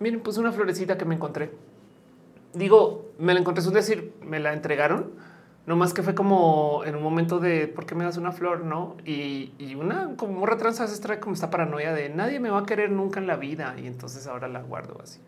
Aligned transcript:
miren, 0.00 0.20
pues 0.20 0.38
una 0.38 0.52
florecita 0.52 0.98
que 0.98 1.04
me 1.04 1.14
encontré. 1.14 1.52
Digo, 2.52 3.12
me 3.18 3.34
la 3.34 3.40
encontré, 3.40 3.62
es 3.62 3.72
decir, 3.72 4.14
me 4.22 4.40
la 4.40 4.52
entregaron. 4.52 5.12
No 5.66 5.76
más 5.76 5.94
que 5.94 6.02
fue 6.02 6.14
como 6.14 6.82
en 6.84 6.94
un 6.94 7.02
momento 7.02 7.40
de 7.40 7.68
por 7.68 7.86
qué 7.86 7.94
me 7.94 8.04
das 8.04 8.18
una 8.18 8.32
flor, 8.32 8.64
no? 8.64 8.96
Y, 9.06 9.74
una 9.76 10.14
como 10.16 10.34
morra 10.34 10.58
trans 10.58 11.00
trae 11.00 11.18
como 11.18 11.34
esta 11.34 11.50
paranoia 11.50 11.94
de 11.94 12.10
nadie 12.10 12.38
me 12.38 12.50
va 12.50 12.60
a 12.60 12.66
querer 12.66 12.90
nunca 12.90 13.18
en 13.18 13.26
la 13.26 13.36
vida. 13.36 13.74
Y 13.78 13.86
entonces 13.86 14.26
ahora 14.26 14.46
la 14.46 14.62
guardo 14.62 15.00
así 15.02 15.20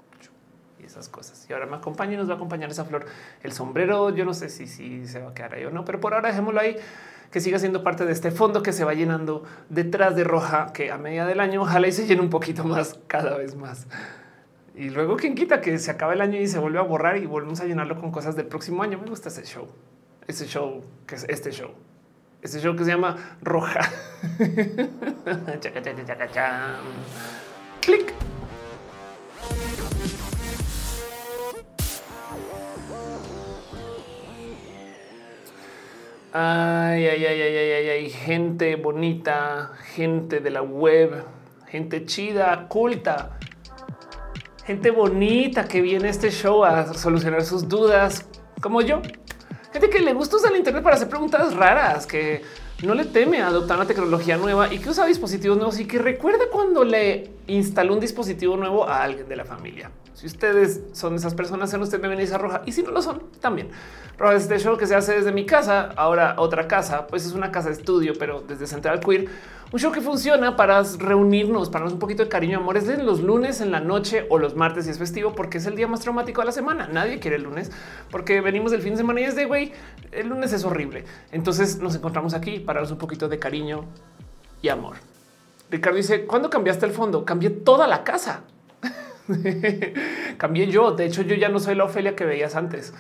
y 0.79 0.85
esas 0.85 1.09
cosas. 1.09 1.47
Y 1.49 1.53
ahora 1.55 1.67
me 1.67 1.77
acompaña 1.77 2.15
y 2.15 2.17
nos 2.17 2.29
va 2.29 2.35
a 2.35 2.37
acompañar 2.37 2.71
esa 2.71 2.85
flor. 2.85 3.07
El 3.43 3.53
sombrero, 3.53 4.11
yo 4.11 4.25
no 4.27 4.35
sé 4.35 4.51
si, 4.51 4.67
si 4.67 5.07
se 5.07 5.21
va 5.21 5.31
a 5.31 5.35
quedar 5.35 5.55
ahí 5.55 5.65
o 5.65 5.71
no, 5.71 5.85
pero 5.85 6.01
por 6.01 6.13
ahora 6.13 6.29
dejémoslo 6.29 6.61
ahí 6.61 6.77
que 7.31 7.41
siga 7.41 7.59
siendo 7.59 7.83
parte 7.83 8.05
de 8.05 8.13
este 8.13 8.31
fondo 8.31 8.63
que 8.63 8.73
se 8.73 8.85
va 8.85 8.95
llenando 8.95 9.45
detrás 9.69 10.15
de 10.17 10.25
roja, 10.25 10.73
que 10.73 10.91
a 10.91 10.99
medida 10.99 11.27
del 11.27 11.41
año 11.41 11.63
ojalá 11.63 11.89
y 11.89 11.93
se 11.93 12.07
llene 12.07 12.23
un 12.23 12.31
poquito 12.31 12.65
más 12.65 12.99
cada 13.07 13.37
vez 13.37 13.57
más. 13.57 13.87
Y 14.77 14.91
luego 14.91 15.17
quien 15.17 15.35
quita 15.35 15.63
que 15.63 15.79
se 15.79 15.91
acaba 15.91 16.13
el 16.13 16.21
año 16.21 16.39
y 16.39 16.47
se 16.47 16.59
vuelve 16.59 16.79
a 16.79 16.83
borrar 16.83 17.17
y 17.17 17.25
volvemos 17.25 17.63
a 17.63 17.65
llenarlo 17.65 17.99
con 17.99 18.13
cosas 18.13 18.37
del 18.37 18.45
próximo 18.45 18.83
año. 18.83 18.99
Me 18.99 19.09
gusta 19.09 19.31
ese 19.31 19.43
show, 19.47 19.67
ese 20.27 20.47
show 20.47 20.85
que 21.07 21.15
es 21.15 21.25
este 21.31 21.51
show, 21.51 21.71
ese 22.43 22.61
show 22.61 22.77
que 22.77 22.85
se 22.85 22.91
llama 22.91 23.39
Roja. 23.41 23.81
Clic. 27.81 28.13
Ay, 36.35 37.07
ay, 37.07 37.25
ay, 37.25 37.41
ay, 37.41 37.57
ay, 37.57 37.89
ay, 37.89 38.11
gente 38.11 38.77
bonita, 38.77 39.73
gente 39.95 40.41
de 40.41 40.51
la 40.51 40.61
web, 40.61 41.25
gente 41.67 42.05
chida, 42.05 42.69
culta, 42.69 43.39
gente 44.67 44.91
bonita 44.91 45.65
que 45.69 45.81
viene 45.81 46.09
a 46.09 46.11
este 46.11 46.31
show 46.31 46.65
a 46.65 46.93
solucionar 46.93 47.45
sus 47.45 47.69
dudas, 47.69 48.27
como 48.61 48.83
yo. 48.83 49.01
Gente 49.73 49.89
que 49.89 50.01
le 50.01 50.13
gusta 50.13 50.37
usar 50.37 50.51
el 50.51 50.59
Internet 50.59 50.83
para 50.83 50.97
hacer 50.97 51.09
preguntas 51.09 51.55
raras, 51.55 52.07
que 52.07 52.43
no 52.83 52.95
le 52.95 53.05
teme 53.05 53.41
a 53.41 53.47
adoptar 53.47 53.77
una 53.77 53.87
tecnología 53.87 54.37
nueva 54.37 54.73
y 54.73 54.81
que 54.81 54.91
usa 54.91 55.07
dispositivos 55.07 55.57
nuevos 55.57 55.79
y 55.79 55.87
que 55.87 55.99
recuerda 55.99 56.47
cuando 56.51 56.85
le 56.85 57.31
instaló 57.47 57.95
un 57.95 58.01
dispositivo 58.01 58.57
nuevo 58.57 58.89
a 58.89 59.03
alguien 59.03 59.29
de 59.29 59.37
la 59.37 59.45
familia. 59.45 59.91
Si 60.15 60.27
ustedes 60.27 60.81
son 60.93 61.15
esas 61.15 61.35
personas, 61.35 61.71
sean 61.71 61.83
ustedes 61.83 62.01
bienvenidos 62.01 62.33
a 62.33 62.39
Roja 62.39 62.63
y 62.67 62.73
si 62.73 62.83
no 62.83 62.91
lo 62.91 63.03
son, 63.03 63.23
también. 63.41 63.69
Roja 64.19 64.35
es 64.35 64.43
este 64.45 64.59
show 64.59 64.77
que 64.77 64.87
se 64.87 64.97
hace 64.97 65.13
desde 65.13 65.31
mi 65.31 65.47
casa, 65.47 65.93
ahora 65.95 66.35
otra 66.39 66.67
casa, 66.67 67.07
pues 67.07 67.25
es 67.25 67.33
una 67.33 67.53
casa 67.53 67.69
de 67.69 67.75
estudio, 67.75 68.15
pero 68.19 68.41
desde 68.41 68.67
Central 68.67 68.99
Queer, 68.99 69.27
un 69.73 69.81
show 69.81 69.91
que 69.91 70.01
funciona 70.01 70.57
para 70.57 70.83
reunirnos, 70.99 71.69
para 71.69 71.81
darnos 71.81 71.95
un 71.95 71.99
poquito 71.99 72.23
de 72.23 72.29
cariño, 72.29 72.59
amor. 72.59 72.77
Es 72.77 72.87
los 73.03 73.21
lunes 73.21 73.61
en 73.61 73.73
la 73.73 73.81
noche 73.81 74.27
o 74.31 74.39
los 74.39 74.55
martes 74.55 74.87
y 74.87 74.91
es 74.91 74.99
festivo 74.99 75.35
porque 75.35 75.59
es 75.59 75.67
el 75.67 75.75
día 75.75 75.89
más 75.89 76.01
traumático 76.01 76.41
de 76.41 76.47
la 76.47 76.53
semana. 76.53 76.89
Nadie 76.89 77.19
quiere 77.19 77.37
el 77.37 77.43
lunes 77.43 77.73
porque 78.11 78.41
venimos 78.41 78.71
del 78.71 78.83
fin 78.83 78.93
de 78.93 78.99
semana 78.99 79.21
y 79.21 79.25
es 79.25 79.35
de 79.35 79.45
güey, 79.45 79.73
el 80.13 80.29
lunes 80.29 80.53
es 80.53 80.65
horrible. 80.65 81.05
Entonces 81.33 81.79
nos 81.79 81.97
encontramos 81.97 82.33
aquí 82.33 82.61
para 82.61 82.79
darnos 82.79 82.93
un 82.93 82.99
poquito 82.99 83.29
de 83.29 83.39
cariño 83.39 83.85
y 84.63 84.69
amor. 84.69 84.97
Ricardo 85.71 85.97
dice, 85.97 86.27
¿cuándo 86.27 86.49
cambiaste 86.49 86.87
el 86.87 86.93
fondo? 86.93 87.25
Cambié 87.25 87.51
toda 87.51 87.89
la 87.89 88.05
casa. 88.05 88.43
Cambié 90.39 90.69
yo. 90.69 90.93
De 90.93 91.07
hecho, 91.07 91.23
yo 91.23 91.35
ya 91.35 91.49
no 91.49 91.59
soy 91.59 91.75
la 91.75 91.85
Ofelia 91.85 92.15
que 92.15 92.25
veías 92.25 92.55
antes. 92.55 92.95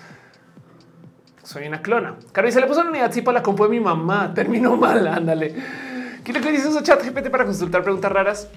Soy 1.44 1.68
una 1.68 1.80
clona. 1.80 2.16
Caro, 2.32 2.48
y 2.48 2.52
se 2.52 2.60
le 2.60 2.66
puso 2.66 2.80
una 2.80 2.90
unidad 2.90 3.12
sí 3.12 3.22
para 3.22 3.38
la 3.38 3.42
compu 3.44 3.64
de 3.64 3.70
mi 3.70 3.78
mamá. 3.78 4.34
Terminó 4.34 4.76
mal. 4.76 5.06
Ándale. 5.06 5.54
¿Qué 6.26 6.32
le 6.32 6.50
dices 6.50 6.74
a 6.74 6.82
chat 6.82 7.04
GPT 7.04 7.30
para 7.30 7.44
consultar 7.44 7.84
preguntas 7.84 8.10
raras? 8.10 8.48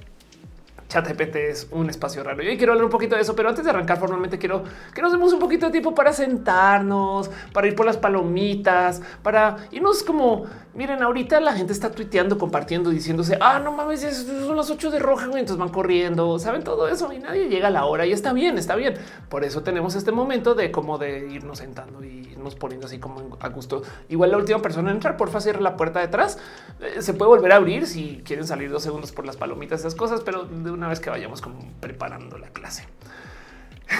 ChatGPT 0.90 1.36
es 1.36 1.68
un 1.72 1.90
espacio 1.90 2.24
raro. 2.24 2.42
Yo 2.42 2.58
quiero 2.58 2.74
hablar 2.74 2.86
un 2.86 2.92
poquito 2.92 3.16
de 3.16 3.22
eso, 3.22 3.36
pero 3.36 3.48
antes 3.48 3.64
de 3.64 3.70
arrancar 3.70 4.00
formalmente 4.00 4.40
quiero 4.40 4.64
que 4.94 5.02
nos 5.02 5.12
demos 5.12 5.32
un 5.32 5.40
poquito 5.40 5.68
de 5.68 5.72
tiempo 5.72 5.94
para 5.94 6.12
sentarnos, 6.12 7.30
para 7.54 7.68
ir 7.68 7.76
por 7.76 7.86
las 7.86 7.98
palomitas, 7.98 9.02
para 9.22 9.68
irnos 9.72 10.04
como, 10.04 10.46
miren, 10.74 11.04
ahorita 11.04 11.40
la 11.40 11.54
gente 11.54 11.74
está 11.74 11.92
tuiteando, 11.92 12.40
compartiendo, 12.40 12.90
diciéndose, 12.90 13.38
ah, 13.40 13.60
no 13.60 13.72
mames, 13.72 14.02
son 14.02 14.58
las 14.58 14.72
8 14.72 14.90
de 14.90 15.00
roja, 15.00 15.26
entonces 15.26 15.58
van 15.58 15.70
corriendo, 15.70 16.40
saben 16.40 16.64
todo 16.64 16.88
eso 16.88 17.14
y 17.14 17.20
nadie 17.20 17.50
llega 17.50 17.68
a 17.68 17.72
la 17.72 17.86
hora 17.86 18.08
y 18.08 18.12
está 18.12 18.34
bien, 18.34 18.58
está 18.58 18.76
bien. 18.76 18.96
Por 19.30 19.44
eso 19.44 19.62
tenemos 19.62 19.94
este 19.96 20.12
momento 20.12 20.56
de 20.56 20.72
como 20.72 20.98
de 20.98 21.30
irnos 21.32 21.60
sentando 21.60 22.04
y 22.04 22.30
irnos 22.32 22.56
poniendo 22.56 22.88
así 22.88 22.98
como 22.98 23.38
a 23.40 23.50
gusto. 23.50 23.84
Igual 24.08 24.32
la 24.32 24.38
última 24.38 24.60
persona 24.60 24.90
en 24.90 24.96
entrar, 24.96 25.18
porfa, 25.18 25.40
cierra 25.40 25.62
la 25.62 25.78
puerta 25.78 26.00
detrás. 26.00 26.40
Eh, 26.80 27.02
se 27.04 27.14
puede 27.14 27.30
volver 27.30 27.52
a 27.52 27.58
abrir 27.58 27.86
si 27.86 28.24
quieren 28.26 28.48
salir 28.48 28.72
dos 28.72 28.82
segundos 28.82 29.12
por 29.12 29.26
las 29.26 29.38
palomitas, 29.38 29.82
esas 29.82 29.94
cosas, 29.94 30.22
pero 30.22 30.46
de 30.46 30.79
una 30.80 30.88
vez 30.88 31.00
que 31.00 31.10
vayamos 31.10 31.42
como 31.42 31.60
preparando 31.80 32.38
la 32.38 32.50
clase. 32.50 32.86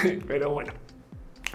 Pero 0.28 0.50
bueno. 0.52 0.74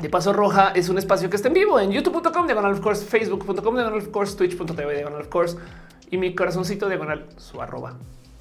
De 0.01 0.09
paso 0.09 0.33
roja 0.33 0.73
es 0.75 0.89
un 0.89 0.99
espacio 0.99 1.31
que 1.31 1.37
está 1.37 1.49
en 1.49 1.55
vivo 1.55 1.79
en 1.79 1.93
youtube.com, 1.93 2.47
diagonal 2.47 2.73
of 2.73 2.81
course, 2.81 3.05
facebook.com, 3.05 3.75
diagonal 3.75 3.99
of 3.99 4.09
course, 4.09 4.37
twitch.tv, 4.37 4.95
diagonal 4.95 5.21
of 5.21 5.29
course 5.29 5.57
y 6.11 6.19
mi 6.19 6.35
corazoncito 6.35 6.89
diagonal 6.89 7.27
su 7.37 7.63
arroba. 7.63 7.97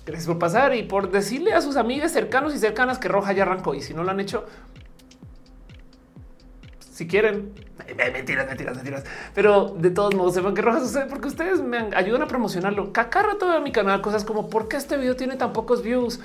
Gracias 0.06 0.28
por 0.28 0.40
pasar 0.40 0.76
y 0.76 0.84
por 0.84 1.12
decirle 1.12 1.54
a 1.54 1.62
sus 1.62 1.78
amigas 1.78 2.12
cercanos 2.12 2.54
y 2.54 2.58
cercanas 2.58 3.00
que 3.00 3.08
roja 3.08 3.34
ya 3.34 3.44
arrancó. 3.44 3.74
Y 3.76 3.82
si 3.82 3.94
no 3.94 4.04
lo 4.04 4.12
han 4.12 4.20
hecho, 4.20 4.46
si 6.80 7.08
quieren, 7.08 7.54
mentiras, 7.96 8.48
mentiras, 8.48 8.76
mentiras. 8.76 9.04
Pero 9.34 9.76
de 9.78 9.92
todos 9.92 10.14
modos, 10.16 10.34
sepan 10.34 10.54
que 10.56 10.62
roja 10.62 10.80
sucede 10.82 11.06
porque 11.06 11.28
ustedes 11.28 11.62
me 11.62 11.90
ayudan 11.96 12.24
a 12.24 12.28
promocionarlo. 12.28 12.92
Cacarra 12.92 13.38
todo 13.40 13.60
mi 13.62 13.72
canal, 13.72 14.02
cosas 14.02 14.26
como 14.26 14.50
por 14.50 14.68
qué 14.68 14.78
este 14.78 14.98
video 14.98 15.16
tiene 15.16 15.38
tan 15.38 15.54
pocos 15.54 15.84
views 15.84 16.20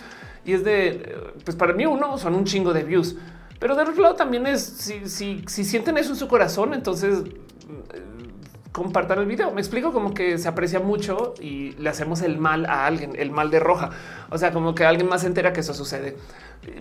y 0.49 0.55
es 0.55 0.65
de, 0.65 1.15
pues 1.45 1.59
para 1.59 1.75
mí 1.75 1.85
uno 1.85 2.17
son 2.17 2.35
un 2.35 2.47
chingo 2.47 2.73
de 2.73 2.83
views, 2.83 3.17
pero 3.59 3.77
del 3.77 3.89
otro 3.89 4.03
lado 4.03 4.15
también 4.15 4.47
es, 4.47 4.63
si, 4.63 5.07
si, 5.07 5.45
si 5.47 5.63
sienten 5.63 5.99
eso 5.99 6.09
en 6.09 6.17
su 6.17 6.27
corazón, 6.27 6.73
entonces 6.73 7.19
mm, 7.21 8.73
compartan 8.73 9.19
el 9.19 9.27
video. 9.27 9.51
Me 9.51 9.61
explico 9.61 9.93
como 9.93 10.15
que 10.15 10.39
se 10.39 10.49
aprecia 10.49 10.81
mucho 10.81 11.35
y 11.39 11.73
le 11.73 11.91
hacemos 11.91 12.23
el 12.23 12.39
mal 12.39 12.65
a 12.65 12.87
alguien, 12.87 13.13
el 13.17 13.31
mal 13.31 13.51
de 13.51 13.61
roja. 13.61 13.91
O 14.31 14.39
sea, 14.39 14.51
como 14.51 14.75
que 14.75 14.87
alguien 14.87 15.07
más 15.07 15.21
se 15.21 15.27
entera 15.27 15.53
que 15.53 15.61
eso 15.61 15.75
sucede. 15.75 16.17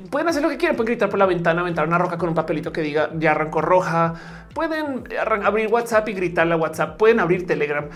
Pueden 0.09 0.29
hacer 0.29 0.43
lo 0.43 0.47
que 0.47 0.55
quieran, 0.55 0.77
pueden 0.77 0.93
gritar 0.93 1.09
por 1.09 1.19
la 1.19 1.25
ventana, 1.25 1.59
aventar 1.59 1.85
una 1.85 1.97
roca 1.97 2.17
con 2.17 2.29
un 2.29 2.35
papelito 2.35 2.71
que 2.71 2.79
diga 2.79 3.09
ya 3.19 3.31
arrancó 3.31 3.59
roja. 3.59 4.13
Pueden 4.53 5.03
abrir 5.45 5.67
WhatsApp 5.67 6.07
y 6.07 6.13
gritarle 6.13 6.53
a 6.53 6.57
WhatsApp. 6.57 6.97
Pueden 6.97 7.19
abrir 7.19 7.45
Telegram 7.45 7.89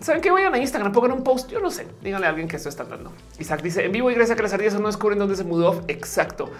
saben 0.00 0.20
que 0.20 0.30
vayan 0.30 0.54
a 0.54 0.58
Instagram, 0.58 0.92
pongan 0.92 1.12
un 1.12 1.24
post. 1.24 1.50
Yo 1.50 1.60
no 1.60 1.70
sé, 1.70 1.86
díganle 2.02 2.26
a 2.26 2.30
alguien 2.30 2.48
que 2.48 2.56
esto 2.56 2.68
está 2.68 2.84
dando. 2.84 3.12
Isaac 3.38 3.62
dice 3.62 3.84
en 3.84 3.92
vivo 3.92 4.10
y 4.10 4.14
gracias 4.14 4.34
a 4.34 4.36
que 4.36 4.42
las 4.42 4.52
ardillas 4.52 4.78
no 4.78 4.86
descubren 4.86 5.18
dónde 5.18 5.36
se 5.36 5.44
mudó. 5.44 5.82
Exacto. 5.88 6.50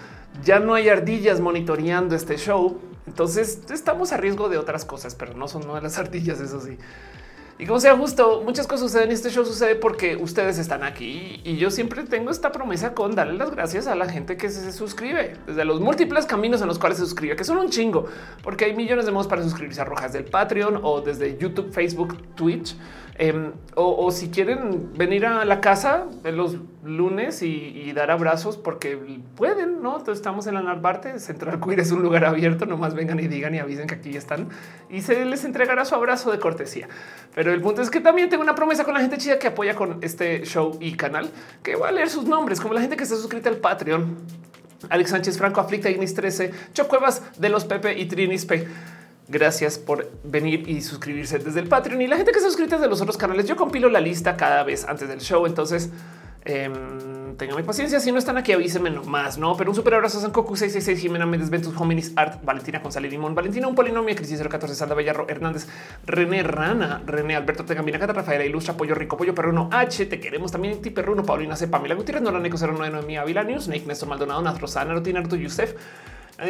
Ya 0.43 0.59
no 0.59 0.73
hay 0.73 0.89
ardillas 0.89 1.39
monitoreando 1.39 2.15
este 2.15 2.37
show. 2.37 2.79
Entonces 3.07 3.61
estamos 3.71 4.11
a 4.11 4.17
riesgo 4.17 4.49
de 4.49 4.57
otras 4.57 4.85
cosas, 4.85 5.15
pero 5.15 5.33
no 5.33 5.47
son 5.47 5.65
no 5.65 5.79
las 5.79 5.97
ardillas. 5.99 6.39
Eso 6.39 6.61
sí. 6.61 6.77
Y 7.61 7.65
como 7.65 7.81
sea 7.81 7.97
justo, 7.97 8.41
muchas 8.45 8.67
cosas 8.67 8.89
suceden. 8.89 9.11
Este 9.11 9.29
show 9.29 9.43
sucede 9.43 9.75
porque 9.75 10.15
ustedes 10.15 10.57
están 10.59 10.81
aquí 10.81 11.41
y 11.43 11.57
yo 11.57 11.69
siempre 11.71 12.03
tengo 12.03 12.31
esta 12.31 12.53
promesa 12.53 12.93
con 12.93 13.15
darle 13.15 13.33
las 13.33 13.51
gracias 13.51 13.87
a 13.87 13.95
la 13.95 14.07
gente 14.07 14.37
que 14.37 14.47
se 14.47 14.71
suscribe 14.71 15.35
desde 15.45 15.65
los 15.65 15.81
múltiples 15.81 16.25
caminos 16.25 16.61
en 16.61 16.67
los 16.67 16.79
cuales 16.79 16.99
se 16.99 17.03
suscribe, 17.03 17.35
que 17.35 17.43
son 17.43 17.57
un 17.57 17.69
chingo, 17.69 18.05
porque 18.43 18.63
hay 18.63 18.73
millones 18.77 19.05
de 19.05 19.11
modos 19.11 19.27
para 19.27 19.43
suscribirse 19.43 19.81
a 19.81 19.83
Rojas 19.83 20.13
del 20.13 20.23
Patreon 20.23 20.79
o 20.81 21.01
desde 21.01 21.37
YouTube, 21.37 21.73
Facebook, 21.73 22.17
Twitch. 22.35 22.77
Em, 23.21 23.51
o, 23.75 24.09
si 24.11 24.29
quieren 24.29 24.93
venir 24.97 25.25
a 25.25 25.43
la 25.43 25.59
casa 25.59 26.05
los 26.23 26.55
lunes 26.85 27.41
y, 27.41 27.91
dar 27.91 28.11
abrazos 28.11 28.55
porque 28.55 28.97
pueden, 29.35 29.81
no? 29.81 30.01
Estamos 30.09 30.47
en 30.47 30.53
la 30.53 30.61
Narvarte. 30.61 31.19
Central 31.19 31.59
Queer 31.59 31.81
es 31.81 31.91
un 31.91 32.01
lugar 32.01 32.23
abierto. 32.23 32.65
Nomás 32.65 32.95
vengan 32.95 33.19
y 33.19 33.27
digan 33.27 33.53
y 33.53 33.59
avisen 33.59 33.87
que 33.87 33.95
aquí 33.95 34.15
están 34.15 34.47
y 34.89 35.01
se 35.01 35.25
les 35.25 35.43
entregará 35.43 35.83
su 35.83 35.95
abrazo 35.95 36.31
de 36.31 36.39
cortesía. 36.39 36.87
Pero 37.35 37.51
el 37.51 37.61
punto 37.61 37.81
es 37.81 37.89
que 37.89 37.99
también 37.99 38.29
tengo 38.29 38.41
una 38.41 38.55
promesa 38.55 38.85
con 38.85 38.93
la 38.93 39.01
gente 39.01 39.17
chida 39.17 39.37
que 39.37 39.47
apoya 39.47 39.75
con 39.75 39.97
este 40.01 40.45
show 40.45 40.77
y 40.79 40.93
canal 40.93 41.29
que 41.61 41.75
va 41.75 41.89
a 41.89 41.91
leer 41.91 42.09
sus 42.09 42.23
nombres, 42.23 42.61
como 42.61 42.73
la 42.73 42.79
gente 42.79 42.95
que 42.95 43.03
está 43.03 43.17
suscrita 43.17 43.49
al 43.49 43.57
Patreon. 43.57 44.15
Alex 44.89 45.09
Sánchez 45.09 45.37
Franco, 45.37 45.59
Aflicta 45.59 45.89
Ignis 45.89 46.13
13, 46.13 46.51
Chocuevas 46.71 47.21
de 47.37 47.49
los 47.49 47.65
Pepe 47.65 47.99
y 47.99 48.05
Trinis 48.05 48.45
P. 48.45 48.65
Gracias 49.29 49.77
por 49.77 50.09
venir 50.23 50.67
y 50.67 50.81
suscribirse 50.81 51.37
desde 51.37 51.59
el 51.59 51.67
Patreon 51.67 52.01
y 52.01 52.07
la 52.07 52.17
gente 52.17 52.31
que 52.31 52.39
se 52.39 52.47
suscribe 52.47 52.71
desde 52.71 52.87
los 52.87 52.99
otros 52.99 53.15
canales. 53.15 53.45
Yo 53.45 53.55
compilo 53.55 53.87
la 53.87 54.01
lista 54.01 54.35
cada 54.35 54.63
vez 54.63 54.85
antes 54.85 55.07
del 55.07 55.19
show. 55.19 55.45
Entonces, 55.45 55.91
eh, 56.45 56.67
tengan 57.37 57.63
paciencia. 57.63 57.99
Si 57.99 58.11
no 58.11 58.17
están 58.19 58.37
aquí, 58.37 58.51
avísenme 58.51 58.89
nomás, 58.89 59.37
no? 59.37 59.55
Pero 59.55 59.69
un 59.69 59.75
super 59.75 59.93
abrazo 59.93 60.17
a 60.17 60.21
San 60.21 60.31
Coco 60.31 60.55
666, 60.55 60.99
Jimena 60.99 61.25
Méndez, 61.25 61.49
Ventus, 61.49 61.75
Hominis, 61.75 62.11
Art, 62.15 62.43
Valentina 62.43 62.79
González 62.79 63.11
Limón, 63.11 63.35
Valentina, 63.35 63.67
un 63.67 63.75
polinomio, 63.75 64.15
Crisis 64.15 64.41
014, 64.41 64.75
Sandra 64.75 64.95
Bellarro, 64.95 65.27
Hernández, 65.29 65.67
René 66.05 66.43
Rana, 66.43 67.01
René 67.05 67.35
Alberto 67.35 67.65
Tegambina, 67.65 67.99
Cata 67.99 68.13
Rafaela 68.13 68.45
Ilustra, 68.45 68.75
Pollo 68.75 68.95
Rico, 68.95 69.15
Pollo 69.15 69.35
Perruno, 69.35 69.69
H, 69.71 70.05
te 70.07 70.19
queremos 70.19 70.51
también, 70.51 70.81
Ti 70.81 70.89
Perruno, 70.89 71.23
Paulina 71.23 71.55
C, 71.55 71.67
Pamela 71.67 71.95
Gutiérrez, 71.95 72.23
Noraneco 72.23 72.57
09, 72.57 73.01
Mía 73.05 73.23
Vila 73.23 73.43
News, 73.43 73.65
Snake, 73.65 73.85
Néstor 73.85 74.09
Maldonado, 74.09 74.41
Natrosana, 74.41 74.93
Rutina, 74.93 75.19
Naruto, 75.19 75.35
Yusef. 75.35 75.75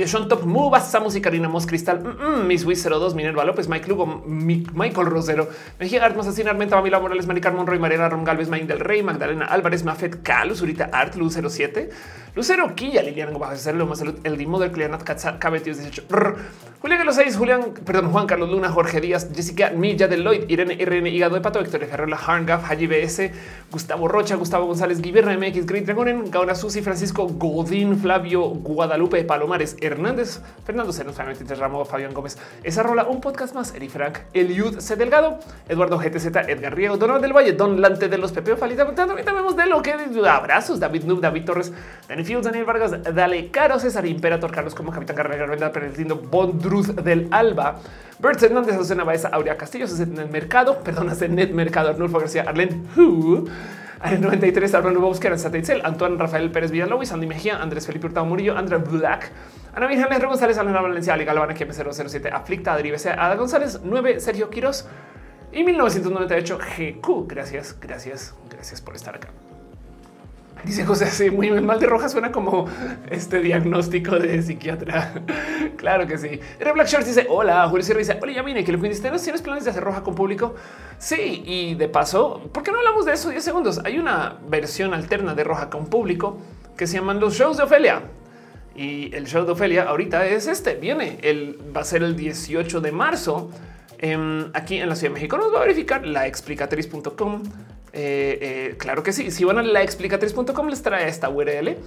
Sean 0.06 0.28
Top 0.28 0.44
Move, 0.44 0.80
Samus 0.82 1.16
y 1.16 1.22
Karina 1.22 1.50
Mos 1.50 1.66
Cristal, 1.66 2.00
mm, 2.00 2.42
mm, 2.42 2.48
Miss 2.48 2.64
Wiz 2.66 2.84
02, 2.84 3.16
Minerva 3.16 3.44
López, 3.44 3.68
Mike 3.68 3.88
Lugo, 3.88 4.06
Michael 4.26 5.08
Rosero, 5.08 5.50
Mejía 5.80 6.06
Artmas, 6.06 6.28
Asina 6.28 6.52
Armenta, 6.52 6.76
Mamila 6.76 7.00
Morales, 7.00 7.26
Maricar 7.26 7.54
Monroy, 7.54 7.80
Mariana 7.80 8.10
Rom 8.10 8.24
Galvez, 8.24 8.50
Main 8.50 8.68
del 8.68 8.80
Rey, 8.80 9.02
Magdalena 9.02 9.46
Álvarez, 9.46 9.84
Mafet 9.84 10.22
Cal, 10.22 10.56
Zurita 10.56 10.90
Art, 10.94 11.16
Luz 11.16 11.36
07, 11.36 11.90
Lucero 12.36 12.76
Quilla, 12.76 13.02
Liliana 13.02 13.38
más 13.38 14.04
el 14.24 14.38
Dimo 14.38 14.60
del 14.60 14.72
Clianat 14.72 15.04
Cabetios 15.40 15.78
18, 15.78 16.04
Julián 16.82 17.00
Carlos 17.00 17.16
6, 17.16 17.36
Julián, 17.36 17.74
perdón, 17.86 18.10
Juan 18.14 18.26
Carlos 18.26 18.50
Luna, 18.50 18.70
Jorge 18.70 19.02
Díaz, 19.02 19.30
Jessica 19.36 19.72
Milla, 19.72 20.08
Deloitte, 20.08 20.50
Irene 20.50 20.78
RN, 20.80 21.08
Hígado 21.08 21.36
de 21.36 21.42
Pato, 21.42 21.60
Victoria 21.60 21.88
Ferrer, 21.88 22.08
Harngaf, 22.14 22.72
Haji 22.72 22.88
BS, 22.88 23.32
Gustavo 23.70 24.08
Rocha, 24.08 24.36
Gustavo 24.36 24.66
González, 24.66 25.02
Guiberra 25.02 25.38
MX, 25.38 25.66
Green 25.66 25.84
Dragonen, 25.84 26.32
Gaona 26.32 26.56
Susi, 26.56 26.82
Francisco 26.82 27.28
Godín, 27.28 28.00
Flavio 28.00 28.44
Guadalupe, 28.44 29.22
Palomares, 29.26 29.76
Hernández, 29.82 30.40
Fernando 30.66 30.94
Cenos, 30.94 31.18
Ramos, 31.18 31.90
Fabián 31.90 32.14
Gómez, 32.14 32.38
esa 32.64 32.82
rola, 32.82 33.04
un 33.04 33.20
podcast 33.20 33.54
más, 33.54 33.76
Eri 33.76 33.90
Frank, 33.90 34.20
Eliud 34.32 34.80
C. 34.80 34.96
Delgado, 34.96 35.40
Eduardo 35.68 35.98
GTZ, 35.98 36.28
Edgar 36.48 36.76
Riego, 36.76 36.96
Donald 36.96 37.22
del 37.22 37.34
Valle, 37.34 37.52
Don 37.52 37.82
Lante 37.82 38.08
de 38.08 38.18
los 38.18 38.32
Pepeo 38.32 38.56
Falita, 38.56 38.90
también 38.96 39.26
vemos 39.26 39.58
de 39.58 39.66
lo 39.66 39.82
que 39.82 39.96
abrazos, 40.30 40.80
David 40.80 41.04
Nub, 41.04 41.20
David 41.20 41.44
Torres, 41.44 41.74
Danny 42.24 42.42
Daniel 42.42 42.66
Vargas, 42.66 43.16
Dale 43.16 43.50
Caro, 43.50 43.80
César 43.80 44.06
Imperator, 44.06 44.52
Carlos 44.52 44.76
como 44.76 44.92
Capitán 44.92 45.16
Carrera, 45.16 45.38
Garvenda, 45.38 45.72
Perdiendo, 45.72 46.18
Bondruz 46.18 46.94
del 46.96 47.28
Alba, 47.32 47.80
Bert 48.20 48.42
Hernández, 48.44 48.76
Azucena 48.76 49.04
Baeza, 49.04 49.30
Aurea 49.30 49.58
Castillos, 49.58 49.98
en 50.00 50.18
el 50.18 50.30
mercado, 50.30 50.80
perdón, 50.84 51.12
en 51.20 51.36
Net 51.36 51.52
Mercado, 51.52 51.90
Arnulfo 51.90 52.20
García, 52.20 52.44
Arlen, 52.46 52.88
Who, 52.96 53.46
93, 54.04 54.74
Armando 54.74 55.00
Bosquera, 55.00 55.38
Satitzel, 55.38 55.82
Antoine 55.86 56.18
Rafael 56.18 56.52
Pérez 56.52 56.72
Villalobos, 56.72 57.12
Andy 57.12 57.28
Mejía, 57.28 57.62
Andrés 57.62 57.86
Felipe 57.86 58.08
Hurtado 58.08 58.26
Murillo, 58.26 58.58
André 58.58 58.78
Black, 58.78 59.32
Ana 59.74 59.88
Virgen 59.88 60.06
Alejandro 60.06 60.30
González, 60.30 60.58
Alena 60.58 60.82
Valencia, 60.82 61.14
Ali 61.14 61.26
Galván, 61.26 61.50
KM007, 61.50 62.32
Aflicta, 62.34 62.74
Adri 62.74 62.92
BC, 62.92 63.12
Ada 63.12 63.36
González, 63.36 63.80
9, 63.84 64.20
Sergio 64.20 64.50
Quiroz 64.50 64.88
y 65.52 65.64
1998 65.64 66.58
GQ. 66.58 67.28
Gracias, 67.28 67.78
gracias, 67.80 68.36
gracias 68.50 68.82
por 68.82 68.96
estar 68.96 69.16
acá. 69.16 69.30
Dice 70.64 70.86
José, 70.86 71.08
sí, 71.08 71.30
muy 71.30 71.50
mal 71.62 71.80
de 71.80 71.88
roja 71.88 72.10
suena 72.10 72.32
como 72.32 72.68
este 73.10 73.40
diagnóstico 73.40 74.18
de 74.18 74.42
psiquiatra. 74.42 75.14
claro 75.78 76.06
que 76.06 76.18
sí. 76.18 76.40
Era 76.60 76.74
Black 76.74 76.88
Shorts 76.88 77.08
dice: 77.08 77.28
Hola, 77.30 77.68
Julio 77.70 77.84
Sierra 77.84 78.00
dice: 78.00 78.20
Hola, 78.22 78.34
ya 78.34 78.42
vine 78.42 78.64
que 78.64 78.72
lo 78.72 78.82
que 78.82 78.90
¿tienes 78.90 79.42
planes 79.42 79.64
de 79.64 79.70
hacer 79.70 79.84
roja 79.84 80.04
con 80.04 80.16
público? 80.16 80.56
Sí, 80.98 81.44
y 81.46 81.76
de 81.76 81.88
paso, 81.88 82.50
¿por 82.54 82.64
qué 82.64 82.72
no 82.72 82.80
hablamos 82.80 83.06
de 83.06 83.14
eso? 83.14 83.30
10 83.30 83.44
segundos. 83.44 83.82
Hay 83.86 84.00
una 84.00 84.38
versión 84.48 84.94
alterna 84.94 85.34
de 85.34 85.44
roja 85.44 85.70
con 85.70 85.88
público 85.88 86.38
que 86.76 86.88
se 86.88 86.98
llaman 86.98 87.20
los 87.20 87.36
shows 87.36 87.58
de 87.58 87.64
Ofelia. 87.64 88.04
Y 88.76 89.14
el 89.16 89.26
show 89.28 89.46
de 89.46 89.52
Ofelia 89.54 89.84
ahorita 89.84 90.26
es 90.28 90.48
este. 90.48 90.76
Viene, 90.76 91.20
el, 91.22 91.58
va 91.76 91.82
a 91.82 91.84
ser 91.86 92.04
el 92.04 92.16
18 92.16 92.82
de 92.82 92.92
marzo. 92.92 93.52
Em, 93.98 94.50
aquí 94.54 94.78
en 94.78 94.88
la 94.88 94.96
Ciudad 94.96 95.12
de 95.12 95.16
México 95.16 95.38
nos 95.38 95.54
va 95.54 95.58
a 95.58 95.62
verificar 95.62 96.06
la 96.06 96.26
explicatriz.com 96.26 97.44
eh, 97.94 98.40
eh, 98.42 98.76
claro 98.78 99.04
que 99.04 99.14
sí. 99.14 99.32
Si 99.32 99.44
van 99.44 99.58
a 99.58 99.64
la 99.64 99.82
explicatriz.com 99.82 100.68
les 100.68 100.82
trae 100.82 101.08
esta 101.08 101.30
URL. 101.30 101.78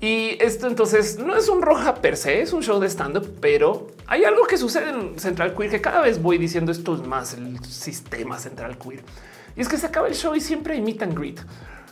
Y 0.00 0.36
esto 0.42 0.66
entonces 0.66 1.18
no 1.18 1.34
es 1.34 1.48
un 1.48 1.62
roja 1.62 1.94
per 1.94 2.16
se, 2.16 2.42
es 2.42 2.52
un 2.52 2.62
show 2.62 2.78
de 2.78 2.88
stand 2.88 3.16
up, 3.16 3.38
pero 3.40 3.86
hay 4.06 4.24
algo 4.24 4.44
que 4.44 4.58
sucede 4.58 4.90
en 4.90 5.18
Central 5.18 5.54
Queer 5.54 5.70
que 5.70 5.80
cada 5.80 6.02
vez 6.02 6.20
voy 6.20 6.36
diciendo 6.36 6.72
esto 6.72 6.94
es 6.94 7.06
más 7.06 7.32
el 7.34 7.58
sistema 7.64 8.38
Central 8.38 8.76
Queer. 8.76 9.02
Y 9.56 9.60
es 9.60 9.68
que 9.68 9.78
se 9.78 9.86
acaba 9.86 10.08
el 10.08 10.14
show 10.14 10.34
y 10.34 10.40
siempre 10.40 10.76
imitan 10.76 11.10
meet 11.10 11.18
greet. 11.18 11.40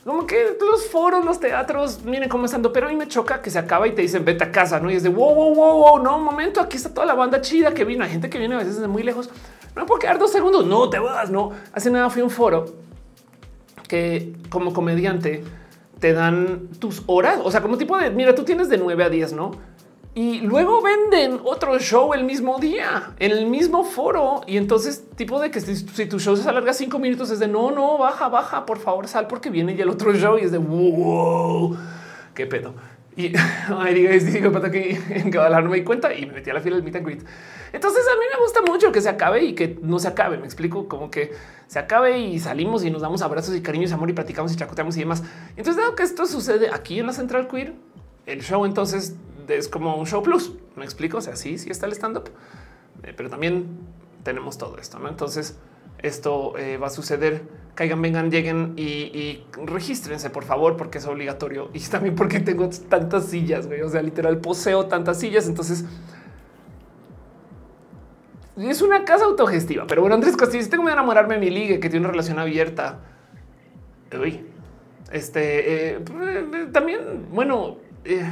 Como 0.05 0.27
que 0.27 0.59
los 0.61 0.89
foros, 0.89 1.25
los 1.25 1.39
teatros 1.39 2.05
vienen 2.05 2.29
comenzando, 2.29 2.73
pero 2.73 2.89
a 2.89 2.91
mí 2.91 2.97
me 2.97 3.07
choca 3.07 3.41
que 3.41 3.51
se 3.51 3.59
acaba 3.61 3.87
y 3.87 3.93
te 3.93 4.03
dicen 4.03 4.25
vete 4.25 4.45
a 4.45 4.51
casa, 4.51 4.81
no? 4.81 4.91
Y 4.91 4.97
es 4.97 5.05
de 5.05 5.09
wow, 5.09 5.33
wow, 5.33 5.55
wow, 5.55 5.79
wow, 5.79 6.03
no, 6.03 6.19
un 6.19 6.25
momento. 6.25 6.61
Aquí 6.61 6.77
está 6.77 6.93
toda 6.93 7.07
la 7.07 7.15
banda 7.15 7.41
chida 7.41 7.73
que 7.73 7.85
vino. 7.85 8.05
Hay 8.05 8.11
gente 8.11 8.29
que 8.29 8.39
viene 8.39 8.57
a 8.57 8.59
veces 8.59 8.81
de 8.81 8.89
muy 8.89 9.05
lejos. 9.05 9.31
No 9.77 9.87
puedo 9.87 10.01
quedar 10.01 10.19
dos 10.19 10.33
segundos. 10.33 10.67
No 10.67 10.91
te 10.91 10.99
vas, 10.99 11.31
no. 11.31 11.53
Hace 11.73 11.89
nada 11.89 12.11
fui 12.11 12.21
a 12.21 12.25
un 12.25 12.31
foro 12.31 12.82
que 13.93 14.33
como 14.49 14.73
comediante 14.73 15.45
te 16.01 16.15
dan 16.15 16.69
tus 16.79 17.03
horas, 17.05 17.41
o 17.45 17.51
sea, 17.51 17.61
como 17.61 17.77
tipo 17.77 17.95
de, 17.99 18.09
mira, 18.09 18.35
tú 18.35 18.43
tienes 18.43 18.71
de 18.71 18.79
9 18.79 19.05
a 19.05 19.11
10, 19.11 19.35
¿no? 19.35 19.51
Y 20.15 20.41
luego 20.41 20.81
venden 20.81 21.39
otro 21.45 21.79
show 21.79 22.15
el 22.15 22.25
mismo 22.25 22.59
día, 22.59 23.13
en 23.19 23.33
el 23.33 23.45
mismo 23.45 23.85
foro. 23.85 24.41
Y 24.47 24.57
entonces, 24.57 25.05
tipo 25.15 25.39
de 25.41 25.51
que 25.51 25.61
si, 25.61 26.07
tu 26.07 26.19
show 26.19 26.35
se 26.39 26.49
alarga 26.49 26.73
cinco 26.73 26.99
minutos, 26.99 27.31
es 27.31 27.39
de 27.39 27.49
no, 27.49 27.71
no, 27.71 27.99
baja, 27.99 28.31
baja, 28.31 28.65
por 28.65 28.79
favor, 28.79 29.07
sal 29.09 29.27
porque 29.27 29.51
viene 29.51 29.77
ya 29.77 29.83
el 29.83 29.91
otro 29.91 30.15
show 30.15 30.39
y 30.39 30.45
es 30.45 30.53
de 30.53 30.59
wow, 30.59 31.77
qué 32.33 32.47
pedo. 32.47 32.73
Y 33.17 33.33
ay, 33.69 33.95
diga, 33.95 34.13
digo, 34.13 34.53
para 34.53 34.71
que 34.71 34.99
en 35.11 35.31
Guadalajara 35.31 35.65
no 35.65 35.71
me 35.71 35.79
di 35.79 35.85
cuenta 35.85 36.15
y 36.15 36.27
me 36.27 36.35
metí 36.35 36.51
a 36.51 36.55
la 36.55 36.61
fila 36.61 36.77
del 36.77 36.85
meet 36.85 36.97
and 36.97 37.07
greet. 37.07 37.25
Entonces 37.73 38.05
a 38.07 38.19
mí 38.19 38.25
me 38.33 38.43
gusta 38.43 38.61
mucho 38.63 38.93
que 38.93 39.01
se 39.01 39.09
acabe 39.09 39.45
y 39.45 39.55
que 39.55 39.79
no 39.83 39.99
se 39.99 40.09
acabe. 40.09 40.39
Me 40.39 40.45
explico 40.45 40.89
como 40.89 41.11
que 41.11 41.33
se 41.67 41.79
acabe 41.79 42.19
y 42.19 42.39
salimos 42.39 42.85
y 42.85 42.91
nos 42.91 43.03
damos 43.03 43.23
abrazos 43.23 43.57
y 43.57 43.63
cariños 43.63 43.91
y 43.91 43.95
amor 43.95 44.11
y 44.11 44.13
platicamos 44.13 44.53
y 44.53 44.57
chacoteamos 44.57 44.97
y 44.97 45.01
demás. 45.01 45.23
Entonces, 45.57 45.77
dado 45.77 45.95
que 45.95 46.03
esto 46.03 46.27
sucede 46.27 46.71
aquí 46.71 47.01
en 47.01 47.07
la 47.07 47.13
Central 47.13 47.49
Queer, 47.49 47.75
el 48.27 48.43
show 48.43 48.65
entonces 48.65 49.17
es 49.49 49.69
como 49.69 49.97
un 49.97 50.07
show 50.07 50.23
plus. 50.23 50.53
Me 50.77 50.85
explico. 50.85 51.19
O 51.19 51.21
sea, 51.21 51.37
sí, 51.37 51.59
sí 51.59 51.71
está 51.71 51.87
el 51.87 51.93
stand 51.93 52.19
up, 52.19 52.31
eh, 53.03 53.15
pero 53.17 53.31
también 53.31 53.67
tenemos 54.23 54.59
todo 54.59 54.79
esto. 54.79 54.99
¿no? 54.99 55.09
Entonces, 55.09 55.59
esto 55.99 56.57
eh, 56.59 56.77
va 56.77 56.89
a 56.89 56.91
suceder. 56.91 57.43
Caigan, 57.75 58.03
vengan, 58.03 58.31
lleguen 58.31 58.75
y, 58.77 59.45
regístrense, 59.65 60.29
por 60.29 60.45
favor, 60.45 60.77
porque 60.77 60.99
es 60.99 61.07
obligatorio. 61.07 61.71
Y 61.75 61.81
también 61.81 62.15
porque 62.15 62.41
tengo 62.41 62.69
tantas 62.89 63.27
sillas, 63.27 63.67
güey. 63.67 63.81
O 63.81 63.89
sea, 63.89 64.03
literal 64.03 64.39
poseo 64.39 64.87
tantas 64.87 65.19
sillas. 65.19 65.49
Entonces, 65.49 65.85
es 68.59 68.83
una 68.83 69.05
casa 69.05 69.25
autogestiva. 69.25 69.87
Pero 69.87 70.03
bueno, 70.03 70.15
Andrés 70.15 70.37
Castillo, 70.37 70.69
tengo 70.69 70.85
que 70.85 70.93
enamorarme 70.93 71.35
de 71.35 71.41
mi 71.41 71.51
ligue 71.51 71.81
que 71.81 71.89
tiene 71.89 72.05
una 72.05 72.11
relación 72.13 72.39
abierta. 72.39 73.01
Uy, 74.21 74.45
este 75.11 75.95
eh, 75.95 76.01
también, 76.71 77.29
bueno, 77.31 77.79
eh, 78.05 78.23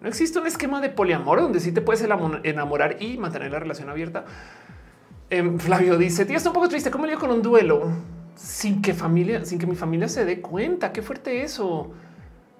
no 0.00 0.08
existe 0.08 0.40
un 0.40 0.48
esquema 0.48 0.80
de 0.80 0.88
poliamor 0.88 1.40
donde 1.40 1.60
sí 1.60 1.70
te 1.70 1.80
puedes 1.80 2.02
enamorar 2.42 2.96
y 3.00 3.16
mantener 3.18 3.52
la 3.52 3.60
relación 3.60 3.88
abierta. 3.88 4.24
Em, 5.30 5.60
Flavio 5.60 5.96
dice: 5.96 6.24
Tío, 6.24 6.36
está 6.36 6.50
un 6.50 6.54
poco 6.54 6.68
triste. 6.68 6.90
¿Cómo 6.90 7.06
le 7.06 7.14
con 7.14 7.30
un 7.30 7.42
duelo 7.42 8.15
sin 8.36 8.82
que 8.82 8.94
familia, 8.94 9.44
sin 9.44 9.58
que 9.58 9.66
mi 9.66 9.74
familia 9.74 10.08
se 10.08 10.24
dé 10.24 10.40
cuenta? 10.40 10.92
Qué 10.92 11.02
fuerte 11.02 11.42
eso. 11.42 11.92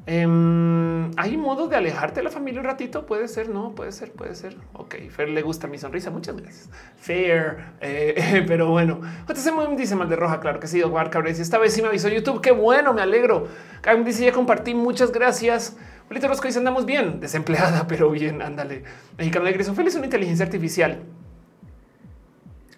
Em, 0.09 1.11
hay 1.17 1.37
modo 1.37 1.67
de 1.67 1.75
alejarte 1.75 2.21
de 2.21 2.25
la 2.25 2.31
familia 2.31 2.61
un 2.61 2.67
ratito. 2.67 3.07
Puede 3.07 3.27
ser, 3.27 3.49
no 3.49 3.75
puede 3.75 3.91
ser, 3.91 4.13
puede 4.13 4.37
ser. 4.37 4.57
Ok, 4.73 4.95
Fer 5.11 5.29
le 5.29 5.43
gusta 5.43 5.67
mi 5.67 5.79
sonrisa. 5.79 6.11
Muchas 6.11 6.37
gracias. 6.37 6.71
Fair, 6.97 7.73
eh, 7.81 8.45
pero 8.49 8.71
bueno, 8.71 9.01
JC 9.29 9.77
dice 9.77 9.97
mal 9.97 10.09
de 10.09 10.17
roja. 10.17 10.39
Claro 10.39 10.61
que 10.61 10.69
sí. 10.69 10.81
Omar 10.83 11.11
Cabrera 11.11 11.37
esta 11.37 11.59
vez 11.59 11.75
sí 11.75 11.83
me 11.83 11.89
avisó 11.89 12.09
YouTube. 12.09 12.41
Qué 12.41 12.53
bueno, 12.53 12.95
me 12.95 13.03
alegro. 13.03 13.49
Cam 13.81 14.05
dice 14.05 14.25
ya 14.25 14.33
compartí. 14.33 14.75
Muchas 14.75 15.11
gracias. 15.11 15.77
Julito 16.07 16.29
Rosco 16.29 16.47
dice 16.47 16.59
andamos 16.59 16.87
bien, 16.87 17.19
desempleada, 17.19 17.87
pero 17.89 18.09
bien. 18.11 18.43
Ándale. 18.43 18.85
Mexicano 19.19 19.45
de 19.47 19.53
Feliz 19.53 19.93
es 19.93 19.97
una 19.97 20.07
inteligencia 20.07 20.47
artificial. 20.47 21.03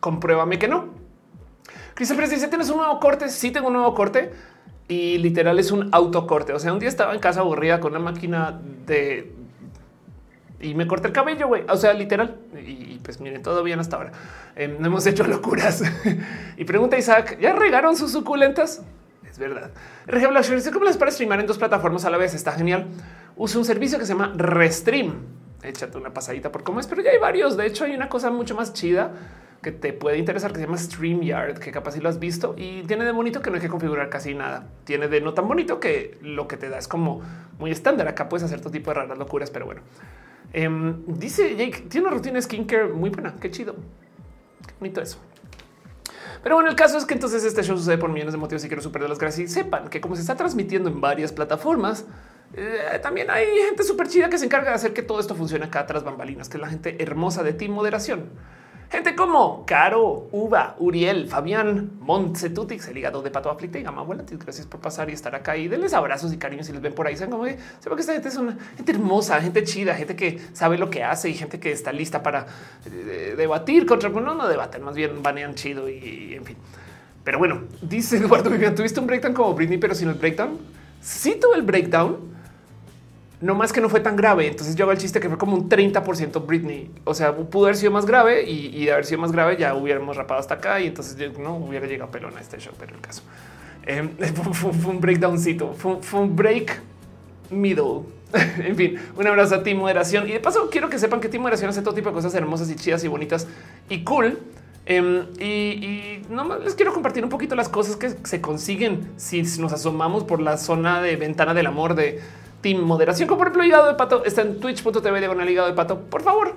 Compruébame 0.00 0.58
que 0.58 0.68
no. 0.68 1.07
Christopher 1.98 2.28
dice: 2.28 2.46
¿Tienes 2.46 2.70
un 2.70 2.76
nuevo 2.76 3.00
corte? 3.00 3.28
Sí, 3.28 3.50
tengo 3.50 3.66
un 3.66 3.72
nuevo 3.72 3.92
corte 3.92 4.30
y 4.86 5.18
literal 5.18 5.58
es 5.58 5.72
un 5.72 5.88
autocorte. 5.90 6.52
O 6.52 6.58
sea, 6.60 6.72
un 6.72 6.78
día 6.78 6.88
estaba 6.88 7.12
en 7.12 7.18
casa 7.18 7.40
aburrida 7.40 7.80
con 7.80 7.90
una 7.90 7.98
máquina 7.98 8.56
de 8.86 9.32
y 10.60 10.74
me 10.74 10.86
corté 10.86 11.08
el 11.08 11.12
cabello, 11.12 11.48
güey. 11.48 11.64
O 11.68 11.76
sea, 11.76 11.92
literal. 11.94 12.36
Y, 12.64 13.00
pues 13.02 13.20
miren, 13.20 13.42
todo 13.42 13.64
bien 13.64 13.80
hasta 13.80 13.96
ahora. 13.96 14.12
Em, 14.54 14.76
no 14.78 14.86
hemos 14.86 15.08
hecho 15.08 15.24
locuras. 15.26 15.82
y 16.56 16.64
pregunta 16.64 16.96
Isaac, 16.96 17.36
¿ya 17.40 17.52
regaron 17.52 17.96
sus 17.96 18.12
suculentas? 18.12 18.84
Es 19.28 19.36
verdad. 19.36 19.72
¿cómo 20.72 20.84
les 20.84 20.96
para 20.96 21.10
streamar 21.10 21.40
en 21.40 21.48
dos 21.48 21.58
plataformas 21.58 22.04
a 22.04 22.10
la 22.10 22.16
vez? 22.16 22.32
Está 22.32 22.52
genial. 22.52 22.86
Uso 23.34 23.58
un 23.58 23.64
servicio 23.64 23.98
que 23.98 24.06
se 24.06 24.12
llama 24.12 24.32
Restream. 24.36 25.16
Échate 25.64 25.98
una 25.98 26.14
pasadita 26.14 26.52
por 26.52 26.62
cómo 26.62 26.78
es, 26.78 26.86
pero 26.86 27.02
ya 27.02 27.10
hay 27.10 27.18
varios. 27.18 27.56
De 27.56 27.66
hecho, 27.66 27.86
hay 27.86 27.96
una 27.96 28.08
cosa 28.08 28.30
mucho 28.30 28.54
más 28.54 28.72
chida 28.72 29.10
que 29.62 29.72
te 29.72 29.92
puede 29.92 30.18
interesar 30.18 30.52
que 30.52 30.58
se 30.60 30.66
llama 30.66 30.78
StreamYard, 30.78 31.58
que 31.58 31.72
capaz 31.72 31.92
si 31.92 32.00
lo 32.00 32.08
has 32.08 32.18
visto 32.18 32.54
y 32.56 32.82
tiene 32.82 33.04
de 33.04 33.12
bonito 33.12 33.42
que 33.42 33.50
no 33.50 33.56
hay 33.56 33.62
que 33.62 33.68
configurar 33.68 34.08
casi 34.08 34.34
nada. 34.34 34.68
Tiene 34.84 35.08
de 35.08 35.20
no 35.20 35.34
tan 35.34 35.48
bonito 35.48 35.80
que 35.80 36.16
lo 36.22 36.46
que 36.46 36.56
te 36.56 36.68
da 36.68 36.78
es 36.78 36.86
como 36.86 37.22
muy 37.58 37.70
estándar. 37.70 38.06
Acá 38.08 38.28
puedes 38.28 38.44
hacer 38.44 38.60
todo 38.60 38.70
tipo 38.70 38.90
de 38.90 38.94
raras 38.94 39.18
locuras, 39.18 39.50
pero 39.50 39.66
bueno. 39.66 39.82
Em, 40.52 41.04
dice 41.06 41.56
Jake, 41.56 41.86
tiene 41.88 42.06
una 42.06 42.16
rutina 42.16 42.40
skincare 42.40 42.88
muy 42.88 43.10
buena. 43.10 43.34
Qué 43.40 43.50
chido. 43.50 43.74
Qué 44.66 44.74
bonito 44.78 45.00
eso. 45.00 45.18
Pero 46.42 46.54
bueno, 46.54 46.70
el 46.70 46.76
caso 46.76 46.96
es 46.98 47.04
que 47.04 47.14
entonces 47.14 47.44
este 47.44 47.62
show 47.62 47.76
sucede 47.76 47.98
por 47.98 48.10
millones 48.10 48.32
de 48.32 48.38
motivos 48.38 48.64
y 48.64 48.68
quiero 48.68 48.82
super 48.82 49.02
de 49.02 49.08
las 49.08 49.18
gracias 49.18 49.50
y 49.50 49.52
sepan 49.52 49.88
que 49.88 50.00
como 50.00 50.14
se 50.14 50.20
está 50.20 50.36
transmitiendo 50.36 50.88
en 50.88 51.00
varias 51.00 51.32
plataformas, 51.32 52.06
eh, 52.54 52.98
también 53.02 53.28
hay 53.30 53.46
gente 53.66 53.82
súper 53.82 54.08
chida 54.08 54.30
que 54.30 54.38
se 54.38 54.44
encarga 54.44 54.70
de 54.70 54.76
hacer 54.76 54.94
que 54.94 55.02
todo 55.02 55.20
esto 55.20 55.34
funcione 55.34 55.64
acá 55.66 55.84
tras 55.86 56.04
bambalinas, 56.04 56.48
que 56.48 56.56
es 56.56 56.60
la 56.60 56.68
gente 56.68 57.02
hermosa 57.02 57.42
de 57.42 57.52
ti 57.52 57.68
moderación. 57.68 58.30
Gente 58.90 59.14
como 59.14 59.66
Caro, 59.66 60.28
Uva, 60.32 60.74
Uriel, 60.78 61.28
Fabián, 61.28 61.90
Montsetutix, 62.00 62.88
el 62.88 62.96
hígado 62.96 63.20
de 63.20 63.30
Pato 63.30 63.50
Aflicta 63.50 63.78
y 63.78 63.82
Gama 63.82 64.00
Volantis. 64.02 64.38
Gracias 64.38 64.66
por 64.66 64.80
pasar 64.80 65.10
y 65.10 65.12
estar 65.12 65.34
acá 65.34 65.58
y 65.58 65.68
denles 65.68 65.92
abrazos 65.92 66.32
y 66.32 66.38
cariños 66.38 66.66
si 66.66 66.72
les 66.72 66.80
ven 66.80 66.94
por 66.94 67.06
ahí. 67.06 67.14
Sepan 67.14 67.32
como 67.32 67.44
que 67.44 67.58
sepa 67.80 67.96
que 67.96 68.00
esta 68.00 68.14
gente 68.14 68.28
es 68.28 68.36
una 68.36 68.56
gente 68.76 68.92
hermosa, 68.92 69.42
gente 69.42 69.62
chida, 69.64 69.94
gente 69.94 70.16
que 70.16 70.40
sabe 70.54 70.78
lo 70.78 70.88
que 70.88 71.04
hace 71.04 71.28
y 71.28 71.34
gente 71.34 71.60
que 71.60 71.70
está 71.70 71.92
lista 71.92 72.22
para 72.22 72.46
eh, 72.86 73.34
debatir 73.36 73.84
contra. 73.84 74.08
No, 74.08 74.34
no 74.34 74.48
debaten, 74.48 74.82
más 74.82 74.96
bien 74.96 75.22
banean 75.22 75.54
chido 75.54 75.90
y, 75.90 76.32
en 76.34 76.46
fin. 76.46 76.56
Pero 77.24 77.38
bueno, 77.38 77.64
dice 77.82 78.16
Eduardo 78.16 78.48
Vivian, 78.48 78.74
tuviste 78.74 79.00
un 79.00 79.06
breakdown 79.06 79.34
como 79.34 79.52
Britney, 79.52 79.76
pero 79.76 79.94
sin 79.94 80.08
el 80.08 80.14
breakdown. 80.14 80.56
Sí 81.02 81.38
tuve 81.38 81.56
el 81.56 81.62
breakdown 81.62 82.37
no 83.40 83.54
más 83.54 83.72
que 83.72 83.80
no 83.80 83.88
fue 83.88 84.00
tan 84.00 84.16
grave. 84.16 84.46
Entonces 84.46 84.74
yo 84.74 84.84
hago 84.84 84.92
el 84.92 84.98
chiste 84.98 85.20
que 85.20 85.28
fue 85.28 85.38
como 85.38 85.56
un 85.56 85.68
30% 85.68 86.44
Britney. 86.46 86.90
O 87.04 87.14
sea, 87.14 87.34
pudo 87.34 87.66
haber 87.66 87.76
sido 87.76 87.92
más 87.92 88.06
grave 88.06 88.44
y, 88.48 88.84
de 88.84 88.92
haber 88.92 89.04
sido 89.04 89.20
más 89.20 89.32
grave 89.32 89.56
ya 89.56 89.74
hubiéramos 89.74 90.16
rapado 90.16 90.40
hasta 90.40 90.54
acá 90.54 90.80
y 90.80 90.86
entonces 90.88 91.16
no 91.38 91.56
hubiera 91.56 91.86
llegado 91.86 92.10
pelón 92.10 92.36
a 92.36 92.40
este 92.40 92.58
show, 92.58 92.72
pero 92.78 92.94
el 92.94 93.00
caso 93.00 93.22
em, 93.86 94.10
fue, 94.52 94.90
un 94.90 95.00
breakdowncito, 95.00 95.74
fue, 95.74 95.98
fue 96.02 96.20
un 96.20 96.34
break 96.34 96.80
middle. 97.50 98.02
en 98.58 98.76
fin, 98.76 98.98
un 99.16 99.26
abrazo 99.26 99.54
a 99.54 99.62
ti, 99.62 99.74
moderación. 99.74 100.28
Y 100.28 100.32
de 100.32 100.40
paso, 100.40 100.68
quiero 100.70 100.90
que 100.90 100.98
sepan 100.98 101.20
que 101.20 101.28
Team 101.28 101.42
Moderación 101.42 101.70
hace 101.70 101.80
todo 101.80 101.94
tipo 101.94 102.10
de 102.10 102.14
cosas 102.14 102.34
hermosas 102.34 102.70
y 102.70 102.76
chidas 102.76 103.02
y 103.04 103.08
bonitas 103.08 103.46
y 103.88 104.04
cool. 104.04 104.38
Em, 104.84 105.26
y, 105.38 105.44
y 105.44 106.26
no 106.30 106.58
les 106.58 106.74
quiero 106.74 106.94
compartir 106.94 107.22
un 107.22 107.28
poquito 107.28 107.54
las 107.54 107.68
cosas 107.68 107.96
que 107.96 108.10
se 108.24 108.40
consiguen 108.40 109.12
si 109.16 109.42
nos 109.58 109.72
asomamos 109.72 110.24
por 110.24 110.40
la 110.40 110.56
zona 110.56 111.02
de 111.02 111.16
ventana 111.16 111.52
del 111.52 111.66
amor 111.66 111.94
de 111.94 112.20
Team 112.60 112.82
Moderación, 112.82 113.28
como 113.28 113.38
por 113.38 113.48
ejemplo 113.48 113.64
Hígado 113.64 113.86
de 113.86 113.94
Pato, 113.94 114.24
está 114.24 114.42
en 114.42 114.60
twitch.tv 114.60 115.18
diagonal 115.18 115.48
Hígado 115.48 115.68
de 115.68 115.74
Pato. 115.74 116.00
Por 116.00 116.22
favor, 116.22 116.54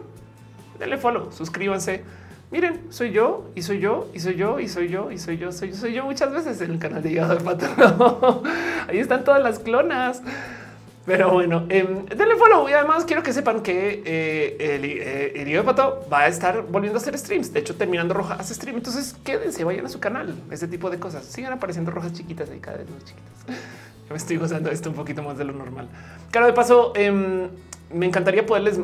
denle 0.79 0.98
follow, 0.98 1.31
suscríbanse. 1.31 2.03
Miren, 2.51 2.81
soy 2.89 3.12
yo 3.12 3.46
y 3.55 3.62
soy 3.62 3.79
yo 3.79 4.10
y 4.13 4.20
soy 4.20 4.36
yo 4.36 4.60
y 4.60 4.67
soy 4.67 4.89
yo 4.89 5.12
y 5.12 5.17
soy 5.17 5.38
yo, 5.38 5.51
soy 5.51 5.72
yo, 5.72 5.77
soy 5.77 5.93
yo 5.93 6.03
muchas 6.03 6.34
veces 6.34 6.60
en 6.62 6.72
el 6.72 6.79
canal 6.79 7.01
de 7.01 7.12
Hígado 7.12 7.36
de 7.36 7.41
Pato. 7.41 8.43
Ahí 8.89 9.00
están 9.00 9.24
todas 9.24 9.41
las 9.41 9.60
clonas. 9.60 10.22
Pero 11.05 11.31
bueno, 11.31 11.65
eh, 11.70 12.05
denle 12.15 12.36
follow 12.36 12.70
y 12.70 12.74
además 12.74 13.05
quiero 13.05 13.24
que 13.24 13.34
sepan 13.34 13.62
que 13.62 14.03
eh, 14.05 14.75
el, 14.75 14.86
eh, 14.86 15.46
de 15.46 15.63
Pato 15.63 16.05
va 16.12 16.22
a 16.22 16.27
estar 16.27 16.62
volviendo 16.63 17.00
a 17.00 17.01
hacer 17.01 17.17
streams. 17.17 17.51
De 17.53 17.60
hecho, 17.62 17.75
terminando 17.75 18.13
Roja 18.13 18.36
hace 18.36 18.53
stream. 18.53 18.77
Entonces 18.77 19.15
quédense, 19.24 19.63
vayan 19.63 19.86
a 19.86 19.89
su 19.89 20.00
canal. 20.00 20.36
Ese 20.51 20.67
tipo 20.67 20.89
de 20.89 21.00
cosas 21.00 21.25
sigan 21.25 21.53
apareciendo 21.53 21.89
rojas 21.89 22.13
chiquitas 22.13 22.50
ahí 22.50 22.60
cada 22.60 22.77
vez 22.77 22.89
más 22.89 23.03
chiquitas 23.03 23.58
me 24.13 24.18
estoy 24.18 24.38
gozando 24.38 24.70
esto 24.70 24.89
un 24.89 24.96
poquito 24.96 25.24
más 25.24 25.38
de 25.38 25.46
lo 25.46 25.53
normal. 25.53 25.88
Claro, 26.32 26.48
de 26.48 26.53
paso, 26.53 26.94
em, 26.96 27.50
me 27.94 28.06
encantaría 28.06 28.46
poderles 28.46 28.80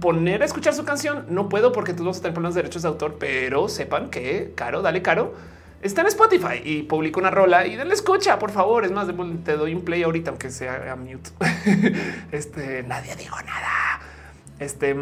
poner 0.00 0.42
a 0.42 0.44
escuchar 0.44 0.74
su 0.74 0.84
canción. 0.84 1.26
No 1.28 1.48
puedo 1.48 1.72
porque 1.72 1.94
tú 1.94 2.04
vas 2.04 2.18
a 2.18 2.22
tener 2.22 2.34
problemas 2.34 2.54
de 2.54 2.62
derechos 2.62 2.82
de 2.82 2.88
autor, 2.88 3.16
pero 3.18 3.68
sepan 3.68 4.10
que 4.10 4.52
Caro, 4.54 4.82
dale 4.82 5.02
Caro, 5.02 5.34
está 5.82 6.00
en 6.02 6.08
Spotify 6.08 6.60
y 6.64 6.82
publica 6.82 7.20
una 7.20 7.30
rola 7.30 7.66
y 7.66 7.76
denle 7.76 7.94
escucha, 7.94 8.38
por 8.38 8.50
favor. 8.50 8.84
Es 8.84 8.92
más, 8.92 9.06
te 9.44 9.56
doy 9.56 9.74
un 9.74 9.82
play 9.82 10.02
ahorita, 10.02 10.30
aunque 10.30 10.50
sea 10.50 10.92
a 10.92 10.96
mute. 10.96 11.30
este 12.32 12.82
nadie 12.82 13.14
dijo 13.16 13.36
nada. 13.42 14.00
Este 14.58 14.96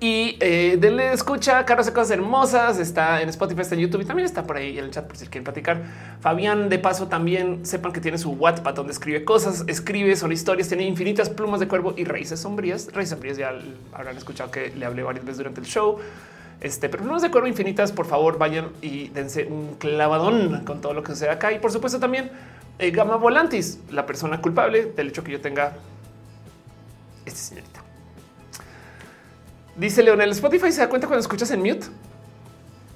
y 0.00 0.38
eh, 0.40 0.78
denle 0.80 1.12
escucha, 1.12 1.64
Carlos 1.66 1.86
hace 1.86 1.94
cosas 1.94 2.10
hermosas, 2.12 2.78
está 2.78 3.20
en 3.20 3.28
Spotify, 3.28 3.60
está 3.60 3.74
en 3.74 3.82
YouTube 3.82 4.00
y 4.00 4.04
también 4.06 4.24
está 4.24 4.42
por 4.44 4.56
ahí 4.56 4.78
en 4.78 4.84
el 4.84 4.90
chat 4.90 5.06
por 5.06 5.16
si 5.16 5.26
quieren 5.26 5.44
platicar. 5.44 5.82
Fabián, 6.20 6.70
de 6.70 6.78
paso, 6.78 7.08
también 7.08 7.66
sepan 7.66 7.92
que 7.92 8.00
tiene 8.00 8.16
su 8.16 8.30
WhatsApp 8.32 8.74
donde 8.74 8.92
escribe 8.92 9.24
cosas, 9.24 9.64
escribe, 9.66 10.16
son 10.16 10.32
historias, 10.32 10.68
tiene 10.68 10.84
infinitas 10.84 11.28
plumas 11.28 11.60
de 11.60 11.68
cuervo 11.68 11.92
y 11.96 12.04
raíces 12.04 12.40
sombrías. 12.40 12.88
Raíces 12.92 13.10
sombrías 13.10 13.36
ya 13.36 13.52
habrán 13.92 14.16
escuchado 14.16 14.50
que 14.50 14.70
le 14.70 14.86
hablé 14.86 15.02
varias 15.02 15.24
veces 15.24 15.38
durante 15.38 15.60
el 15.60 15.66
show. 15.66 15.98
Este, 16.62 16.88
pero 16.88 17.02
plumas 17.02 17.20
de 17.20 17.30
cuervo 17.30 17.46
infinitas, 17.46 17.92
por 17.92 18.06
favor, 18.06 18.38
vayan 18.38 18.70
y 18.80 19.08
dense 19.08 19.44
un 19.44 19.74
clavadón 19.74 20.64
con 20.64 20.80
todo 20.80 20.94
lo 20.94 21.02
que 21.02 21.12
sucede 21.12 21.28
acá. 21.28 21.52
Y 21.52 21.58
por 21.58 21.70
supuesto 21.70 22.00
también 22.00 22.30
eh, 22.78 22.90
Gama 22.90 23.16
Volantis, 23.16 23.80
la 23.90 24.06
persona 24.06 24.40
culpable 24.40 24.86
del 24.96 25.08
hecho 25.08 25.22
que 25.22 25.32
yo 25.32 25.40
tenga 25.42 25.74
este 27.26 27.38
señorita. 27.40 27.73
Dice 29.76 30.02
Leonel, 30.02 30.30
Spotify 30.30 30.70
se 30.70 30.80
da 30.80 30.88
cuenta 30.88 31.06
cuando 31.06 31.20
escuchas 31.20 31.50
en 31.50 31.60
mute. 31.60 31.86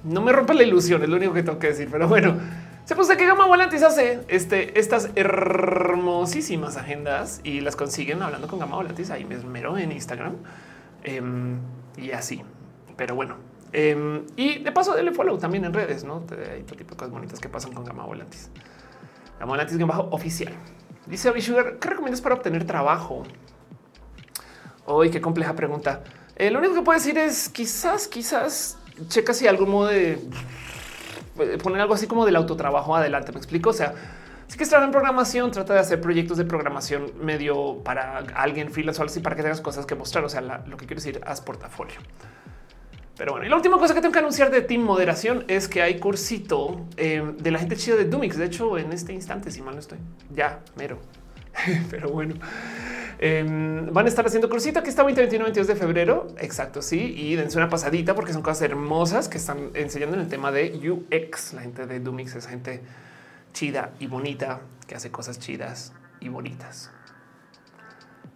No 0.04 0.20
me 0.20 0.32
rompa 0.32 0.54
la 0.54 0.62
ilusión, 0.62 1.02
es 1.02 1.08
lo 1.08 1.16
único 1.16 1.32
que 1.32 1.42
tengo 1.42 1.58
que 1.58 1.68
decir, 1.68 1.88
pero 1.90 2.06
bueno, 2.06 2.36
se 2.84 2.94
puso 2.94 3.16
que 3.16 3.26
Gama 3.26 3.46
Volantis 3.46 3.82
hace 3.82 4.20
este, 4.28 4.78
estas 4.78 5.10
hermosísimas 5.16 6.76
agendas 6.76 7.40
y 7.42 7.60
las 7.60 7.74
consiguen 7.74 8.22
hablando 8.22 8.46
con 8.46 8.60
Gama 8.60 8.76
Volantis 8.76 9.10
ahí 9.10 9.24
mismo 9.24 9.76
en 9.76 9.90
Instagram 9.90 10.36
em, 11.02 11.58
y 11.96 12.12
así. 12.12 12.42
Pero 12.96 13.16
bueno, 13.16 13.36
em, 13.72 14.24
y 14.36 14.60
de 14.60 14.70
paso, 14.70 14.94
denle 14.94 15.12
follow 15.12 15.36
también 15.36 15.64
en 15.64 15.72
redes, 15.72 16.04
no 16.04 16.24
hay 16.30 16.62
todo 16.62 16.76
tipo 16.76 16.92
de 16.92 16.96
cosas 16.96 17.10
bonitas 17.10 17.40
que 17.40 17.48
pasan 17.48 17.72
con 17.72 17.84
Gama 17.84 18.04
Volantis. 18.04 18.50
Gama 19.40 19.52
Volantis 19.52 19.78
bajo 19.84 20.08
oficial. 20.12 20.52
Dice 21.06 21.28
Abby 21.28 21.42
¿qué 21.42 21.88
recomiendas 21.88 22.20
para 22.20 22.36
obtener 22.36 22.64
trabajo? 22.64 23.24
Hoy 24.86 25.10
qué 25.10 25.20
compleja 25.20 25.54
pregunta. 25.54 26.02
Eh, 26.38 26.50
lo 26.52 26.60
único 26.60 26.74
que 26.74 26.82
puedo 26.82 26.98
decir 26.98 27.18
es 27.18 27.48
quizás, 27.48 28.06
quizás 28.06 28.78
checa 29.08 29.34
si 29.34 29.48
algún 29.48 29.70
modo 29.70 29.88
de 29.88 30.18
poner 31.62 31.80
algo 31.80 31.94
así 31.94 32.06
como 32.06 32.24
del 32.24 32.36
autotrabajo 32.36 32.94
adelante. 32.94 33.32
Me 33.32 33.38
explico. 33.38 33.70
O 33.70 33.72
sea, 33.72 33.94
si 34.46 34.56
que 34.56 34.64
trabajar 34.64 34.88
en 34.88 34.92
programación, 34.92 35.50
trata 35.50 35.74
de 35.74 35.80
hacer 35.80 36.00
proyectos 36.00 36.38
de 36.38 36.44
programación 36.44 37.12
medio 37.20 37.82
para 37.84 38.18
alguien 38.34 38.70
freelance 38.70 39.00
o 39.00 39.02
algo 39.02 39.10
así 39.10 39.20
para 39.20 39.36
que 39.36 39.42
tengas 39.42 39.60
cosas 39.60 39.84
que 39.84 39.94
mostrar. 39.94 40.24
O 40.24 40.28
sea, 40.28 40.40
lo 40.40 40.76
que 40.76 40.86
quiero 40.86 41.02
decir, 41.02 41.20
haz 41.26 41.40
portafolio. 41.40 41.96
Pero 43.16 43.32
bueno, 43.32 43.46
y 43.46 43.48
la 43.48 43.56
última 43.56 43.78
cosa 43.78 43.94
que 43.94 44.00
tengo 44.00 44.12
que 44.12 44.20
anunciar 44.20 44.52
de 44.52 44.62
Team 44.62 44.82
Moderación 44.82 45.44
es 45.48 45.66
que 45.66 45.82
hay 45.82 45.98
cursito 45.98 46.86
eh, 46.96 47.34
de 47.36 47.50
la 47.50 47.58
gente 47.58 47.76
chida 47.76 47.96
de 47.96 48.04
Dumix. 48.04 48.36
De 48.36 48.44
hecho, 48.44 48.78
en 48.78 48.92
este 48.92 49.12
instante, 49.12 49.50
si 49.50 49.60
mal 49.60 49.74
no 49.74 49.80
estoy, 49.80 49.98
ya 50.32 50.60
mero. 50.76 51.00
Pero 51.90 52.10
bueno, 52.10 52.34
Em, 53.20 53.92
van 53.92 54.06
a 54.06 54.08
estar 54.08 54.24
haciendo 54.24 54.48
cursito 54.48 54.80
que 54.84 54.90
está 54.90 55.02
20, 55.02 55.20
21, 55.22 55.44
22 55.46 55.66
de 55.66 55.76
febrero. 55.76 56.28
Exacto. 56.38 56.82
Sí. 56.82 57.14
Y 57.16 57.34
dense 57.34 57.58
una 57.58 57.68
pasadita 57.68 58.14
porque 58.14 58.32
son 58.32 58.42
cosas 58.42 58.62
hermosas 58.62 59.28
que 59.28 59.38
están 59.38 59.70
enseñando 59.74 60.16
en 60.16 60.22
el 60.22 60.28
tema 60.28 60.52
de 60.52 60.72
UX. 60.88 61.52
La 61.54 61.62
gente 61.62 61.86
de 61.86 62.00
Dumix 62.00 62.34
es 62.36 62.46
gente 62.46 62.80
chida 63.52 63.92
y 63.98 64.06
bonita 64.06 64.60
que 64.86 64.94
hace 64.94 65.10
cosas 65.10 65.38
chidas 65.40 65.92
y 66.20 66.28
bonitas. 66.28 66.90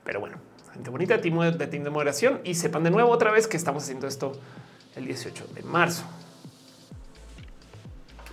Pero 0.04 0.18
bueno, 0.18 0.38
gente 0.72 0.90
bonita 0.90 1.16
de, 1.16 1.22
team 1.22 1.84
de 1.84 1.90
moderación 1.90 2.40
y 2.42 2.54
sepan 2.54 2.82
de 2.82 2.90
nuevo 2.90 3.10
otra 3.10 3.30
vez 3.30 3.46
que 3.46 3.56
estamos 3.56 3.84
haciendo 3.84 4.08
esto 4.08 4.32
el 4.96 5.06
18 5.06 5.46
de 5.54 5.62
marzo. 5.62 6.04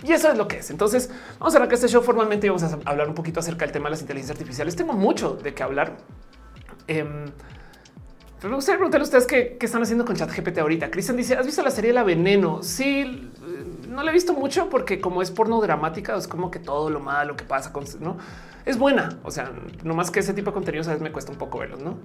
Y 0.02 0.12
eso 0.12 0.30
es 0.30 0.38
lo 0.38 0.48
que 0.48 0.58
es. 0.58 0.70
Entonces 0.70 1.10
vamos 1.38 1.54
a 1.54 1.58
arrancar 1.58 1.74
este 1.74 1.88
show 1.88 2.02
formalmente 2.02 2.48
vamos 2.48 2.62
a 2.62 2.78
hablar 2.84 3.08
un 3.08 3.14
poquito 3.14 3.40
acerca 3.40 3.64
del 3.64 3.72
tema 3.72 3.86
de 3.86 3.90
las 3.90 4.00
inteligencias 4.00 4.36
artificiales. 4.36 4.76
Tengo 4.76 4.94
mucho 4.94 5.34
de 5.34 5.54
qué 5.54 5.62
hablar 5.62 5.96
Em, 6.90 7.26
pero 8.40 8.50
me 8.50 8.56
gustaría 8.56 8.78
preguntarle 8.78 9.04
a 9.04 9.06
ustedes 9.06 9.26
qué, 9.26 9.56
están 9.60 9.82
haciendo 9.82 10.04
con 10.04 10.16
ChatGPT 10.16 10.58
ahorita. 10.58 10.90
Cristian 10.90 11.16
dice: 11.16 11.36
¿Has 11.36 11.46
visto 11.46 11.62
la 11.62 11.70
serie 11.70 11.92
La 11.92 12.02
Veneno? 12.02 12.64
Sí, 12.64 13.30
no 13.88 14.02
la 14.02 14.10
he 14.10 14.14
visto 14.14 14.32
mucho 14.32 14.68
porque, 14.68 15.00
como 15.00 15.22
es 15.22 15.30
porno 15.30 15.60
dramática, 15.60 16.16
es 16.16 16.26
como 16.26 16.50
que 16.50 16.58
todo 16.58 16.90
lo 16.90 16.98
malo 16.98 17.36
que 17.36 17.44
pasa 17.44 17.72
con 17.72 17.84
no 18.00 18.16
es 18.64 18.76
buena. 18.76 19.20
O 19.22 19.30
sea, 19.30 19.52
no 19.84 19.94
más 19.94 20.10
que 20.10 20.18
ese 20.18 20.34
tipo 20.34 20.50
de 20.50 20.54
contenido, 20.54 20.82
sabes, 20.82 21.00
me 21.00 21.12
cuesta 21.12 21.30
un 21.30 21.38
poco 21.38 21.58
verlos, 21.58 21.80
no? 21.80 21.98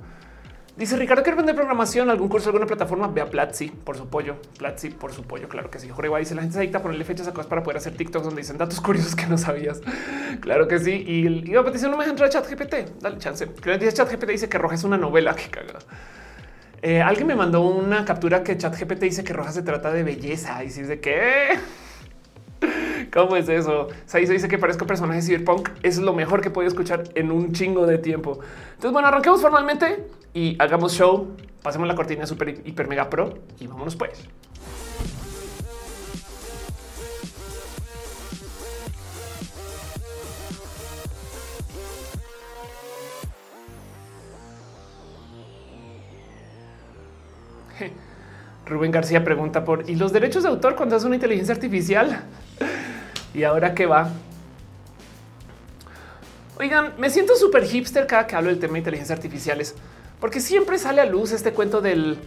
Dice 0.77 0.97
Ricardo, 0.97 1.23
¿quiere 1.23 1.37
vender 1.37 1.55
programación, 1.55 2.09
algún 2.09 2.27
curso, 2.27 2.49
alguna 2.49 2.65
plataforma? 2.65 3.07
Ve 3.07 3.21
a 3.21 3.29
Platzi 3.29 3.69
por 3.69 3.95
su 3.95 4.09
pollo. 4.09 4.35
Platzi 4.57 4.89
por 4.89 5.13
su 5.13 5.23
pollo, 5.23 5.47
claro 5.47 5.71
que 5.71 5.79
sí. 5.79 5.87
Jorge 5.87 6.19
dice, 6.19 6.35
la 6.35 6.41
gente 6.41 6.55
se 6.55 6.59
adicta 6.59 6.79
a 6.79 6.81
ponerle 6.81 7.05
fechas 7.05 7.29
a 7.29 7.31
cosas 7.31 7.47
para 7.47 7.63
poder 7.63 7.77
hacer 7.77 7.95
TikToks 7.95 8.25
donde 8.25 8.41
dicen 8.41 8.57
datos 8.57 8.81
curiosos 8.81 9.15
que 9.15 9.25
no 9.25 9.37
sabías. 9.37 9.81
claro 10.41 10.67
que 10.67 10.79
sí. 10.79 10.91
Y 10.91 11.49
iba 11.49 11.61
a 11.61 11.63
petición 11.63 11.91
no 11.91 11.97
me 11.97 12.03
deja 12.03 12.11
entrar 12.11 12.27
a 12.27 12.31
chat 12.31 12.49
GPT. 12.49 13.01
Dale 13.01 13.17
chance. 13.19 13.47
Que 13.47 13.77
dice 13.77 13.93
chat 13.93 14.11
GPT 14.11 14.31
dice 14.31 14.49
que 14.49 14.57
Roja 14.57 14.75
es 14.75 14.83
una 14.83 14.97
novela. 14.97 15.33
que 15.35 15.49
caga. 15.49 15.79
Eh, 16.81 17.01
alguien 17.01 17.27
me 17.27 17.35
mandó 17.35 17.61
una 17.61 18.03
captura 18.03 18.43
que 18.43 18.57
chat 18.57 18.77
GPT 18.77 18.99
dice 18.99 19.23
que 19.23 19.31
Roja 19.31 19.53
se 19.53 19.61
trata 19.61 19.93
de 19.93 20.03
belleza. 20.03 20.61
Y 20.61 20.71
si 20.71 20.81
es 20.81 20.89
de 20.89 20.99
qué? 20.99 21.57
¿Cómo 23.13 23.35
es 23.35 23.49
eso? 23.49 23.87
Saizo 24.05 24.33
dice 24.33 24.47
que 24.47 24.57
parezco 24.57 24.85
personaje 24.85 25.21
cyberpunk. 25.21 25.69
Es 25.83 25.97
lo 25.97 26.13
mejor 26.13 26.41
que 26.41 26.49
puedo 26.49 26.67
escuchar 26.67 27.03
en 27.15 27.31
un 27.31 27.53
chingo 27.53 27.85
de 27.85 27.97
tiempo. 27.97 28.39
Entonces, 28.71 28.91
bueno, 28.91 29.07
arranquemos 29.07 29.41
formalmente 29.41 30.05
y 30.33 30.55
hagamos 30.59 30.93
show. 30.93 31.35
Pasemos 31.61 31.87
la 31.87 31.95
cortina 31.95 32.27
super 32.27 32.49
hiper 32.49 32.87
mega 32.87 33.09
pro 33.09 33.39
y 33.59 33.67
vámonos 33.67 33.95
pues. 33.95 34.27
Rubén 48.65 48.91
García 48.91 49.23
pregunta 49.23 49.63
por 49.63 49.89
y 49.89 49.95
los 49.95 50.11
derechos 50.11 50.43
de 50.43 50.49
autor 50.49 50.75
cuando 50.75 50.95
es 50.95 51.03
una 51.03 51.15
inteligencia 51.15 51.55
artificial. 51.55 52.25
Y 53.35 53.43
ahora 53.43 53.75
qué 53.75 53.85
va. 53.85 54.09
Oigan, 56.57 56.93
me 56.97 57.09
siento 57.09 57.35
súper 57.35 57.65
hipster 57.65 58.07
cada 58.07 58.25
que 58.25 58.35
hablo 58.35 58.49
del 58.49 58.59
tema 58.59 58.73
de 58.73 58.79
inteligencias 58.79 59.17
artificiales, 59.17 59.75
porque 60.21 60.39
siempre 60.39 60.77
sale 60.77 61.01
a 61.01 61.05
luz 61.05 61.31
este 61.33 61.51
cuento 61.51 61.81
del 61.81 62.17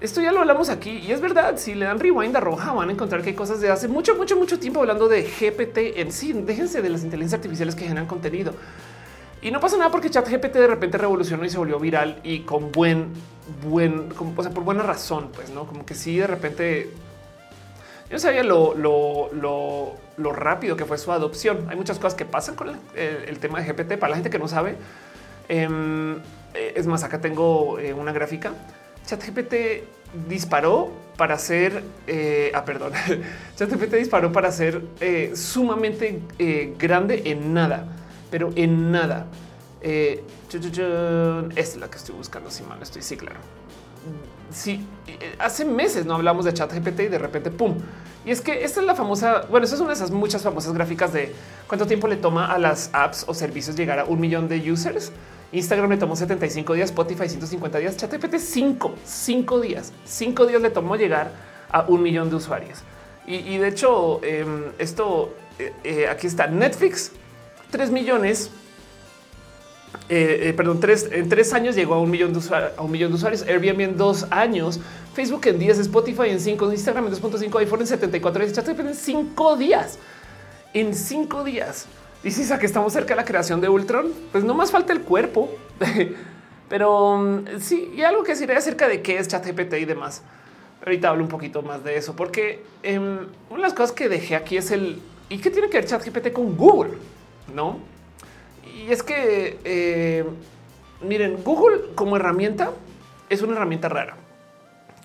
esto 0.00 0.20
ya 0.20 0.32
lo 0.32 0.40
hablamos 0.40 0.68
aquí 0.68 0.90
y 0.90 1.12
es 1.12 1.20
verdad. 1.20 1.56
Si 1.56 1.74
le 1.74 1.86
dan 1.86 1.98
rewind 1.98 2.36
a 2.36 2.40
roja, 2.40 2.72
van 2.72 2.90
a 2.90 2.92
encontrar 2.92 3.22
que 3.22 3.30
hay 3.30 3.34
cosas 3.34 3.60
de 3.60 3.70
hace 3.70 3.88
mucho, 3.88 4.16
mucho, 4.16 4.36
mucho 4.36 4.58
tiempo 4.58 4.80
hablando 4.80 5.08
de 5.08 5.22
GPT 5.22 5.98
en 5.98 6.12
sí. 6.12 6.32
Déjense 6.32 6.82
de 6.82 6.90
las 6.90 7.04
inteligencias 7.04 7.38
artificiales 7.38 7.74
que 7.74 7.84
generan 7.84 8.06
contenido. 8.06 8.52
Y 9.40 9.50
no 9.50 9.60
pasa 9.60 9.78
nada 9.78 9.90
porque 9.90 10.10
ChatGPT 10.10 10.54
de 10.54 10.66
repente 10.66 10.98
revolucionó 10.98 11.44
y 11.44 11.48
se 11.48 11.56
volvió 11.56 11.78
viral 11.78 12.20
y 12.22 12.40
con 12.40 12.72
buen, 12.72 13.12
buen, 13.66 14.08
o 14.36 14.42
sea, 14.42 14.52
por 14.52 14.64
buena 14.64 14.82
razón, 14.82 15.30
pues 15.34 15.50
no 15.50 15.66
como 15.66 15.86
que 15.86 15.94
sí, 15.94 16.18
de 16.18 16.26
repente 16.26 16.90
yo 18.10 18.18
sabía 18.18 18.42
lo, 18.42 19.96
rápido 20.16 20.76
que 20.76 20.84
fue 20.84 20.98
su 20.98 21.12
adopción. 21.12 21.66
Hay 21.68 21.76
muchas 21.76 21.98
cosas 21.98 22.14
que 22.14 22.24
pasan 22.24 22.54
con 22.54 22.68
el, 22.94 23.38
tema 23.38 23.60
de 23.60 23.72
GPT 23.72 23.98
para 23.98 24.10
la 24.10 24.16
gente 24.16 24.30
que 24.30 24.38
no 24.38 24.48
sabe. 24.48 24.76
Em, 25.48 26.16
eh, 26.54 26.72
es 26.76 26.86
más, 26.86 27.04
acá 27.04 27.20
tengo 27.20 27.78
eh, 27.78 27.92
una 27.92 28.12
gráfica. 28.12 28.52
ChatGPT 29.06 29.54
disparó 30.28 30.90
para 31.16 31.38
ser, 31.38 31.82
eh, 32.06 32.50
ah, 32.54 32.64
perdón, 32.64 32.92
ChatGPT 33.56 33.94
disparó 33.94 34.32
para 34.32 34.50
ser 34.50 34.82
sumamente 35.34 36.20
grande 36.78 37.22
en 37.26 37.52
nada 37.52 37.86
pero 38.34 38.50
en 38.56 38.90
nada. 38.90 39.26
Eh, 39.80 40.24
es 41.54 41.76
la 41.76 41.88
que 41.88 41.98
estoy 41.98 42.16
buscando. 42.16 42.50
Si 42.50 42.64
mal 42.64 42.82
estoy, 42.82 43.00
sí, 43.00 43.16
claro. 43.16 43.38
Sí, 44.54 44.86
eh, 45.08 45.34
hace 45.40 45.64
meses 45.64 46.06
no 46.06 46.14
hablamos 46.14 46.44
de 46.44 46.54
chat 46.54 46.72
GPT 46.72 47.00
y 47.00 47.08
de 47.08 47.18
repente 47.18 47.50
pum. 47.50 47.76
Y 48.24 48.30
es 48.30 48.40
que 48.40 48.64
esta 48.64 48.80
es 48.80 48.86
la 48.86 48.94
famosa, 48.94 49.46
bueno, 49.50 49.66
esa 49.66 49.74
es 49.74 49.80
una 49.80 49.90
de 49.90 49.96
esas 49.96 50.12
muchas 50.12 50.42
famosas 50.42 50.72
gráficas 50.72 51.12
de 51.12 51.34
cuánto 51.66 51.86
tiempo 51.86 52.06
le 52.06 52.16
toma 52.16 52.46
a 52.52 52.58
las 52.58 52.88
apps 52.92 53.24
o 53.26 53.34
servicios 53.34 53.76
llegar 53.76 53.98
a 53.98 54.04
un 54.04 54.20
millón 54.20 54.48
de 54.48 54.70
users. 54.70 55.10
Instagram 55.50 55.90
le 55.90 55.96
tomó 55.96 56.14
75 56.14 56.74
días, 56.74 56.90
Spotify 56.90 57.28
150 57.28 57.78
días, 57.78 57.96
ChatGPT 57.96 58.36
5, 58.38 58.94
5 59.04 59.60
días, 59.60 59.92
5 60.04 60.46
días 60.46 60.62
le 60.62 60.70
tomó 60.70 60.96
llegar 60.96 61.32
a 61.70 61.82
un 61.82 62.02
millón 62.02 62.30
de 62.30 62.36
usuarios. 62.36 62.78
Y, 63.26 63.56
de 63.56 63.68
hecho, 63.68 64.22
em, 64.22 64.64
esto 64.78 65.34
eh, 65.58 66.06
aquí 66.08 66.26
está 66.26 66.46
Netflix 66.46 67.10
3 67.70 67.90
millones. 67.90 68.50
Eh, 70.08 70.48
eh, 70.48 70.52
perdón, 70.52 70.80
tres, 70.80 71.08
en 71.10 71.28
tres 71.28 71.52
años 71.54 71.74
llegó 71.74 71.94
a 71.94 72.00
un 72.00 72.10
millón 72.10 72.32
de 72.32 72.38
usuarios, 72.38 72.72
a 72.76 72.82
un 72.82 72.90
millón 72.90 73.10
de 73.10 73.16
usuarios, 73.16 73.42
Airbnb 73.42 73.80
en 73.80 73.96
dos 73.96 74.26
años, 74.30 74.80
Facebook 75.14 75.46
en 75.46 75.58
10, 75.58 75.78
Spotify 75.78 76.28
en 76.28 76.40
5, 76.40 76.72
Instagram 76.72 77.06
en 77.06 77.12
2.5, 77.12 77.58
iPhone 77.60 77.80
en 77.80 77.86
74 77.86 78.44
días, 78.44 78.68
en 78.68 78.94
5 78.94 79.56
días. 79.56 79.98
En 80.74 80.94
5 80.94 81.44
días. 81.44 81.86
Dices 82.22 82.50
a 82.50 82.58
que 82.58 82.66
estamos 82.66 82.92
cerca 82.92 83.14
de 83.14 83.16
la 83.16 83.24
creación 83.24 83.60
de 83.60 83.68
Ultron. 83.68 84.12
Pues 84.32 84.44
no 84.44 84.54
más 84.54 84.70
falta 84.70 84.92
el 84.92 85.02
cuerpo. 85.02 85.50
Pero 86.68 87.18
mm, 87.18 87.60
sí, 87.60 87.92
y 87.96 88.02
algo 88.02 88.24
que 88.24 88.32
deciré 88.32 88.56
acerca 88.56 88.88
de 88.88 89.02
qué 89.02 89.18
es 89.18 89.28
ChatGPT 89.28 89.74
y 89.74 89.84
demás. 89.84 90.22
Ahorita 90.84 91.10
hablo 91.10 91.22
un 91.22 91.28
poquito 91.28 91.62
más 91.62 91.84
de 91.84 91.96
eso, 91.96 92.16
porque 92.16 92.64
em, 92.82 93.18
una 93.48 93.56
de 93.56 93.62
las 93.62 93.72
cosas 93.72 93.92
que 93.92 94.08
dejé 94.08 94.36
aquí 94.36 94.56
es 94.56 94.70
el 94.70 95.00
y 95.28 95.38
qué 95.38 95.50
tiene 95.50 95.70
que 95.70 95.78
ver 95.78 95.86
ChatGPT 95.86 96.32
con 96.32 96.56
Google 96.56 96.98
no? 97.52 97.78
Y 98.84 98.92
es 98.92 99.02
que 99.02 99.58
eh, 99.64 100.24
miren, 101.00 101.42
Google 101.42 101.94
como 101.94 102.16
herramienta 102.16 102.72
es 103.30 103.40
una 103.40 103.56
herramienta 103.56 103.88
rara 103.88 104.16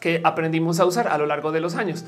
que 0.01 0.19
aprendimos 0.23 0.79
a 0.81 0.85
usar 0.85 1.07
a 1.07 1.17
lo 1.17 1.25
largo 1.25 1.53
de 1.53 1.61
los 1.61 1.75
años. 1.75 2.03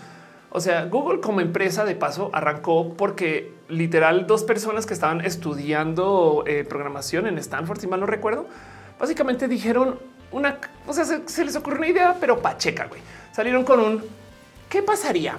O 0.49 0.59
sea, 0.59 0.85
Google 0.85 1.21
como 1.21 1.39
empresa 1.39 1.85
de 1.85 1.95
paso 1.95 2.29
arrancó 2.33 2.93
porque 2.95 3.53
literal 3.69 4.27
dos 4.27 4.43
personas 4.43 4.85
que 4.85 4.93
estaban 4.93 5.21
estudiando 5.21 6.43
eh, 6.45 6.65
programación 6.67 7.25
en 7.27 7.37
Stanford, 7.37 7.79
si 7.79 7.87
mal 7.87 8.01
no 8.01 8.05
recuerdo, 8.05 8.47
básicamente 8.99 9.47
dijeron 9.47 9.97
una, 10.33 10.57
o 10.87 10.93
sea, 10.93 11.05
se, 11.05 11.27
se 11.27 11.45
les 11.45 11.55
ocurrió 11.55 11.79
una 11.79 11.87
idea, 11.87 12.17
pero 12.19 12.41
pacheca, 12.41 12.87
güey. 12.87 13.01
Salieron 13.31 13.63
con 13.63 13.79
un, 13.79 14.03
¿qué 14.67 14.83
pasaría 14.83 15.37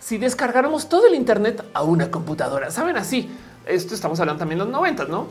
si 0.00 0.18
descargáramos 0.18 0.90
todo 0.90 1.06
el 1.06 1.14
Internet 1.14 1.64
a 1.72 1.82
una 1.82 2.10
computadora? 2.10 2.70
Saben 2.70 2.98
así, 2.98 3.30
esto 3.68 3.94
estamos 3.94 4.18
hablando 4.20 4.38
también 4.38 4.58
de 4.58 4.64
los 4.64 4.72
noventas, 4.72 5.08
no? 5.08 5.28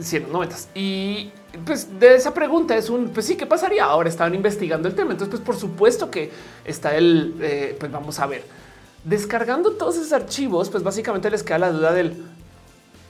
siendo 0.00 0.30
noventas. 0.30 0.68
Y 0.74 1.30
pues 1.64 1.98
de 1.98 2.14
esa 2.14 2.32
pregunta 2.32 2.76
es 2.76 2.88
un, 2.88 3.08
pues 3.08 3.26
sí, 3.26 3.36
¿qué 3.36 3.46
pasaría? 3.46 3.84
Ahora 3.84 4.08
estaban 4.08 4.34
investigando 4.34 4.88
el 4.88 4.94
tema. 4.94 5.12
Entonces, 5.12 5.30
pues 5.30 5.42
por 5.42 5.56
supuesto 5.56 6.10
que 6.10 6.30
está 6.64 6.96
el, 6.96 7.34
eh, 7.40 7.76
pues 7.78 7.92
vamos 7.92 8.18
a 8.18 8.26
ver, 8.26 8.44
descargando 9.04 9.72
todos 9.72 9.96
esos 9.96 10.12
archivos, 10.12 10.70
pues 10.70 10.82
básicamente 10.82 11.30
les 11.30 11.42
queda 11.42 11.58
la 11.58 11.72
duda 11.72 11.92
del, 11.92 12.24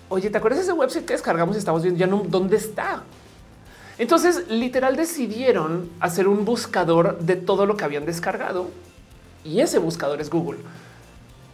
oye, 0.09 0.31
¿te 0.31 0.39
acuerdas 0.39 0.61
de 0.61 0.65
ese 0.65 0.73
website 0.73 1.05
que 1.05 1.13
descargamos 1.13 1.57
y 1.57 1.59
estamos 1.59 1.83
viendo 1.83 2.01
ya 2.01 2.07
dónde 2.07 2.57
está? 2.57 3.05
Entonces, 3.99 4.49
literal 4.49 4.97
decidieron 4.97 5.89
hacer 6.01 6.27
un 6.27 6.45
buscador 6.45 7.19
de 7.19 7.37
todo 7.37 7.67
lo 7.67 7.77
que 7.77 7.85
habían 7.85 8.07
descargado 8.07 8.71
y 9.45 9.61
ese 9.61 9.79
buscador 9.79 10.21
es 10.21 10.31
Google. 10.31 10.59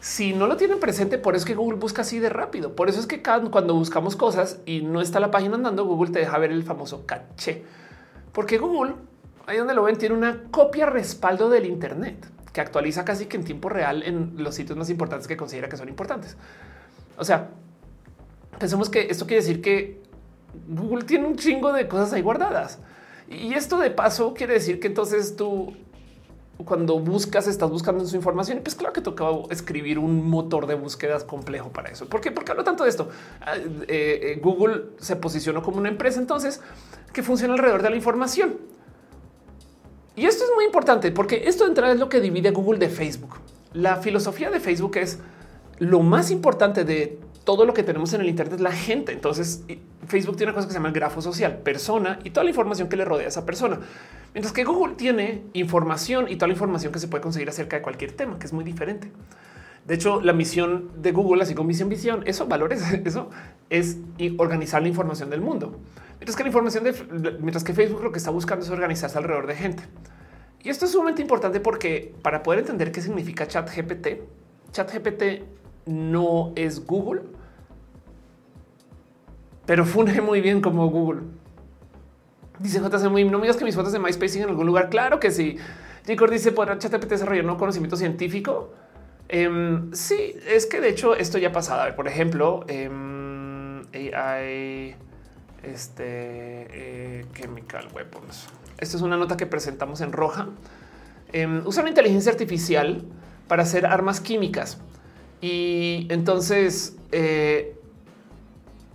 Si 0.01 0.33
no 0.33 0.47
lo 0.47 0.57
tienen 0.57 0.79
presente, 0.79 1.19
por 1.19 1.35
eso 1.35 1.43
es 1.43 1.47
que 1.47 1.55
Google 1.55 1.79
busca 1.79 2.03
así 2.03 2.19
de 2.21 2.29
rápido. 2.29 2.77
Por 2.77 2.89
eso 2.89 3.01
es 3.01 3.07
que 3.07 3.21
cuando 3.23 3.75
buscamos 3.75 4.15
cosas 4.15 4.61
y 4.65 4.83
no 4.83 5.01
está 5.01 5.19
la 5.19 5.31
página 5.31 5.57
andando, 5.57 5.85
Google 5.85 6.13
te 6.13 6.21
deja 6.21 6.39
ver 6.39 6.53
el 6.53 6.63
famoso 6.63 7.05
caché. 7.05 7.65
Porque 8.33 8.59
Google, 8.59 8.95
ahí 9.47 9.57
donde 9.57 9.75
lo 9.75 9.83
ven, 9.83 9.99
tiene 9.99 10.15
una 10.15 10.45
copia 10.51 10.87
respaldo 10.87 11.51
del 11.51 11.67
Internet 11.67 12.29
que 12.53 12.61
actualiza 12.61 13.05
casi 13.05 13.27
que 13.27 13.37
en 13.37 13.45
tiempo 13.45 13.69
real 13.69 14.03
en 14.05 14.35
los 14.37 14.55
sitios 14.55 14.79
más 14.79 14.89
importantes 14.89 15.27
que 15.27 15.37
considera 15.37 15.69
que 15.69 15.77
son 15.77 15.89
importantes. 15.89 16.37
O 17.17 17.25
sea, 17.25 17.51
pensemos 18.59 18.89
que 18.89 19.09
esto 19.11 19.27
quiere 19.27 19.43
decir 19.43 19.61
que 19.61 20.01
Google 20.69 21.05
tiene 21.05 21.27
un 21.27 21.37
chingo 21.37 21.73
de 21.73 21.89
cosas 21.89 22.13
ahí 22.13 22.23
guardadas. 22.23 22.79
Y 23.29 23.55
esto 23.55 23.79
de 23.79 23.91
paso 23.91 24.33
quiere 24.33 24.55
decir 24.55 24.81
que 24.81 24.87
entonces 24.87 25.37
tú 25.37 25.77
cuando 26.65 26.99
buscas, 26.99 27.47
estás 27.47 27.71
buscando 27.71 28.05
su 28.07 28.17
información. 28.17 28.61
Pues 28.63 28.75
claro 28.75 28.93
que 28.93 29.01
tocaba 29.01 29.43
escribir 29.51 29.99
un 29.99 30.29
motor 30.29 30.67
de 30.67 30.75
búsquedas 30.75 31.25
complejo 31.25 31.71
para 31.71 31.91
eso. 31.91 32.09
¿Por 32.09 32.21
qué? 32.21 32.31
Porque 32.31 32.51
hablo 32.51 32.65
tanto 32.65 32.85
de 32.85 32.91
esto. 32.91 33.09
Ah, 33.41 33.57
eh, 33.57 33.87
eh, 33.89 34.41
Google 34.43 34.87
se 34.99 35.17
posicionó 35.17 35.63
como 35.63 35.79
una 35.79 35.89
empresa 35.89 36.21
entonces 36.21 36.61
que 37.13 37.23
funciona 37.23 37.55
alrededor 37.55 37.83
de 37.83 37.91
la 37.91 37.97
información. 37.97 38.57
Y 40.17 40.27
esto 40.27 40.45
es 40.45 40.51
muy 40.57 40.65
importante 40.65 41.13
porque 41.13 41.45
esto 41.47 41.65
de 41.65 41.71
entrada 41.71 41.93
es 41.93 42.01
lo 42.01 42.09
que 42.09 42.21
divide 42.21 42.49
a 42.49 42.53
Google 42.53 42.79
de 42.79 42.89
Facebook. 42.89 43.37
La 43.73 43.97
filosofía 43.97 44.51
de 44.51 44.59
Facebook 44.59 44.97
es 44.97 45.21
lo 45.79 46.01
más 46.01 46.33
importante 46.33 46.85
de 46.85 47.21
todo 47.45 47.65
lo 47.65 47.73
que 47.73 47.85
tenemos 47.85 48.13
en 48.13 48.21
el 48.21 48.29
Internet 48.29 48.57
es 48.57 48.61
la 48.61 48.73
gente. 48.73 49.13
Entonces 49.13 49.63
Facebook 50.09 50.37
tiene 50.37 50.51
una 50.51 50.57
cosa 50.57 50.67
que 50.67 50.73
se 50.73 50.79
llama 50.79 50.89
el 50.89 50.95
grafo 50.95 51.23
social, 51.23 51.59
persona 51.59 52.19
y 52.25 52.31
toda 52.31 52.45
la 52.45 52.51
información 52.51 52.89
que 52.89 52.97
le 52.97 53.05
rodea 53.05 53.27
a 53.27 53.29
esa 53.29 53.47
persona. 53.47 53.79
Mientras 54.39 54.53
que 54.53 54.63
Google 54.63 54.95
tiene 54.95 55.43
información 55.53 56.27
y 56.29 56.37
toda 56.37 56.47
la 56.47 56.53
información 56.53 56.93
que 56.93 57.01
se 57.01 57.09
puede 57.09 57.21
conseguir 57.21 57.49
acerca 57.49 57.75
de 57.75 57.83
cualquier 57.83 58.13
tema, 58.13 58.39
que 58.39 58.47
es 58.47 58.53
muy 58.53 58.63
diferente. 58.63 59.11
De 59.85 59.97
hecho, 59.97 60.21
la 60.21 60.33
misión 60.33 60.93
de 61.03 61.11
Google, 61.11 61.43
así 61.43 61.57
como 61.57 61.67
misión, 61.67 61.89
visión, 61.89 62.23
eso 62.25 62.47
valores, 62.47 62.85
eso 63.05 63.31
es 63.69 63.97
organizar 64.37 64.81
la 64.81 64.87
información 64.87 65.29
del 65.29 65.41
mundo. 65.41 65.81
Mientras 66.21 66.37
que 66.37 66.45
la 66.45 66.51
información 66.51 66.85
de, 66.85 67.37
mientras 67.41 67.65
que 67.65 67.75
Facebook 67.75 68.01
lo 68.01 68.13
que 68.13 68.19
está 68.19 68.31
buscando 68.31 68.65
es 68.65 68.71
organizarse 68.71 69.19
alrededor 69.19 69.49
de 69.49 69.57
gente. 69.57 69.83
Y 70.63 70.69
esto 70.69 70.85
es 70.85 70.93
sumamente 70.93 71.21
importante 71.21 71.59
porque 71.59 72.15
para 72.23 72.45
poder 72.45 72.61
entender 72.61 72.93
qué 72.93 73.03
significa 73.03 73.49
chat 73.49 73.69
GPT, 73.69 74.21
chat 74.71 74.89
GPT 74.89 75.43
no 75.87 76.53
es 76.55 76.87
Google, 76.87 77.23
pero 79.67 79.85
funge 79.85 80.21
muy 80.21 80.41
bien 80.41 80.61
como 80.61 80.89
Google. 80.91 81.23
Dice 82.59 82.81
JC 82.81 83.09
muy 83.09 83.25
no 83.25 83.39
me 83.39 83.45
digas 83.45 83.57
que 83.57 83.65
mis 83.65 83.75
fotos 83.75 83.93
de 83.93 83.99
MySpace 83.99 84.29
siguen 84.29 84.45
en 84.45 84.51
algún 84.51 84.67
lugar. 84.67 84.91
Claro 84.91 85.21
que 85.21 85.31
sí. 85.31 85.57
Jicor 86.07 86.31
dice 86.31 86.53
podrá 86.53 86.79
ChatGPT 86.79 87.11
desarrollar 87.11 87.45
no 87.45 87.57
conocimiento 87.57 87.97
científico. 87.97 88.73
Em, 89.29 89.93
sí, 89.93 90.35
es 90.49 90.67
que 90.67 90.81
de 90.81 90.89
hecho 90.89 91.15
esto 91.15 91.39
ya 91.39 91.49
ha 91.49 91.53
pasado. 91.53 91.83
A 91.83 91.85
ver, 91.85 91.97
por 91.97 92.09
ejemplo, 92.09 92.65
em, 92.67 93.83
AI, 93.93 94.97
este 95.63 96.05
eh, 96.71 97.27
Chemical 97.35 97.89
Weapons. 97.95 98.49
Esta 98.79 98.97
es 98.97 99.03
una 99.03 99.17
nota 99.17 99.37
que 99.37 99.47
presentamos 99.47 100.01
en 100.01 100.13
roja. 100.13 100.49
Em, 101.33 101.67
usa 101.67 101.83
una 101.83 101.91
inteligencia 101.91 102.33
artificial 102.33 103.05
para 103.49 103.63
hacer 103.63 103.87
armas 103.87 104.21
químicas. 104.21 104.79
Y 105.41 106.07
entonces, 106.11 106.97
eh, 107.13 107.78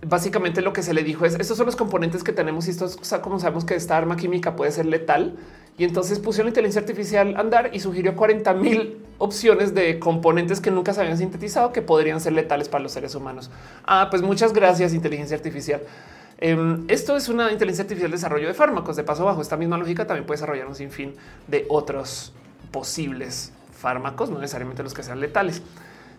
básicamente 0.06 0.62
lo 0.62 0.72
que 0.72 0.82
se 0.82 0.94
le 0.94 1.02
dijo 1.02 1.24
es 1.24 1.34
estos 1.34 1.56
son 1.56 1.66
los 1.66 1.76
componentes 1.76 2.22
que 2.24 2.32
tenemos 2.32 2.66
y 2.68 2.70
estos 2.70 2.98
como 3.22 3.38
sabemos 3.38 3.64
que 3.64 3.74
esta 3.74 3.96
arma 3.96 4.16
química 4.16 4.56
puede 4.56 4.72
ser 4.72 4.86
letal. 4.86 5.36
Y 5.76 5.82
entonces 5.82 6.20
pusieron 6.20 6.48
inteligencia 6.48 6.80
artificial 6.80 7.34
a 7.36 7.40
andar 7.40 7.70
y 7.72 7.80
sugirió 7.80 8.14
40 8.14 8.54
mil 8.54 8.98
opciones 9.18 9.74
de 9.74 9.98
componentes 9.98 10.60
que 10.60 10.70
nunca 10.70 10.94
se 10.94 11.00
habían 11.00 11.18
sintetizado 11.18 11.72
que 11.72 11.82
podrían 11.82 12.20
ser 12.20 12.32
letales 12.32 12.68
para 12.68 12.82
los 12.82 12.92
seres 12.92 13.16
humanos. 13.16 13.50
Ah, 13.84 14.06
pues 14.08 14.22
muchas 14.22 14.52
gracias, 14.52 14.94
inteligencia 14.94 15.36
artificial. 15.36 15.80
Em, 16.38 16.84
esto 16.88 17.16
es 17.16 17.28
una 17.28 17.50
inteligencia 17.50 17.82
artificial 17.82 18.10
de 18.10 18.16
desarrollo 18.16 18.46
de 18.46 18.54
fármacos. 18.54 18.96
De 18.96 19.02
paso, 19.02 19.24
bajo 19.24 19.42
esta 19.42 19.56
misma 19.56 19.76
lógica, 19.76 20.06
también 20.06 20.26
puede 20.26 20.36
desarrollar 20.36 20.66
un 20.68 20.74
sinfín 20.76 21.14
de 21.48 21.66
otros 21.68 22.32
posibles 22.70 23.52
fármacos, 23.76 24.30
no 24.30 24.38
necesariamente 24.38 24.82
los 24.82 24.94
que 24.94 25.02
sean 25.02 25.20
letales. 25.20 25.62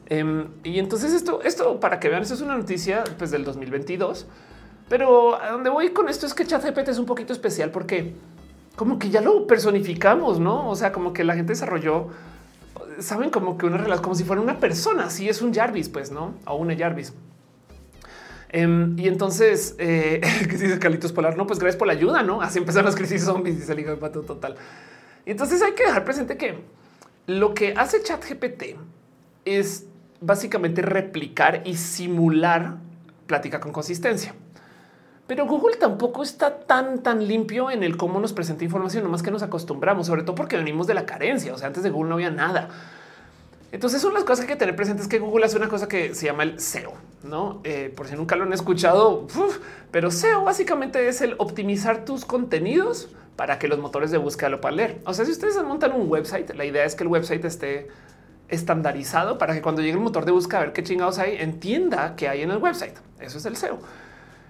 Em, 0.08 0.48
y 0.64 0.80
entonces 0.80 1.14
esto, 1.14 1.42
esto 1.42 1.80
para 1.80 2.00
que 2.00 2.10
vean, 2.10 2.22
esto 2.22 2.36
es 2.36 2.42
una 2.42 2.58
noticia 2.58 3.04
pues, 3.18 3.32
del 3.32 3.44
2022. 3.44 4.28
Pero 4.88 5.42
a 5.42 5.52
donde 5.52 5.70
voy 5.70 5.90
con 5.90 6.10
esto 6.10 6.26
es 6.26 6.34
que 6.34 6.46
ChatGPT 6.46 6.90
es 6.90 7.00
un 7.00 7.06
poquito 7.06 7.34
especial 7.34 7.72
porque 7.72 8.14
como 8.76 9.00
que 9.00 9.10
ya 9.10 9.22
lo 9.22 9.48
personificamos, 9.48 10.40
no? 10.40 10.70
O 10.70 10.76
sea, 10.76 10.92
como 10.92 11.14
que 11.14 11.24
la 11.24 11.34
gente 11.34 11.54
desarrolló, 11.54 12.10
saben, 13.00 13.30
como 13.30 13.58
que 13.58 13.66
una 13.66 13.78
relación, 13.78 14.04
como 14.04 14.16
si 14.16 14.24
fuera 14.24 14.42
una 14.42 14.60
persona. 14.60 15.10
Si 15.10 15.28
es 15.28 15.42
un 15.42 15.54
Jarvis, 15.54 15.90
pues 15.90 16.12
no, 16.12 16.36
o 16.46 16.56
una 16.56 16.76
Jarvis. 16.78 17.14
Em, 18.50 18.98
y 19.00 19.08
entonces, 19.08 19.76
eh, 19.80 20.22
¿qué 20.50 20.58
dice 20.58 20.78
Carlitos 20.78 21.12
Polar? 21.12 21.36
No, 21.36 21.48
pues 21.48 21.60
gracias 21.60 21.78
por 21.78 21.88
la 21.88 21.94
ayuda, 21.94 22.22
¿no? 22.22 22.42
Así 22.42 22.60
empezaron 22.60 22.86
las 22.86 22.96
crisis 22.96 23.24
zombies, 23.24 23.58
dice 23.58 23.74
el 23.74 23.80
hijo 23.80 23.90
de 23.90 23.98
pato 23.98 24.22
total. 24.22 24.56
Y 25.26 25.32
entonces 25.32 25.62
hay 25.62 25.74
que 25.74 25.84
dejar 25.84 26.06
presente 26.06 26.38
que 26.38 26.60
lo 27.28 27.54
que 27.54 27.74
hace 27.76 28.04
ChatGPT 28.04 28.78
es 29.46 29.88
básicamente 30.26 30.82
replicar 30.82 31.62
y 31.66 31.76
simular 31.76 32.78
plática 33.28 33.60
con 33.60 33.72
consistencia. 33.72 34.34
Pero 35.28 35.48
Google 35.48 35.78
tampoco 35.78 36.22
está 36.22 36.60
tan, 36.60 37.02
tan 37.02 37.28
limpio 37.28 37.72
en 37.72 37.84
el 37.84 37.98
cómo 37.98 38.20
nos 38.20 38.34
presenta 38.34 38.64
información, 38.64 39.04
nomás 39.04 39.24
que 39.24 39.32
nos 39.32 39.42
acostumbramos, 39.42 40.06
sobre 40.06 40.22
todo 40.22 40.36
porque 40.36 40.56
venimos 40.56 40.86
de 40.86 40.94
la 40.94 41.06
carencia. 41.06 41.54
O 41.54 41.58
sea, 41.58 41.68
antes 41.68 41.82
de 41.82 41.90
Google 41.90 42.10
no 42.10 42.16
había 42.16 42.30
nada. 42.30 42.70
Entonces, 43.72 44.02
son 44.02 44.14
las 44.14 44.24
cosas 44.24 44.46
que 44.46 44.52
hay 44.52 44.56
que 44.56 44.60
tener 44.60 44.76
presentes 44.76 45.08
que 45.08 45.20
Google 45.20 45.46
hace 45.46 45.58
una 45.58 45.68
cosa 45.68 45.88
que 45.88 46.14
se 46.14 46.28
llama 46.28 46.44
el 46.44 46.60
SEO, 46.60 46.94
no 47.24 47.60
eh, 47.64 47.92
por 47.94 48.08
si 48.08 48.16
nunca 48.16 48.36
lo 48.36 48.44
han 48.44 48.54
escuchado, 48.54 49.28
pero 49.92 50.12
SEO 50.12 50.44
básicamente 50.44 51.08
es 51.08 51.22
el 51.22 51.36
optimizar 51.40 52.06
tus 52.06 52.24
contenidos 52.24 53.10
para 53.36 53.60
que 53.60 53.68
los 53.68 53.80
motores 53.80 54.12
de 54.12 54.18
búsqueda 54.18 54.50
lo 54.50 54.62
puedan 54.62 54.78
leer. 54.78 55.02
O 55.06 55.14
sea, 55.14 55.26
si 55.26 55.32
ustedes 55.32 55.62
montan 55.64 55.92
un 55.92 56.10
website, 56.10 56.54
la 56.56 56.64
idea 56.64 56.86
es 56.86 56.96
que 56.96 57.04
el 57.04 57.10
website 57.10 57.44
esté 57.44 57.90
estandarizado 58.50 59.38
para 59.38 59.54
que 59.54 59.62
cuando 59.62 59.82
llegue 59.82 59.94
el 59.94 60.00
motor 60.00 60.26
de 60.26 60.32
búsqueda 60.32 60.60
a 60.60 60.64
ver 60.66 60.74
qué 60.74 60.84
chingados 60.84 61.20
hay, 61.20 61.38
entienda 61.38 62.16
qué 62.16 62.30
hay 62.30 62.42
en 62.42 62.52
el 62.52 62.58
website. 62.58 62.96
Eso 63.20 63.38
es 63.38 63.46
el 63.46 63.56
SEO. 63.56 63.80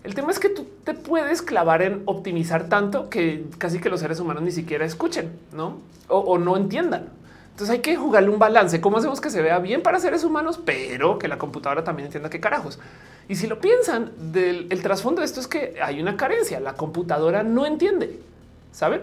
El 0.04 0.14
tema 0.14 0.32
es 0.32 0.38
que 0.38 0.50
tú 0.50 0.68
te 0.84 0.94
puedes 0.94 1.42
clavar 1.42 1.82
en 1.82 2.04
optimizar 2.06 2.70
tanto 2.70 3.10
que 3.10 3.46
casi 3.58 3.80
que 3.80 3.90
los 3.90 4.00
seres 4.00 4.20
humanos 4.20 4.44
ni 4.44 4.52
siquiera 4.52 4.86
escuchen, 4.86 5.32
¿no? 5.52 5.80
O, 6.08 6.38
no 6.38 6.56
entiendan. 6.58 7.10
Entonces 7.52 7.74
hay 7.74 7.80
que 7.80 7.96
jugarle 7.96 8.30
un 8.30 8.38
balance. 8.38 8.80
¿Cómo 8.82 8.98
hacemos 8.98 9.20
que 9.20 9.32
se 9.32 9.42
vea 9.42 9.58
bien 9.58 9.82
para 9.82 10.00
seres 10.00 10.24
humanos, 10.24 10.60
pero 10.64 11.18
que 11.18 11.28
la 11.28 11.40
computadora 11.40 11.84
también 11.84 12.06
entienda 12.06 12.30
qué 12.30 12.40
carajos? 12.40 12.78
Y 13.28 13.36
si 13.36 13.48
lo 13.48 13.60
piensan, 13.60 14.12
del, 14.32 14.68
el 14.70 14.84
trasfondo 14.84 15.22
de 15.22 15.26
esto 15.26 15.40
es 15.40 15.48
que 15.48 15.80
hay 15.82 16.00
una 16.00 16.16
carencia. 16.18 16.60
La 16.60 16.74
computadora 16.74 17.42
no 17.42 17.66
entiende, 17.66 18.20
¿saben? 18.72 19.02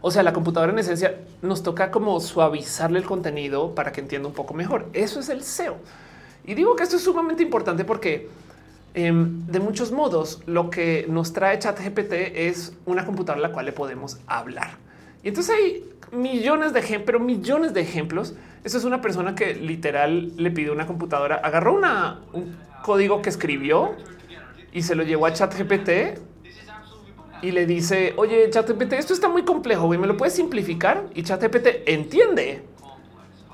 O 0.00 0.10
sea, 0.10 0.22
la 0.22 0.32
computadora 0.32 0.72
en 0.72 0.78
esencia 0.78 1.20
nos 1.42 1.62
toca 1.62 1.90
como 1.90 2.20
suavizarle 2.20 2.98
el 2.98 3.04
contenido 3.04 3.74
para 3.74 3.92
que 3.92 4.00
entienda 4.00 4.28
un 4.28 4.34
poco 4.34 4.54
mejor. 4.54 4.86
Eso 4.92 5.20
es 5.20 5.28
el 5.28 5.42
SEO. 5.42 5.76
Y 6.44 6.54
digo 6.54 6.76
que 6.76 6.84
esto 6.84 6.96
es 6.96 7.02
sumamente 7.02 7.42
importante 7.42 7.84
porque 7.84 8.28
Em, 8.98 9.44
de 9.46 9.60
muchos 9.60 9.92
modos, 9.92 10.40
lo 10.46 10.70
que 10.70 11.04
nos 11.06 11.34
trae 11.34 11.58
ChatGPT 11.58 12.12
es 12.34 12.72
una 12.86 13.04
computadora 13.04 13.44
a 13.44 13.48
la 13.48 13.52
cual 13.52 13.66
le 13.66 13.72
podemos 13.72 14.18
hablar. 14.26 14.78
Y 15.22 15.28
entonces 15.28 15.54
hay 15.54 15.84
millones 16.12 16.72
de 16.72 16.78
ejemplos, 16.78 17.04
pero 17.04 17.20
millones 17.20 17.74
de 17.74 17.82
ejemplos. 17.82 18.34
Eso 18.64 18.78
es 18.78 18.84
una 18.84 19.02
persona 19.02 19.34
que 19.34 19.54
literal 19.54 20.32
le 20.38 20.50
pidió 20.50 20.72
una 20.72 20.86
computadora, 20.86 21.34
agarró 21.36 21.74
un 21.74 22.56
código 22.82 23.20
que 23.20 23.28
escribió 23.28 23.96
y 24.72 24.80
se 24.80 24.94
lo 24.94 25.02
llevó 25.02 25.26
a 25.26 25.34
ChatGPT 25.34 26.18
y 27.42 27.50
le 27.52 27.66
dice, 27.66 28.14
oye, 28.16 28.48
ChatGPT, 28.50 28.94
esto 28.94 29.12
está 29.12 29.28
muy 29.28 29.44
complejo, 29.44 29.92
y 29.92 29.98
¿me 29.98 30.06
lo 30.06 30.16
puedes 30.16 30.34
simplificar? 30.34 31.04
Y 31.14 31.22
ChatGPT 31.22 31.66
entiende 31.86 32.62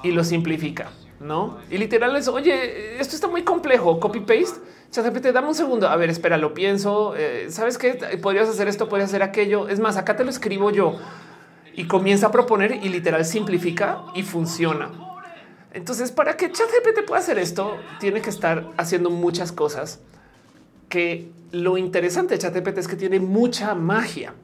y 0.03 0.13
lo 0.13 0.25
simplifica, 0.25 0.91
¿no? 1.21 1.59
Y 1.71 1.79
literal 1.79 2.15
es, 2.17 2.29
oye, 2.29 3.01
esto 3.01 3.15
está 3.15 3.29
muy 3.29 3.43
complejo, 3.43 4.01
copy-paste 4.01 4.73
ChatGPT, 4.93 5.29
dame 5.33 5.49
un 5.49 5.55
segundo. 5.55 5.89
A 5.89 5.97
ver, 5.97 6.11
espera, 6.11 6.37
lo 6.37 6.53
pienso. 6.53 7.15
Eh, 7.17 7.47
¿Sabes 7.49 7.79
qué? 7.79 7.95
Podrías 8.21 8.49
hacer 8.49 8.69
esto, 8.69 8.91
podrías 8.91 9.09
hacer 9.09 9.23
aquello. 9.23 9.69
Es 9.69 9.81
más, 9.81 9.97
acá 9.97 10.17
te 10.17 10.23
lo 10.23 10.31
escribo 10.31 10.71
yo. 10.71 10.99
Y 11.75 11.87
comienza 11.87 12.27
a 12.27 12.31
proponer 12.31 12.79
y 12.85 12.91
literal 12.91 13.25
simplifica 13.25 14.03
y 14.15 14.23
funciona. 14.23 14.91
Entonces, 15.73 16.13
para 16.13 16.37
que 16.37 16.53
ChatGPT 16.53 17.07
pueda 17.07 17.21
hacer 17.21 17.39
esto, 17.39 17.79
tiene 17.99 18.21
que 18.21 18.29
estar 18.29 18.69
haciendo 18.77 19.09
muchas 19.09 19.51
cosas 19.51 20.03
que 20.93 21.31
lo 21.53 21.79
interesante 21.79 22.35
de 22.35 22.39
ChatGPT 22.39 22.77
es 22.77 22.87
que 22.87 22.97
tiene 22.97 23.19
mucha 23.19 23.75
magia. 23.75 24.35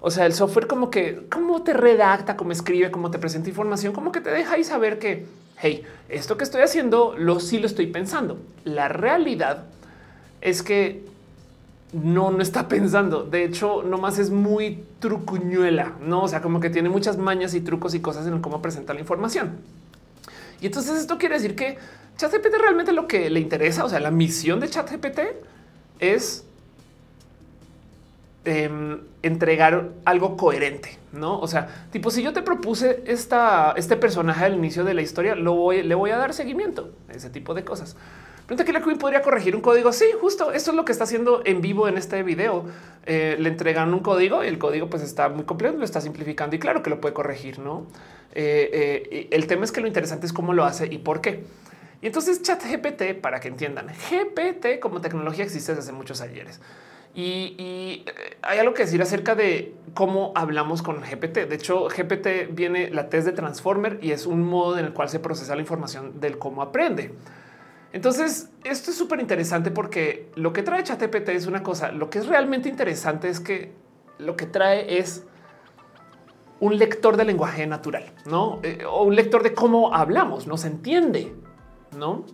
O 0.00 0.10
sea, 0.10 0.24
el 0.24 0.32
software 0.32 0.66
como 0.66 0.90
que, 0.90 1.26
cómo 1.30 1.62
te 1.62 1.74
redacta, 1.74 2.34
cómo 2.34 2.50
escribe, 2.50 2.90
cómo 2.90 3.10
te 3.10 3.18
presenta 3.18 3.50
información, 3.50 3.92
como 3.92 4.10
que 4.10 4.22
te 4.22 4.30
deja 4.30 4.54
ahí 4.54 4.64
saber 4.64 4.98
que, 4.98 5.26
hey, 5.58 5.82
esto 6.08 6.38
que 6.38 6.44
estoy 6.44 6.62
haciendo, 6.62 7.14
lo 7.18 7.40
sí 7.40 7.58
lo 7.58 7.66
estoy 7.66 7.88
pensando. 7.88 8.38
La 8.64 8.88
realidad 8.88 9.64
es 10.40 10.62
que 10.62 11.04
no, 11.92 12.30
no 12.30 12.40
está 12.42 12.68
pensando. 12.68 13.24
De 13.24 13.44
hecho, 13.44 13.82
nomás 13.82 14.18
es 14.18 14.30
muy 14.30 14.84
trucuñuela, 14.98 15.92
no? 16.00 16.22
O 16.22 16.28
sea, 16.28 16.40
como 16.40 16.58
que 16.58 16.70
tiene 16.70 16.88
muchas 16.88 17.18
mañas 17.18 17.52
y 17.52 17.60
trucos 17.60 17.94
y 17.94 18.00
cosas 18.00 18.26
en 18.26 18.40
cómo 18.40 18.62
presenta 18.62 18.94
la 18.94 19.00
información. 19.00 19.58
Y 20.58 20.66
entonces 20.66 20.98
esto 20.98 21.18
quiere 21.18 21.34
decir 21.34 21.54
que 21.54 21.76
ChatGPT 22.16 22.54
realmente 22.58 22.92
lo 22.92 23.06
que 23.06 23.28
le 23.28 23.40
interesa, 23.40 23.84
o 23.84 23.90
sea, 23.90 24.00
la 24.00 24.10
misión 24.10 24.58
de 24.58 24.70
ChatGPT 24.70 25.20
es 26.02 26.44
em, 28.44 29.00
entregar 29.22 29.90
algo 30.04 30.36
coherente, 30.36 30.98
no? 31.12 31.38
O 31.40 31.46
sea, 31.46 31.86
tipo, 31.90 32.10
si 32.10 32.22
yo 32.22 32.32
te 32.32 32.42
propuse 32.42 33.02
esta, 33.06 33.72
este 33.76 33.96
personaje 33.96 34.44
al 34.44 34.54
inicio 34.54 34.84
de 34.84 34.94
la 34.94 35.02
historia, 35.02 35.34
lo 35.34 35.54
voy, 35.54 35.82
le 35.82 35.94
voy 35.94 36.10
a 36.10 36.16
dar 36.16 36.34
seguimiento, 36.34 36.90
ese 37.08 37.30
tipo 37.30 37.54
de 37.54 37.64
cosas. 37.64 37.96
Pregunta 38.46 38.64
que 38.64 38.72
la 38.72 38.82
Queen 38.82 38.98
podría 38.98 39.22
corregir 39.22 39.54
un 39.54 39.62
código. 39.62 39.92
Sí, 39.92 40.06
justo 40.20 40.52
esto 40.52 40.72
es 40.72 40.76
lo 40.76 40.84
que 40.84 40.92
está 40.92 41.04
haciendo 41.04 41.42
en 41.44 41.60
vivo 41.60 41.86
en 41.86 41.96
este 41.96 42.22
video. 42.22 42.64
Eh, 43.06 43.36
le 43.38 43.48
entregan 43.48 43.94
un 43.94 44.00
código 44.00 44.44
y 44.44 44.48
el 44.48 44.58
código 44.58 44.90
pues 44.90 45.02
está 45.02 45.28
muy 45.28 45.44
complejo, 45.44 45.76
lo 45.76 45.84
está 45.84 46.00
simplificando 46.00 46.56
y 46.56 46.58
claro 46.58 46.82
que 46.82 46.90
lo 46.90 47.00
puede 47.00 47.14
corregir, 47.14 47.60
no? 47.60 47.86
Eh, 48.34 49.08
eh, 49.10 49.28
el 49.30 49.46
tema 49.46 49.64
es 49.64 49.72
que 49.72 49.80
lo 49.80 49.86
interesante 49.86 50.26
es 50.26 50.32
cómo 50.32 50.52
lo 50.52 50.64
hace 50.64 50.86
y 50.86 50.98
por 50.98 51.20
qué. 51.20 51.44
Y 52.02 52.06
entonces 52.06 52.42
chat 52.42 52.62
GPT, 52.64 53.20
para 53.20 53.38
que 53.38 53.48
entiendan, 53.48 53.86
GPT 53.86 54.80
como 54.80 55.00
tecnología 55.00 55.44
existe 55.44 55.72
desde 55.72 55.84
hace 55.84 55.92
muchos 55.92 56.20
ayeres. 56.20 56.60
Y, 57.14 57.54
y, 57.58 58.04
hay 58.42 58.58
algo 58.58 58.74
que 58.74 58.82
decir 58.82 59.00
acerca 59.00 59.34
de 59.34 59.74
cómo 59.94 60.32
hablamos 60.34 60.82
con 60.82 61.00
GPT. 61.00 61.46
De 61.48 61.54
hecho, 61.54 61.86
GPT 61.88 62.52
viene 62.52 62.90
la 62.90 63.08
test 63.08 63.26
de 63.26 63.32
Transformer 63.32 63.98
y 64.02 64.10
es 64.10 64.26
un 64.26 64.42
modo 64.42 64.78
en 64.78 64.86
el 64.86 64.92
cual 64.92 65.10
se 65.10 65.20
procesa 65.20 65.54
la 65.54 65.60
información 65.60 66.20
del 66.20 66.38
cómo 66.38 66.62
aprende. 66.62 67.14
Entonces, 67.92 68.50
esto 68.64 68.90
es 68.90 68.96
súper 68.96 69.20
interesante 69.20 69.70
porque 69.70 70.30
lo 70.34 70.52
que 70.52 70.62
trae 70.62 70.82
ChatGPT 70.82 71.28
es 71.28 71.46
una 71.46 71.62
cosa. 71.62 71.92
Lo 71.92 72.10
que 72.10 72.18
es 72.18 72.26
realmente 72.26 72.68
interesante 72.68 73.28
es 73.28 73.38
que 73.38 73.72
lo 74.18 74.36
que 74.36 74.46
trae 74.46 74.98
es 74.98 75.24
un 76.58 76.78
lector 76.78 77.16
de 77.16 77.24
lenguaje 77.24 77.66
natural, 77.66 78.12
no? 78.24 78.60
Eh, 78.62 78.84
o 78.88 79.04
un 79.04 79.14
lector 79.14 79.42
de 79.42 79.52
cómo 79.52 79.94
hablamos, 79.94 80.46
no 80.46 80.56
se 80.56 80.68
entiende, 80.68 81.32
no? 81.96 82.24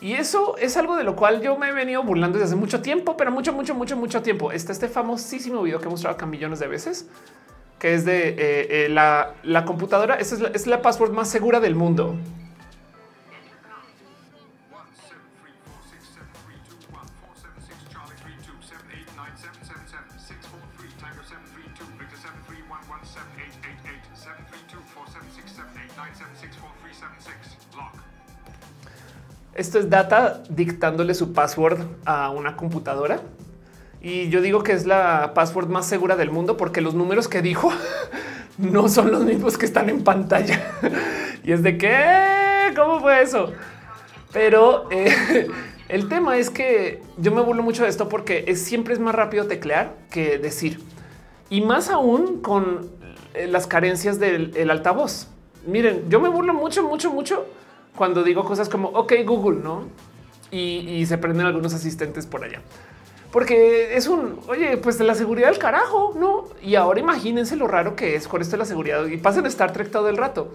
Y 0.00 0.14
eso 0.14 0.56
es 0.56 0.76
algo 0.76 0.96
de 0.96 1.04
lo 1.04 1.14
cual 1.14 1.40
yo 1.42 1.56
me 1.56 1.68
he 1.68 1.72
venido 1.72 2.02
burlando 2.02 2.38
desde 2.38 2.52
hace 2.52 2.60
mucho 2.60 2.82
tiempo, 2.82 3.16
pero 3.16 3.30
mucho, 3.30 3.52
mucho, 3.52 3.74
mucho, 3.74 3.96
mucho 3.96 4.20
tiempo. 4.20 4.50
Está 4.50 4.72
este 4.72 4.88
famosísimo 4.88 5.62
video 5.62 5.78
que 5.78 5.86
he 5.86 5.90
mostrado 5.90 6.16
acá 6.16 6.26
millones 6.26 6.58
de 6.58 6.66
veces, 6.66 7.06
que 7.78 7.94
es 7.94 8.04
de 8.04 8.30
eh, 8.30 8.36
eh, 8.38 8.88
la, 8.88 9.64
computadora. 9.64 10.16
Esa 10.16 10.34
es 10.34 10.40
la, 10.40 10.48
es 10.48 10.66
la 10.66 10.82
password 10.82 11.12
más 11.12 11.28
segura 11.28 11.60
del 11.60 11.76
mundo. 11.76 12.16
Esto 29.54 29.78
es 29.78 29.90
data 29.90 30.42
dictándole 30.48 31.12
su 31.12 31.34
password 31.34 31.80
a 32.06 32.30
una 32.30 32.56
computadora. 32.56 33.20
Y 34.00 34.30
yo 34.30 34.40
digo 34.40 34.62
que 34.62 34.72
es 34.72 34.86
la 34.86 35.32
password 35.34 35.68
más 35.68 35.86
segura 35.86 36.16
del 36.16 36.30
mundo 36.30 36.56
porque 36.56 36.80
los 36.80 36.94
números 36.94 37.28
que 37.28 37.42
dijo 37.42 37.70
no 38.58 38.88
son 38.88 39.12
los 39.12 39.24
mismos 39.24 39.58
que 39.58 39.66
están 39.66 39.90
en 39.90 40.02
pantalla. 40.04 40.62
y 41.44 41.52
es 41.52 41.62
de 41.62 41.76
qué, 41.76 42.72
cómo 42.74 43.00
fue 43.00 43.20
eso. 43.22 43.52
Pero 44.32 44.88
eh, 44.90 45.46
el 45.88 46.08
tema 46.08 46.38
es 46.38 46.48
que 46.48 47.02
yo 47.18 47.30
me 47.32 47.42
burlo 47.42 47.62
mucho 47.62 47.82
de 47.82 47.90
esto 47.90 48.08
porque 48.08 48.44
es, 48.48 48.62
siempre 48.62 48.94
es 48.94 49.00
más 49.00 49.14
rápido 49.14 49.46
teclear 49.48 49.94
que 50.10 50.38
decir. 50.38 50.80
Y 51.50 51.60
más 51.60 51.90
aún 51.90 52.40
con 52.40 52.90
eh, 53.34 53.46
las 53.48 53.66
carencias 53.66 54.18
del 54.18 54.70
altavoz. 54.70 55.28
Miren, 55.66 56.08
yo 56.08 56.20
me 56.20 56.30
burlo 56.30 56.54
mucho, 56.54 56.82
mucho, 56.82 57.12
mucho 57.12 57.46
cuando 57.96 58.22
digo 58.22 58.44
cosas 58.44 58.68
como 58.68 58.88
OK 58.88 59.12
Google, 59.24 59.60
no? 59.62 59.86
Y, 60.50 61.06
se 61.06 61.16
prenden 61.16 61.46
algunos 61.46 61.72
asistentes 61.72 62.26
por 62.26 62.44
allá. 62.44 62.60
Porque 63.30 63.96
es 63.96 64.06
un, 64.06 64.38
oye, 64.48 64.76
pues 64.76 65.00
la 65.00 65.14
seguridad 65.14 65.48
del 65.48 65.58
carajo, 65.58 66.14
¿no? 66.18 66.44
Y 66.62 66.74
ahora 66.74 67.00
imagínense 67.00 67.56
lo 67.56 67.66
raro 67.66 67.96
que 67.96 68.14
es 68.16 68.28
con 68.28 68.42
esto 68.42 68.52
de 68.52 68.58
la 68.58 68.64
seguridad. 68.66 69.06
Y 69.06 69.16
pasen 69.16 69.46
Star 69.46 69.72
Trek 69.72 69.90
todo 69.90 70.10
el 70.10 70.18
rato. 70.18 70.52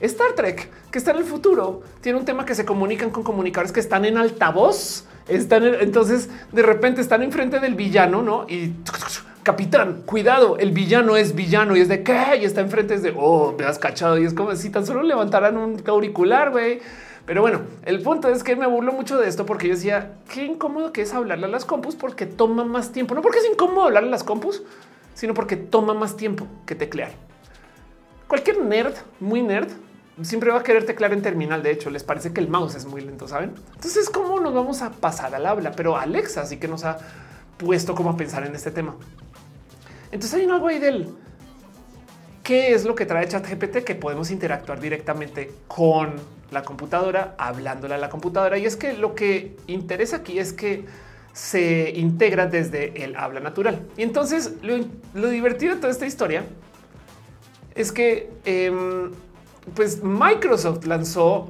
Star 0.00 0.32
Trek, 0.32 0.70
que 0.90 0.98
está 0.98 1.10
en 1.10 1.18
el 1.18 1.24
futuro, 1.24 1.82
tiene 2.00 2.18
un 2.18 2.24
tema 2.24 2.46
que 2.46 2.54
se 2.54 2.64
comunican 2.64 3.10
con 3.10 3.22
comunicadores 3.22 3.72
que 3.72 3.80
están 3.80 4.06
en 4.06 4.16
altavoz. 4.16 5.04
Están 5.28 5.64
entonces 5.64 6.30
de 6.52 6.62
repente 6.62 7.02
están 7.02 7.22
enfrente 7.22 7.60
del 7.60 7.74
villano, 7.74 8.22
¿no? 8.22 8.46
Y 8.48 8.72
capitán, 9.44 10.02
cuidado, 10.06 10.58
el 10.58 10.72
villano 10.72 11.16
es 11.16 11.34
villano 11.34 11.76
y 11.76 11.80
es 11.80 11.88
de 11.88 12.02
qué 12.02 12.38
y 12.40 12.44
está 12.44 12.62
enfrente 12.62 12.94
es 12.94 13.02
de 13.02 13.14
oh, 13.16 13.54
me 13.56 13.64
has 13.64 13.78
cachado 13.78 14.18
y 14.18 14.24
es 14.24 14.34
como 14.34 14.56
si 14.56 14.70
tan 14.70 14.84
solo 14.86 15.02
levantaran 15.02 15.56
un 15.56 15.80
auricular, 15.86 16.50
güey. 16.50 16.80
Pero 17.26 17.42
bueno, 17.42 17.60
el 17.84 18.02
punto 18.02 18.28
es 18.28 18.42
que 18.42 18.56
me 18.56 18.66
burlo 18.66 18.92
mucho 18.92 19.18
de 19.18 19.28
esto 19.28 19.46
porque 19.46 19.68
yo 19.68 19.74
decía 19.74 20.14
qué 20.32 20.44
incómodo 20.44 20.92
que 20.92 21.02
es 21.02 21.14
hablarle 21.14 21.46
a 21.46 21.48
las 21.48 21.64
compus 21.64 21.94
porque 21.94 22.26
toma 22.26 22.64
más 22.64 22.90
tiempo, 22.90 23.14
no 23.14 23.22
porque 23.22 23.38
es 23.38 23.48
incómodo 23.50 23.84
hablarle 23.84 24.08
a 24.08 24.12
las 24.12 24.24
compus, 24.24 24.62
sino 25.14 25.32
porque 25.34 25.56
toma 25.56 25.94
más 25.94 26.16
tiempo 26.16 26.46
que 26.66 26.74
teclear. 26.74 27.12
Cualquier 28.28 28.58
nerd, 28.64 28.94
muy 29.20 29.42
nerd, 29.42 29.68
siempre 30.22 30.50
va 30.50 30.60
a 30.60 30.62
querer 30.62 30.86
teclar 30.86 31.12
en 31.12 31.22
terminal. 31.22 31.62
De 31.62 31.70
hecho, 31.70 31.90
les 31.90 32.02
parece 32.02 32.32
que 32.32 32.40
el 32.40 32.48
mouse 32.48 32.74
es 32.76 32.86
muy 32.86 33.02
lento, 33.02 33.28
saben? 33.28 33.54
Entonces, 33.74 34.08
¿cómo 34.10 34.40
nos 34.40 34.54
vamos 34.54 34.82
a 34.82 34.90
pasar 34.90 35.34
al 35.34 35.46
habla? 35.46 35.72
Pero 35.72 35.96
Alexa 35.96 36.44
sí 36.46 36.56
que 36.56 36.68
nos 36.68 36.84
ha 36.84 36.98
puesto 37.58 37.94
como 37.94 38.10
a 38.10 38.16
pensar 38.16 38.44
en 38.46 38.54
este 38.54 38.70
tema. 38.70 38.96
Entonces 40.14 40.40
hay 40.40 40.48
algo 40.48 40.68
ahí 40.68 40.78
del 40.78 41.08
qué 42.44 42.72
es 42.72 42.84
lo 42.84 42.94
que 42.94 43.04
trae 43.04 43.26
ChatGPT 43.26 43.78
que 43.78 43.96
podemos 43.96 44.30
interactuar 44.30 44.78
directamente 44.78 45.50
con 45.66 46.14
la 46.52 46.62
computadora, 46.62 47.34
hablándole 47.36 47.96
a 47.96 47.98
la 47.98 48.10
computadora. 48.10 48.56
Y 48.56 48.64
es 48.64 48.76
que 48.76 48.92
lo 48.92 49.16
que 49.16 49.56
interesa 49.66 50.18
aquí 50.18 50.38
es 50.38 50.52
que 50.52 50.84
se 51.32 51.90
integra 51.96 52.46
desde 52.46 53.02
el 53.02 53.16
habla 53.16 53.40
natural. 53.40 53.88
Y 53.96 54.02
entonces 54.04 54.52
lo, 54.62 55.28
divertido 55.30 55.74
de 55.74 55.80
toda 55.80 55.92
esta 55.92 56.06
historia 56.06 56.44
es 57.74 57.90
que 57.90 58.30
em, 58.44 59.10
pues 59.74 60.00
Microsoft 60.04 60.84
lanzó 60.84 61.48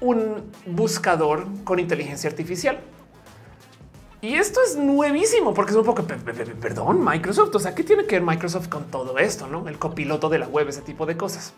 un 0.00 0.52
buscador 0.66 1.46
con 1.64 1.80
inteligencia 1.80 2.30
artificial. 2.30 2.78
Y 4.24 4.36
esto 4.36 4.60
es 4.66 4.74
nuevísimo 4.76 5.52
porque 5.52 5.72
es 5.72 5.76
un 5.76 5.84
poco, 5.84 6.02
perdón, 6.02 7.04
Microsoft. 7.04 7.54
O 7.56 7.58
sea, 7.58 7.74
¿qué 7.74 7.84
tiene 7.84 8.06
que 8.06 8.18
ver 8.18 8.22
Microsoft 8.22 8.68
con 8.68 8.84
todo 8.84 9.18
esto? 9.18 9.46
No 9.48 9.68
el 9.68 9.78
copiloto 9.78 10.30
de 10.30 10.38
la 10.38 10.48
web, 10.48 10.66
ese 10.66 10.80
tipo 10.80 11.04
de 11.04 11.14
cosas. 11.14 11.52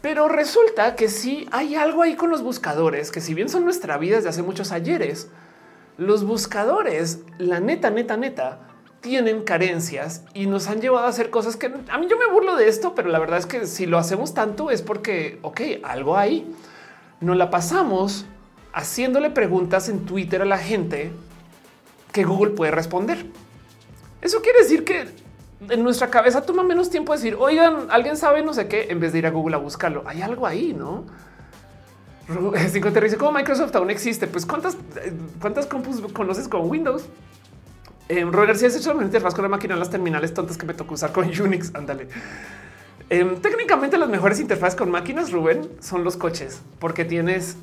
Pero 0.00 0.26
resulta 0.26 0.96
que 0.96 1.10
sí 1.10 1.46
hay 1.52 1.74
algo 1.74 2.00
ahí 2.00 2.16
con 2.16 2.30
los 2.30 2.42
buscadores 2.42 3.10
que, 3.10 3.20
si 3.20 3.34
bien 3.34 3.50
son 3.50 3.64
nuestra 3.64 3.98
vida 3.98 4.16
desde 4.16 4.30
hace 4.30 4.42
muchos 4.42 4.72
ayeres, 4.72 5.28
los 5.98 6.24
buscadores, 6.24 7.24
la 7.36 7.60
neta, 7.60 7.90
neta, 7.90 8.16
neta, 8.16 8.60
tienen 9.02 9.42
carencias 9.42 10.24
y 10.32 10.46
nos 10.46 10.66
han 10.66 10.80
llevado 10.80 11.04
a 11.04 11.10
hacer 11.10 11.28
cosas 11.28 11.56
que 11.56 11.66
a 11.66 11.98
mí 11.98 12.06
yo 12.08 12.16
me 12.16 12.32
burlo 12.32 12.56
de 12.56 12.68
esto, 12.68 12.94
pero 12.94 13.10
la 13.10 13.18
verdad 13.18 13.38
es 13.38 13.44
que 13.44 13.66
si 13.66 13.84
lo 13.84 13.98
hacemos 13.98 14.32
tanto 14.32 14.70
es 14.70 14.80
porque, 14.80 15.38
ok, 15.42 15.60
algo 15.82 16.16
ahí. 16.16 16.50
Nos 17.20 17.36
la 17.36 17.50
pasamos 17.50 18.24
haciéndole 18.72 19.28
preguntas 19.28 19.90
en 19.90 20.06
Twitter 20.06 20.40
a 20.40 20.46
la 20.46 20.56
gente 20.56 21.12
que 22.12 22.24
Google 22.24 22.52
puede 22.52 22.70
responder. 22.70 23.26
Eso 24.20 24.42
quiere 24.42 24.60
decir 24.60 24.84
que 24.84 25.08
en 25.68 25.82
nuestra 25.82 26.10
cabeza 26.10 26.42
toma 26.42 26.62
menos 26.62 26.90
tiempo 26.90 27.12
decir, 27.12 27.36
oigan, 27.38 27.86
alguien 27.90 28.16
sabe 28.16 28.42
no 28.42 28.54
sé 28.54 28.68
qué, 28.68 28.88
en 28.90 29.00
vez 29.00 29.12
de 29.12 29.18
ir 29.18 29.26
a 29.26 29.30
Google 29.30 29.56
a 29.56 29.58
buscarlo. 29.58 30.02
Hay 30.06 30.22
algo 30.22 30.46
ahí, 30.46 30.72
¿no? 30.72 31.04
Cinco 32.70 32.92
te 32.92 33.00
dice 33.00 33.16
cómo 33.16 33.32
Microsoft 33.32 33.74
aún 33.76 33.90
existe. 33.90 34.26
Pues 34.26 34.46
cuántas, 34.46 34.76
cuántas 35.40 35.66
compus 35.66 36.00
conoces 36.12 36.48
con 36.48 36.68
Windows? 36.70 37.04
Eh, 38.08 38.26
García 38.28 38.68
has 38.68 38.76
hecho 38.76 38.92
la 38.94 39.04
interfaz 39.04 39.34
con 39.34 39.42
la 39.42 39.48
máquina 39.48 39.76
las 39.76 39.90
terminales 39.90 40.34
tontas 40.34 40.56
que 40.56 40.66
me 40.66 40.74
tocó 40.74 40.94
usar 40.94 41.12
con 41.12 41.28
Unix. 41.40 41.74
Ándale. 41.74 42.08
Em, 43.08 43.40
técnicamente 43.40 43.98
las 43.98 44.08
mejores 44.08 44.38
interfaces 44.40 44.76
con 44.76 44.90
máquinas, 44.90 45.32
Rubén, 45.32 45.68
son 45.80 46.04
los 46.04 46.16
coches, 46.16 46.62
porque 46.78 47.04
tienes 47.04 47.56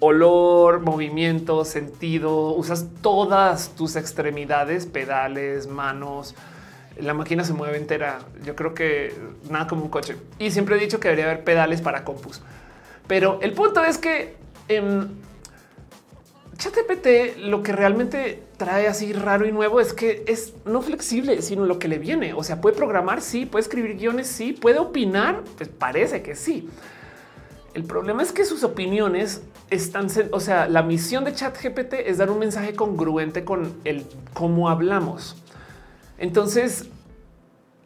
olor, 0.00 0.80
movimiento, 0.80 1.64
sentido, 1.64 2.52
usas 2.52 2.86
todas 3.02 3.70
tus 3.70 3.96
extremidades, 3.96 4.86
pedales, 4.86 5.66
manos. 5.66 6.34
La 6.98 7.12
máquina 7.12 7.44
se 7.44 7.52
mueve 7.52 7.76
entera. 7.76 8.20
Yo 8.44 8.56
creo 8.56 8.74
que 8.74 9.14
nada 9.50 9.66
como 9.66 9.82
un 9.82 9.90
coche. 9.90 10.16
Y 10.38 10.50
siempre 10.50 10.76
he 10.76 10.78
dicho 10.78 10.98
que 10.98 11.08
debería 11.08 11.30
haber 11.30 11.44
pedales 11.44 11.82
para 11.82 12.04
compus. 12.04 12.40
Pero 13.06 13.38
el 13.42 13.52
punto 13.52 13.84
es 13.84 13.98
que 13.98 14.36
en 14.68 15.10
ChatGPT 16.56 17.38
lo 17.38 17.62
que 17.62 17.72
realmente 17.72 18.42
trae 18.56 18.88
así 18.88 19.12
raro 19.12 19.46
y 19.46 19.52
nuevo 19.52 19.80
es 19.80 19.92
que 19.92 20.24
es 20.26 20.54
no 20.64 20.80
flexible, 20.80 21.42
sino 21.42 21.66
lo 21.66 21.78
que 21.78 21.88
le 21.88 21.98
viene. 21.98 22.32
O 22.32 22.42
sea, 22.42 22.60
puede 22.60 22.76
programar, 22.76 23.20
sí, 23.20 23.44
puede 23.44 23.62
escribir 23.62 23.96
guiones, 23.96 24.26
sí, 24.26 24.52
puede 24.52 24.78
opinar, 24.78 25.42
pues 25.56 25.68
parece 25.68 26.22
que 26.22 26.34
sí. 26.34 26.68
El 27.76 27.84
problema 27.84 28.22
es 28.22 28.32
que 28.32 28.46
sus 28.46 28.64
opiniones 28.64 29.42
están, 29.68 30.06
o 30.32 30.40
sea, 30.40 30.66
la 30.66 30.82
misión 30.82 31.24
de 31.24 31.34
ChatGPT 31.34 31.92
es 32.06 32.16
dar 32.16 32.30
un 32.30 32.38
mensaje 32.38 32.74
congruente 32.74 33.44
con 33.44 33.74
el 33.84 34.06
cómo 34.32 34.70
hablamos. 34.70 35.36
Entonces, 36.16 36.88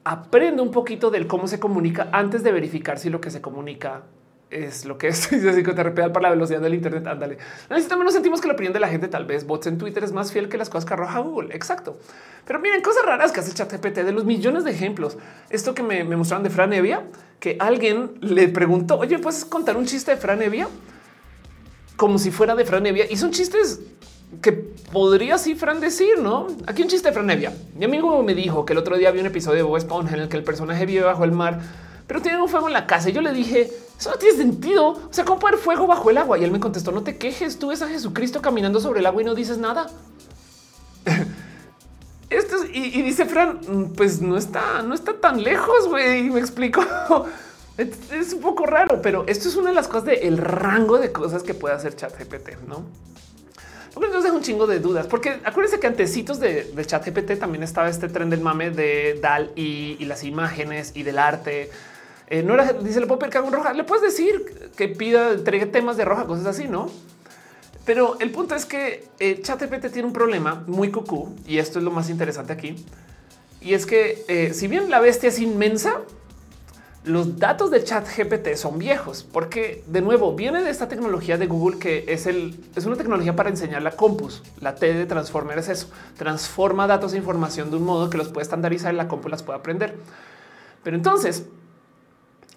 aprende 0.04 0.62
un 0.62 0.70
poquito 0.70 1.10
del 1.10 1.26
cómo 1.26 1.48
se 1.48 1.58
comunica 1.58 2.08
antes 2.12 2.44
de 2.44 2.52
verificar 2.52 3.00
si 3.00 3.10
lo 3.10 3.20
que 3.20 3.32
se 3.32 3.40
comunica 3.40 4.02
es 4.48 4.84
lo 4.84 4.96
que 4.96 5.08
es. 5.08 5.26
Así 5.32 5.64
que 5.64 5.72
te 5.72 5.82
repeda 5.82 6.12
para 6.12 6.28
la 6.28 6.30
velocidad 6.36 6.60
del 6.60 6.74
Internet. 6.74 7.08
Ándale. 7.08 7.38
También 7.68 8.04
nos 8.04 8.14
sentimos 8.14 8.40
que 8.40 8.46
la 8.46 8.54
opinión 8.54 8.72
de 8.72 8.78
la 8.78 8.86
gente, 8.86 9.08
tal 9.08 9.24
vez 9.24 9.44
bots 9.44 9.66
en 9.66 9.76
Twitter 9.76 10.04
es 10.04 10.12
más 10.12 10.30
fiel 10.30 10.48
que 10.48 10.56
las 10.56 10.70
cosas 10.70 10.84
que 10.84 10.94
arroja 10.94 11.18
Google. 11.18 11.52
Exacto. 11.52 11.98
Pero 12.46 12.60
miren 12.60 12.80
cosas 12.80 13.04
raras 13.04 13.32
que 13.32 13.40
hace 13.40 13.52
ChatGPT 13.52 14.04
de 14.04 14.12
los 14.12 14.24
millones 14.24 14.62
de 14.62 14.70
ejemplos. 14.70 15.18
Esto 15.48 15.74
que 15.74 15.82
me, 15.82 16.04
me 16.04 16.14
mostraron 16.14 16.44
de 16.44 16.50
Fran 16.50 16.72
Evia, 16.72 17.02
que 17.40 17.56
alguien 17.58 18.12
le 18.20 18.48
preguntó, 18.48 18.98
oye, 18.98 19.18
¿puedes 19.18 19.44
contar 19.44 19.76
un 19.76 19.86
chiste 19.86 20.12
de 20.12 20.16
Fran 20.18 20.42
Evia? 20.42 20.68
Como 21.96 22.18
si 22.18 22.30
fuera 22.30 22.54
de 22.54 22.64
Fran 22.64 22.86
Evia. 22.86 23.10
Y 23.10 23.16
son 23.16 23.30
chistes 23.30 23.80
que 24.42 24.52
podría 24.52 25.34
así 25.34 25.54
Fran 25.54 25.80
decir, 25.80 26.18
¿no? 26.20 26.48
Aquí 26.66 26.82
un 26.82 26.88
chiste 26.88 27.08
de 27.08 27.14
Fran 27.14 27.30
Evia. 27.30 27.52
Mi 27.74 27.86
amigo 27.86 28.22
me 28.22 28.34
dijo 28.34 28.64
que 28.64 28.74
el 28.74 28.78
otro 28.78 28.96
día 28.96 29.08
había 29.08 29.22
un 29.22 29.26
episodio 29.26 29.56
de 29.56 29.62
Bob 29.62 29.78
Esponja 29.78 30.14
en 30.14 30.22
el 30.22 30.28
que 30.28 30.36
el 30.36 30.44
personaje 30.44 30.84
vive 30.86 31.00
bajo 31.00 31.24
el 31.24 31.32
mar, 31.32 31.60
pero 32.06 32.20
tiene 32.20 32.40
un 32.40 32.48
fuego 32.48 32.68
en 32.68 32.74
la 32.74 32.86
casa. 32.86 33.08
Y 33.08 33.12
yo 33.12 33.22
le 33.22 33.32
dije, 33.32 33.70
eso 33.98 34.10
no 34.10 34.16
tiene 34.16 34.36
sentido. 34.36 34.88
O 34.88 35.08
sea, 35.10 35.24
¿cómo 35.24 35.46
haber 35.46 35.58
fuego 35.58 35.86
bajo 35.86 36.10
el 36.10 36.18
agua? 36.18 36.38
Y 36.38 36.44
él 36.44 36.50
me 36.50 36.60
contestó, 36.60 36.92
no 36.92 37.02
te 37.02 37.16
quejes, 37.16 37.58
tú 37.58 37.68
ves 37.68 37.80
a 37.80 37.88
Jesucristo 37.88 38.42
caminando 38.42 38.80
sobre 38.80 39.00
el 39.00 39.06
agua 39.06 39.22
y 39.22 39.24
no 39.24 39.34
dices 39.34 39.56
nada. 39.56 39.88
Esto 42.30 42.56
y, 42.72 43.02
dice 43.02 43.26
Fran, 43.26 43.60
mm, 43.66 43.92
pues 43.94 44.22
no 44.22 44.36
está, 44.36 44.82
no 44.82 44.94
está 44.94 45.14
tan 45.14 45.42
lejos, 45.42 45.88
güey. 45.88 46.30
Me 46.30 46.40
explico. 46.40 46.82
Es, 48.12 48.34
un 48.34 48.42
poco 48.42 48.66
raro, 48.66 49.00
pero 49.00 49.24
esto 49.26 49.48
es 49.48 49.56
una 49.56 49.70
de 49.70 49.74
las 49.74 49.88
cosas 49.88 50.04
del 50.04 50.36
rango 50.36 50.98
de 50.98 51.12
cosas 51.12 51.42
que 51.42 51.54
puede 51.54 51.74
hacer 51.74 51.96
ChatGPT, 51.96 52.66
¿no? 52.68 52.84
Porque 53.94 54.10
nos 54.10 54.22
deja 54.22 54.36
un 54.36 54.42
chingo 54.42 54.66
de 54.66 54.80
dudas, 54.80 55.06
porque 55.06 55.40
acuérdense 55.44 55.80
que 55.80 55.86
antecitos 55.86 56.38
de, 56.40 56.64
de 56.64 56.84
ChatGPT 56.84 57.38
también 57.38 57.62
estaba 57.62 57.88
este 57.88 58.10
tren 58.10 58.28
del 58.28 58.42
mame 58.42 58.70
de 58.70 59.18
DAL 59.22 59.52
y, 59.56 59.96
y 59.98 60.04
las 60.04 60.24
imágenes 60.24 60.92
y 60.94 61.04
del 61.04 61.18
arte. 61.18 61.70
Eh, 62.26 62.42
no 62.42 62.52
era, 62.52 62.70
dice, 62.72 63.00
le 63.00 63.06
puedo 63.06 63.18
pedir 63.20 63.32
que 63.32 63.38
haga 63.38 63.46
un 63.46 63.54
roja. 63.54 63.72
Le 63.72 63.84
puedes 63.84 64.02
decir 64.02 64.70
que 64.76 64.88
pida, 64.88 65.30
entregue 65.30 65.64
temas 65.64 65.96
de 65.96 66.04
roja, 66.04 66.26
cosas 66.26 66.46
así, 66.46 66.68
¿no? 66.68 66.90
Pero 67.84 68.18
el 68.20 68.30
punto 68.30 68.54
es 68.54 68.66
que 68.66 69.08
eh, 69.18 69.40
ChatGPT 69.42 69.90
tiene 69.92 70.06
un 70.06 70.12
problema 70.12 70.64
muy 70.66 70.90
cucú 70.90 71.34
y 71.46 71.58
esto 71.58 71.78
es 71.78 71.84
lo 71.84 71.90
más 71.90 72.10
interesante 72.10 72.52
aquí. 72.52 72.76
Y 73.60 73.74
es 73.74 73.86
que 73.86 74.24
eh, 74.28 74.54
si 74.54 74.68
bien 74.68 74.90
la 74.90 75.00
bestia 75.00 75.28
es 75.28 75.38
inmensa, 75.38 76.00
los 77.04 77.38
datos 77.38 77.70
de 77.70 77.82
ChatGPT 77.82 78.56
son 78.56 78.78
viejos 78.78 79.26
porque 79.30 79.82
de 79.86 80.02
nuevo 80.02 80.34
viene 80.34 80.62
de 80.62 80.68
esta 80.68 80.86
tecnología 80.86 81.38
de 81.38 81.46
Google 81.46 81.78
que 81.78 82.04
es 82.08 82.26
el 82.26 82.62
es 82.76 82.84
una 82.84 82.96
tecnología 82.96 83.34
para 83.34 83.48
enseñar 83.48 83.82
la 83.82 83.92
compus. 83.92 84.42
La 84.60 84.74
T 84.74 84.92
de 84.92 85.06
Transformer 85.06 85.58
es 85.58 85.68
eso, 85.68 85.88
transforma 86.18 86.86
datos 86.86 87.14
e 87.14 87.16
información 87.16 87.70
de 87.70 87.78
un 87.78 87.84
modo 87.84 88.10
que 88.10 88.18
los 88.18 88.28
puede 88.28 88.42
estandarizar 88.42 88.92
y 88.92 88.98
la 88.98 89.08
compu 89.08 89.30
las 89.30 89.42
puede 89.42 89.58
aprender. 89.58 89.96
Pero 90.82 90.96
entonces 90.96 91.46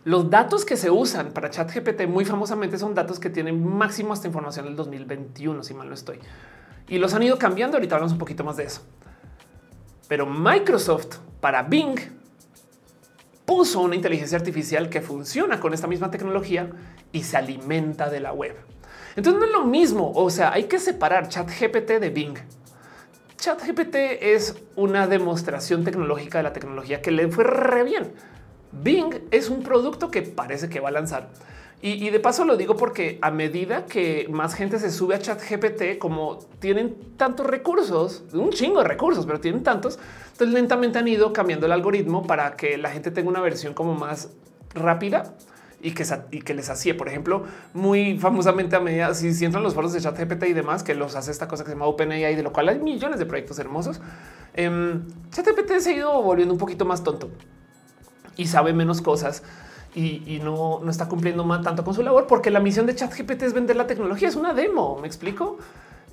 los 0.05 0.29
datos 0.29 0.65
que 0.65 0.75
se 0.75 0.91
usan 0.91 1.31
para 1.31 1.49
ChatGPT 1.49 2.07
muy 2.07 2.25
famosamente 2.25 2.77
son 2.77 2.93
datos 2.93 3.19
que 3.19 3.29
tienen 3.29 3.65
máximo 3.65 4.11
hasta 4.11 4.27
información 4.27 4.65
del 4.65 4.75
2021, 4.75 5.63
si 5.63 5.73
mal 5.73 5.87
no 5.87 5.93
estoy. 5.93 6.19
Y 6.89 6.97
los 6.97 7.13
han 7.13 7.23
ido 7.23 7.37
cambiando. 7.37 7.77
Ahorita 7.77 7.95
hablamos 7.95 8.11
un 8.11 8.17
poquito 8.17 8.43
más 8.43 8.57
de 8.57 8.65
eso. 8.65 8.81
Pero 10.09 10.25
Microsoft 10.25 11.19
para 11.39 11.63
Bing 11.63 11.97
puso 13.45 13.79
una 13.81 13.95
inteligencia 13.95 14.37
artificial 14.37 14.89
que 14.89 15.01
funciona 15.01 15.61
con 15.61 15.73
esta 15.73 15.87
misma 15.87 16.11
tecnología 16.11 16.69
y 17.13 17.23
se 17.23 17.37
alimenta 17.37 18.09
de 18.09 18.19
la 18.19 18.33
web. 18.33 18.57
Entonces 19.15 19.39
no 19.39 19.45
es 19.45 19.51
lo 19.53 19.63
mismo. 19.63 20.11
O 20.13 20.29
sea, 20.29 20.51
hay 20.51 20.65
que 20.65 20.79
separar 20.79 21.29
ChatGPT 21.29 21.91
de 22.01 22.09
Bing. 22.09 22.37
ChatGPT 23.37 23.95
es 24.21 24.55
una 24.75 25.07
demostración 25.07 25.85
tecnológica 25.85 26.39
de 26.39 26.43
la 26.43 26.53
tecnología 26.53 27.01
que 27.01 27.11
le 27.11 27.29
fue 27.29 27.45
re 27.45 27.83
bien 27.83 28.11
Bing 28.81 29.13
es 29.31 29.49
un 29.49 29.63
producto 29.63 30.09
que 30.09 30.21
parece 30.21 30.69
que 30.69 30.79
va 30.79 30.89
a 30.89 30.91
lanzar. 30.91 31.29
Y, 31.85 32.09
de 32.11 32.19
paso 32.21 32.45
lo 32.45 32.55
digo 32.55 32.77
porque 32.77 33.19
a 33.21 33.29
medida 33.29 33.85
que 33.85 34.25
más 34.31 34.53
gente 34.53 34.79
se 34.79 34.89
sube 34.89 35.15
a 35.15 35.19
chat 35.19 35.41
GPT, 35.41 35.97
como 35.99 36.39
tienen 36.59 36.95
tantos 37.17 37.45
recursos, 37.45 38.23
un 38.31 38.51
chingo 38.51 38.81
de 38.81 38.87
recursos, 38.87 39.25
pero 39.25 39.41
tienen 39.41 39.63
tantos, 39.63 39.99
entonces 40.31 40.53
lentamente 40.53 40.99
han 40.99 41.09
ido 41.09 41.33
cambiando 41.33 41.65
el 41.65 41.73
algoritmo 41.73 42.25
para 42.25 42.55
que 42.55 42.77
la 42.77 42.89
gente 42.89 43.11
tenga 43.11 43.27
una 43.27 43.41
versión 43.41 43.73
como 43.73 43.95
más 43.95 44.29
rápida 44.73 45.35
y 45.81 45.91
que, 45.91 46.53
les 46.53 46.69
hacía, 46.69 46.95
por 46.95 47.09
ejemplo, 47.09 47.43
muy 47.73 48.17
famosamente 48.17 48.77
a 48.77 48.79
medida, 48.79 49.13
si, 49.13 49.33
si 49.33 49.43
entran 49.43 49.61
los 49.61 49.73
foros 49.73 49.91
de 49.91 49.99
chat 49.99 50.17
GPT 50.17 50.43
y 50.45 50.53
demás, 50.53 50.83
que 50.83 50.95
los 50.95 51.17
hace 51.17 51.31
esta 51.31 51.49
cosa 51.49 51.65
que 51.65 51.71
se 51.71 51.75
llama 51.75 51.87
OpenAI, 51.87 52.33
de 52.33 52.43
lo 52.43 52.53
cual 52.53 52.69
hay 52.69 52.79
millones 52.79 53.19
de 53.19 53.25
proyectos 53.25 53.59
hermosos. 53.59 53.99
Eh, 54.53 55.01
chat 55.31 55.45
GPT 55.45 55.79
se 55.79 55.89
ha 55.89 55.93
ido 55.97 56.21
volviendo 56.21 56.53
un 56.53 56.59
poquito 56.59 56.85
más 56.85 57.03
tonto 57.03 57.29
y 58.37 58.47
sabe 58.47 58.73
menos 58.73 59.01
cosas 59.01 59.43
y, 59.95 60.39
no, 60.43 60.79
no, 60.83 60.89
está 60.89 61.07
cumpliendo 61.07 61.43
más 61.43 61.61
tanto 61.61 61.83
con 61.83 61.93
su 61.93 62.01
labor 62.01 62.25
porque 62.27 62.49
la 62.49 62.59
misión 62.59 62.85
de 62.85 62.95
ChatGPT 62.95 63.43
es 63.43 63.53
vender 63.53 63.75
la 63.75 63.85
tecnología. 63.85 64.27
Es 64.27 64.35
una 64.35 64.53
demo. 64.53 64.97
Me 64.99 65.07
explico 65.07 65.57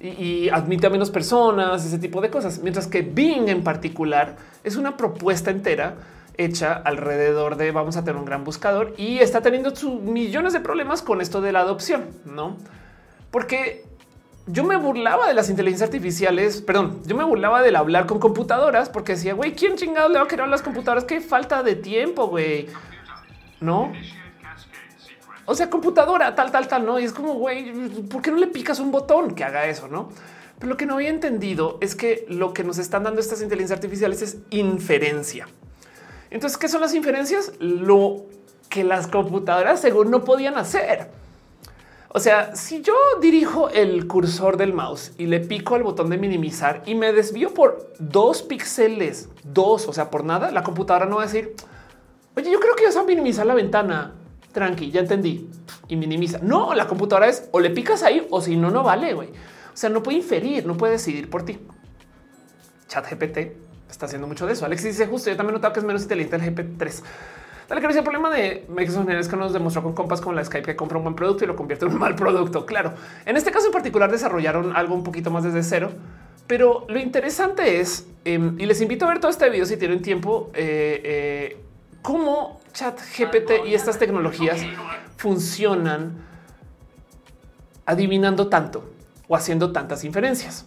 y, 0.00 0.48
admite 0.50 0.86
a 0.86 0.90
menos 0.90 1.10
personas, 1.10 1.84
ese 1.84 1.98
tipo 1.98 2.20
de 2.20 2.30
cosas. 2.30 2.60
Mientras 2.62 2.86
que 2.86 3.02
Bing 3.02 3.48
en 3.48 3.62
particular 3.62 4.36
es 4.64 4.76
una 4.76 4.96
propuesta 4.96 5.50
entera 5.50 5.96
hecha 6.36 6.72
alrededor 6.72 7.56
de 7.56 7.70
vamos 7.70 7.96
a 7.96 8.04
tener 8.04 8.16
un 8.16 8.24
gran 8.24 8.44
buscador 8.44 8.94
y 8.96 9.18
está 9.18 9.42
teniendo 9.42 9.74
sus 9.74 10.00
millones 10.00 10.52
de 10.52 10.60
problemas 10.60 11.02
con 11.02 11.20
esto 11.20 11.40
de 11.40 11.52
la 11.52 11.60
adopción, 11.60 12.06
no? 12.24 12.56
Porque 13.30 13.84
yo 14.52 14.64
me 14.64 14.76
burlaba 14.76 15.26
de 15.26 15.34
las 15.34 15.48
inteligencias 15.50 15.88
artificiales, 15.88 16.62
perdón, 16.62 17.00
yo 17.06 17.16
me 17.16 17.24
burlaba 17.24 17.62
del 17.62 17.76
hablar 17.76 18.06
con 18.06 18.18
computadoras 18.18 18.88
porque 18.88 19.12
decía, 19.12 19.34
güey, 19.34 19.54
¿quién 19.54 19.76
chingado 19.76 20.08
le 20.08 20.18
va 20.18 20.24
a 20.24 20.28
querer 20.28 20.44
a 20.44 20.48
las 20.48 20.62
computadoras? 20.62 21.04
Qué 21.04 21.20
falta 21.20 21.62
de 21.62 21.76
tiempo, 21.76 22.28
güey. 22.28 22.68
No, 23.60 23.92
o 25.50 25.54
sea, 25.56 25.68
computadora, 25.68 26.32
tal, 26.36 26.52
tal, 26.52 26.68
tal, 26.68 26.86
no? 26.86 27.00
Y 27.00 27.04
es 27.04 27.12
como, 27.12 27.34
güey, 27.34 27.72
¿por 28.08 28.22
qué 28.22 28.30
no 28.30 28.36
le 28.36 28.46
picas 28.46 28.78
un 28.78 28.92
botón 28.92 29.34
que 29.34 29.42
haga 29.42 29.66
eso? 29.66 29.88
No, 29.88 30.10
pero 30.60 30.70
lo 30.70 30.76
que 30.76 30.86
no 30.86 30.94
había 30.94 31.08
entendido 31.08 31.76
es 31.80 31.96
que 31.96 32.24
lo 32.28 32.52
que 32.52 32.62
nos 32.62 32.78
están 32.78 33.02
dando 33.02 33.20
estas 33.20 33.42
inteligencias 33.42 33.78
artificiales 33.78 34.22
es 34.22 34.36
inferencia. 34.50 35.48
Entonces, 36.30 36.56
¿qué 36.56 36.68
son 36.68 36.80
las 36.80 36.94
inferencias? 36.94 37.52
Lo 37.58 38.26
que 38.68 38.84
las 38.84 39.08
computadoras 39.08 39.80
según 39.80 40.12
no 40.12 40.22
podían 40.22 40.56
hacer. 40.56 41.10
O 42.12 42.18
sea, 42.18 42.56
si 42.56 42.82
yo 42.82 42.94
dirijo 43.20 43.68
el 43.68 44.08
cursor 44.08 44.56
del 44.56 44.72
mouse 44.72 45.12
y 45.16 45.26
le 45.26 45.38
pico 45.38 45.76
al 45.76 45.84
botón 45.84 46.10
de 46.10 46.18
minimizar 46.18 46.82
y 46.84 46.96
me 46.96 47.12
desvío 47.12 47.54
por 47.54 47.92
dos 48.00 48.42
píxeles, 48.42 49.28
dos, 49.44 49.86
o 49.86 49.92
sea, 49.92 50.10
por 50.10 50.24
nada, 50.24 50.50
la 50.50 50.64
computadora 50.64 51.06
no 51.06 51.16
va 51.16 51.22
a 51.22 51.26
decir, 51.26 51.54
oye, 52.36 52.50
yo 52.50 52.58
creo 52.58 52.74
que 52.74 52.86
vas 52.86 52.96
a 52.96 53.04
minimizar 53.04 53.46
la 53.46 53.54
ventana 53.54 54.14
tranqui, 54.50 54.90
ya 54.90 55.00
entendí 55.00 55.48
y 55.86 55.94
minimiza. 55.94 56.40
No, 56.42 56.74
la 56.74 56.88
computadora 56.88 57.28
es 57.28 57.48
o 57.52 57.60
le 57.60 57.70
picas 57.70 58.02
ahí 58.02 58.26
o 58.30 58.40
si 58.40 58.56
no, 58.56 58.72
no 58.72 58.82
vale. 58.82 59.14
güey. 59.14 59.28
O 59.28 59.76
sea, 59.76 59.88
no 59.88 60.02
puede 60.02 60.18
inferir, 60.18 60.66
no 60.66 60.76
puede 60.76 60.94
decidir 60.94 61.30
por 61.30 61.44
ti. 61.44 61.60
Chat 62.88 63.08
GPT 63.08 63.52
está 63.88 64.06
haciendo 64.06 64.26
mucho 64.26 64.48
de 64.48 64.54
eso. 64.54 64.64
Alex 64.64 64.82
dice 64.82 65.06
justo 65.06 65.30
yo 65.30 65.36
también 65.36 65.54
notado 65.54 65.72
que 65.72 65.78
es 65.78 65.86
menos 65.86 66.02
inteligente 66.02 66.34
el 66.34 66.42
GP3. 66.42 67.02
Dale, 67.70 67.82
que 67.82 67.86
el 67.86 68.02
problema 68.02 68.30
de 68.30 68.66
Microsoft 68.68 69.08
es 69.10 69.28
que 69.28 69.36
nos 69.36 69.52
demostró 69.52 69.80
con 69.84 69.92
compas 69.92 70.20
como 70.20 70.34
la 70.34 70.44
Skype 70.44 70.66
que 70.66 70.74
compra 70.74 70.98
un 70.98 71.04
buen 71.04 71.14
producto 71.14 71.44
y 71.44 71.46
lo 71.46 71.54
convierte 71.54 71.84
en 71.84 71.92
un 71.92 72.00
mal 72.00 72.16
producto. 72.16 72.66
Claro, 72.66 72.94
en 73.24 73.36
este 73.36 73.52
caso 73.52 73.66
en 73.66 73.72
particular 73.72 74.10
desarrollaron 74.10 74.74
algo 74.74 74.92
un 74.92 75.04
poquito 75.04 75.30
más 75.30 75.44
desde 75.44 75.62
cero, 75.62 75.92
pero 76.48 76.84
lo 76.88 76.98
interesante 76.98 77.78
es, 77.78 78.08
em, 78.24 78.58
y 78.58 78.66
les 78.66 78.80
invito 78.80 79.04
a 79.04 79.10
ver 79.10 79.20
todo 79.20 79.30
este 79.30 79.48
video 79.48 79.64
si 79.66 79.76
tienen 79.76 80.02
tiempo, 80.02 80.50
eh, 80.52 81.00
eh, 81.04 81.62
cómo 82.02 82.60
chat 82.72 82.98
GPT 83.16 83.68
y 83.68 83.74
estas 83.76 84.00
tecnologías 84.00 84.60
funcionan 85.16 86.24
adivinando 87.86 88.48
tanto 88.48 88.90
o 89.28 89.36
haciendo 89.36 89.70
tantas 89.70 90.02
inferencias. 90.02 90.66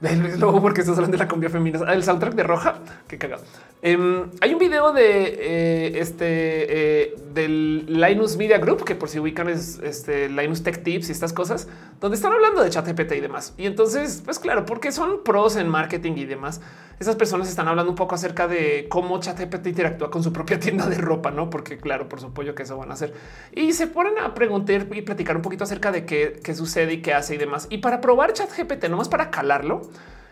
Luego, 0.38 0.62
porque 0.62 0.80
estás 0.80 0.96
hablando 0.96 1.18
de 1.18 1.22
la 1.22 1.28
cumbia 1.28 1.50
femenina, 1.50 1.92
el 1.92 2.02
soundtrack 2.02 2.32
de 2.32 2.44
Roja, 2.44 2.78
que 3.06 3.18
cagado. 3.18 3.42
Em, 3.82 4.30
hay 4.42 4.52
un 4.52 4.58
video 4.58 4.92
de 4.92 5.38
eh, 5.40 6.00
este 6.00 6.26
eh, 6.28 7.14
del 7.32 7.86
Linus 7.86 8.36
Media 8.36 8.58
Group, 8.58 8.84
que 8.84 8.94
por 8.94 9.08
si 9.08 9.18
ubican 9.18 9.48
es 9.48 9.78
este 9.82 10.28
Linus 10.28 10.62
Tech 10.62 10.82
Tips 10.82 11.08
y 11.08 11.12
estas 11.12 11.32
cosas, 11.32 11.66
donde 11.98 12.16
están 12.16 12.30
hablando 12.34 12.62
de 12.62 12.68
ChatGPT 12.68 13.12
y 13.12 13.20
demás. 13.20 13.54
Y 13.56 13.64
entonces, 13.64 14.20
pues 14.22 14.38
claro, 14.38 14.66
porque 14.66 14.92
son 14.92 15.24
pros 15.24 15.56
en 15.56 15.66
marketing 15.68 16.12
y 16.16 16.26
demás, 16.26 16.60
esas 16.98 17.16
personas 17.16 17.48
están 17.48 17.68
hablando 17.68 17.90
un 17.90 17.96
poco 17.96 18.14
acerca 18.14 18.46
de 18.46 18.86
cómo 18.90 19.18
ChatGPT 19.18 19.68
interactúa 19.68 20.10
con 20.10 20.22
su 20.22 20.30
propia 20.30 20.60
tienda 20.60 20.86
de 20.86 20.98
ropa, 20.98 21.30
no? 21.30 21.48
Porque 21.48 21.78
claro, 21.78 22.06
por 22.06 22.20
supuesto 22.20 22.54
que 22.54 22.64
eso 22.64 22.76
van 22.76 22.90
a 22.90 22.94
hacer 22.94 23.14
y 23.52 23.72
se 23.72 23.86
ponen 23.86 24.18
a 24.18 24.34
preguntar 24.34 24.88
y 24.94 25.00
platicar 25.00 25.36
un 25.36 25.42
poquito 25.42 25.64
acerca 25.64 25.90
de 25.90 26.04
qué, 26.04 26.38
qué 26.44 26.54
sucede 26.54 26.94
y 26.94 27.02
qué 27.02 27.14
hace 27.14 27.36
y 27.36 27.38
demás. 27.38 27.66
Y 27.70 27.78
para 27.78 28.02
probar 28.02 28.34
ChatGPT, 28.34 28.88
nomás 28.90 29.08
para 29.08 29.30
calarlo, 29.30 29.88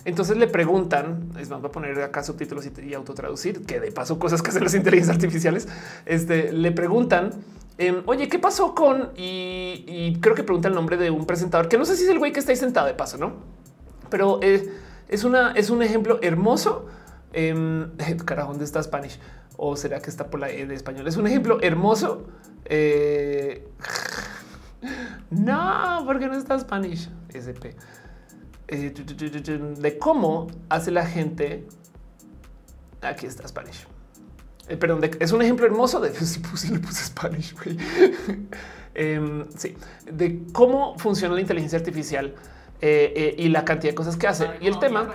entonces 0.09 0.39
le 0.39 0.47
preguntan, 0.47 1.29
es 1.39 1.51
vamos 1.51 1.67
a 1.67 1.71
poner 1.71 2.01
acá 2.01 2.23
subtítulos 2.23 2.67
y, 2.67 2.95
autotraducir, 2.95 3.67
que 3.67 3.79
de 3.79 3.93
paso 3.93 4.19
cosas 4.19 4.41
que 4.41 4.49
hacen 4.49 4.65
las 4.65 4.75
inteligencias 4.75 5.15
artificiales. 5.15 5.69
Este 6.07 6.51
le 6.51 6.73
preguntan, 6.73 7.33
em, 7.77 8.03
oye, 8.07 8.27
¿qué 8.27 8.39
pasó 8.39 8.75
con? 8.75 9.11
Y, 9.17 10.17
creo 10.23 10.35
que 10.35 10.45
pregunta 10.45 10.69
el 10.69 10.75
nombre 10.75 10.97
de 10.97 11.11
un 11.11 11.27
presentador 11.27 11.69
que 11.69 11.77
no 11.77 11.85
sé 11.85 11.95
si 11.95 12.05
es 12.05 12.09
el 12.09 12.19
güey 12.19 12.33
que 12.33 12.41
está 12.41 12.53
ahí 12.53 12.57
sentado 12.57 12.87
de 12.87 12.95
paso, 12.95 13.19
no? 13.19 13.35
Pero 14.09 14.41
eh, 14.43 14.73
es 15.09 15.25
una, 15.25 15.53
es 15.53 15.69
un 15.69 15.83
ejemplo 15.83 16.19
hermoso. 16.23 16.87
Eh, 17.35 17.87
carajo, 18.25 18.53
¿dónde 18.53 18.65
está 18.65 18.83
Spanish? 18.83 19.19
O 19.59 19.77
será 19.77 20.01
que 20.01 20.09
está 20.09 20.31
por 20.31 20.41
la 20.41 20.51
E 20.51 20.67
de 20.67 20.75
español? 20.75 21.07
Es 21.07 21.19
un 21.19 21.27
ejemplo 21.27 21.59
hermoso. 21.61 22.27
Eh, 22.65 23.69
no, 25.31 26.03
porque 26.07 26.29
no 26.29 26.35
está 26.35 26.59
Spanish. 26.59 27.11
SP. 27.29 27.77
Eh, 28.69 28.91
de 28.91 29.99
cómo 29.99 30.47
hace 30.69 30.91
la 30.91 31.07
gente. 31.07 31.67
Aquí 33.01 33.27
está 33.27 33.47
Spanish. 33.49 33.87
Eh, 34.69 34.77
perdón, 34.77 35.01
es 35.19 35.33
un 35.33 35.41
ejemplo 35.41 35.67
hermoso 35.67 36.01
de 36.01 36.13
si 36.15 36.41
puse, 36.41 36.71
le 36.71 36.79
puse 36.79 37.05
Spanish. 37.05 37.55
eh, 38.95 39.45
sí, 39.57 39.75
de 40.11 40.43
cómo 40.53 40.99
funciona 40.99 41.35
la 41.35 41.41
inteligencia 41.41 41.79
artificial 41.79 42.35
eh, 42.81 43.35
y 43.39 43.49
la 43.49 43.65
cantidad 43.65 43.93
de 43.93 43.97
cosas 43.97 44.17
que 44.17 44.27
hace. 44.27 44.51
Y 44.61 44.67
el 44.67 44.79
tema 44.79 45.15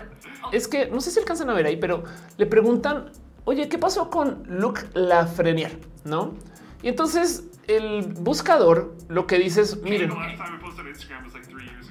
es 0.52 0.68
que 0.68 0.88
no 0.88 1.00
sé 1.02 1.12
si 1.12 1.20
alcanzan 1.20 1.50
a 1.50 1.54
ver 1.54 1.68
ahí, 1.68 1.78
pero 1.78 2.04
le 2.38 2.46
preguntan, 2.48 3.12
oye, 3.46 3.70
¿qué 3.70 3.78
pasó 3.78 4.10
con 4.10 4.44
Luke 4.48 4.82
Lafreniere? 4.94 5.78
No? 6.04 6.34
Y 6.82 6.90
entonces 6.90 7.44
el 7.68 8.14
buscador 8.20 8.96
lo 9.08 9.26
que 9.28 9.38
dice 9.38 9.62
es, 9.62 9.82
miren, 9.82 10.12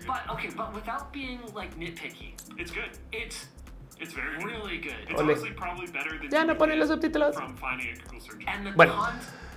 But 0.06 0.28
okay, 0.30 0.50
but 0.56 0.74
without 0.74 1.12
being 1.12 1.40
like 1.54 1.76
nitpicky, 1.78 2.34
it's 2.58 2.70
good. 2.70 2.90
It's 3.12 3.48
it's 4.00 4.14
very 4.14 4.36
really 4.44 4.78
good. 4.78 4.96
It's 5.08 5.20
honestly 5.20 5.50
probably 5.50 5.86
better 5.86 6.18
than 6.18 6.30
ya 6.30 6.44
no 6.44 6.56
pone 6.56 6.76
los 6.76 6.88
subtítulos. 6.88 7.34
From 7.34 7.56
finding 7.56 7.88
a 7.90 8.02
Google 8.02 8.20
search. 8.20 8.76
Bueno. 8.76 8.94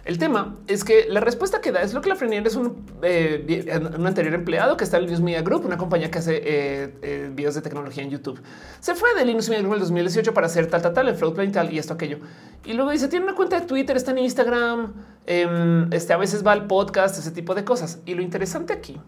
El 0.05 0.19
tema 0.19 0.55
es 0.67 0.83
que 0.83 1.07
la 1.09 1.19
respuesta 1.19 1.61
que 1.61 1.71
da 1.71 1.81
es 1.81 1.95
lo 1.95 2.01
que 2.01 2.09
la 2.09 2.15
Frenier 2.15 2.45
es 2.45 2.55
un, 2.55 2.85
eh, 3.01 3.65
un, 3.97 4.05
anterior 4.05 4.35
empleado 4.35 4.77
que 4.77 4.83
está 4.83 4.97
en 4.97 5.05
Linux 5.05 5.19
Media 5.19 5.41
Group, 5.41 5.65
una 5.65 5.77
compañía 5.77 6.11
que 6.11 6.19
hace 6.19 6.35
eh, 6.35 6.93
eh, 7.01 7.31
videos 7.33 7.55
de 7.55 7.61
tecnología 7.61 8.03
en 8.03 8.11
YouTube. 8.11 8.39
Se 8.81 8.93
fue 8.93 9.15
de 9.15 9.25
Linux 9.25 9.49
Media 9.49 9.63
Group 9.63 9.73
en 9.73 9.77
el 9.77 9.87
2018 9.87 10.31
para 10.31 10.45
hacer 10.45 10.67
tal, 10.67 10.83
tal, 10.83 10.93
tal, 10.93 11.07
el 11.07 11.15
Floatplane 11.15 11.51
tal 11.51 11.73
y 11.73 11.79
esto, 11.79 11.95
aquello. 11.95 12.19
Y 12.65 12.73
luego 12.73 12.91
dice, 12.91 13.07
tiene 13.07 13.25
una 13.25 13.33
cuenta 13.33 13.59
de 13.59 13.65
Twitter, 13.65 13.97
está 13.97 14.11
en 14.11 14.19
Instagram, 14.19 14.93
eh, 15.25 15.87
este, 15.89 16.13
a 16.13 16.17
veces 16.17 16.45
va 16.45 16.51
al 16.51 16.67
podcast, 16.67 17.17
ese 17.17 17.31
tipo 17.31 17.55
de 17.55 17.65
cosas. 17.65 17.99
Y 18.05 18.13
lo 18.13 18.21
interesante 18.21 18.73
aquí 18.73 19.01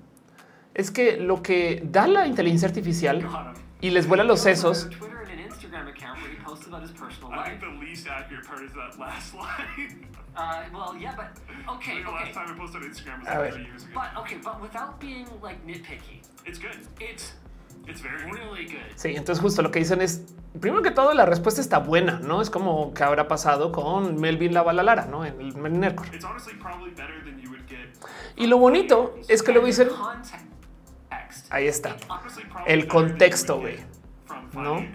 es 0.78 0.92
que 0.92 1.18
lo 1.18 1.42
que 1.42 1.82
da 1.84 2.08
la 2.08 2.28
inteligencia 2.28 2.68
artificial 2.68 3.28
y 3.82 3.90
les 3.90 4.08
vuela 4.08 4.24
los 4.24 4.42
sesos. 4.42 4.90
Uh, 10.38 10.62
well, 10.72 10.96
yeah, 10.96 11.16
but 11.16 11.32
okay. 11.68 12.04
The 12.04 12.12
last 12.12 12.32
time 12.32 12.46
I 12.48 12.56
posted 12.56 12.84
on 12.84 12.90
Instagram 12.90 13.22
was 13.22 13.56
like 13.56 13.58
years 13.58 13.86
ago. 13.86 13.94
But 13.96 14.22
okay, 14.22 14.38
but 14.38 14.62
without 14.62 15.00
being 15.00 15.26
like 15.42 15.66
nitpicky, 15.66 16.22
it's 16.46 16.60
good. 16.60 16.78
It's 17.00 17.34
It's 17.88 18.02
very 18.02 18.30
really 18.32 18.66
good. 18.66 18.96
Sí, 18.96 19.16
entonces 19.16 19.42
justo 19.42 19.62
lo 19.62 19.72
que 19.72 19.80
dicen 19.80 20.02
es, 20.02 20.22
primero 20.60 20.84
que 20.84 20.92
todo, 20.92 21.14
la 21.14 21.26
respuesta 21.26 21.62
está 21.62 21.80
buena, 21.80 22.20
¿no? 22.20 22.42
Es 22.42 22.50
como 22.50 22.94
que 22.94 23.04
habrá 23.04 23.30
pasado 23.30 23.72
con 23.72 24.20
Melvin 24.20 24.54
la 24.54 24.62
Lara, 24.74 25.06
¿no? 25.06 25.26
En 25.26 25.40
el 25.40 25.80
Nercor. 25.80 26.06
Y 28.36 28.48
lo 28.48 28.58
bonito 28.58 29.16
es 29.30 29.42
que 29.42 29.54
luego 29.54 29.68
dicen, 29.68 29.88
Ahí 31.50 31.68
está. 31.68 31.96
El 32.66 32.88
contexto, 32.88 33.60
güey. 33.60 33.78
¿No? 34.54 34.86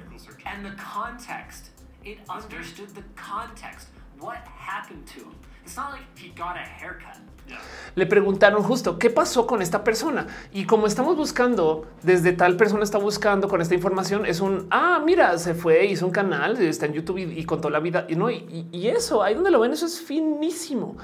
Le 7.95 8.07
preguntaron 8.07 8.63
justo 8.63 8.99
qué 8.99 9.11
pasó 9.11 9.47
con 9.47 9.63
esta 9.63 9.85
persona 9.85 10.27
y 10.53 10.65
como 10.65 10.87
estamos 10.87 11.17
buscando 11.17 11.87
desde 12.03 12.33
tal 12.33 12.57
persona 12.57 12.83
está 12.83 12.99
buscando 12.99 13.49
con 13.49 13.61
esta 13.61 13.75
información 13.75 14.27
es 14.27 14.41
un 14.41 14.67
ah 14.71 15.01
mira 15.05 15.39
se 15.39 15.55
fue 15.55 15.85
hizo 15.87 16.07
un 16.07 16.13
canal 16.13 16.61
está 16.61 16.87
en 16.87 16.95
YouTube 16.95 17.19
y, 17.19 17.45
contó 17.45 17.69
la 17.71 17.81
vida 17.81 18.07
y 18.09 18.17
no 18.17 18.31
y, 18.31 18.69
y, 18.73 18.89
eso 18.89 19.23
ahí 19.23 19.35
donde 19.35 19.51
lo 19.51 19.61
ven 19.61 19.73
eso 19.73 19.87
es 19.87 20.01
finísimo. 20.01 20.97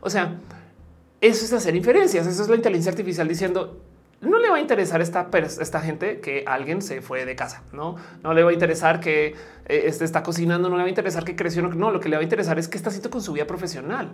O 0.00 0.10
sea, 0.10 0.38
eso 1.20 1.44
es 1.46 1.52
hacer 1.54 1.74
inferencias. 1.74 2.26
Eso 2.26 2.42
es 2.42 2.48
la 2.48 2.56
inteligencia 2.56 2.90
artificial 2.90 3.26
diciendo 3.26 3.80
no 4.24 4.38
le 4.38 4.50
va 4.50 4.56
a 4.56 4.60
interesar 4.60 5.00
esta, 5.00 5.28
esta 5.32 5.80
gente 5.80 6.20
que 6.20 6.44
alguien 6.46 6.82
se 6.82 7.00
fue 7.00 7.24
de 7.24 7.36
casa, 7.36 7.62
no, 7.72 7.96
no 8.22 8.34
le 8.34 8.42
va 8.42 8.50
a 8.50 8.52
interesar 8.52 9.00
que 9.00 9.34
eh, 9.66 9.82
este 9.86 10.04
está 10.04 10.22
cocinando, 10.22 10.68
no 10.68 10.76
le 10.76 10.82
va 10.82 10.86
a 10.86 10.90
interesar 10.90 11.24
que 11.24 11.36
creció, 11.36 11.62
no, 11.62 11.90
lo 11.90 12.00
que 12.00 12.08
le 12.08 12.16
va 12.16 12.20
a 12.20 12.24
interesar 12.24 12.58
es 12.58 12.68
qué 12.68 12.76
está 12.76 12.90
haciendo 12.90 13.10
con 13.10 13.22
su 13.22 13.32
vida 13.32 13.46
profesional. 13.46 14.12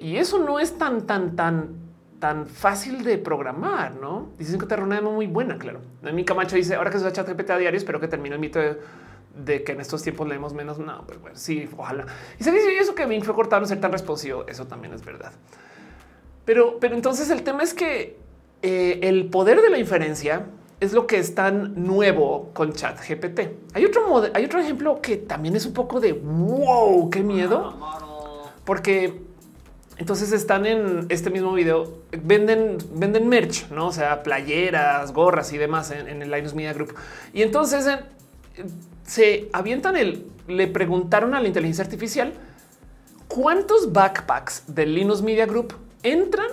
Y 0.00 0.16
eso 0.16 0.38
no 0.38 0.58
es 0.58 0.78
tan, 0.78 1.06
tan, 1.06 1.36
tan, 1.36 1.76
tan 2.18 2.46
fácil 2.46 3.04
de 3.04 3.18
programar, 3.18 3.94
¿no? 3.94 4.30
Dicen 4.38 4.58
que 4.58 4.66
te 4.66 4.74
una 4.74 4.96
demo 4.96 5.12
muy 5.12 5.26
buena, 5.26 5.58
claro. 5.58 5.80
Mi 6.12 6.24
Camacho 6.24 6.56
dice, 6.56 6.74
ahora 6.74 6.90
que 6.90 6.98
se 6.98 7.04
usa 7.04 7.12
ChatGPT 7.12 7.50
a 7.50 7.58
diario, 7.58 7.78
espero 7.78 8.00
que 8.00 8.08
termine 8.08 8.34
el 8.34 8.40
mito 8.40 8.58
de, 8.58 9.62
que 9.62 9.72
en 9.72 9.80
estos 9.80 10.02
tiempos 10.02 10.26
leemos 10.26 10.54
menos. 10.54 10.78
No, 10.78 11.04
pues 11.06 11.20
bueno, 11.20 11.36
sí, 11.36 11.68
ojalá. 11.76 12.06
Y 12.38 12.44
se 12.44 12.50
dice 12.50 12.76
eso 12.78 12.94
que 12.94 13.06
me 13.06 13.20
fue 13.22 13.34
cortado 13.34 13.60
no 13.60 13.66
ser 13.66 13.80
tan 13.80 13.92
responsivo. 13.92 14.44
Eso 14.48 14.66
también 14.66 14.92
es 14.92 15.04
verdad. 15.04 15.32
Pero, 16.44 16.78
pero 16.80 16.94
entonces 16.94 17.30
el 17.30 17.42
tema 17.42 17.62
es 17.62 17.74
que 17.74 18.18
eh, 18.62 19.00
el 19.02 19.26
poder 19.26 19.60
de 19.62 19.70
la 19.70 19.78
inferencia 19.78 20.46
es 20.80 20.92
lo 20.92 21.06
que 21.06 21.18
es 21.18 21.34
tan 21.34 21.84
nuevo 21.84 22.50
con 22.52 22.72
Chat 22.72 22.98
GPT. 23.00 23.40
Hay 23.74 23.84
otro, 23.84 24.22
hay 24.34 24.44
otro 24.44 24.60
ejemplo 24.60 25.00
que 25.00 25.16
también 25.16 25.56
es 25.56 25.64
un 25.66 25.72
poco 25.72 26.00
de 26.00 26.12
wow, 26.12 27.08
qué 27.10 27.22
miedo, 27.22 27.74
porque 28.64 29.22
entonces 29.98 30.32
están 30.32 30.66
en 30.66 31.06
este 31.08 31.30
mismo 31.30 31.52
video, 31.54 32.02
venden, 32.22 32.76
venden 32.92 33.28
merch, 33.28 33.70
no? 33.70 33.86
O 33.88 33.92
sea, 33.92 34.22
playeras, 34.22 35.12
gorras 35.12 35.52
y 35.52 35.58
demás 35.58 35.90
en, 35.90 36.22
el 36.22 36.30
Linus 36.30 36.54
Media 36.54 36.74
Group. 36.74 36.94
Y 37.32 37.42
entonces 37.42 37.88
se 39.04 39.48
avientan 39.52 39.96
el, 39.96 40.26
le 40.46 40.66
preguntaron 40.66 41.34
a 41.34 41.40
la 41.40 41.48
inteligencia 41.48 41.84
artificial 41.84 42.34
cuántos 43.28 43.92
backpacks 43.92 44.74
del 44.74 44.94
Linus 44.94 45.22
Media 45.22 45.46
Group 45.46 45.74
entran 46.02 46.48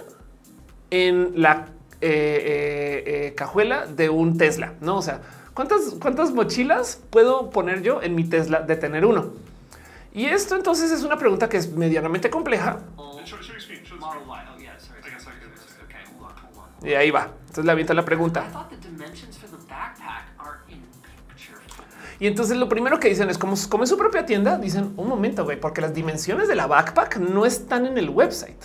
en 0.89 1.34
la 1.36 1.68
eh, 2.04 2.10
eh, 2.10 3.04
eh, 3.28 3.34
cajuela 3.34 3.86
de 3.86 4.10
un 4.10 4.38
Tesla, 4.38 4.74
no? 4.82 4.97
O 4.97 5.01
sea, 5.01 5.22
cuántas, 5.54 5.95
cuántas 6.01 6.34
mochilas 6.34 7.01
puedo 7.10 7.49
poner 7.49 7.82
yo 7.82 8.01
en 8.01 8.14
mi 8.14 8.26
Tesla 8.26 8.62
de 8.62 8.76
tener 8.76 9.06
uno? 9.06 9.32
Y 10.14 10.26
esto 10.26 10.56
entonces 10.56 10.91
es 10.91 11.04
una 11.04 11.18
pregunta 11.18 11.47
que 11.47 11.58
es 11.58 11.72
medianamente 11.72 12.30
compleja. 12.30 12.80
Y 16.84 16.93
ahí 16.93 17.10
va. 17.10 17.30
Entonces 17.39 17.66
le 17.66 17.72
avienta 17.72 17.93
la 17.93 18.04
pregunta. 18.04 18.68
Y 22.20 22.28
entonces 22.28 22.58
lo 22.58 22.70
primero 22.70 22.99
que 22.99 23.10
dicen 23.10 23.30
es 23.30 23.38
como, 23.38 23.54
en 23.54 23.88
su 23.88 23.97
propia 23.97 24.26
tienda, 24.26 24.58
dicen 24.58 24.93
un 24.97 25.08
momento, 25.08 25.45
güey, 25.45 25.60
porque 25.60 25.82
las 25.82 25.93
dimensiones 25.93 26.47
de 26.47 26.56
la 26.56 26.68
backpack 26.68 27.18
no 27.18 27.45
están 27.45 27.86
en 27.86 27.97
el 27.97 28.10
website. 28.10 28.62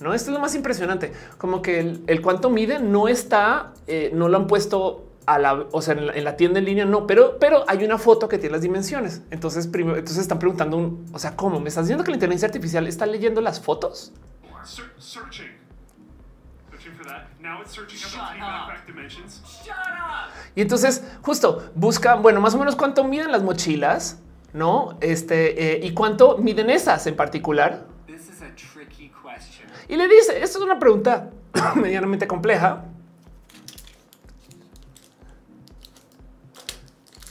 No, 0.00 0.12
esto 0.12 0.30
es 0.30 0.34
lo 0.34 0.40
más 0.40 0.54
impresionante. 0.54 1.12
Como 1.38 1.62
que 1.62 1.98
el, 2.06 2.22
cuánto 2.22 2.50
mide 2.50 2.78
no 2.78 3.08
está, 3.08 3.72
eh, 3.86 4.10
no 4.12 4.28
lo 4.28 4.36
han 4.36 4.46
puesto 4.46 5.06
a 5.26 5.38
la, 5.38 5.54
o 5.54 5.82
sea, 5.82 5.94
en 5.94 6.24
la, 6.24 6.36
tienda 6.36 6.60
en 6.60 6.64
línea, 6.64 6.84
no, 6.84 7.06
pero, 7.06 7.38
pero 7.38 7.64
hay 7.66 7.84
una 7.84 7.98
foto 7.98 8.28
que 8.28 8.38
tiene 8.38 8.52
las 8.52 8.62
dimensiones. 8.62 9.22
Entonces, 9.30 9.66
primero, 9.66 9.96
entonces 9.96 10.22
están 10.22 10.38
preguntando, 10.38 10.76
un, 10.76 11.06
o 11.12 11.18
sea, 11.18 11.34
¿cómo? 11.34 11.60
¿Me 11.60 11.68
estás 11.68 11.86
diciendo 11.86 12.04
que 12.04 12.10
la 12.10 12.16
inteligencia 12.16 12.46
artificial 12.46 12.86
está 12.86 13.06
leyendo 13.06 13.40
las 13.40 13.60
fotos? 13.60 14.12
Y 20.54 20.60
entonces 20.60 21.04
justo 21.22 21.70
busca, 21.74 22.14
bueno, 22.14 22.40
más 22.40 22.54
o 22.54 22.58
menos 22.58 22.76
cuánto 22.76 23.04
miden 23.04 23.32
las 23.32 23.42
mochilas, 23.42 24.18
no? 24.52 24.96
Este 25.00 25.74
eh, 25.74 25.86
y 25.86 25.92
cuánto 25.92 26.38
miden 26.38 26.70
esas 26.70 27.06
en 27.06 27.16
particular. 27.16 27.86
Y 29.88 29.96
le 29.96 30.08
dice, 30.08 30.42
esto 30.42 30.58
es 30.58 30.64
una 30.64 30.78
pregunta 30.78 31.30
medianamente 31.76 32.26
compleja. 32.26 32.84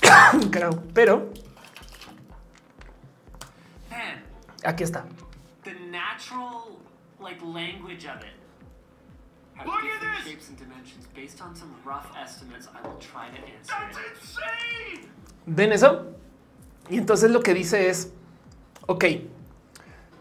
Creo, 0.52 0.84
pero 0.94 1.32
aquí 4.64 4.84
está. 4.84 5.06
The 5.64 5.74
natural 5.92 6.78
like 7.20 7.42
language 7.44 8.06
of 8.06 8.24
it. 8.24 8.34
Look 9.66 9.84
at 9.84 10.02
this. 10.02 10.32
Shapes 10.32 10.50
and 10.50 10.58
dimensions 10.58 11.08
based 11.16 11.42
on 11.42 11.56
some 11.56 11.74
rough 11.86 12.08
estimates. 12.22 12.68
I 12.68 12.88
will 12.88 12.98
try 13.00 13.30
to 13.30 13.38
answer. 13.38 13.74
That's 13.80 13.98
insane. 14.22 15.10
¿Ven 15.46 15.72
eso? 15.72 16.16
Y 16.90 16.98
entonces 16.98 17.32
lo 17.32 17.42
que 17.42 17.54
dice 17.54 17.90
es, 17.90 18.12
ok, 18.88 19.06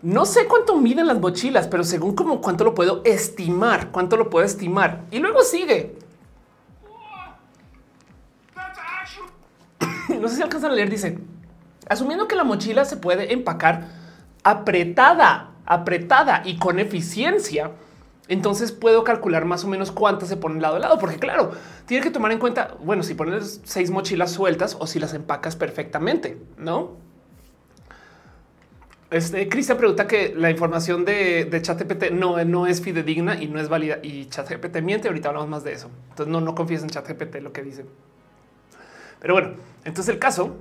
no 0.05 0.27
sé 0.27 0.47
cuánto 0.47 0.77
miden 0.77 1.07
las 1.07 1.19
mochilas, 1.19 1.67
pero 1.67 1.83
según 1.83 2.15
como 2.15 2.43
cuánto 2.43 2.63
lo 2.63 2.75
puedo 2.75 3.01
estimar, 3.05 3.91
cuánto 3.91 4.19
lo 4.19 4.29
puedo 4.29 4.45
estimar. 4.45 5.05
Y 5.11 5.19
luego 5.19 5.43
sigue. 5.43 5.97
no 10.21 10.29
sé 10.29 10.37
si 10.37 10.43
alcanzan 10.43 10.73
a 10.73 10.75
leer, 10.75 10.91
dice, 10.91 11.19
asumiendo 11.89 12.29
que 12.29 12.37
la 12.37 12.45
mochila 12.45 12.85
se 12.85 12.99
puede 12.99 13.33
empacar 13.33 13.89
apretada, 14.43 15.53
apretada 15.65 16.43
y 16.45 16.59
con 16.59 16.79
eficiencia, 16.81 17.71
entonces 18.29 18.73
puedo 18.73 19.05
calcular 19.05 19.47
más 19.47 19.65
o 19.65 19.69
menos 19.69 19.91
cuántas 19.91 20.29
se 20.29 20.37
ponen 20.37 20.61
lado 20.61 20.77
a 20.77 20.81
lado, 20.81 20.99
porque 20.99 21.19
claro, 21.19 21.53
tiene 21.87 22.05
que 22.05 22.11
tomar 22.11 22.31
en 22.31 22.39
cuenta, 22.39 22.77
bueno, 22.85 23.03
si 23.03 23.15
pones 23.15 23.63
seis 23.65 23.91
mochilas 23.91 24.33
sueltas 24.33 24.77
o 24.79 24.87
si 24.87 24.99
las 25.01 25.15
empacas 25.15 25.57
perfectamente, 25.57 26.39
¿no? 26.59 27.04
Este 29.11 29.49
Cristian 29.49 29.79
pregunta 29.79 30.07
que 30.07 30.35
la 30.35 30.51
información 30.51 31.05
de, 31.05 31.45
de 31.45 31.63
ChatGPT 31.63 32.11
no, 32.11 32.43
no 32.45 32.67
es 32.67 32.81
fidedigna 32.81 33.41
y 33.41 33.49
no 33.49 33.61
es 33.61 33.69
válida 33.69 33.99
y 34.03 34.27
ChatGPT 34.27 34.79
miente. 34.83 35.09
Ahorita 35.09 35.29
hablamos 35.29 35.49
más 35.49 35.65
de 35.65 35.73
eso. 35.73 35.91
Entonces 36.11 36.33
no, 36.33 36.41
no 36.41 36.55
confíes 36.55 36.83
en 36.83 36.89
ChatGPT 36.89 37.37
lo 37.37 37.53
que 37.53 37.63
dice. 37.63 37.85
Pero 39.21 39.35
bueno, 39.35 39.53
entonces 39.85 40.13
el 40.13 40.19
caso 40.19 40.57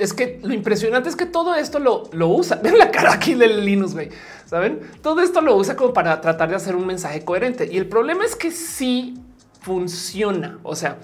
es 0.00 0.14
que 0.14 0.40
lo 0.42 0.54
impresionante 0.54 1.10
es 1.10 1.16
que 1.16 1.26
todo 1.26 1.54
esto 1.54 1.78
lo, 1.78 2.04
lo 2.12 2.28
usa. 2.28 2.56
Ven 2.62 2.78
la 2.78 2.90
cara 2.90 3.12
aquí 3.12 3.34
del 3.34 3.64
Linux, 3.64 3.92
güey. 3.92 4.08
Saben, 4.46 4.80
todo 5.02 5.20
esto 5.20 5.42
lo 5.42 5.54
usa 5.54 5.76
como 5.76 5.92
para 5.92 6.20
tratar 6.20 6.48
de 6.48 6.56
hacer 6.56 6.74
un 6.74 6.86
mensaje 6.86 7.24
coherente. 7.24 7.68
Y 7.70 7.76
el 7.76 7.86
problema 7.86 8.24
es 8.24 8.34
que 8.34 8.50
sí 8.50 9.14
funciona. 9.60 10.58
O 10.62 10.74
sea, 10.74 10.96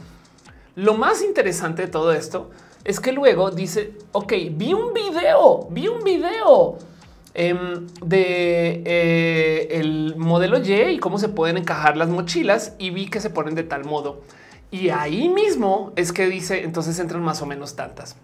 lo 0.75 0.95
más 0.95 1.23
interesante 1.23 1.83
de 1.83 1.89
todo 1.89 2.13
esto 2.13 2.51
es 2.87 3.01
que 3.01 3.11
luego 3.11 3.51
dice, 3.51 3.95
ok, 4.13 4.33
vi 4.53 4.73
un 4.73 4.95
video, 4.95 5.67
vi 5.71 5.89
un 5.89 6.05
video 6.05 6.79
em, 7.35 7.85
de 8.01 8.83
eh, 8.87 9.69
el 9.73 10.15
modelo 10.17 10.59
Y 10.59 10.73
y 10.73 10.99
cómo 10.99 11.19
se 11.19 11.29
pueden 11.29 11.57
encajar 11.57 11.97
las 11.97 12.09
mochilas 12.09 12.77
y 12.79 12.91
vi 12.91 13.09
que 13.09 13.21
se 13.21 13.29
ponen 13.29 13.57
de 13.57 13.65
tal 13.65 13.85
modo. 13.85 14.23
Y 14.71 14.91
ahí 14.91 15.29
mismo 15.29 15.93
es 15.97 16.13
que 16.13 16.29
dice, 16.29 16.63
entonces 16.63 16.97
entran 17.01 17.23
más 17.23 17.43
o 17.43 17.47
menos 17.47 17.75
tantas. 17.75 18.17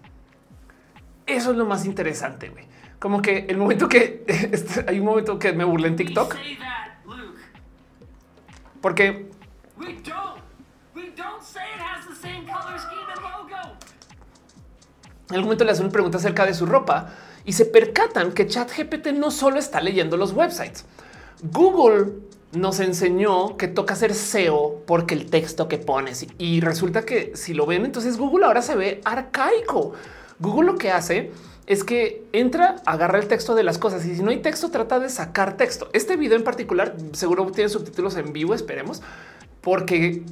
Eso 1.27 1.51
es 1.51 1.57
lo 1.57 1.65
más 1.65 1.85
interesante, 1.85 2.47
güey. 2.47 2.63
Como 2.99 3.21
que 3.21 3.45
el 3.49 3.57
momento 3.57 3.89
que 3.89 4.23
este, 4.27 4.85
hay 4.87 4.99
un 4.99 5.05
momento 5.05 5.37
que 5.39 5.51
me 5.51 5.65
burlé 5.65 5.89
en 5.89 5.97
TikTok. 5.97 6.37
Porque 8.79 9.29
en 15.29 15.35
algún 15.35 15.45
momento 15.45 15.63
le 15.63 15.71
hacen 15.71 15.85
una 15.85 15.93
pregunta 15.93 16.17
acerca 16.17 16.45
de 16.45 16.53
su 16.53 16.65
ropa 16.65 17.13
y 17.45 17.53
se 17.53 17.65
percatan 17.65 18.31
que 18.31 18.47
ChatGPT 18.47 19.07
no 19.13 19.31
solo 19.31 19.59
está 19.59 19.81
leyendo 19.81 20.17
los 20.17 20.33
websites. 20.33 20.85
Google 21.41 22.13
nos 22.53 22.79
enseñó 22.79 23.57
que 23.57 23.67
toca 23.67 23.93
hacer 23.93 24.13
SEO 24.13 24.83
porque 24.85 25.15
el 25.15 25.29
texto 25.29 25.67
que 25.67 25.77
pones 25.77 26.27
y 26.37 26.61
resulta 26.61 27.03
que 27.03 27.31
si 27.35 27.53
lo 27.53 27.65
ven, 27.65 27.85
entonces 27.85 28.17
Google 28.17 28.45
ahora 28.45 28.61
se 28.61 28.75
ve 28.75 29.01
arcaico. 29.03 29.93
Google 30.39 30.71
lo 30.71 30.77
que 30.77 30.91
hace 30.91 31.31
es 31.65 31.83
que 31.83 32.25
entra, 32.33 32.75
agarra 32.85 33.19
el 33.19 33.27
texto 33.27 33.55
de 33.55 33.63
las 33.63 33.77
cosas 33.77 34.05
y 34.05 34.15
si 34.15 34.21
no 34.21 34.31
hay 34.31 34.41
texto, 34.41 34.69
trata 34.69 34.99
de 34.99 35.09
sacar 35.09 35.57
texto. 35.57 35.89
Este 35.93 36.17
video 36.17 36.37
en 36.37 36.43
particular 36.43 36.95
seguro 37.13 37.49
tiene 37.51 37.69
subtítulos 37.69 38.15
en 38.17 38.33
vivo, 38.33 38.53
esperemos, 38.53 39.01
porque 39.61 40.23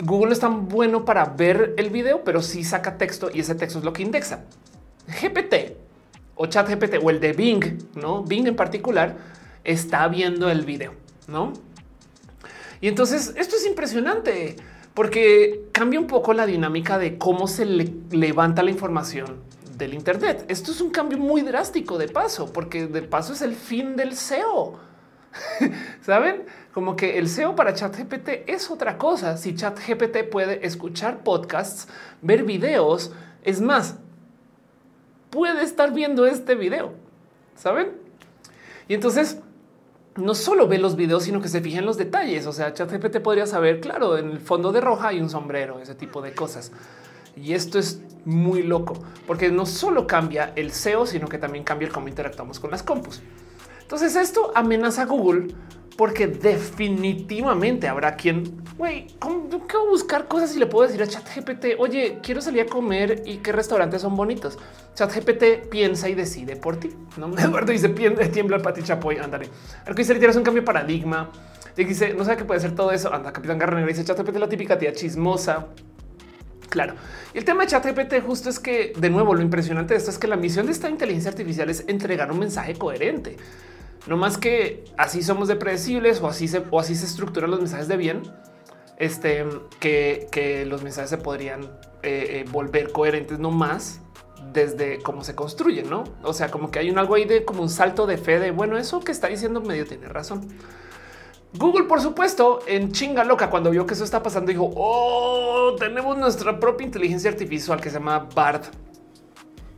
Google 0.00 0.32
es 0.32 0.40
tan 0.40 0.68
bueno 0.68 1.04
para 1.04 1.24
ver 1.24 1.74
el 1.78 1.90
video, 1.90 2.22
pero 2.24 2.42
sí 2.42 2.64
saca 2.64 2.98
texto 2.98 3.30
y 3.32 3.40
ese 3.40 3.54
texto 3.54 3.78
es 3.78 3.84
lo 3.84 3.92
que 3.92 4.02
indexa. 4.02 4.44
GPT 5.08 5.76
o 6.34 6.46
chat 6.46 6.68
GPT 6.68 6.96
o 7.02 7.10
el 7.10 7.20
de 7.20 7.32
Bing, 7.32 7.78
no 7.94 8.22
Bing 8.22 8.46
en 8.46 8.56
particular 8.56 9.16
está 9.64 10.06
viendo 10.08 10.50
el 10.50 10.64
video, 10.64 10.92
no? 11.28 11.52
Y 12.80 12.88
entonces 12.88 13.32
esto 13.36 13.56
es 13.56 13.66
impresionante 13.66 14.56
porque 14.92 15.68
cambia 15.72 15.98
un 15.98 16.06
poco 16.06 16.32
la 16.32 16.46
dinámica 16.46 16.98
de 16.98 17.18
cómo 17.18 17.48
se 17.48 17.64
levanta 17.64 18.62
la 18.62 18.70
información 18.70 19.40
del 19.76 19.94
Internet. 19.94 20.44
Esto 20.48 20.72
es 20.72 20.80
un 20.80 20.90
cambio 20.90 21.18
muy 21.18 21.42
drástico 21.42 21.98
de 21.98 22.08
paso, 22.08 22.52
porque 22.52 22.86
de 22.86 23.02
paso 23.02 23.32
es 23.32 23.42
el 23.42 23.54
fin 23.54 23.96
del 23.96 24.14
SEO. 24.14 24.78
Saben 26.02 26.44
como 26.72 26.96
que 26.96 27.18
el 27.18 27.28
SEO 27.28 27.56
para 27.56 27.74
ChatGPT 27.74 28.48
es 28.48 28.70
otra 28.70 28.98
cosa. 28.98 29.36
Si 29.36 29.54
ChatGPT 29.54 30.28
puede 30.30 30.66
escuchar 30.66 31.22
podcasts, 31.22 31.88
ver 32.22 32.44
videos, 32.44 33.12
es 33.42 33.60
más, 33.60 33.96
puede 35.30 35.62
estar 35.62 35.92
viendo 35.92 36.26
este 36.26 36.54
video. 36.54 36.92
Saben? 37.54 37.92
Y 38.88 38.94
entonces 38.94 39.40
no 40.16 40.34
solo 40.34 40.68
ve 40.68 40.78
los 40.78 40.96
videos, 40.96 41.24
sino 41.24 41.40
que 41.40 41.48
se 41.48 41.60
fija 41.60 41.78
en 41.78 41.86
los 41.86 41.96
detalles. 41.96 42.46
O 42.46 42.52
sea, 42.52 42.72
ChatGPT 42.72 43.20
podría 43.20 43.46
saber, 43.46 43.80
claro, 43.80 44.18
en 44.18 44.30
el 44.30 44.40
fondo 44.40 44.72
de 44.72 44.80
roja 44.80 45.08
hay 45.08 45.20
un 45.20 45.30
sombrero, 45.30 45.80
ese 45.80 45.94
tipo 45.94 46.22
de 46.22 46.32
cosas. 46.32 46.72
Y 47.36 47.52
esto 47.52 47.78
es 47.78 48.00
muy 48.24 48.62
loco 48.62 48.94
porque 49.26 49.50
no 49.50 49.66
solo 49.66 50.06
cambia 50.06 50.52
el 50.56 50.72
SEO, 50.72 51.06
sino 51.06 51.28
que 51.28 51.38
también 51.38 51.64
cambia 51.64 51.86
el 51.86 51.92
cómo 51.92 52.08
interactuamos 52.08 52.58
con 52.58 52.70
las 52.70 52.82
compus. 52.82 53.20
Entonces 53.86 54.16
esto 54.16 54.50
amenaza 54.56 55.02
a 55.02 55.04
Google 55.04 55.54
porque 55.96 56.26
definitivamente 56.26 57.86
habrá 57.86 58.16
quien, 58.16 58.64
güey, 58.76 59.06
¿cómo 59.20 59.46
buscar 59.88 60.26
cosas 60.26 60.56
y 60.56 60.58
le 60.58 60.66
puedo 60.66 60.88
decir 60.88 61.00
a 61.04 61.06
ChatGPT, 61.06 61.78
oye, 61.78 62.18
quiero 62.20 62.42
salir 62.42 62.62
a 62.62 62.66
comer 62.66 63.22
y 63.24 63.36
qué 63.36 63.52
restaurantes 63.52 64.02
son 64.02 64.16
bonitos? 64.16 64.58
ChatGPT 64.94 65.68
piensa 65.70 66.08
y 66.08 66.16
decide 66.16 66.56
por 66.56 66.78
ti. 66.78 66.90
¿no? 67.16 67.28
Eduardo 67.38 67.70
dice, 67.70 67.88
tiembla 67.88 68.56
el 68.56 68.62
Pati 68.62 68.82
Chapoy, 68.82 69.18
ándale. 69.18 69.48
que 69.86 69.94
dice, 69.94 70.16
tienes 70.16 70.36
un 70.36 70.42
cambio 70.42 70.62
de 70.62 70.66
paradigma. 70.66 71.30
Y 71.76 71.84
dice, 71.84 72.12
no 72.12 72.24
sabe 72.24 72.38
qué 72.38 72.44
puede 72.44 72.58
ser 72.58 72.74
todo 72.74 72.90
eso. 72.90 73.12
Anda, 73.12 73.32
Capitán 73.32 73.56
Garra 73.56 73.84
dice, 73.86 74.04
ChatGPT 74.04 74.36
la 74.36 74.48
típica 74.48 74.76
tía 74.76 74.92
chismosa. 74.92 75.68
Claro. 76.68 76.94
Y 77.32 77.38
el 77.38 77.44
tema 77.44 77.62
de 77.62 77.68
ChatGPT 77.68 78.20
justo 78.26 78.50
es 78.50 78.58
que, 78.58 78.92
de 78.98 79.10
nuevo, 79.10 79.34
lo 79.34 79.42
impresionante 79.42 79.94
de 79.94 79.98
esto 79.98 80.10
es 80.10 80.18
que 80.18 80.26
la 80.26 80.36
misión 80.36 80.66
de 80.66 80.72
esta 80.72 80.90
inteligencia 80.90 81.30
artificial 81.30 81.70
es 81.70 81.84
entregar 81.86 82.32
un 82.32 82.38
mensaje 82.38 82.74
coherente. 82.74 83.36
No 84.06 84.16
más 84.16 84.38
que 84.38 84.84
así 84.96 85.22
somos 85.22 85.48
de 85.48 85.56
predecibles 85.56 86.20
o 86.20 86.28
así 86.28 86.48
se, 86.48 86.62
o 86.70 86.78
así 86.78 86.94
se 86.94 87.06
estructuran 87.06 87.50
los 87.50 87.60
mensajes 87.60 87.88
de 87.88 87.96
bien, 87.96 88.22
este, 88.98 89.44
que, 89.80 90.64
los 90.66 90.82
mensajes 90.82 91.10
se 91.10 91.18
podrían 91.18 91.64
eh, 92.02 92.42
eh, 92.42 92.44
volver 92.50 92.92
coherentes 92.92 93.38
no 93.38 93.50
más 93.50 94.00
desde 94.52 95.02
cómo 95.02 95.24
se 95.24 95.34
construyen, 95.34 95.90
¿no? 95.90 96.04
O 96.22 96.32
sea, 96.32 96.50
como 96.50 96.70
que 96.70 96.78
hay 96.78 96.90
un 96.90 96.98
algo 96.98 97.14
ahí 97.14 97.24
de 97.24 97.44
como 97.44 97.62
un 97.62 97.68
salto 97.68 98.06
de 98.06 98.16
fe 98.16 98.38
de, 98.38 98.52
bueno, 98.52 98.78
eso 98.78 99.00
que 99.00 99.12
está 99.12 99.26
diciendo 99.26 99.60
medio 99.60 99.86
tiene 99.86 100.06
razón. 100.08 100.48
Google, 101.54 101.84
por 101.84 102.00
supuesto, 102.00 102.60
en 102.66 102.92
chinga 102.92 103.24
loca, 103.24 103.50
cuando 103.50 103.70
vio 103.70 103.86
que 103.86 103.94
eso 103.94 104.04
está 104.04 104.22
pasando, 104.22 104.50
dijo, 104.50 104.70
oh, 104.76 105.74
tenemos 105.78 106.16
nuestra 106.16 106.60
propia 106.60 106.84
inteligencia 106.84 107.30
artificial 107.30 107.80
que 107.80 107.90
se 107.90 107.98
llama 107.98 108.28
BART 108.34 108.66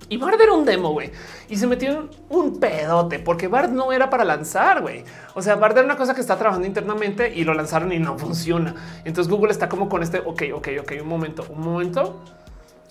y 0.08 0.16
Bard 0.16 0.40
era 0.40 0.52
un 0.52 0.64
demo, 0.64 0.92
güey. 0.92 1.10
Y 1.48 1.56
se 1.56 1.66
metió 1.66 1.90
en 1.90 2.10
un 2.30 2.58
pedote 2.58 3.18
porque 3.18 3.46
Bard 3.46 3.70
no 3.70 3.92
era 3.92 4.08
para 4.08 4.24
lanzar, 4.24 4.80
güey. 4.80 5.04
O 5.34 5.42
sea, 5.42 5.56
Bard 5.56 5.76
era 5.76 5.84
una 5.84 5.96
cosa 5.96 6.14
que 6.14 6.20
está 6.20 6.36
trabajando 6.36 6.66
internamente 6.66 7.32
y 7.34 7.44
lo 7.44 7.52
lanzaron 7.52 7.92
y 7.92 7.98
no 7.98 8.18
funciona. 8.18 8.74
Entonces 9.04 9.30
Google 9.30 9.50
está 9.50 9.68
como 9.68 9.88
con 9.88 10.02
este, 10.02 10.20
ok, 10.20 10.42
ok, 10.54 10.68
ok, 10.80 10.92
un 11.02 11.08
momento, 11.08 11.46
un 11.50 11.60
momento. 11.60 12.22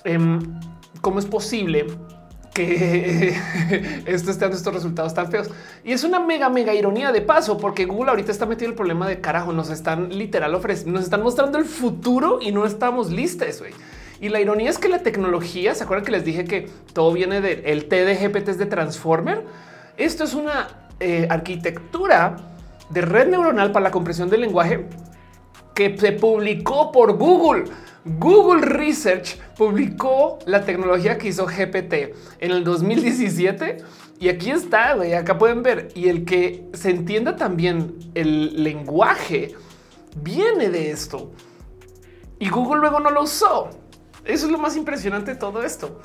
Em, 0.04 0.60
¿Cómo 1.02 1.20
es 1.20 1.26
posible 1.26 1.88
que 2.54 3.36
esto 4.06 4.32
esté 4.32 4.46
dando 4.46 4.58
estos 4.58 4.74
resultados 4.74 5.14
tan 5.16 5.32
feos? 5.32 5.50
Y 5.84 5.94
es 5.94 6.04
una 6.04 6.20
mega, 6.20 6.50
mega 6.50 6.76
ironía 6.76 7.12
de 7.12 7.22
paso, 7.22 7.58
porque 7.58 7.86
Google 7.86 8.12
ahorita 8.12 8.32
está 8.32 8.46
metido 8.46 8.70
el 8.70 8.76
problema 8.76 9.08
de 9.08 9.22
carajo. 9.22 9.54
Nos 9.54 9.72
están 9.72 10.10
literal 10.10 10.54
ofreciendo, 10.54 10.94
nos 10.94 11.04
están 11.04 11.24
mostrando 11.24 11.58
el 11.58 11.66
futuro 11.66 12.40
y 12.42 12.52
no 12.52 12.66
estamos 12.66 13.12
listos, 13.12 13.60
güey. 13.60 13.74
Y 14.20 14.30
la 14.30 14.40
ironía 14.40 14.70
es 14.70 14.80
que 14.80 14.90
la 14.90 15.00
tecnología, 15.00 15.76
¿se 15.76 15.84
acuerdan 15.84 16.06
que 16.06 16.12
les 16.12 16.26
dije 16.26 16.46
que 16.46 16.70
todo 16.94 17.14
viene 17.14 17.42
del 17.42 17.64
de, 17.64 17.82
T 17.82 18.06
de 18.06 18.16
GPT 18.16 18.50
de 18.58 18.66
Transformer? 18.66 19.44
Esto 19.96 20.24
es 20.24 20.34
una 20.34 20.68
eh, 21.00 21.28
arquitectura 21.30 22.38
de 22.90 23.02
red 23.02 23.28
neuronal 23.28 23.72
para 23.72 23.84
la 23.84 23.92
compresión 23.92 24.30
del 24.30 24.42
lenguaje 24.42 24.86
que 25.76 25.96
se 25.98 26.14
publicó 26.14 26.92
por 26.92 27.18
Google. 27.18 27.66
Google 28.04 28.62
Research 28.62 29.38
publicó 29.58 30.40
la 30.46 30.64
tecnología 30.64 31.18
que 31.18 31.28
hizo 31.28 31.46
GPT 31.46 31.94
en 32.40 32.52
el 32.52 32.64
2017 32.64 33.78
y 34.20 34.30
aquí 34.30 34.50
está, 34.50 34.96
güey, 34.96 35.14
acá 35.14 35.38
pueden 35.38 35.62
ver. 35.62 35.90
Y 35.94 36.08
el 36.10 36.26
que 36.26 36.66
se 36.74 36.90
entienda 36.90 37.36
también 37.36 37.94
el 38.16 38.64
lenguaje 38.64 39.54
viene 40.24 40.70
de 40.70 40.90
esto. 40.90 41.32
Y 42.40 42.50
Google 42.50 42.80
luego 42.80 43.00
no 43.00 43.12
lo 43.12 43.24
usó. 43.24 43.70
Eso 44.28 44.46
es 44.46 44.52
lo 44.52 44.58
más 44.58 44.76
impresionante 44.76 45.34
de 45.34 45.40
todo 45.40 45.64
esto. 45.64 46.00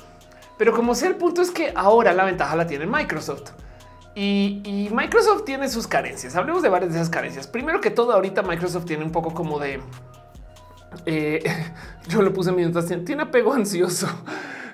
Pero 0.57 0.73
como 0.73 0.95
sea, 0.95 1.09
el 1.09 1.15
punto 1.15 1.41
es 1.41 1.51
que 1.51 1.73
ahora 1.75 2.13
la 2.13 2.25
ventaja 2.25 2.55
la 2.55 2.67
tiene 2.67 2.85
Microsoft. 2.85 3.51
Y, 4.15 4.89
Microsoft 4.93 5.43
tiene 5.43 5.67
sus 5.69 5.87
carencias. 5.87 6.35
Hablemos 6.35 6.61
de 6.61 6.69
varias 6.69 6.93
de 6.93 6.99
esas 6.99 7.09
carencias. 7.09 7.47
Primero 7.47 7.81
que 7.81 7.89
todo, 7.89 8.13
ahorita 8.13 8.43
Microsoft 8.43 8.85
tiene 8.85 9.03
un 9.03 9.11
poco 9.11 9.33
como 9.33 9.59
de... 9.59 9.81
Eh, 11.05 11.43
yo 12.07 12.21
lo 12.21 12.31
puse 12.33 12.51
en 12.51 12.55
mi 12.55 12.63
notación, 12.63 13.05
tiene 13.05 13.23
apego 13.23 13.53
ansioso. 13.53 14.07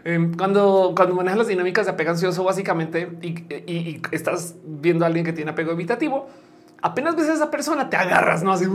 Em, 0.05 0.33
cuando, 0.33 0.93
cuando 0.95 1.13
manejas 1.13 1.39
las 1.39 1.47
dinámicas 1.47 1.85
de 1.85 1.91
apego 1.91 2.11
ansioso, 2.11 2.41
básicamente, 2.45 3.09
y, 3.21 4.01
estás 4.13 4.55
viendo 4.63 5.03
a 5.03 5.07
alguien 5.07 5.25
que 5.25 5.33
tiene 5.33 5.51
apego 5.51 5.73
evitativo, 5.73 6.29
apenas 6.81 7.15
ves 7.15 7.29
a 7.29 7.33
esa 7.33 7.51
persona, 7.51 7.89
te 7.89 7.97
agarras, 7.97 8.43
no 8.43 8.51
así, 8.51 8.65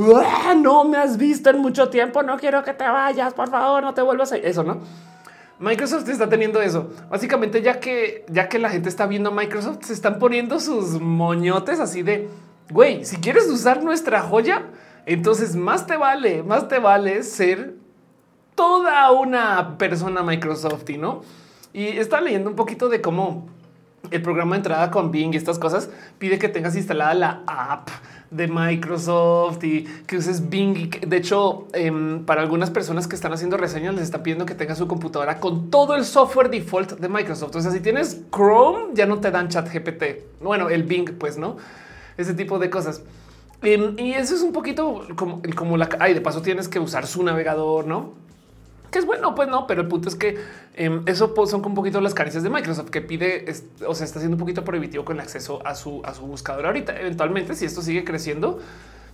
no 0.57 0.85
me 0.85 0.99
has 0.99 1.17
visto 1.17 1.51
en 1.51 1.59
mucho 1.59 1.89
tiempo, 1.89 2.23
no 2.23 2.37
quiero 2.37 2.63
que 2.63 2.75
te 2.75 2.85
vayas, 2.85 3.35
por 3.35 3.49
favor, 3.51 3.83
no 3.83 3.95
te 3.95 4.03
vuelvas 4.03 4.33
a 4.33 4.37
eso, 4.37 4.63
no? 4.63 4.81
Microsoft 5.59 6.09
está 6.09 6.29
teniendo 6.29 6.61
eso. 6.61 6.91
Básicamente, 7.09 7.63
ya 7.63 7.79
que 7.79 8.27
ya 8.29 8.49
que 8.49 8.59
la 8.59 8.71
gente 8.71 8.89
está 8.89 9.07
viendo 9.07 9.31
Microsoft, 9.31 9.85
se 9.85 9.93
están 9.93 10.19
poniendo 10.19 10.59
sus 10.59 11.01
moñotes 11.01 11.79
así 11.81 12.03
de 12.03 12.29
güey. 12.71 13.05
Si 13.05 13.17
quieres 13.17 13.47
usar 13.49 13.83
nuestra 13.83 14.23
joya, 14.23 14.65
entonces 15.07 15.57
más 15.57 15.87
te 15.87 15.97
vale, 15.97 16.43
más 16.43 16.69
te 16.69 16.79
vale 16.79 17.23
ser 17.23 17.75
toda 18.55 19.11
una 19.11 19.77
persona 19.79 20.23
Microsoft 20.23 20.89
no. 20.99 21.23
Y 21.73 21.87
está 21.87 22.21
leyendo 22.21 22.51
un 22.51 22.57
poquito 22.57 22.89
de 22.89 23.01
cómo 23.01 23.47
el 24.11 24.23
programa 24.23 24.53
de 24.53 24.59
entrada 24.59 24.91
con 24.91 25.11
Bing 25.11 25.35
y 25.35 25.37
estas 25.37 25.59
cosas 25.59 25.91
pide 26.19 26.39
que 26.39 26.49
tengas 26.49 26.77
instalada 26.77 27.15
la 27.15 27.43
app 27.47 27.89
de 28.31 28.49
Microsoft 28.49 29.63
y 29.63 29.85
que 30.07 30.17
uses 30.17 30.49
Bing. 30.49 30.91
De 31.07 31.17
hecho, 31.17 31.69
em, 31.73 32.25
para 32.25 32.43
algunas 32.43 32.71
personas 32.71 33.07
que 33.07 33.15
están 33.15 33.33
haciendo 33.33 33.57
reseñas, 33.57 33.95
les 33.95 34.05
está 34.05 34.23
pidiendo 34.23 34.45
que 34.45 34.55
tengas 34.55 34.79
su 34.79 34.89
computadora 34.89 35.39
con 35.39 35.71
todo 35.71 35.95
el 35.95 36.05
software 36.05 36.51
default 36.51 36.99
de 36.99 37.09
Microsoft. 37.09 37.55
O 37.55 37.61
sea, 37.61 37.71
si 37.71 37.81
tienes 37.81 38.23
Chrome, 38.33 38.95
ya 38.95 39.07
no 39.07 39.21
te 39.21 39.31
dan 39.31 39.49
chat 39.49 39.73
GPT. 39.73 40.25
Bueno, 40.41 40.69
el 40.69 40.83
Bing, 40.83 41.17
pues 41.19 41.39
no, 41.39 41.57
ese 42.17 42.35
tipo 42.35 42.59
de 42.59 42.71
cosas. 42.71 43.03
Em, 43.63 43.99
y 43.99 44.13
eso 44.13 44.35
es 44.35 44.43
un 44.43 44.53
poquito 44.53 45.07
como, 45.17 45.41
como 45.55 45.77
la... 45.77 45.89
Ay, 46.01 46.15
de 46.15 46.21
paso 46.21 46.43
tienes 46.43 46.69
que 46.69 46.79
usar 46.79 47.07
su 47.07 47.23
navegador, 47.23 47.87
¿no? 47.87 48.25
Que 48.95 49.01
es 49.01 49.07
bueno, 49.07 49.35
pues 49.35 49.49
no, 49.49 49.67
pero 49.67 49.83
el 49.83 49.89
punto 49.89 50.09
es 50.09 50.15
que 50.15 50.39
em, 50.75 51.03
eso 51.07 51.35
son 51.49 51.67
un 51.67 51.75
poquito 51.75 52.01
las 52.01 52.15
carencias 52.15 52.45
de 52.45 52.49
Microsoft 52.49 52.91
que 52.91 53.01
pide, 53.01 53.45
o 53.85 53.93
sea, 53.93 54.05
está 54.05 54.21
siendo 54.21 54.37
un 54.37 54.39
poquito 54.39 54.65
prohibitivo 54.65 55.05
con 55.05 55.17
el 55.17 55.21
acceso 55.21 55.61
a 55.67 55.75
su, 55.75 56.01
a 56.05 56.15
su 56.15 56.23
buscador 56.23 56.67
ahorita. 56.67 57.01
Eventualmente, 57.01 57.57
si 57.57 57.65
esto 57.65 57.83
sigue 57.83 58.05
creciendo, 58.05 58.61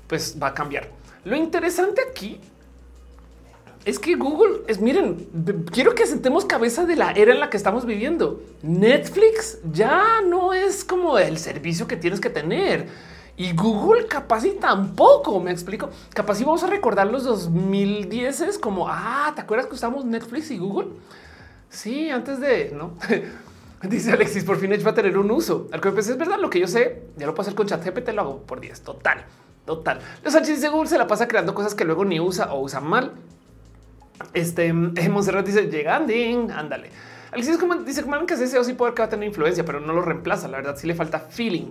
pues 0.06 0.36
va 0.40 0.48
a 0.48 0.54
cambiar. 0.54 0.90
Lo 1.24 1.34
interesante 1.34 2.02
aquí 2.10 2.38
es 3.86 3.98
que 3.98 4.16
Google 4.16 4.64
es, 4.66 4.82
miren, 4.82 5.64
quiero 5.72 5.94
que 5.94 6.06
sentemos 6.06 6.44
cabeza 6.44 6.84
de 6.84 6.96
la 6.96 7.12
era 7.12 7.32
en 7.32 7.40
la 7.40 7.48
que 7.48 7.56
estamos 7.56 7.86
viviendo. 7.86 8.42
Netflix 8.62 9.60
ya 9.72 10.20
no 10.20 10.52
es 10.52 10.84
como 10.84 11.18
el 11.18 11.38
servicio 11.38 11.86
que 11.86 11.96
tienes 11.96 12.20
que 12.20 12.28
tener 12.28 12.86
y 13.40 13.54
Google 13.54 14.06
capaz 14.06 14.44
y 14.44 14.50
tampoco 14.50 15.40
me 15.40 15.50
explico. 15.50 15.88
Capaz 16.12 16.38
y 16.42 16.44
vamos 16.44 16.62
a 16.62 16.66
recordar 16.66 17.06
los 17.06 17.24
2010 17.24 18.42
es 18.42 18.58
como 18.58 18.86
ah, 18.86 19.32
¿te 19.34 19.40
acuerdas 19.40 19.66
que 19.66 19.76
usamos 19.76 20.04
Netflix 20.04 20.50
y 20.50 20.58
Google? 20.58 20.88
Sí, 21.70 22.10
antes 22.10 22.38
de 22.38 22.70
no. 22.76 22.98
Dice 23.88 24.12
Alexis, 24.12 24.44
por 24.44 24.58
fin 24.58 24.74
Edge 24.74 24.84
va 24.84 24.90
a 24.90 24.94
tener 24.94 25.16
un 25.16 25.30
uso. 25.30 25.68
Al 25.72 25.80
que 25.80 25.88
es 25.88 26.18
verdad, 26.18 26.38
lo 26.38 26.50
que 26.50 26.60
yo 26.60 26.66
sé, 26.66 27.04
ya 27.16 27.26
lo 27.26 27.34
hacer 27.40 27.54
con 27.54 27.66
ChatGPT, 27.66 28.10
lo 28.10 28.20
hago 28.20 28.42
por 28.42 28.60
10. 28.60 28.82
Total, 28.82 29.24
total. 29.64 30.00
Los 30.22 30.34
H 30.34 30.52
dice 30.52 30.68
Google 30.68 30.90
se 30.90 30.98
la 30.98 31.06
pasa 31.06 31.26
creando 31.26 31.54
cosas 31.54 31.74
que 31.74 31.86
luego 31.86 32.04
ni 32.04 32.20
usa 32.20 32.52
o 32.52 32.60
usa 32.60 32.80
mal. 32.80 33.14
Este 34.34 34.66
eh, 34.66 35.08
Monserrat 35.08 35.46
dice 35.46 35.62
llegando, 35.62 36.12
ándale. 36.54 36.90
Alexis 37.32 37.58
dice 37.86 38.04
que 38.04 38.34
hace 38.34 38.48
SEO 38.48 38.64
sí 38.64 38.74
puede 38.74 38.92
que 38.92 39.00
va 39.00 39.06
a 39.06 39.08
tener 39.08 39.26
influencia, 39.26 39.64
pero 39.64 39.80
no 39.80 39.94
lo 39.94 40.02
reemplaza. 40.02 40.46
La 40.46 40.58
verdad, 40.58 40.76
sí 40.76 40.86
le 40.86 40.94
falta 40.94 41.20
feeling 41.20 41.70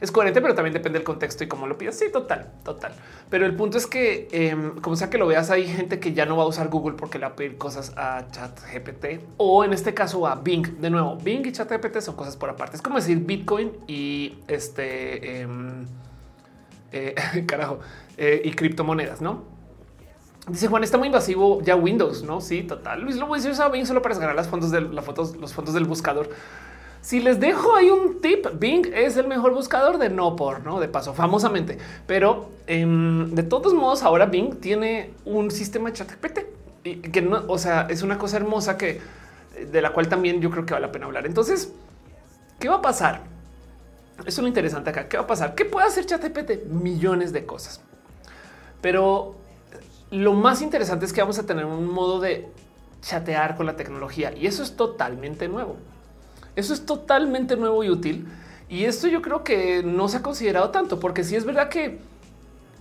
es 0.00 0.10
coherente, 0.10 0.40
pero 0.40 0.54
también 0.54 0.74
depende 0.74 0.98
del 0.98 1.04
contexto 1.04 1.44
y 1.44 1.48
cómo 1.48 1.66
lo 1.66 1.78
pidas. 1.78 1.96
Sí, 1.96 2.06
total, 2.12 2.52
total. 2.64 2.92
Pero 3.30 3.46
el 3.46 3.54
punto 3.54 3.78
es 3.78 3.86
que, 3.86 4.28
em, 4.32 4.80
como 4.80 4.96
sea 4.96 5.10
que 5.10 5.18
lo 5.18 5.26
veas, 5.26 5.50
hay 5.50 5.66
gente 5.66 6.00
que 6.00 6.12
ya 6.12 6.26
no 6.26 6.36
va 6.36 6.44
a 6.44 6.46
usar 6.46 6.68
Google 6.68 6.96
porque 6.96 7.18
le 7.18 7.26
va 7.26 7.32
a 7.32 7.36
pedir 7.36 7.56
cosas 7.56 7.92
a 7.96 8.26
Chat 8.30 8.60
GPT 8.72 9.20
o 9.36 9.64
en 9.64 9.72
este 9.72 9.94
caso 9.94 10.26
a 10.26 10.36
Bing. 10.36 10.80
De 10.80 10.90
nuevo, 10.90 11.16
Bing 11.16 11.46
y 11.46 11.52
Chat 11.52 11.70
GPT 11.70 12.00
son 12.00 12.16
cosas 12.16 12.36
por 12.36 12.50
aparte. 12.50 12.76
Es 12.76 12.82
como 12.82 12.96
decir 12.96 13.18
Bitcoin 13.18 13.72
y 13.86 14.38
este 14.48 15.40
em, 15.40 15.86
eh, 16.92 17.14
carajo 17.46 17.80
eh, 18.16 18.42
y 18.44 18.52
criptomonedas, 18.52 19.20
no? 19.20 19.54
Dice 20.46 20.68
Juan, 20.68 20.84
está 20.84 20.98
muy 20.98 21.06
invasivo 21.06 21.62
ya 21.62 21.74
Windows, 21.74 22.22
no? 22.22 22.42
Sí, 22.42 22.62
total. 22.64 23.00
Luis 23.00 23.16
lo 23.16 23.26
voy 23.26 23.40
a 23.44 23.50
usar 23.50 23.72
Bing 23.72 23.86
solo 23.86 24.02
para 24.02 24.14
descargar 24.14 24.36
las 24.36 24.48
fondos 24.48 24.70
de 24.70 24.82
las 24.82 25.04
fotos, 25.04 25.36
los 25.36 25.54
fondos 25.54 25.72
del 25.72 25.84
buscador. 25.84 26.28
Si 27.04 27.20
les 27.20 27.38
dejo 27.38 27.76
ahí 27.76 27.90
un 27.90 28.22
tip, 28.22 28.46
Bing 28.54 28.86
es 28.94 29.18
el 29.18 29.28
mejor 29.28 29.52
buscador 29.52 29.98
de 29.98 30.08
no 30.08 30.36
por 30.36 30.64
no 30.64 30.80
de 30.80 30.88
paso, 30.88 31.12
famosamente, 31.12 31.76
pero 32.06 32.48
em, 32.66 33.30
de 33.34 33.42
todos 33.42 33.74
modos, 33.74 34.02
ahora 34.02 34.24
Bing 34.24 34.58
tiene 34.58 35.10
un 35.26 35.50
sistema 35.50 35.90
de 35.90 35.96
chat 35.96 36.10
y 36.82 36.96
que 36.96 37.20
no, 37.20 37.44
o 37.46 37.58
sea, 37.58 37.88
es 37.90 38.00
una 38.00 38.16
cosa 38.16 38.38
hermosa 38.38 38.78
que 38.78 39.02
de 39.70 39.82
la 39.82 39.92
cual 39.92 40.08
también 40.08 40.40
yo 40.40 40.50
creo 40.50 40.64
que 40.64 40.72
vale 40.72 40.86
la 40.86 40.92
pena 40.92 41.04
hablar. 41.04 41.26
Entonces, 41.26 41.74
¿qué 42.58 42.70
va 42.70 42.76
a 42.76 42.82
pasar? 42.82 43.20
Es 44.24 44.38
lo 44.38 44.48
interesante 44.48 44.88
acá. 44.88 45.06
¿Qué 45.06 45.18
va 45.18 45.24
a 45.24 45.26
pasar? 45.26 45.54
¿Qué 45.54 45.66
puede 45.66 45.86
hacer 45.86 46.06
ChatGPT? 46.06 46.68
Millones 46.70 47.34
de 47.34 47.44
cosas. 47.44 47.82
Pero 48.80 49.34
lo 50.10 50.32
más 50.32 50.62
interesante 50.62 51.04
es 51.04 51.12
que 51.12 51.20
vamos 51.20 51.38
a 51.38 51.44
tener 51.44 51.66
un 51.66 51.86
modo 51.86 52.18
de 52.18 52.48
chatear 53.02 53.56
con 53.56 53.66
la 53.66 53.76
tecnología 53.76 54.32
y 54.34 54.46
eso 54.46 54.62
es 54.62 54.74
totalmente 54.74 55.48
nuevo. 55.48 55.76
Eso 56.56 56.72
es 56.72 56.86
totalmente 56.86 57.56
nuevo 57.56 57.82
y 57.84 57.90
útil. 57.90 58.26
Y 58.68 58.84
esto 58.84 59.08
yo 59.08 59.22
creo 59.22 59.44
que 59.44 59.82
no 59.82 60.08
se 60.08 60.18
ha 60.18 60.22
considerado 60.22 60.70
tanto, 60.70 61.00
porque 61.00 61.24
si 61.24 61.36
es 61.36 61.44
verdad 61.44 61.68
que 61.68 61.98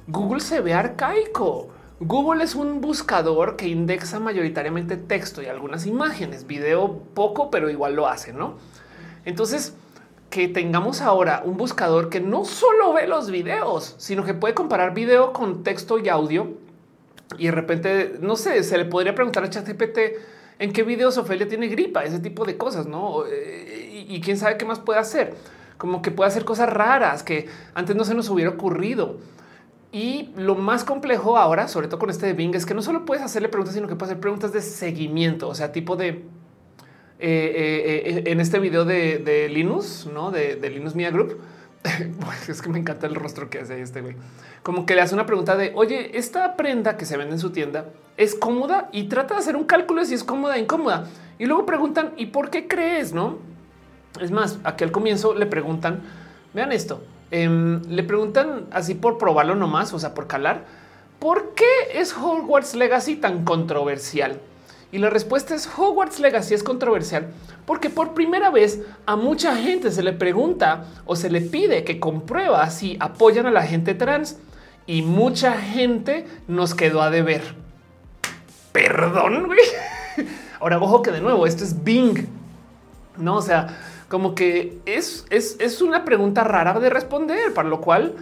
Google 0.08 0.42
se 0.42 0.62
ve 0.62 0.74
arcaico. 0.74 1.70
Google 2.00 2.44
es 2.44 2.56
un 2.56 2.82
buscador 2.82 3.56
que 3.56 3.68
indexa 3.68 4.20
mayoritariamente 4.20 4.98
texto 4.98 5.42
y 5.42 5.46
algunas 5.46 5.86
imágenes, 5.86 6.48
video 6.48 7.04
poco, 7.14 7.50
pero 7.50 7.70
igual 7.70 7.96
lo 7.96 8.08
hace, 8.08 8.34
¿no? 8.34 8.58
Entonces, 9.24 9.76
que 10.30 10.48
tengamos 10.48 11.02
ahora 11.02 11.44
un 11.46 11.56
buscador 11.56 12.10
que 12.10 12.20
no 12.20 12.44
solo 12.44 12.92
ve 12.94 13.08
los 13.08 13.30
videos, 13.30 13.96
sino 13.98 14.26
que 14.26 14.34
puede 14.34 14.54
comparar 14.54 14.94
video 14.94 15.32
con 15.32 15.64
texto 15.64 16.00
y 16.00 16.10
audio. 16.10 16.58
Y 17.38 17.46
de 17.46 17.52
repente, 17.52 18.18
no 18.20 18.36
sé, 18.36 18.64
se 18.64 18.78
le 18.78 18.86
podría 18.86 19.16
preguntar 19.16 19.44
a 19.44 19.50
ChatGPT 19.50 20.00
en 20.60 20.72
qué 20.74 20.84
videos 20.84 21.18
Ofelia 21.18 21.48
tiene 21.48 21.68
gripa, 21.68 22.04
ese 22.04 22.20
tipo 22.20 22.46
de 22.46 22.58
cosas, 22.58 22.88
¿no? 22.88 23.26
Eh, 23.26 24.06
y, 24.08 24.22
quién 24.22 24.38
sabe 24.38 24.58
qué 24.58 24.66
más 24.66 24.80
puede 24.80 25.00
hacer. 25.00 25.36
Como 25.78 26.02
que 26.02 26.12
puede 26.12 26.28
hacer 26.28 26.46
cosas 26.46 26.70
raras 26.70 27.24
que 27.24 27.48
antes 27.74 27.96
no 27.96 28.04
se 28.06 28.14
nos 28.14 28.30
hubiera 28.30 28.52
ocurrido. 28.52 29.18
Y 29.92 30.32
lo 30.36 30.56
más 30.56 30.84
complejo 30.84 31.38
ahora, 31.38 31.68
sobre 31.68 31.88
todo 31.88 32.00
con 32.00 32.10
este 32.10 32.26
de 32.26 32.34
Bing, 32.34 32.56
es 32.56 32.66
que 32.66 32.74
no 32.74 32.82
solo 32.82 33.06
puedes 33.06 33.24
hacerle 33.24 33.50
preguntas, 33.50 33.76
sino 33.76 33.88
que 33.88 33.96
puedes 33.96 34.12
hacer 34.12 34.22
preguntas 34.22 34.52
de 34.52 34.62
seguimiento, 34.62 35.48
o 35.50 35.56
sea, 35.56 35.72
tipo 35.72 35.96
de 35.96 36.26
eh, 37.26 38.04
eh, 38.06 38.24
en 38.26 38.40
este 38.42 38.60
video 38.60 38.84
de, 38.84 39.48
Linus, 39.50 40.10
no 40.12 40.32
de, 40.32 40.58
Linus 40.70 40.94
Media 40.96 41.12
Group. 41.12 41.40
es 42.48 42.62
que 42.62 42.70
me 42.70 42.80
encanta 42.80 43.08
el 43.08 43.16
rostro 43.16 43.50
que 43.50 43.60
hace 43.60 43.82
este 43.82 44.02
güey. 44.02 44.16
Como 44.62 44.86
que 44.86 44.96
le 44.96 45.02
hace 45.02 45.14
una 45.14 45.26
pregunta 45.26 45.56
de 45.56 45.72
oye, 45.76 46.18
esta 46.18 46.56
prenda 46.56 46.98
que 46.98 47.06
se 47.06 47.18
vende 47.18 47.34
en 47.34 47.40
su 47.40 47.52
tienda 47.52 47.86
es 48.18 48.36
cómoda 48.36 48.90
y 48.92 49.04
trata 49.04 49.36
de 49.36 49.42
hacer 49.42 49.56
un 49.56 49.66
cálculo 49.66 50.02
de 50.02 50.08
si 50.08 50.14
es 50.14 50.24
cómoda 50.24 50.56
o 50.56 50.58
incómoda. 50.58 51.08
Y 51.40 51.46
luego 51.46 51.66
preguntan 51.66 52.14
y 52.18 52.28
por 52.28 52.50
qué 52.50 52.68
crees, 52.68 53.14
no? 53.14 53.40
Es 54.22 54.32
más, 54.32 54.60
aquí 54.64 54.84
al 54.84 54.92
comienzo 54.92 55.34
le 55.34 55.46
preguntan, 55.46 56.02
vean 56.54 56.72
esto, 56.72 57.02
Em, 57.36 57.82
le 57.90 58.04
preguntan 58.04 58.68
así 58.70 58.94
por 58.94 59.18
probarlo 59.18 59.56
nomás, 59.56 59.92
o 59.92 59.98
sea, 59.98 60.14
por 60.14 60.28
calar, 60.28 60.66
¿por 61.18 61.56
qué 61.56 61.66
es 61.96 62.16
Hogwarts 62.16 62.76
Legacy 62.76 63.16
tan 63.16 63.44
controversial? 63.44 64.40
Y 64.94 65.00
la 65.00 65.10
respuesta 65.10 65.56
es 65.56 65.68
Hogwarts 65.76 66.20
Legacy 66.20 66.54
es 66.54 66.62
controversial 66.62 67.34
porque 67.66 67.90
por 67.90 68.14
primera 68.14 68.52
vez 68.52 68.80
a 69.08 69.16
mucha 69.16 69.56
gente 69.56 69.90
se 69.90 70.04
le 70.04 70.14
pregunta 70.14 70.86
o 71.06 71.16
se 71.16 71.32
le 71.32 71.42
pide 71.42 71.84
que 71.84 72.00
comprueba 72.00 72.70
si 72.70 72.96
apoyan 73.00 73.48
a 73.48 73.52
la 73.52 73.64
gente 73.64 73.96
trans 73.96 74.38
y 74.86 75.02
mucha 75.02 75.54
gente 75.54 76.28
nos 76.48 76.76
quedó 76.76 77.02
a 77.02 77.10
deber. 77.10 77.42
Perdón, 78.72 79.48
güey. 79.48 79.60
Ahora, 80.60 80.78
ojo 80.78 81.02
que 81.02 81.10
de 81.10 81.22
nuevo, 81.22 81.48
esto 81.48 81.64
es 81.64 81.84
Bing. 81.84 82.28
No, 83.18 83.38
o 83.38 83.42
sea, 83.42 83.76
como 84.10 84.36
que 84.36 84.78
es, 84.86 85.26
es, 85.32 85.82
una 85.82 86.06
pregunta 86.06 86.44
rara 86.44 86.80
de 86.80 86.92
responder, 86.92 87.52
para 87.56 87.68
lo 87.68 87.82
cual 87.82 88.14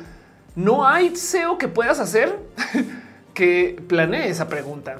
no 0.55 0.87
hay 0.87 1.17
SEO 1.17 1.57
que 1.57 1.67
puedas 1.67 1.99
hacer 1.99 2.39
que 3.33 3.83
planee 3.89 4.29
esa 4.29 4.47
pregunta. 4.47 4.99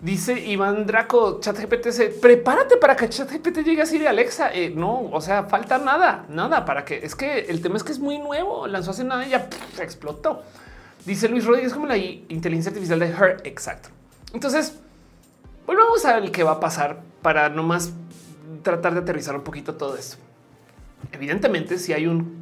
Dice 0.00 0.38
Iván 0.38 0.86
Draco, 0.86 1.40
ChatGPT, 1.40 2.20
prepárate 2.20 2.76
para 2.76 2.94
que 2.94 3.08
ChatGPT 3.08 3.64
llegue 3.64 3.82
así 3.82 3.98
de 3.98 4.06
Alexa. 4.06 4.54
Eh, 4.54 4.70
no, 4.70 5.10
o 5.10 5.20
sea, 5.20 5.44
falta 5.44 5.78
nada, 5.78 6.24
nada 6.28 6.64
para 6.64 6.84
que 6.84 7.04
es 7.04 7.16
que 7.16 7.40
el 7.40 7.60
tema 7.60 7.76
es 7.76 7.82
que 7.82 7.90
es 7.90 7.98
muy 7.98 8.18
nuevo. 8.18 8.68
Lanzó 8.68 8.92
hace 8.92 9.02
nada 9.02 9.26
y 9.26 9.30
ya 9.30 9.48
explotó. 9.80 10.42
Dice 11.04 11.28
Luis 11.28 11.44
Rodríguez 11.44 11.72
como 11.72 11.86
la 11.86 11.96
inteligencia 11.96 12.70
artificial 12.70 13.00
de 13.00 13.06
Her. 13.06 13.40
Exacto. 13.42 13.88
Entonces, 14.32 14.78
volvamos 15.66 16.04
a 16.04 16.20
ver 16.20 16.30
qué 16.30 16.44
va 16.44 16.52
a 16.52 16.60
pasar 16.60 17.00
para 17.20 17.48
no 17.48 17.64
más 17.64 17.92
tratar 18.62 18.94
de 18.94 19.00
aterrizar 19.00 19.34
un 19.34 19.42
poquito 19.42 19.74
todo 19.74 19.96
esto. 19.96 20.16
Evidentemente, 21.10 21.76
si 21.76 21.92
hay 21.92 22.06
un 22.06 22.38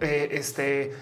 eh, 0.00 0.30
este 0.32 0.92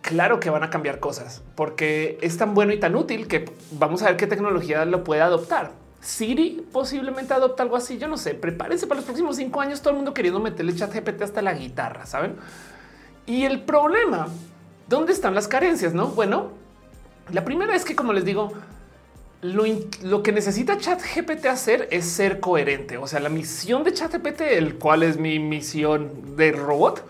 claro 0.00 0.40
que 0.40 0.50
van 0.50 0.62
a 0.62 0.70
cambiar 0.70 1.00
cosas 1.00 1.42
porque 1.54 2.18
es 2.22 2.36
tan 2.36 2.54
bueno 2.54 2.72
y 2.72 2.80
tan 2.80 2.96
útil 2.96 3.28
que 3.28 3.50
vamos 3.72 4.02
a 4.02 4.06
ver 4.06 4.16
qué 4.16 4.26
tecnología 4.26 4.84
lo 4.84 5.04
puede 5.04 5.22
adoptar. 5.22 5.72
Siri 6.00 6.66
posiblemente 6.72 7.34
adopta 7.34 7.62
algo 7.62 7.76
así. 7.76 7.98
Yo 7.98 8.08
no 8.08 8.16
sé. 8.16 8.34
Prepárense 8.34 8.86
para 8.86 9.00
los 9.00 9.04
próximos 9.04 9.36
cinco 9.36 9.60
años. 9.60 9.80
Todo 9.80 9.90
el 9.90 9.96
mundo 9.96 10.14
queriendo 10.14 10.40
meterle 10.40 10.74
chat 10.74 10.94
GPT 10.94 11.22
hasta 11.22 11.42
la 11.42 11.52
guitarra, 11.52 12.06
saben? 12.06 12.36
Y 13.26 13.44
el 13.44 13.60
problema, 13.62 14.28
¿dónde 14.88 15.12
están 15.12 15.34
las 15.34 15.46
carencias? 15.46 15.92
No, 15.92 16.08
bueno, 16.08 16.52
la 17.30 17.44
primera 17.44 17.76
es 17.76 17.84
que, 17.84 17.94
como 17.94 18.12
les 18.12 18.24
digo, 18.24 18.52
lo, 19.42 20.22
que 20.22 20.32
necesita 20.32 20.78
ChatGPT 20.78 21.46
hacer 21.46 21.88
es 21.90 22.06
ser 22.06 22.40
coherente. 22.40 22.98
O 22.98 23.06
sea, 23.06 23.20
la 23.20 23.28
misión 23.28 23.84
de 23.84 23.92
ChatGPT, 23.92 24.40
el 24.40 24.76
cual 24.76 25.02
es 25.02 25.16
mi 25.16 25.38
misión 25.38 26.36
de 26.36 26.52
robot, 26.52 27.04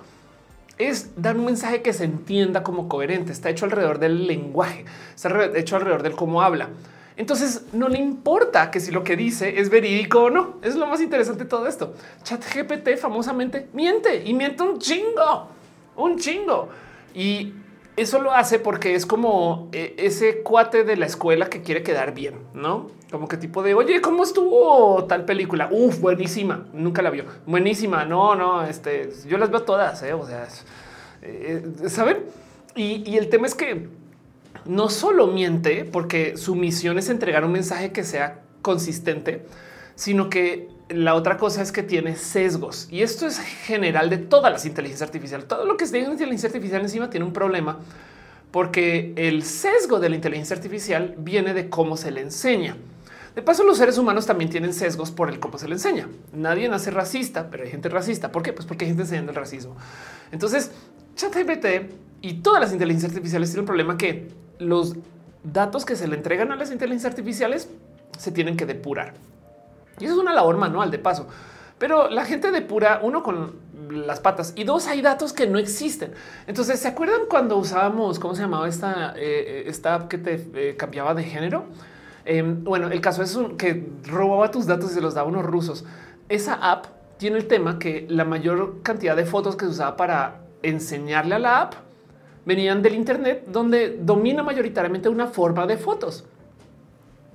es 0.81 1.11
dar 1.17 1.37
un 1.37 1.45
mensaje 1.45 1.83
que 1.83 1.93
se 1.93 2.05
entienda 2.05 2.63
como 2.63 2.89
coherente. 2.89 3.33
Está 3.33 3.51
hecho 3.51 3.67
alrededor 3.67 3.99
del 3.99 4.27
lenguaje, 4.27 4.85
está 5.15 5.57
hecho 5.57 5.77
alrededor 5.77 6.03
del 6.03 6.17
cómo 6.17 6.43
habla. 6.43 6.71
Entonces 7.17 7.67
no 7.73 7.89
le 7.89 7.99
importa 7.99 8.71
que 8.71 8.81
si 8.81 8.91
lo 8.91 9.05
que 9.05 9.15
dice 9.15 9.61
es 9.61 9.69
verídico 9.69 10.25
o 10.25 10.31
no. 10.31 10.55
Es 10.63 10.75
lo 10.75 10.87
más 10.87 11.03
interesante 11.03 11.45
de 11.45 11.51
todo 11.51 11.67
esto. 11.67 11.95
ChatGPT 12.23 12.97
famosamente 12.97 13.69
miente 13.75 14.23
y 14.25 14.33
miente 14.33 14.63
un 14.63 14.79
chingo, 14.79 15.49
un 15.97 16.19
chingo. 16.19 16.71
Y 17.15 17.53
eso 17.97 18.21
lo 18.21 18.33
hace 18.33 18.59
porque 18.59 18.95
es 18.95 19.07
como 19.07 19.69
eh, 19.73 19.95
ese 19.99 20.43
cuate 20.43 20.85
de 20.85 20.97
la 20.97 21.07
escuela 21.07 21.51
que 21.51 21.63
quiere 21.63 21.83
quedar 21.83 22.15
bien, 22.15 22.35
no 22.55 23.01
como 23.11 23.29
que 23.29 23.37
tipo 23.37 23.63
de 23.63 23.75
oye, 23.75 24.01
cómo 24.01 24.23
estuvo 24.23 25.05
tal 25.05 25.25
película? 25.25 25.69
Uf, 25.71 26.01
buenísima. 26.01 26.67
Nunca 26.73 27.03
la 27.03 27.11
vio. 27.11 27.25
Buenísima. 27.47 28.05
No, 28.05 28.35
no, 28.35 28.63
este 28.63 29.11
yo 29.29 29.37
las 29.37 29.51
veo 29.51 29.63
todas. 29.63 30.03
¿eh? 30.03 30.13
O 30.13 30.27
sea, 30.27 30.47
eh, 31.23 31.63
saben? 31.89 32.25
Y, 32.77 33.09
y 33.09 33.17
el 33.17 33.29
tema 33.29 33.47
es 33.47 33.55
que 33.55 33.89
no 34.65 34.89
solo 34.89 35.27
miente 35.27 35.85
porque 35.85 36.37
su 36.37 36.55
misión 36.55 36.99
es 36.99 37.09
entregar 37.09 37.45
un 37.45 37.53
mensaje 37.53 37.93
que 37.93 38.05
sea 38.05 38.43
consistente, 38.63 39.45
sino 39.97 40.31
que 40.31 40.69
la 40.91 41.15
otra 41.15 41.37
cosa 41.37 41.63
es 41.63 41.73
que 41.73 41.83
tiene 41.83 42.17
sesgos 42.17 42.89
y 42.91 43.03
esto 43.03 43.27
es 43.27 43.39
general 43.39 44.11
de 44.11 44.19
todas 44.19 44.53
las 44.53 44.67
inteligencias 44.67 45.09
artificiales. 45.09 45.47
Todo 45.47 45.65
lo 45.65 45.77
que 45.77 45.85
es 45.85 45.93
de 45.93 46.01
inteligencia 46.01 46.49
artificial 46.49 46.83
encima 46.83 47.11
tiene 47.11 47.27
un 47.27 47.33
problema 47.33 47.79
porque 48.51 49.13
el 49.17 49.45
sesgo 49.45 50.01
de 50.01 50.09
la 50.09 50.17
inteligencia 50.17 50.57
artificial 50.57 51.15
viene 51.19 51.55
de 51.55 51.69
cómo 51.69 51.97
se 51.97 52.11
le 52.11 52.21
enseña. 52.21 52.77
De 53.35 53.43
paso, 53.43 53.63
los 53.63 53.79
seres 53.79 53.97
humanos 53.97 54.27
también 54.27 54.51
tienen 54.51 54.75
sesgos 54.75 55.13
por 55.13 55.29
el 55.29 55.39
cómo 55.39 55.57
se 55.57 55.69
le 55.69 55.75
enseña. 55.75 56.09
Nadie 56.33 56.69
nace 56.69 56.91
racista, 56.91 57.49
pero 57.49 57.63
hay 57.63 57.71
gente 57.71 57.89
racista. 57.89 58.33
¿Por 58.33 58.43
qué? 58.43 58.53
Pues 58.53 58.67
porque 58.67 58.85
hay 58.85 58.91
gente 58.91 59.05
enseñando 59.05 59.31
el 59.31 59.37
racismo. 59.37 59.77
Entonces, 60.33 60.73
ChatGPT 61.15 61.93
y 62.23 62.35
todas 62.43 62.61
las 62.61 62.73
inteligencias 62.73 63.13
artificiales 63.13 63.51
tienen 63.51 63.61
un 63.61 63.67
problema 63.67 63.97
que 63.97 64.29
los 64.59 64.97
datos 65.45 65.85
que 65.85 65.95
se 65.95 66.09
le 66.09 66.17
entregan 66.17 66.51
a 66.51 66.57
las 66.57 66.73
inteligencias 66.73 67.13
artificiales 67.13 67.69
se 68.19 68.33
tienen 68.33 68.57
que 68.57 68.67
depurar. 68.67 69.15
Y 69.99 70.05
eso 70.05 70.15
es 70.15 70.21
una 70.21 70.33
labor 70.33 70.57
manual 70.57 70.91
de 70.91 70.99
paso. 70.99 71.27
Pero 71.79 72.09
la 72.11 72.25
gente 72.25 72.51
depura 72.51 73.01
uno 73.03 73.23
con 73.23 73.55
las 73.91 74.21
patas 74.21 74.53
y 74.57 74.65
dos 74.65 74.87
hay 74.87 75.03
datos 75.03 75.33
que 75.33 75.47
no 75.47 75.59
existen. 75.59 76.13
Entonces, 76.47 76.81
¿se 76.81 76.89
acuerdan 76.89 77.23
cuando 77.29 77.57
usábamos, 77.57 78.19
cómo 78.19 78.35
se 78.35 78.43
llamaba 78.43 78.69
esta, 78.69 79.15
eh, 79.17 79.65
esta 79.67 79.95
app 79.95 80.09
que 80.09 80.19
te 80.19 80.47
eh, 80.55 80.77
cambiaba 80.77 81.15
de 81.15 81.25
género? 81.25 81.65
Em, 82.25 82.63
bueno, 82.63 82.89
el 82.89 83.01
caso 83.01 83.23
es 83.23 83.39
que 83.57 83.89
robaba 84.05 84.51
tus 84.51 84.67
datos 84.67 84.91
y 84.93 84.95
se 84.95 85.01
los 85.01 85.15
daba 85.15 85.29
unos 85.29 85.45
rusos. 85.45 85.85
Esa 86.29 86.55
app 86.55 86.87
tiene 87.17 87.39
el 87.39 87.47
tema 87.47 87.79
que 87.79 88.07
la 88.09 88.25
mayor 88.25 88.83
cantidad 88.83 89.17
de 89.17 89.25
fotos 89.25 89.57
que 89.57 89.65
se 89.65 89.73
usaba 89.73 89.97
para 89.97 90.41
enseñarle 90.63 91.35
a 91.35 91.39
la 91.39 91.61
app 91.63 91.75
venían 92.45 92.83
del 92.83 92.95
Internet, 92.95 93.45
donde 93.47 93.99
domina 94.01 94.43
mayoritariamente 94.43 95.09
una 95.09 95.27
forma 95.27 95.67
de 95.67 95.77
fotos. 95.77 96.25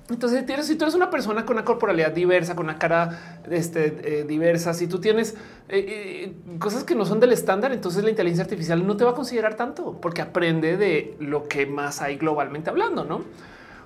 Entonces, 0.08 0.44
si 0.66 0.76
tú 0.76 0.84
eres 0.84 0.94
una 0.94 1.10
persona 1.10 1.44
con 1.44 1.56
una 1.56 1.64
corporalidad 1.64 2.12
diversa, 2.12 2.54
con 2.54 2.66
una 2.66 2.78
cara 2.78 3.42
este, 3.50 4.20
eh, 4.20 4.24
diversa, 4.24 4.72
si 4.72 4.86
tú 4.86 5.00
tienes 5.00 5.34
eh, 5.68 6.32
eh, 6.48 6.58
cosas 6.60 6.84
que 6.84 6.94
no 6.94 7.04
son 7.04 7.18
del 7.18 7.32
estándar, 7.32 7.72
entonces 7.72 8.04
la 8.04 8.10
inteligencia 8.10 8.44
artificial 8.44 8.86
no 8.86 8.96
te 8.96 9.04
va 9.04 9.10
a 9.10 9.14
considerar 9.14 9.56
tanto 9.56 9.98
porque 10.00 10.22
aprende 10.22 10.76
de 10.76 11.16
lo 11.18 11.48
que 11.48 11.66
más 11.66 12.02
hay 12.02 12.18
globalmente 12.18 12.70
hablando, 12.70 13.04
¿no? 13.04 13.22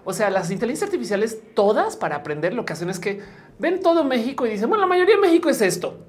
O 0.04 0.12
sea, 0.12 0.28
las 0.28 0.50
inteligencias 0.50 0.88
artificiales 0.88 1.40
todas 1.54 1.96
para 1.96 2.16
aprender 2.16 2.52
lo 2.52 2.66
que 2.66 2.74
hacen 2.74 2.90
es 2.90 2.98
que 2.98 3.20
ven 3.58 3.80
todo 3.80 4.04
México 4.04 4.46
y 4.46 4.50
dicen, 4.50 4.68
bueno, 4.68 4.82
la 4.82 4.88
mayoría 4.88 5.14
de 5.14 5.20
México 5.22 5.48
es 5.48 5.62
esto, 5.62 6.00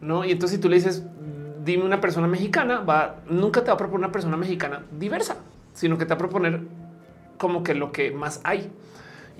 ¿no? 0.00 0.24
Y 0.24 0.32
entonces 0.32 0.56
si 0.56 0.62
tú 0.62 0.70
le 0.70 0.76
dices, 0.76 1.02
dime 1.64 1.84
una 1.84 2.00
persona 2.00 2.26
mexicana, 2.26 2.80
va, 2.80 3.16
nunca 3.28 3.60
te 3.60 3.68
va 3.68 3.74
a 3.74 3.76
proponer 3.76 4.06
una 4.06 4.12
persona 4.12 4.38
mexicana 4.38 4.84
diversa, 4.98 5.36
sino 5.74 5.98
que 5.98 6.04
te 6.06 6.10
va 6.10 6.14
a 6.14 6.18
proponer 6.18 6.60
como 7.36 7.62
que 7.62 7.74
lo 7.74 7.92
que 7.92 8.10
más 8.10 8.40
hay. 8.44 8.70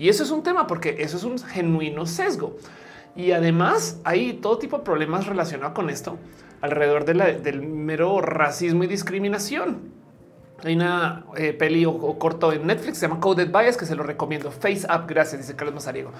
Y 0.01 0.09
eso 0.09 0.22
es 0.22 0.30
un 0.30 0.42
tema 0.42 0.66
porque 0.66 0.96
eso 1.01 1.18
es 1.18 1.24
un 1.24 1.38
genuino 1.38 2.07
sesgo. 2.07 2.57
Y 3.14 3.32
además 3.32 4.01
hay 4.03 4.32
todo 4.32 4.57
tipo 4.57 4.78
de 4.78 4.82
problemas 4.82 5.26
relacionados 5.26 5.74
con 5.74 5.90
esto 5.90 6.16
alrededor 6.62 7.05
del 7.05 7.61
mero 7.61 8.22
racismo 8.22 8.82
y 8.84 8.86
discriminación. 8.86 9.92
Hay 10.64 10.74
una 10.74 11.26
eh, 11.36 11.53
peli 11.53 11.84
o, 11.84 12.18
corto 12.18 12.51
en 12.51 12.66
Netflix, 12.66 12.96
se 12.96 13.09
llama 13.09 13.20
Coded 13.20 13.53
Bias, 13.53 13.76
que 13.76 13.84
se 13.84 13.94
lo 13.94 14.03
recomiendo. 14.03 14.51
Face 14.51 14.86
Up, 14.86 15.05
gracias, 15.07 15.42
dice 15.42 15.55
Carlos 15.55 15.74
Mazariego. 15.74 16.12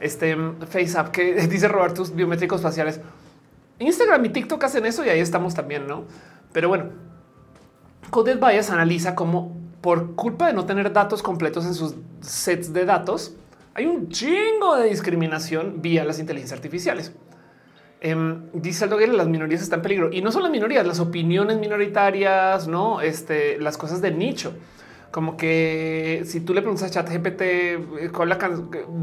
Este 0.00 0.36
Face 0.68 1.00
Up 1.00 1.10
que 1.10 1.34
dice 1.48 1.66
robar 1.66 1.94
tus 1.94 2.14
biométricos 2.14 2.60
faciales. 2.60 3.00
Instagram 3.78 4.22
y 4.26 4.28
TikTok 4.28 4.62
hacen 4.64 4.84
eso 4.84 5.02
y 5.02 5.08
ahí 5.08 5.20
estamos 5.20 5.54
también, 5.54 5.86
¿no? 5.86 6.04
Pero 6.52 6.68
bueno, 6.68 6.90
Coded 8.10 8.38
Bias 8.38 8.68
analiza 8.68 9.14
cómo 9.14 9.63
por 9.84 10.14
culpa 10.14 10.46
de 10.46 10.54
no 10.54 10.64
tener 10.64 10.90
datos 10.94 11.22
completos 11.22 11.66
en 11.66 11.74
sus 11.74 11.94
sets 12.22 12.72
de 12.72 12.86
datos, 12.86 13.34
hay 13.74 13.84
un 13.84 14.08
chingo 14.08 14.76
de 14.76 14.88
discriminación 14.88 15.82
vía 15.82 16.06
las 16.06 16.18
inteligencias 16.18 16.56
artificiales. 16.56 17.12
Eh, 18.00 18.16
dice 18.54 18.84
Aldo 18.84 18.98
las 18.98 19.28
minorías 19.28 19.60
están 19.60 19.80
en 19.80 19.82
peligro 19.82 20.10
y 20.10 20.22
no 20.22 20.32
son 20.32 20.42
las 20.42 20.50
minorías, 20.50 20.86
las 20.86 21.00
opiniones 21.00 21.58
minoritarias, 21.58 22.66
no 22.66 23.02
este, 23.02 23.58
las 23.60 23.76
cosas 23.76 24.00
de 24.00 24.10
nicho. 24.10 24.54
Como 25.10 25.36
que 25.36 26.22
si 26.24 26.40
tú 26.40 26.54
le 26.54 26.62
preguntas 26.62 26.88
a 26.88 26.90
ChatGPT 26.90 27.42
eh, 27.42 28.10
con 28.10 28.30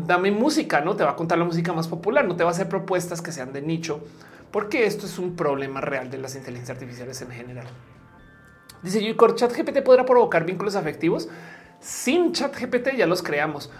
dame 0.07 0.32
música, 0.32 0.82
no 0.82 0.95
te 0.95 1.03
va 1.03 1.11
a 1.11 1.15
contar 1.15 1.38
la 1.38 1.45
música 1.45 1.73
más 1.73 1.88
popular, 1.88 2.27
no 2.27 2.36
te 2.36 2.43
va 2.43 2.49
a 2.49 2.53
hacer 2.53 2.67
propuestas 2.67 3.21
que 3.21 3.32
sean 3.32 3.53
de 3.53 3.61
nicho, 3.61 4.03
porque 4.49 4.88
esto 4.88 5.05
es 5.05 5.19
un 5.19 5.36
problema 5.36 5.79
real 5.79 6.09
de 6.09 6.17
las 6.17 6.36
inteligencias 6.36 6.75
artificiales 6.75 7.21
en 7.21 7.29
general. 7.29 7.67
Dice 8.84 9.03
yo, 9.03 9.13
ChatGPT 9.13 9.82
podrá 9.84 10.05
provocar 10.05 10.45
vínculos 10.45 10.75
afectivos. 10.75 11.29
Sin 11.79 12.32
ChatGPT 12.32 12.95
ya 12.97 13.07
los 13.07 13.23
creamos. 13.23 13.71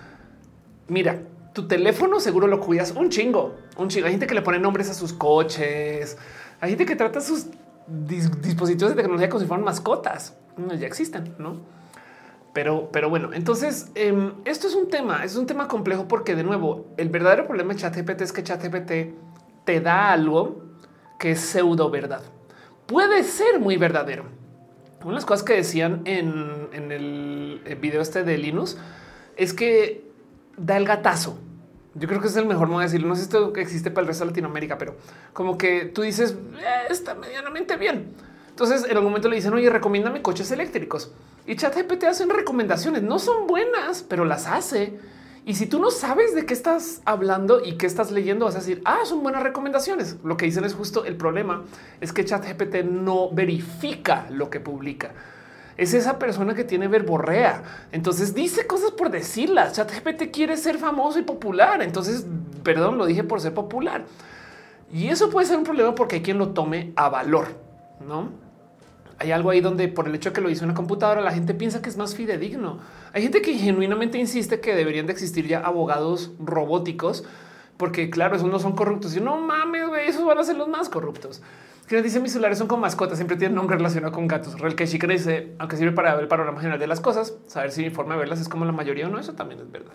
Mira, 0.88 1.22
tu 1.54 1.68
teléfono 1.68 2.20
seguro 2.20 2.48
lo 2.48 2.60
cuidas 2.60 2.92
un 2.92 3.10
chingo, 3.10 3.56
un 3.78 3.90
chingo. 3.90 4.08
Hay 4.08 4.14
gente 4.14 4.28
que 4.28 4.36
le 4.36 4.42
pone 4.42 4.60
nombres 4.60 4.90
a 4.90 4.94
sus 4.94 5.14
coches, 5.14 6.18
hay 6.60 6.70
gente 6.72 6.86
que 6.86 6.96
trata 6.96 7.22
sus 7.22 7.48
dispositivos 7.88 8.92
de 8.92 9.02
tecnología 9.02 9.30
como 9.30 9.42
si 9.42 9.48
fueran 9.48 9.66
mascotas. 9.66 10.36
Ya 10.78 10.88
existen, 10.88 11.36
no? 11.40 11.60
Pero, 12.54 12.90
pero 12.92 13.10
bueno, 13.10 13.32
entonces 13.34 13.92
em, 13.96 14.34
esto 14.44 14.68
es 14.68 14.76
un 14.76 14.90
tema, 14.90 15.24
es 15.24 15.38
un 15.38 15.46
tema 15.46 15.68
complejo 15.68 16.08
porque 16.08 16.36
de 16.36 16.44
nuevo 16.44 16.88
el 16.98 17.10
verdadero 17.10 17.48
problema 17.48 17.74
de 17.74 17.80
ChatGPT 17.80 18.22
es 18.22 18.34
que 18.34 18.44
ChatGPT 18.44 18.92
te 19.64 19.80
da 19.80 20.12
algo 20.12 20.64
que 21.18 21.32
es 21.32 21.40
pseudo 21.40 21.90
verdad. 21.90 22.22
Puede 22.88 23.24
ser 23.24 23.60
muy 23.60 23.78
verdadero. 23.78 24.41
Una 25.04 25.12
de 25.12 25.16
las 25.16 25.26
cosas 25.26 25.44
que 25.44 25.54
decían 25.54 26.02
en, 26.06 26.70
en 26.74 26.92
el 26.92 27.78
video 27.82 28.02
este 28.02 28.24
de 28.24 28.38
Linus 28.38 28.78
es 29.36 29.54
que 29.54 30.06
da 30.58 30.78
el 30.78 30.86
gatazo. 30.86 31.40
Yo 31.94 32.08
creo 32.08 32.22
que 32.22 32.28
es 32.28 32.36
el 32.36 32.46
mejor 32.46 32.68
modo 32.68 32.80
de 32.80 32.86
decirlo. 32.86 33.08
No 33.08 33.16
sé 33.16 33.22
si 33.22 33.26
esto 33.26 33.54
existe 33.56 33.92
para 33.92 34.04
el 34.04 34.08
resto 34.08 34.24
de 34.24 34.32
Latinoamérica, 34.32 34.78
pero 34.78 34.96
como 35.34 35.58
que 35.58 35.86
tú 35.86 36.04
dices 36.04 36.32
eh, 36.32 36.88
está 36.90 37.16
medianamente 37.16 37.76
bien. 37.76 38.14
Entonces 38.50 38.86
en 38.86 38.92
algún 38.92 39.06
momento 39.06 39.30
le 39.30 39.36
dicen, 39.36 39.54
oye, 39.54 39.70
recomiéndame 39.70 40.22
coches 40.22 40.52
eléctricos 40.52 41.12
y 41.46 41.56
ChatGPT 41.56 42.04
hacen 42.06 42.30
recomendaciones. 42.30 43.02
No 43.02 43.20
son 43.20 43.48
buenas, 43.48 44.04
pero 44.04 44.26
las 44.26 44.48
hace. 44.48 45.00
Y 45.46 45.56
si 45.56 45.66
tú 45.66 45.80
no 45.80 45.90
sabes 45.90 46.36
de 46.36 46.46
qué 46.46 46.54
estás 46.54 47.02
hablando 47.06 47.64
y 47.64 47.78
qué 47.78 47.88
estás 47.88 48.12
leyendo, 48.12 48.46
vas 48.46 48.56
a 48.56 48.60
decir, 48.60 48.82
ah, 48.86 49.00
son 49.06 49.24
buenas 49.24 49.42
recomendaciones. 49.42 50.18
Lo 50.24 50.38
que 50.38 50.46
dicen 50.46 50.66
es 50.66 50.76
justo 50.76 51.04
el 51.04 51.16
problema 51.16 51.64
es 52.00 52.14
que 52.14 52.24
ChatGPT 52.24 52.84
no 52.84 53.32
verifica 53.32 54.28
lo 54.30 54.50
que 54.50 54.60
publica 54.60 55.14
es 55.78 55.96
esa 55.96 56.20
persona 56.20 56.54
que 56.54 56.64
tiene 56.64 56.88
verborrea. 56.88 57.64
Entonces 57.92 58.36
dice 58.36 58.68
cosas 58.68 58.92
por 58.92 59.10
decirlas. 59.10 59.74
ChatGPT 59.74 60.32
quiere 60.32 60.56
ser 60.56 60.78
famoso 60.78 61.18
y 61.18 61.24
popular. 61.24 61.82
Entonces, 61.82 62.26
perdón, 62.64 63.00
lo 63.00 63.06
dije 63.08 63.24
por 63.24 63.42
ser 63.42 63.56
popular. 63.56 64.06
Y 64.94 65.08
eso 65.08 65.32
puede 65.32 65.48
ser 65.48 65.58
un 65.58 65.64
problema 65.64 65.96
porque 65.96 66.18
hay 66.18 66.22
quien 66.22 66.38
lo 66.38 66.50
tome 66.50 66.94
a 66.96 67.10
valor, 67.10 67.48
¿no? 68.06 68.30
Hay 69.22 69.32
algo 69.32 69.52
ahí 69.52 69.62
donde 69.62 69.88
por 69.88 70.08
el 70.08 70.16
hecho 70.16 70.32
de 70.32 70.34
que 70.34 70.42
lo 70.42 70.50
hizo 70.50 70.66
una 70.66 70.74
computadora, 70.74 71.22
la 71.22 71.32
gente 71.32 71.54
piensa 71.54 71.82
que 71.82 71.90
es 71.90 71.98
más 71.98 72.16
fidedigno. 72.16 72.80
Hay 73.14 73.22
gente 73.22 73.42
que 73.42 73.54
genuinamente 73.54 74.18
insiste 74.18 74.60
que 74.60 74.74
deberían 74.74 75.06
de 75.06 75.14
existir 75.14 75.48
ya 75.48 75.60
abogados 75.60 76.32
robóticos, 76.40 77.24
porque 77.78 78.10
claro, 78.10 78.36
esos 78.36 78.50
no 78.50 78.58
son 78.58 78.76
corruptos. 78.76 79.16
Y 79.16 79.22
no 79.22 79.38
mames, 79.38 79.88
güey, 79.88 80.08
esos 80.08 80.26
van 80.26 80.40
a 80.40 80.44
ser 80.44 80.58
los 80.58 80.68
más 80.68 80.90
corruptos 80.90 81.42
que 81.88 82.02
dice 82.02 82.22
mis 82.22 82.32
celulares 82.32 82.58
son 82.58 82.68
como 82.68 82.84
mascotas, 82.84 83.18
siempre 83.18 83.36
tienen 83.36 83.56
nombre 83.56 83.76
relacionado 83.76 84.14
con 84.14 84.26
gatos. 84.26 84.58
Real 84.58 84.76
que 84.76 84.88
chica 84.88 85.08
dice, 85.08 85.56
aunque 85.60 85.76
sirve 85.76 85.92
para 85.92 86.14
ver 86.14 86.24
el 86.24 86.30
panorama 86.30 86.60
general 86.60 86.80
de 86.80 86.88
las 86.88 87.02
cosas, 87.02 87.34
saber 87.48 87.72
si 87.72 87.84
mi 87.84 87.90
forma 87.90 88.14
de 88.14 88.20
verlas 88.22 88.40
es 88.40 88.48
como 88.48 88.64
la 88.64 88.72
mayoría 88.72 89.08
o 89.08 89.10
no, 89.10 89.20
eso 89.20 89.34
también 89.34 89.60
es 89.60 89.70
verdad. 89.70 89.92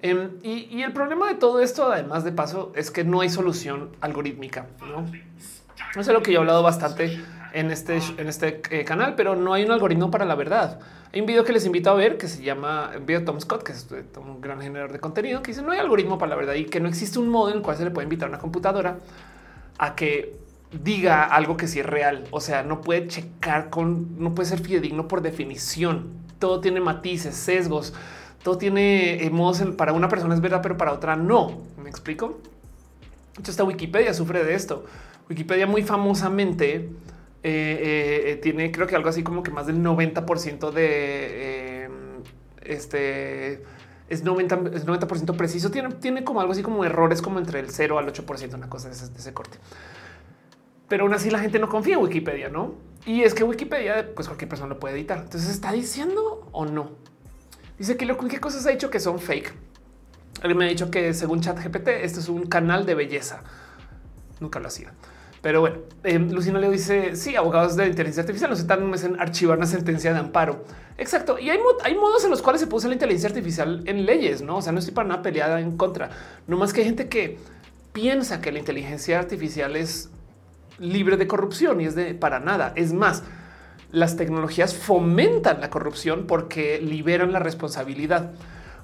Em, 0.00 0.30
y, 0.44 0.80
el 0.80 0.92
problema 0.92 1.26
de 1.26 1.34
todo 1.34 1.60
esto, 1.60 1.90
además 1.90 2.22
de 2.22 2.30
paso, 2.30 2.72
es 2.76 2.92
que 2.92 3.02
no 3.02 3.20
hay 3.20 3.30
solución 3.30 3.90
algorítmica. 4.00 4.66
No, 4.80 5.04
no 5.96 6.02
sé 6.04 6.12
lo 6.12 6.22
que 6.22 6.30
yo 6.30 6.38
he 6.38 6.40
hablado 6.40 6.62
bastante 6.62 7.20
en 7.52 7.70
este, 7.70 7.98
en 8.16 8.28
este 8.28 8.60
eh, 8.70 8.84
canal, 8.84 9.14
pero 9.14 9.36
no 9.36 9.52
hay 9.52 9.64
un 9.64 9.70
algoritmo 9.70 10.10
para 10.10 10.24
la 10.24 10.34
verdad. 10.34 10.80
Hay 11.12 11.20
un 11.20 11.26
video 11.26 11.44
que 11.44 11.52
les 11.52 11.64
invito 11.64 11.90
a 11.90 11.94
ver 11.94 12.18
que 12.18 12.28
se 12.28 12.42
llama 12.42 12.90
video 13.04 13.24
Tom 13.24 13.40
Scott, 13.40 13.62
que 13.62 13.72
es 13.72 13.86
un 14.16 14.40
gran 14.40 14.60
generador 14.60 14.92
de 14.92 15.00
contenido, 15.00 15.42
que 15.42 15.52
dice 15.52 15.62
no 15.62 15.72
hay 15.72 15.78
algoritmo 15.78 16.18
para 16.18 16.30
la 16.30 16.36
verdad 16.36 16.54
y 16.54 16.66
que 16.66 16.80
no 16.80 16.88
existe 16.88 17.18
un 17.18 17.28
modo 17.28 17.50
en 17.50 17.56
el 17.56 17.62
cual 17.62 17.76
se 17.76 17.84
le 17.84 17.90
puede 17.90 18.04
invitar 18.04 18.26
a 18.26 18.30
una 18.30 18.38
computadora 18.38 18.98
a 19.78 19.94
que 19.94 20.36
diga 20.72 21.24
algo 21.24 21.56
que 21.56 21.66
sí 21.66 21.80
es 21.80 21.86
real. 21.86 22.24
O 22.30 22.40
sea, 22.40 22.62
no 22.62 22.80
puede 22.80 23.08
checar 23.08 23.70
con, 23.70 24.22
no 24.22 24.34
puede 24.34 24.48
ser 24.48 24.60
fidedigno 24.60 25.08
por 25.08 25.22
definición. 25.22 26.08
Todo 26.38 26.60
tiene 26.60 26.80
matices, 26.80 27.34
sesgos, 27.34 27.94
todo 28.42 28.58
tiene 28.58 29.24
eh, 29.24 29.30
modos 29.30 29.62
para 29.76 29.92
una 29.92 30.08
persona 30.08 30.34
es 30.34 30.40
verdad, 30.40 30.60
pero 30.62 30.76
para 30.76 30.92
otra 30.92 31.16
no. 31.16 31.58
¿Me 31.82 31.88
explico? 31.88 32.38
Hecho, 33.38 33.50
esta 33.50 33.64
Wikipedia 33.64 34.12
sufre 34.12 34.44
de 34.44 34.54
esto. 34.54 34.84
Wikipedia 35.28 35.66
muy 35.66 35.82
famosamente 35.82 36.90
eh, 37.42 38.22
eh, 38.26 38.36
tiene 38.42 38.70
creo 38.72 38.86
que 38.86 38.96
algo 38.96 39.08
así 39.08 39.22
como 39.22 39.42
que 39.42 39.50
más 39.50 39.66
del 39.66 39.82
90% 39.82 40.70
de 40.70 41.88
este 42.62 43.62
es 44.08 44.24
90, 44.24 44.60
es 44.74 44.84
90 44.86 45.06
preciso. 45.36 45.70
Tiene, 45.70 45.94
tiene 45.96 46.24
como 46.24 46.40
algo 46.40 46.52
así 46.52 46.62
como 46.62 46.84
errores 46.84 47.20
como 47.20 47.38
entre 47.38 47.60
el 47.60 47.70
0 47.70 47.98
al 47.98 48.06
8%, 48.06 48.54
una 48.54 48.68
cosa 48.68 48.88
de 48.88 48.94
ese, 48.94 49.08
de 49.10 49.18
ese 49.18 49.34
corte 49.34 49.58
pero 50.88 51.04
aún 51.04 51.14
así 51.14 51.30
la 51.30 51.38
gente 51.38 51.58
no 51.58 51.68
confía 51.68 51.94
en 51.94 52.00
Wikipedia, 52.00 52.48
¿no? 52.48 52.74
Y 53.06 53.22
es 53.22 53.34
que 53.34 53.44
Wikipedia, 53.44 54.14
pues 54.14 54.26
cualquier 54.26 54.48
persona 54.48 54.70
lo 54.70 54.80
puede 54.80 54.96
editar. 54.96 55.18
Entonces, 55.18 55.50
¿está 55.50 55.72
diciendo 55.72 56.48
o 56.50 56.64
no? 56.64 56.90
Dice 57.78 57.96
que 57.96 58.06
lo 58.06 58.16
qué 58.18 58.40
cosas 58.40 58.66
ha 58.66 58.70
dicho 58.70 58.90
que 58.90 58.98
son 58.98 59.20
fake. 59.20 59.54
Alguien 60.40 60.58
me 60.58 60.64
ha 60.64 60.68
dicho 60.68 60.90
que 60.90 61.14
según 61.14 61.40
ChatGPT, 61.40 61.88
este 61.88 62.20
es 62.20 62.28
un 62.28 62.46
canal 62.46 62.86
de 62.86 62.94
belleza. 62.94 63.42
Nunca 64.40 64.58
lo 64.58 64.68
hacía. 64.68 64.92
Pero 65.40 65.60
bueno, 65.60 65.76
eh, 66.02 66.18
Lucina 66.18 66.58
le 66.58 66.68
dice, 66.70 67.14
sí, 67.14 67.36
abogados 67.36 67.76
de 67.76 67.86
inteligencia 67.86 68.22
artificial 68.22 68.50
no 68.50 68.56
se 68.56 68.62
están 68.62 68.92
en 68.92 69.20
archivar 69.20 69.56
una 69.56 69.66
sentencia 69.66 70.12
de 70.12 70.18
amparo. 70.18 70.64
Exacto. 70.96 71.38
Y 71.38 71.48
hay, 71.50 71.58
hay 71.84 71.94
modos 71.94 72.24
en 72.24 72.30
los 72.30 72.42
cuales 72.42 72.60
se 72.60 72.66
puso 72.66 72.88
la 72.88 72.94
inteligencia 72.94 73.28
artificial 73.28 73.82
en 73.86 74.04
leyes, 74.04 74.42
¿no? 74.42 74.56
O 74.56 74.62
sea, 74.62 74.72
no 74.72 74.80
estoy 74.80 74.94
para 74.94 75.08
nada 75.08 75.22
peleada 75.22 75.60
en 75.60 75.76
contra. 75.76 76.10
No 76.46 76.56
más 76.56 76.72
que 76.72 76.80
hay 76.80 76.86
gente 76.86 77.08
que 77.08 77.38
piensa 77.92 78.40
que 78.40 78.50
la 78.50 78.58
inteligencia 78.58 79.18
artificial 79.18 79.76
es 79.76 80.10
libre 80.78 81.16
de 81.16 81.26
corrupción 81.26 81.80
y 81.80 81.86
es 81.86 81.94
de 81.94 82.14
para 82.14 82.40
nada. 82.40 82.72
Es 82.74 82.92
más, 82.92 83.22
las 83.92 84.16
tecnologías 84.16 84.74
fomentan 84.74 85.60
la 85.60 85.70
corrupción 85.70 86.26
porque 86.26 86.80
liberan 86.80 87.32
la 87.32 87.38
responsabilidad. 87.38 88.32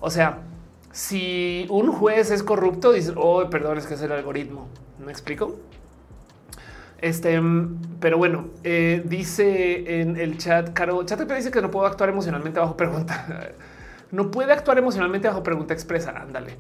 O 0.01 0.11
sea, 0.11 0.39
si 0.93 1.67
un 1.69 1.91
juez 1.93 2.31
es 2.31 2.43
corrupto, 2.43 2.93
dice, 2.93 3.13
oh, 3.17 3.49
perdón, 3.51 3.79
es 3.79 3.87
que 3.87 3.95
es 3.95 4.03
el 4.03 4.13
algoritmo. 4.13 4.69
¿Me 5.05 5.11
explico? 5.11 5.57
Este, 7.05 7.39
pero 8.01 8.17
bueno, 8.17 8.47
eh, 8.63 9.03
dice 9.05 10.01
en 10.01 10.17
el 10.17 10.39
chat, 10.39 10.73
Caro, 10.73 11.05
chat 11.05 11.21
dice 11.21 11.51
que 11.51 11.61
no 11.61 11.71
puedo 11.71 11.85
actuar 11.85 12.09
emocionalmente 12.09 12.59
bajo 12.59 12.79
pregunta. 12.79 13.51
no 14.11 14.31
puede 14.31 14.55
actuar 14.55 14.79
emocionalmente 14.79 15.29
bajo 15.29 15.43
pregunta 15.43 15.75
expresa. 15.75 16.13
Ándale. 16.17 16.57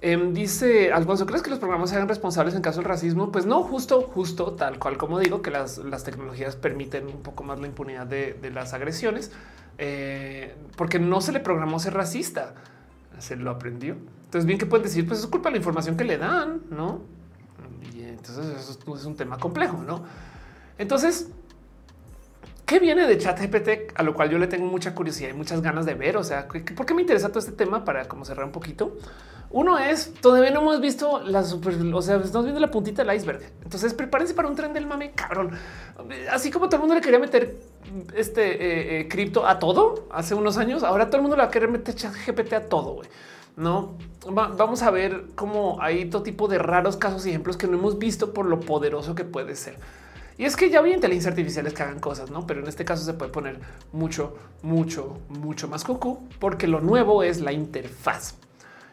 Em, 0.00 0.34
dice 0.34 0.92
Alfonso, 0.92 1.26
¿crees 1.26 1.42
que 1.42 1.50
los 1.50 1.60
programas 1.60 1.90
sean 1.90 2.08
responsables 2.08 2.56
en 2.56 2.60
caso 2.60 2.80
del 2.80 2.88
racismo? 2.88 3.30
Pues 3.30 3.46
no, 3.46 3.62
justo, 3.62 4.02
justo 4.02 4.54
tal 4.54 4.80
cual 4.80 4.96
como 4.96 5.20
digo, 5.20 5.42
que 5.42 5.52
las, 5.52 5.78
tecnologías 6.04 6.56
permiten 6.56 7.06
un 7.06 7.22
poco 7.22 7.44
más 7.44 7.60
la 7.60 7.68
impunidad 7.68 8.08
de, 8.08 8.50
las 8.52 8.74
agresiones, 8.74 9.30
eh, 9.78 10.56
porque 10.76 10.98
no 10.98 11.20
se 11.20 11.30
le 11.30 11.38
programó 11.38 11.78
ser 11.78 11.94
racista, 11.94 12.54
se 13.20 13.36
lo 13.36 13.48
aprendió. 13.48 13.94
Entonces, 14.24 14.44
bien 14.44 14.58
que 14.58 14.66
pueden 14.66 14.82
decir, 14.82 15.06
pues 15.06 15.20
es 15.20 15.28
culpa 15.28 15.50
de 15.50 15.52
la 15.52 15.58
información 15.58 15.96
que 15.96 16.02
le 16.02 16.18
dan, 16.18 16.62
no? 16.68 17.14
Entonces 18.26 18.56
eso 18.56 18.94
es 18.94 19.04
un 19.04 19.16
tema 19.16 19.38
complejo, 19.38 19.78
no? 19.78 20.04
Entonces, 20.78 21.28
¿Qué 22.66 22.78
viene 22.78 23.06
de 23.06 23.18
ChatGPT? 23.18 23.92
A 23.94 24.02
lo 24.02 24.14
cual 24.14 24.30
yo 24.30 24.38
le 24.38 24.46
tengo 24.46 24.64
mucha 24.64 24.94
curiosidad 24.94 25.28
y 25.28 25.32
muchas 25.34 25.60
ganas 25.60 25.84
de 25.84 25.92
ver. 25.92 26.16
O 26.16 26.24
sea, 26.24 26.48
¿por 26.48 26.86
qué 26.86 26.94
me 26.94 27.02
interesa 27.02 27.28
todo 27.28 27.40
este 27.40 27.52
tema 27.52 27.84
para 27.84 28.08
como 28.08 28.24
cerrar 28.24 28.46
un 28.46 28.52
poquito? 28.52 28.96
Uno 29.50 29.78
es 29.78 30.14
todavía 30.14 30.50
no 30.50 30.62
hemos 30.62 30.80
visto 30.80 31.20
la 31.20 31.44
super, 31.44 31.74
o 31.74 32.02
sea, 32.02 32.16
estamos 32.16 32.44
viendo 32.44 32.60
la 32.60 32.70
puntita 32.70 33.04
del 33.04 33.14
iceberg. 33.14 33.42
Entonces 33.62 33.92
prepárense 33.92 34.32
para 34.32 34.48
un 34.48 34.56
tren 34.56 34.72
del 34.72 34.86
mame 34.86 35.12
cabrón. 35.12 35.50
Así 36.32 36.50
como 36.50 36.66
todo 36.66 36.76
el 36.76 36.80
mundo 36.80 36.94
le 36.94 37.02
quería 37.02 37.18
meter 37.18 37.54
este 38.16 38.42
eh, 38.52 39.00
eh, 39.00 39.08
cripto 39.08 39.46
a 39.46 39.58
todo 39.58 40.06
hace 40.10 40.34
unos 40.34 40.56
años, 40.56 40.82
ahora 40.82 41.06
todo 41.06 41.18
el 41.18 41.22
mundo 41.22 41.36
le 41.36 41.42
va 41.42 41.48
a 41.48 41.52
querer 41.52 41.68
meter 41.68 41.94
chat 41.94 42.14
GPT 42.14 42.54
a 42.54 42.68
todo. 42.68 43.02
No 43.56 43.96
vamos 44.30 44.82
a 44.82 44.90
ver 44.90 45.26
cómo 45.34 45.78
hay 45.80 46.06
todo 46.06 46.22
tipo 46.22 46.48
de 46.48 46.58
raros 46.58 46.96
casos 46.96 47.26
y 47.26 47.30
ejemplos 47.30 47.56
que 47.56 47.66
no 47.66 47.78
hemos 47.78 47.98
visto 47.98 48.32
por 48.32 48.46
lo 48.46 48.60
poderoso 48.60 49.14
que 49.14 49.24
puede 49.24 49.54
ser. 49.54 49.76
Y 50.36 50.44
es 50.44 50.56
que 50.56 50.68
ya 50.68 50.80
había 50.80 50.94
inteligencia 50.94 51.30
artificiales 51.30 51.74
que 51.74 51.82
hagan 51.82 52.00
cosas, 52.00 52.30
no? 52.30 52.46
Pero 52.46 52.60
en 52.60 52.66
este 52.66 52.84
caso 52.84 53.04
se 53.04 53.14
puede 53.14 53.30
poner 53.30 53.60
mucho, 53.92 54.36
mucho, 54.62 55.18
mucho 55.28 55.68
más 55.68 55.84
cucú 55.84 56.26
porque 56.40 56.66
lo 56.66 56.80
nuevo 56.80 57.22
es 57.22 57.40
la 57.40 57.52
interfaz. 57.52 58.34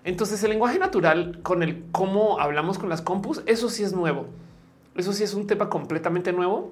Entonces, 0.04 0.44
el 0.44 0.52
lenguaje 0.52 0.80
natural 0.80 1.40
con 1.44 1.64
el 1.64 1.86
cómo 1.92 2.40
hablamos 2.40 2.78
con 2.80 2.90
las 2.90 3.02
compus, 3.02 3.42
eso 3.46 3.70
sí 3.70 3.84
es 3.84 3.94
nuevo. 3.94 4.26
Eso 4.96 5.14
sí 5.14 5.24
es 5.24 5.34
un 5.34 5.48
tema 5.48 5.70
completamente 5.70 6.34
nuevo. 6.34 6.72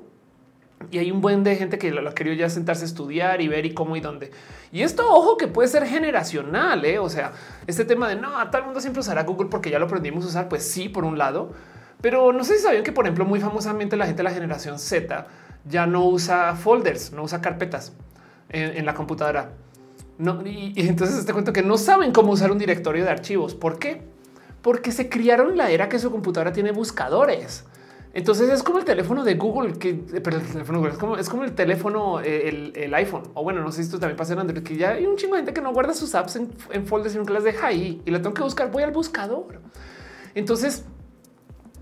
Y 0.91 0.97
hay 0.97 1.11
un 1.11 1.21
buen 1.21 1.43
de 1.43 1.55
gente 1.55 1.77
que 1.77 1.91
lo, 1.91 2.07
ha 2.07 2.15
querido 2.15 2.35
ya 2.35 2.49
sentarse 2.49 2.83
a 2.83 2.85
estudiar 2.85 3.41
y 3.41 3.47
ver 3.47 3.65
y 3.65 3.73
cómo 3.73 3.95
y 3.95 3.99
dónde. 3.99 4.31
Y 4.71 4.81
esto, 4.81 5.07
ojo, 5.11 5.37
que 5.37 5.47
puede 5.47 5.67
ser 5.67 5.85
generacional. 5.85 6.83
¿eh? 6.85 6.99
O 6.99 7.09
sea, 7.09 7.33
este 7.67 7.85
tema 7.85 8.07
de 8.07 8.15
no, 8.15 8.29
todo 8.47 8.59
el 8.59 8.65
mundo 8.65 8.79
siempre 8.79 9.01
usará 9.01 9.23
Google 9.23 9.49
porque 9.49 9.69
ya 9.69 9.79
lo 9.79 9.85
aprendimos 9.85 10.23
a 10.25 10.27
usar. 10.27 10.49
Pues 10.49 10.63
sí, 10.63 10.89
por 10.89 11.03
un 11.03 11.17
lado, 11.17 11.51
pero 12.01 12.31
no 12.31 12.43
sé 12.43 12.57
si 12.57 12.63
sabían 12.63 12.83
que, 12.83 12.91
por 12.91 13.05
ejemplo, 13.05 13.25
muy 13.25 13.39
famosamente 13.39 13.97
la 13.97 14.05
gente 14.05 14.19
de 14.19 14.23
la 14.23 14.31
generación 14.31 14.79
Z 14.79 15.27
ya 15.65 15.85
no 15.85 16.05
usa 16.05 16.55
folders, 16.55 17.11
no 17.11 17.23
usa 17.23 17.41
carpetas 17.41 17.93
en, 18.49 18.85
la 18.85 18.93
computadora. 18.93 19.51
No, 20.17 20.45
y, 20.45 20.73
entonces 20.77 21.25
te 21.25 21.33
cuento 21.33 21.53
que 21.53 21.61
no 21.61 21.77
saben 21.77 22.11
cómo 22.11 22.31
usar 22.31 22.51
un 22.51 22.57
directorio 22.57 23.03
de 23.03 23.11
archivos. 23.11 23.53
¿Por 23.53 23.79
qué? 23.79 24.01
Porque 24.61 24.91
se 24.91 25.09
criaron 25.09 25.57
la 25.57 25.69
era 25.71 25.89
que 25.89 25.99
su 25.99 26.11
computadora 26.11 26.53
tiene 26.53 26.71
buscadores. 26.71 27.65
Entonces 28.13 28.49
es 28.49 28.63
como 28.63 28.79
el 28.79 28.85
teléfono 28.85 29.23
de 29.23 29.35
Google, 29.35 29.73
que 29.73 29.93
pero 29.93 30.37
el 30.37 30.43
teléfono 30.43 30.87
es 30.87 30.97
como, 30.97 31.17
es 31.17 31.29
como 31.29 31.43
el 31.43 31.53
teléfono, 31.53 32.21
eh, 32.21 32.71
el, 32.73 32.93
iPhone. 32.95 33.23
O 33.35 33.43
bueno, 33.43 33.61
no 33.61 33.71
sé 33.71 33.77
si 33.77 33.81
esto 33.83 33.99
también 33.99 34.17
pasa 34.17 34.33
en 34.33 34.39
Android, 34.39 34.63
que 34.63 34.75
ya 34.75 34.91
hay 34.91 35.05
un 35.05 35.15
chingo 35.15 35.35
de 35.35 35.41
gente 35.41 35.53
que 35.53 35.61
no 35.61 35.71
guarda 35.73 35.93
sus 35.93 36.15
apps 36.15 36.35
en, 36.35 36.87
folders 36.87 37.13
y 37.13 37.17
nunca 37.19 37.33
las 37.33 37.43
deja 37.43 37.67
ahí 37.67 38.01
y 38.05 38.11
la 38.11 38.21
tengo 38.21 38.33
que 38.33 38.41
buscar. 38.41 38.71
Voy 38.71 38.83
al 38.83 38.91
buscador. 38.91 39.61
Entonces 40.33 40.85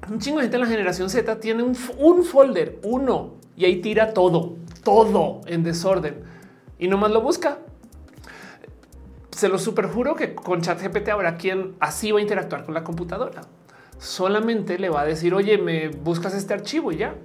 un 0.10 0.20
chingo 0.20 0.38
de 0.38 0.44
gente 0.44 0.58
en 0.58 0.62
la 0.62 0.68
generación 0.68 1.10
Z 1.10 1.40
tiene 1.40 1.64
un, 1.64 1.76
folder, 1.76 2.80
uno, 2.84 3.36
y 3.56 3.66
ahí 3.66 3.82
tira 3.82 4.14
todo, 4.14 4.56
todo 4.84 5.42
en 5.48 5.64
desorden 5.64 6.24
y 6.80 6.88
nomás 6.88 7.12
lo 7.12 7.22
busca. 7.22 7.60
Se 9.32 9.50
lo 9.50 9.60
superjuro 9.60 10.16
que 10.16 10.34
con 10.34 10.62
ChatGPT 10.62 11.10
habrá 11.10 11.38
quien 11.38 11.76
así 11.80 12.12
va 12.12 12.20
a 12.20 12.22
interactuar 12.22 12.64
con 12.64 12.74
la 12.74 12.84
computadora. 12.84 13.42
Solamente 14.00 14.78
le 14.78 14.90
va 14.90 15.02
a 15.02 15.06
decir, 15.06 15.34
oye, 15.34 15.58
me 15.58 15.90
buscas 15.90 16.34
este 16.34 16.54
archivo 16.54 16.92
y 16.92 16.98
ya. 16.98 17.16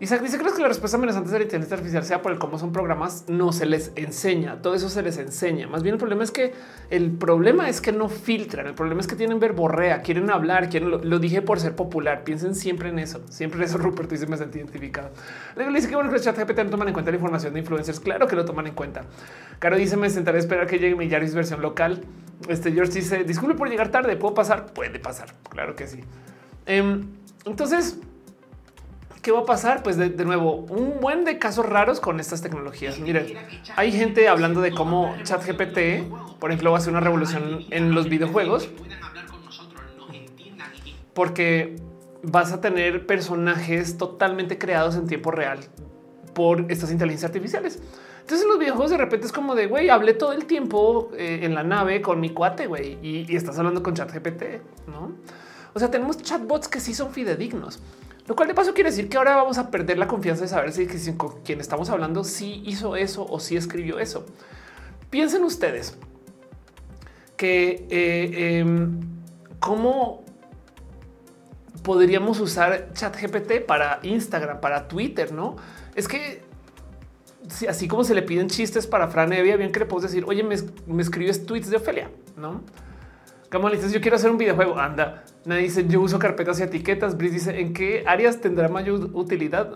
Isaac 0.00 0.20
dice, 0.20 0.38
¿crees 0.38 0.54
que 0.54 0.62
la 0.62 0.68
respuesta 0.68 0.96
amenazante 0.96 1.30
de 1.30 1.38
la 1.38 1.44
inteligencia 1.44 1.76
artificial 1.76 2.04
sea 2.04 2.22
por 2.22 2.32
el 2.32 2.38
cómo 2.38 2.58
son 2.58 2.72
programas? 2.72 3.24
No 3.28 3.52
se 3.52 3.66
les 3.66 3.92
enseña, 3.94 4.60
todo 4.60 4.74
eso 4.74 4.88
se 4.88 5.02
les 5.02 5.16
enseña. 5.18 5.68
Más 5.68 5.82
bien 5.82 5.94
el 5.94 5.98
problema 5.98 6.24
es 6.24 6.32
que 6.32 6.52
el 6.90 7.12
problema 7.12 7.68
es 7.68 7.80
que 7.80 7.92
no 7.92 8.08
filtran, 8.08 8.66
el 8.66 8.74
problema 8.74 9.00
es 9.00 9.06
que 9.06 9.14
tienen 9.14 9.38
verborrea, 9.38 10.02
quieren 10.02 10.30
hablar, 10.30 10.68
quieren 10.68 10.90
lo, 10.90 11.18
dije 11.18 11.40
por 11.40 11.60
ser 11.60 11.76
popular, 11.76 12.24
piensen 12.24 12.54
siempre 12.54 12.88
en 12.88 12.98
eso, 12.98 13.22
siempre 13.28 13.58
en 13.60 13.64
eso, 13.64 13.78
Rupert, 13.82 14.10
dice, 14.10 14.26
me 14.26 14.36
sentí 14.36 14.58
identificado. 14.58 15.10
Le 15.56 15.66
dice 15.68 15.88
que 15.88 15.94
bueno 15.94 16.10
que 16.10 16.16
los 16.16 16.24
chat 16.24 16.36
GPT 16.36 16.64
no 16.64 16.70
toman 16.70 16.88
en 16.88 16.94
cuenta 16.94 17.10
la 17.10 17.16
información 17.16 17.52
de 17.52 17.60
influencers, 17.60 18.00
claro 18.00 18.26
que 18.26 18.34
lo 18.34 18.44
toman 18.44 18.66
en 18.66 18.74
cuenta. 18.74 19.02
Caro 19.58 19.76
dice, 19.76 19.96
me 19.96 20.10
sentaré 20.10 20.38
a 20.38 20.40
esperar 20.40 20.66
que 20.66 20.78
llegue 20.78 20.96
mi 20.96 21.08
Yaris 21.08 21.34
versión 21.34 21.62
local. 21.62 22.02
Este 22.48 22.72
George 22.72 22.92
dice, 22.92 23.22
disculpe 23.24 23.54
por 23.54 23.68
llegar 23.68 23.90
tarde, 23.90 24.16
¿puedo 24.16 24.34
pasar? 24.34 24.72
Puede 24.72 24.98
pasar, 24.98 25.32
claro 25.48 25.76
que 25.76 25.86
sí. 25.86 26.00
Em, 26.66 27.06
entonces, 27.44 27.98
¿Qué 29.22 29.30
va 29.30 29.40
a 29.40 29.44
pasar? 29.44 29.84
Pues 29.84 29.96
de, 29.96 30.10
nuevo, 30.24 30.56
un 30.56 31.00
buen 31.00 31.24
de 31.24 31.38
casos 31.38 31.64
raros 31.64 32.00
con 32.00 32.18
estas 32.18 32.42
tecnologías. 32.42 32.98
Miren, 32.98 33.38
hay 33.76 33.92
gente 33.92 34.28
hablando 34.28 34.60
de 34.60 34.72
cómo 34.72 35.14
ChatGPT, 35.22 36.10
por 36.40 36.50
ejemplo, 36.50 36.72
va 36.72 36.78
a 36.78 36.80
ser 36.80 36.90
una 36.90 37.00
revolución 37.00 37.64
en 37.70 37.94
los 37.94 38.08
videojuegos. 38.08 38.68
Porque 41.14 41.76
vas 42.22 42.52
a 42.52 42.60
tener 42.60 43.06
personajes 43.06 43.96
totalmente 43.96 44.58
creados 44.58 44.96
en 44.96 45.06
tiempo 45.06 45.30
real 45.30 45.60
por 46.34 46.66
estas 46.68 46.90
inteligencias 46.90 47.30
artificiales. 47.30 47.80
Entonces 48.22 48.42
en 48.42 48.48
los 48.48 48.58
videojuegos 48.58 48.90
de 48.90 48.96
repente 48.96 49.26
es 49.26 49.32
como 49.32 49.54
de, 49.54 49.68
güey, 49.68 49.88
hablé 49.88 50.14
todo 50.14 50.32
el 50.32 50.46
tiempo 50.46 51.10
eh, 51.16 51.40
en 51.42 51.54
la 51.54 51.62
nave 51.62 52.02
con 52.02 52.18
mi 52.18 52.30
cuate, 52.30 52.66
güey, 52.66 52.98
y, 53.02 53.26
y 53.30 53.36
estás 53.36 53.58
hablando 53.58 53.82
con 53.82 53.94
ChatGPT, 53.94 54.42
¿no? 54.86 55.12
O 55.74 55.78
sea, 55.78 55.90
tenemos 55.90 56.18
chatbots 56.18 56.68
que 56.68 56.80
sí 56.80 56.94
son 56.94 57.12
fidedignos. 57.12 57.80
Lo 58.26 58.36
cual 58.36 58.48
de 58.48 58.54
paso 58.54 58.72
quiere 58.72 58.90
decir 58.90 59.08
que 59.08 59.16
ahora 59.16 59.36
vamos 59.36 59.58
a 59.58 59.70
perder 59.70 59.98
la 59.98 60.06
confianza 60.06 60.42
de 60.42 60.48
saber 60.48 60.72
si, 60.72 60.86
con 61.14 61.40
quien 61.42 61.60
estamos 61.60 61.90
hablando 61.90 62.22
si 62.22 62.62
hizo 62.66 62.94
eso 62.96 63.26
o 63.28 63.40
si 63.40 63.56
escribió 63.56 63.98
eso. 63.98 64.24
Piensen 65.10 65.42
ustedes 65.42 65.98
que 67.36 67.86
eh, 67.90 68.60
em, 68.60 69.00
cómo 69.58 70.24
podríamos 71.82 72.38
usar 72.38 72.92
chat 72.92 73.16
GPT 73.20 73.66
para 73.66 73.98
Instagram, 74.04 74.60
para 74.60 74.86
Twitter, 74.86 75.32
no? 75.32 75.56
Es 75.96 76.06
que 76.06 76.42
si, 77.48 77.66
así 77.66 77.88
como 77.88 78.04
se 78.04 78.14
le 78.14 78.22
piden 78.22 78.48
chistes 78.48 78.86
para 78.86 79.08
Fran 79.08 79.32
Evia, 79.32 79.56
bien 79.56 79.72
que 79.72 79.80
le 79.80 79.86
puedo 79.86 80.06
decir, 80.06 80.24
oye, 80.28 80.44
me, 80.44 80.54
me 80.86 81.02
escribes 81.02 81.44
tweets 81.44 81.70
de 81.70 81.76
Ofelia, 81.76 82.10
no? 82.36 82.62
Como 83.52 83.68
dices, 83.68 83.92
yo 83.92 84.00
quiero 84.00 84.16
hacer 84.16 84.30
un 84.30 84.38
videojuego. 84.38 84.78
Anda, 84.78 85.24
nadie 85.44 85.64
dice 85.64 85.86
yo 85.86 86.00
uso 86.00 86.18
carpetas 86.18 86.58
y 86.58 86.62
etiquetas. 86.62 87.18
Brice 87.18 87.34
dice 87.34 87.60
en 87.60 87.74
qué 87.74 88.02
áreas 88.06 88.40
tendrá 88.40 88.68
mayor 88.68 89.10
utilidad. 89.12 89.74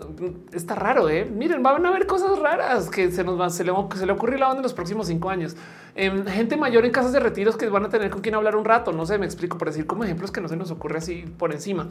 Está 0.51 0.73
raro. 0.73 1.07
¿eh? 1.09 1.25
Miren, 1.31 1.61
van 1.61 1.85
a 1.85 1.89
haber 1.89 2.07
cosas 2.07 2.39
raras 2.39 2.89
que 2.89 3.11
se 3.11 3.23
nos 3.23 3.37
van, 3.37 3.51
se 3.51 3.63
le, 3.63 3.71
se 3.95 4.07
le 4.07 4.11
ocurre 4.11 4.39
la 4.39 4.47
onda 4.47 4.57
en 4.57 4.63
los 4.63 4.73
próximos 4.73 5.05
cinco 5.05 5.29
años. 5.29 5.55
Em, 5.93 6.25
gente 6.25 6.57
mayor 6.57 6.85
en 6.85 6.91
casas 6.91 7.13
de 7.13 7.19
retiros 7.19 7.55
que 7.55 7.69
van 7.69 7.85
a 7.85 7.89
tener 7.89 8.09
con 8.09 8.21
quien 8.21 8.33
hablar 8.33 8.55
un 8.55 8.65
rato. 8.65 8.91
No 8.91 9.05
sé, 9.05 9.19
me 9.19 9.27
explico 9.27 9.59
por 9.59 9.67
decir 9.67 9.85
como 9.85 10.03
ejemplos 10.03 10.31
que 10.31 10.41
no 10.41 10.47
se 10.47 10.57
nos 10.57 10.71
ocurre 10.71 10.97
así 10.97 11.25
por 11.37 11.53
encima. 11.53 11.87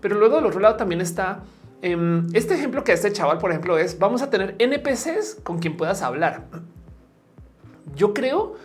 Pero 0.00 0.18
luego 0.18 0.34
del 0.36 0.46
otro 0.46 0.58
lado 0.58 0.74
también 0.74 1.00
está 1.00 1.44
em, 1.82 2.26
este 2.34 2.54
ejemplo 2.54 2.82
que 2.82 2.92
este 2.92 3.12
chaval, 3.12 3.38
por 3.38 3.52
ejemplo, 3.52 3.78
es 3.78 3.96
vamos 4.00 4.22
a 4.22 4.30
tener 4.30 4.56
NPCs 4.58 5.36
con 5.44 5.60
quien 5.60 5.76
puedas 5.76 6.02
hablar. 6.02 6.46
Yo 7.94 8.12
creo 8.12 8.56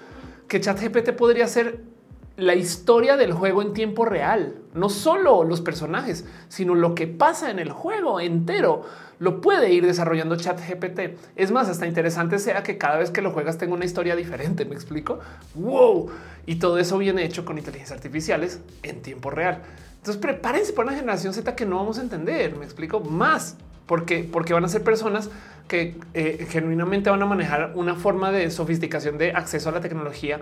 que 0.47 0.59
ChatGPT 0.59 1.11
podría 1.11 1.47
ser 1.47 1.92
la 2.35 2.55
historia 2.55 3.15
del 3.15 3.31
juego 3.31 3.61
en 3.61 3.73
tiempo 3.73 4.05
real, 4.05 4.55
no 4.73 4.89
solo 4.89 5.43
los 5.43 5.61
personajes, 5.61 6.25
sino 6.47 6.73
lo 6.73 6.95
que 6.95 7.05
pasa 7.05 7.51
en 7.51 7.59
el 7.59 7.71
juego 7.71 8.19
entero. 8.19 8.83
Lo 9.19 9.39
puede 9.39 9.71
ir 9.71 9.85
desarrollando 9.85 10.35
Chat 10.35 10.59
GPT. 10.59 11.15
Es 11.35 11.51
más, 11.51 11.69
hasta 11.69 11.85
interesante 11.85 12.39
sea 12.39 12.63
que 12.63 12.77
cada 12.77 12.97
vez 12.97 13.11
que 13.11 13.21
lo 13.21 13.31
juegas 13.31 13.57
tenga 13.57 13.75
una 13.75 13.85
historia 13.85 14.15
diferente. 14.15 14.65
Me 14.73 14.73
explico. 14.73 15.19
Wow. 15.53 16.09
Y 16.45 16.55
todo 16.55 16.79
eso 16.79 16.97
viene 16.97 17.23
hecho 17.23 17.45
con 17.45 17.57
inteligencias 17.57 17.97
artificiales 17.97 18.61
en 18.81 19.01
tiempo 19.01 19.29
real. 19.29 19.61
Entonces 19.97 20.19
prepárense 20.21 20.73
para 20.73 20.89
una 20.89 20.97
generación 20.97 21.33
Z 21.33 21.55
que 21.55 21.65
no 21.65 21.77
vamos 21.77 21.99
a 21.99 22.01
entender. 22.01 22.55
Me 22.57 22.65
explico 22.65 22.99
más 22.99 23.55
porque, 23.85 24.27
porque 24.29 24.53
van 24.53 24.65
a 24.65 24.67
ser 24.67 24.83
personas 24.83 25.29
que 25.67 25.95
eh, 26.13 26.45
genuinamente 26.49 27.09
van 27.09 27.21
a 27.21 27.25
manejar 27.25 27.73
una 27.75 27.95
forma 27.95 28.31
de 28.31 28.49
sofisticación 28.49 29.17
de 29.17 29.31
acceso 29.31 29.69
a 29.69 29.71
la 29.71 29.81
tecnología 29.81 30.41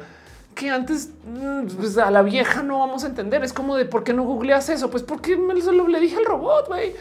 que 0.56 0.70
antes 0.70 1.10
mm, 1.26 1.68
pues, 1.78 1.98
a 1.98 2.12
la 2.12 2.22
vieja 2.22 2.64
no 2.64 2.80
vamos 2.80 3.04
a 3.04 3.08
entender. 3.08 3.44
Es 3.44 3.54
como 3.54 3.76
de 3.76 3.86
por 3.86 4.04
qué 4.04 4.14
no 4.14 4.24
googleas 4.24 4.70
eso? 4.70 4.90
Pues 4.90 5.04
porque 5.04 5.38
me 5.38 5.54
lo, 5.54 5.88
le 5.88 6.00
dije 6.00 6.18
al 6.18 6.26
robot. 6.26 6.68
güey. 6.68 6.94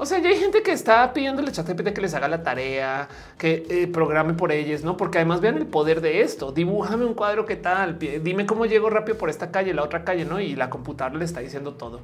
O 0.00 0.06
sea, 0.06 0.20
ya 0.20 0.28
hay 0.28 0.36
gente 0.36 0.62
que 0.62 0.70
está 0.70 1.12
pidiéndole 1.12 1.50
chat 1.50 1.68
GPT 1.68 1.92
que 1.92 2.00
les 2.00 2.14
haga 2.14 2.28
la 2.28 2.44
tarea, 2.44 3.08
que 3.36 3.66
eh, 3.68 3.88
programe 3.88 4.32
por 4.32 4.52
ellos, 4.52 4.84
no? 4.84 4.96
Porque 4.96 5.18
además 5.18 5.40
vean 5.40 5.56
el 5.56 5.66
poder 5.66 6.00
de 6.00 6.20
esto. 6.20 6.52
Dibújame 6.52 7.04
un 7.04 7.14
cuadro 7.14 7.46
que 7.46 7.56
tal, 7.56 7.98
dime 7.98 8.46
cómo 8.46 8.66
llego 8.66 8.90
rápido 8.90 9.18
por 9.18 9.28
esta 9.28 9.50
calle, 9.50 9.74
la 9.74 9.82
otra 9.82 10.04
calle, 10.04 10.24
no? 10.24 10.38
Y 10.40 10.54
la 10.54 10.70
computadora 10.70 11.18
le 11.18 11.24
está 11.24 11.40
diciendo 11.40 11.74
todo. 11.74 12.00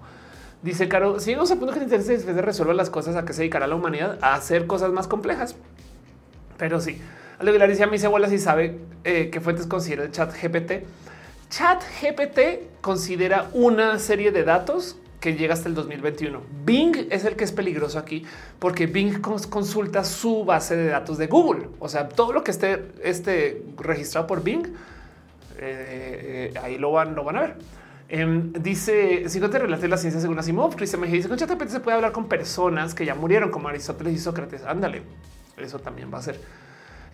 Dice 0.62 0.88
Caro, 0.88 1.20
si 1.20 1.36
no 1.36 1.46
se 1.46 1.54
punto 1.54 1.72
que 1.72 1.80
después 1.80 2.24
de 2.24 2.42
resolver 2.42 2.74
las 2.74 2.90
cosas 2.90 3.14
a 3.14 3.24
que 3.24 3.32
se 3.32 3.42
dedicará 3.42 3.68
la 3.68 3.76
humanidad 3.76 4.18
a 4.22 4.34
hacer 4.34 4.66
cosas 4.66 4.90
más 4.90 5.06
complejas. 5.06 5.54
Pero 6.56 6.80
sí, 6.80 7.00
Ale 7.38 7.52
Vilar 7.52 7.68
dice 7.68 7.84
a 7.84 7.86
mis 7.86 8.04
abuelas 8.04 8.32
y 8.32 8.38
sabe 8.38 8.78
eh, 9.04 9.30
qué 9.30 9.40
fuentes 9.40 9.66
considera 9.66 10.04
el 10.04 10.12
chat 10.12 10.32
GPT. 10.32 10.84
Chat 11.50 11.82
GPT 12.00 12.80
considera 12.80 13.48
una 13.52 13.98
serie 13.98 14.30
de 14.32 14.44
datos 14.44 14.96
que 15.20 15.34
llega 15.34 15.54
hasta 15.54 15.68
el 15.68 15.74
2021. 15.74 16.40
Bing 16.64 17.08
es 17.10 17.24
el 17.24 17.34
que 17.34 17.44
es 17.44 17.52
peligroso 17.52 17.98
aquí 17.98 18.24
porque 18.58 18.86
Bing 18.86 19.20
consulta 19.20 20.04
su 20.04 20.44
base 20.44 20.76
de 20.76 20.88
datos 20.88 21.18
de 21.18 21.26
Google. 21.26 21.68
O 21.78 21.88
sea, 21.88 22.08
todo 22.08 22.32
lo 22.32 22.44
que 22.44 22.50
esté, 22.50 22.92
esté 23.02 23.62
registrado 23.78 24.26
por 24.26 24.42
Bing, 24.42 24.66
eh, 25.58 26.52
eh, 26.54 26.58
ahí 26.62 26.78
lo 26.78 26.92
van, 26.92 27.14
lo 27.14 27.24
van 27.24 27.36
a 27.36 27.40
ver. 27.40 27.56
Em, 28.08 28.52
dice, 28.52 29.28
si 29.28 29.40
no 29.40 29.48
te 29.48 29.58
relates 29.58 29.88
la 29.88 29.96
ciencia 29.96 30.20
según 30.20 30.38
Asimov, 30.38 30.76
Cristian 30.76 31.00
me 31.00 31.08
dice, 31.08 31.28
con 31.28 31.38
ChatGPT 31.38 31.68
se 31.68 31.80
puede 31.80 31.96
hablar 31.96 32.12
con 32.12 32.28
personas 32.28 32.94
que 32.94 33.06
ya 33.06 33.14
murieron, 33.14 33.50
como 33.50 33.68
Aristóteles 33.68 34.12
y 34.12 34.18
Sócrates. 34.18 34.62
Ándale, 34.64 35.02
eso 35.56 35.78
también 35.78 36.12
va 36.12 36.18
a 36.18 36.22
ser. 36.22 36.38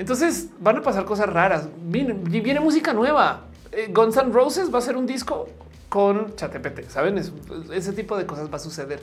Entonces 0.01 0.49
van 0.59 0.79
a 0.79 0.81
pasar 0.81 1.05
cosas 1.05 1.29
raras. 1.29 1.69
Viene, 1.83 2.15
viene 2.15 2.59
música 2.59 2.95
nueva. 2.95 3.43
Eh, 3.71 3.91
Guns 3.93 4.17
N' 4.17 4.33
Roses 4.33 4.73
va 4.73 4.79
a 4.79 4.81
ser 4.81 4.97
un 4.97 5.05
disco 5.05 5.47
con 5.91 6.35
ChatGPT. 6.37 6.89
Saben, 6.89 7.19
ese 7.19 7.93
tipo 7.93 8.17
de 8.17 8.25
cosas 8.25 8.51
va 8.51 8.57
a 8.57 8.61
suceder. 8.61 9.03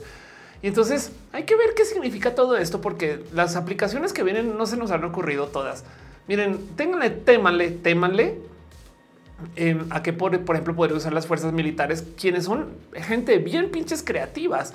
Y 0.60 0.66
entonces 0.66 1.12
hay 1.32 1.44
que 1.44 1.54
ver 1.54 1.74
qué 1.76 1.84
significa 1.84 2.34
todo 2.34 2.56
esto, 2.56 2.80
porque 2.80 3.22
las 3.32 3.54
aplicaciones 3.54 4.12
que 4.12 4.24
vienen 4.24 4.58
no 4.58 4.66
se 4.66 4.76
nos 4.76 4.90
han 4.90 5.04
ocurrido 5.04 5.46
todas. 5.46 5.84
Miren, 6.26 6.58
ténganle, 6.74 7.10
témanle, 7.10 7.70
témanle 7.70 8.40
em, 9.54 9.86
a 9.90 10.02
que, 10.02 10.12
por, 10.12 10.36
por 10.40 10.56
ejemplo, 10.56 10.74
poder 10.74 10.94
usar 10.94 11.12
las 11.12 11.28
fuerzas 11.28 11.52
militares, 11.52 12.04
quienes 12.20 12.46
son 12.46 12.70
gente 12.92 13.38
bien 13.38 13.70
pinches 13.70 14.02
creativas. 14.02 14.74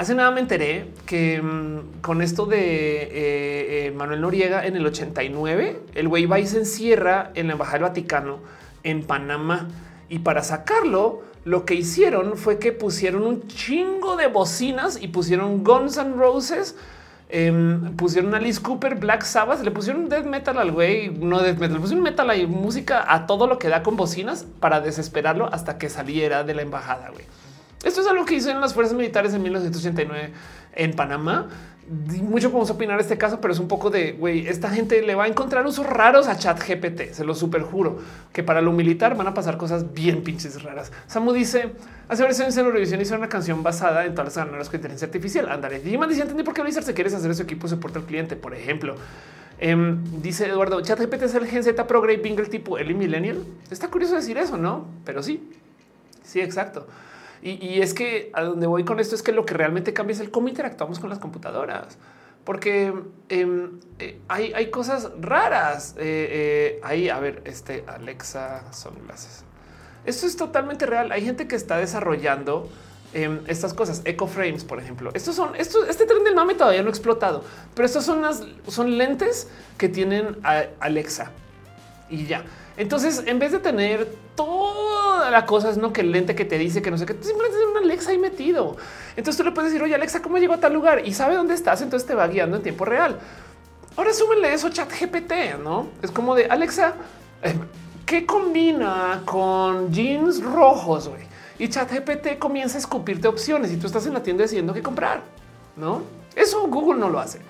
Hace 0.00 0.14
nada 0.14 0.30
me 0.30 0.40
enteré 0.40 0.86
que 1.04 1.42
mm, 1.42 2.00
con 2.00 2.22
esto 2.22 2.46
de 2.46 2.58
eh, 3.02 3.08
eh, 3.12 3.92
Manuel 3.94 4.22
Noriega 4.22 4.64
en 4.66 4.74
el 4.74 4.86
89, 4.86 5.78
el 5.94 6.08
güey 6.08 6.24
va 6.24 6.40
y 6.40 6.46
se 6.46 6.56
encierra 6.56 7.32
en 7.34 7.48
la 7.48 7.52
Embajada 7.52 7.80
del 7.80 7.82
Vaticano 7.82 8.38
en 8.82 9.02
Panamá. 9.02 9.68
Y 10.08 10.20
para 10.20 10.42
sacarlo, 10.42 11.20
lo 11.44 11.66
que 11.66 11.74
hicieron 11.74 12.38
fue 12.38 12.58
que 12.58 12.72
pusieron 12.72 13.24
un 13.24 13.46
chingo 13.46 14.16
de 14.16 14.28
bocinas 14.28 14.98
y 15.02 15.08
pusieron 15.08 15.64
Guns 15.64 15.98
N' 15.98 16.14
Roses. 16.16 16.76
Em, 17.28 17.94
pusieron 17.96 18.34
Alice 18.34 18.62
Cooper, 18.62 18.94
Black 18.94 19.24
Sabbath, 19.24 19.62
le 19.62 19.70
pusieron 19.70 20.08
death 20.08 20.24
metal 20.24 20.56
al 20.56 20.72
güey, 20.72 21.10
no 21.10 21.42
death 21.42 21.58
metal, 21.58 21.74
le 21.74 21.80
pusieron 21.80 22.02
metal 22.02 22.40
y 22.40 22.46
música 22.46 23.04
a 23.06 23.26
todo 23.26 23.46
lo 23.46 23.58
que 23.58 23.68
da 23.68 23.82
con 23.82 23.98
bocinas 23.98 24.46
para 24.60 24.80
desesperarlo 24.80 25.52
hasta 25.52 25.76
que 25.76 25.90
saliera 25.90 26.42
de 26.42 26.54
la 26.54 26.62
embajada. 26.62 27.10
Güey. 27.10 27.26
Esto 27.82 28.02
es 28.02 28.06
algo 28.06 28.24
que 28.24 28.34
hizo 28.34 28.50
en 28.50 28.60
las 28.60 28.74
fuerzas 28.74 28.94
militares 28.94 29.32
en 29.32 29.42
1989 29.42 30.32
en 30.74 30.92
Panamá. 30.92 31.48
Mucho 32.22 32.50
podemos 32.50 32.70
opinar 32.70 33.00
este 33.00 33.18
caso, 33.18 33.40
pero 33.40 33.52
es 33.52 33.58
un 33.58 33.66
poco 33.66 33.90
de 33.90 34.12
güey. 34.12 34.46
Esta 34.46 34.70
gente 34.70 35.02
le 35.02 35.14
va 35.14 35.24
a 35.24 35.26
encontrar 35.26 35.66
usos 35.66 35.86
raros 35.86 36.28
a 36.28 36.36
Chat 36.36 36.62
GPT. 36.64 37.12
Se 37.12 37.24
lo 37.24 37.34
super 37.34 37.62
juro 37.62 37.98
que 38.32 38.44
para 38.44 38.60
lo 38.60 38.70
militar 38.70 39.16
van 39.16 39.26
a 39.26 39.34
pasar 39.34 39.56
cosas 39.56 39.92
bien 39.92 40.22
pinches 40.22 40.62
raras. 40.62 40.92
Samu 41.08 41.32
dice 41.32 41.72
hace 42.08 42.22
varios 42.22 42.38
años 42.40 42.56
en 42.58 42.66
Eurovisión 42.66 43.00
hizo 43.00 43.16
una 43.16 43.28
canción 43.28 43.62
basada 43.62 44.04
en 44.04 44.12
todas 44.12 44.26
las 44.26 44.36
ganadoras 44.36 44.68
con 44.68 44.76
inteligencia 44.76 45.06
artificial. 45.06 45.48
Andaré. 45.48 45.78
Y 45.78 45.96
dice 45.96 46.22
entendí 46.22 46.44
por 46.44 46.54
qué 46.54 46.62
Blizzard 46.62 46.84
se 46.84 46.94
quiere 46.94 47.12
hacer 47.12 47.34
su 47.34 47.42
equipo 47.42 47.66
de 47.66 47.70
soporte 47.70 47.98
al 47.98 48.04
cliente, 48.04 48.36
por 48.36 48.54
ejemplo. 48.54 48.94
Em, 49.58 50.22
dice 50.22 50.46
Eduardo, 50.46 50.80
Chat 50.82 51.00
GPT 51.00 51.24
es 51.24 51.34
el 51.34 51.46
Gen 51.46 51.64
Z 51.64 51.86
Pro 51.86 52.00
Grey 52.00 52.18
Bingle 52.18 52.46
tipo 52.46 52.78
Eli 52.78 52.94
Millennial. 52.94 53.44
Está 53.70 53.88
curioso 53.88 54.14
decir 54.14 54.38
eso, 54.38 54.56
no? 54.56 54.86
Pero 55.04 55.22
sí, 55.22 55.50
sí, 56.22 56.40
exacto. 56.40 56.86
Y, 57.42 57.80
es 57.80 57.94
que 57.94 58.30
a 58.34 58.42
donde 58.42 58.66
voy 58.66 58.84
con 58.84 59.00
esto 59.00 59.14
es 59.14 59.22
que 59.22 59.32
lo 59.32 59.46
que 59.46 59.54
realmente 59.54 59.94
cambia 59.94 60.12
es 60.12 60.20
el 60.20 60.30
cómo 60.30 60.48
interactuamos 60.48 60.98
con 60.98 61.08
las 61.08 61.18
computadoras, 61.18 61.96
porque 62.44 62.92
em, 63.30 63.80
eh, 63.98 64.20
hay, 64.28 64.70
cosas 64.70 65.10
raras. 65.18 65.94
Eh, 65.98 66.76
eh, 66.76 66.80
ahí, 66.82 67.08
a 67.08 67.18
ver, 67.18 67.42
este 67.46 67.84
Alexa 67.86 68.70
sunglasses. 68.72 69.44
Esto 70.04 70.26
es 70.26 70.36
totalmente 70.36 70.84
real. 70.84 71.12
Hay 71.12 71.24
gente 71.24 71.48
que 71.48 71.56
está 71.56 71.78
desarrollando 71.78 72.68
em, 73.14 73.40
estas 73.46 73.72
cosas, 73.72 74.02
eco 74.04 74.26
frames, 74.26 74.64
por 74.64 74.78
ejemplo. 74.78 75.10
Estos 75.14 75.34
son, 75.36 75.56
esto, 75.56 75.86
este 75.86 76.04
tren 76.04 76.24
del 76.24 76.34
mame 76.34 76.54
todavía 76.54 76.82
no 76.82 76.88
ha 76.88 76.90
explotado, 76.90 77.42
pero 77.74 77.86
estos 77.86 78.04
son 78.04 78.20
las 78.20 78.42
son 78.68 78.98
lentes 78.98 79.48
que 79.78 79.88
tienen 79.88 80.36
Alexa 80.80 81.30
y 82.10 82.26
ya. 82.26 82.44
Entonces, 82.80 83.24
en 83.26 83.38
vez 83.38 83.52
de 83.52 83.58
tener 83.58 84.10
toda 84.34 85.30
la 85.30 85.44
cosa, 85.44 85.68
es 85.68 85.76
no 85.76 85.92
que 85.92 86.00
el 86.00 86.12
lente 86.12 86.34
que 86.34 86.46
te 86.46 86.56
dice 86.56 86.80
que 86.80 86.90
no 86.90 86.96
sé 86.96 87.04
qué, 87.04 87.12
simplemente 87.20 87.58
es 87.58 87.66
una 87.70 87.80
Alexa 87.80 88.10
ahí 88.10 88.16
metido. 88.16 88.78
Entonces 89.16 89.36
tú 89.36 89.44
le 89.44 89.52
puedes 89.52 89.70
decir, 89.70 89.84
oye 89.84 89.94
Alexa, 89.94 90.22
¿cómo 90.22 90.38
llegó 90.38 90.54
a 90.54 90.60
tal 90.60 90.72
lugar? 90.72 91.06
Y 91.06 91.12
sabe 91.12 91.34
dónde 91.34 91.52
estás, 91.52 91.82
entonces 91.82 92.08
te 92.08 92.14
va 92.14 92.26
guiando 92.26 92.56
en 92.56 92.62
tiempo 92.62 92.86
real. 92.86 93.18
Ahora 93.98 94.14
súmenle 94.14 94.54
eso 94.54 94.70
chat 94.70 94.90
GPT, 94.98 95.62
¿no? 95.62 95.88
Es 96.00 96.10
como 96.10 96.34
de 96.34 96.46
Alexa, 96.46 96.94
eh, 97.42 97.54
¿qué 98.06 98.24
combina 98.24 99.24
con 99.26 99.92
jeans 99.92 100.42
rojos? 100.42 101.10
Y 101.58 101.68
chat 101.68 101.92
GPT 101.92 102.38
comienza 102.38 102.78
a 102.78 102.80
escupirte 102.80 103.28
opciones 103.28 103.70
y 103.72 103.76
tú 103.76 103.88
estás 103.88 104.06
en 104.06 104.14
la 104.14 104.22
tienda 104.22 104.44
decidiendo 104.44 104.72
qué 104.72 104.80
comprar, 104.80 105.20
¿no? 105.76 106.00
Eso 106.34 106.66
Google 106.66 106.98
no 106.98 107.10
lo 107.10 107.20
hace. 107.20 107.40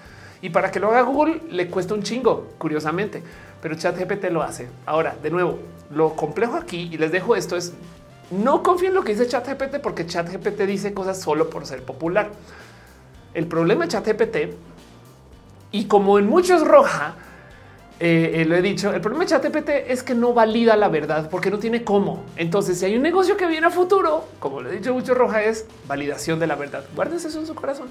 Y 0.42 0.48
para 0.48 0.72
que 0.72 0.80
lo 0.80 0.88
haga 0.88 1.02
Google 1.02 1.42
le 1.50 1.68
cuesta 1.68 1.94
un 1.94 2.02
chingo, 2.02 2.48
curiosamente 2.58 3.22
pero 3.62 3.74
ChatGPT 3.74 4.30
lo 4.30 4.42
hace. 4.42 4.68
Ahora, 4.86 5.16
de 5.22 5.30
nuevo, 5.30 5.58
lo 5.90 6.14
complejo 6.14 6.56
aquí 6.56 6.88
y 6.92 6.98
les 6.98 7.12
dejo 7.12 7.36
esto 7.36 7.56
es 7.56 7.72
no 8.30 8.62
confíen 8.62 8.92
en 8.92 8.96
lo 8.96 9.04
que 9.04 9.12
dice 9.12 9.26
ChatGPT 9.26 9.78
porque 9.82 10.06
ChatGPT 10.06 10.60
dice 10.62 10.94
cosas 10.94 11.20
solo 11.20 11.50
por 11.50 11.66
ser 11.66 11.82
popular. 11.82 12.30
El 13.34 13.46
problema 13.46 13.86
de 13.86 13.90
ChatGPT 13.90 14.36
y 15.72 15.84
como 15.86 16.18
en 16.18 16.28
muchos 16.28 16.66
roja, 16.66 17.14
eh, 17.98 18.40
eh, 18.40 18.44
lo 18.44 18.56
he 18.56 18.62
dicho, 18.62 18.92
el 18.92 19.00
problema 19.00 19.24
de 19.24 19.30
ChatGPT 19.30 19.68
es 19.88 20.02
que 20.02 20.14
no 20.14 20.32
valida 20.32 20.76
la 20.76 20.88
verdad 20.88 21.28
porque 21.28 21.50
no 21.50 21.58
tiene 21.58 21.84
cómo. 21.84 22.24
Entonces, 22.36 22.78
si 22.78 22.86
hay 22.86 22.96
un 22.96 23.02
negocio 23.02 23.36
que 23.36 23.46
viene 23.46 23.66
a 23.66 23.70
futuro, 23.70 24.26
como 24.38 24.62
le 24.62 24.70
he 24.70 24.72
dicho 24.72 24.94
mucho 24.94 25.14
roja, 25.14 25.42
es 25.42 25.66
validación 25.86 26.38
de 26.38 26.46
la 26.46 26.54
verdad. 26.54 26.84
Guárdense 26.94 27.28
eso 27.28 27.40
en 27.40 27.46
su 27.46 27.54
corazón. 27.54 27.88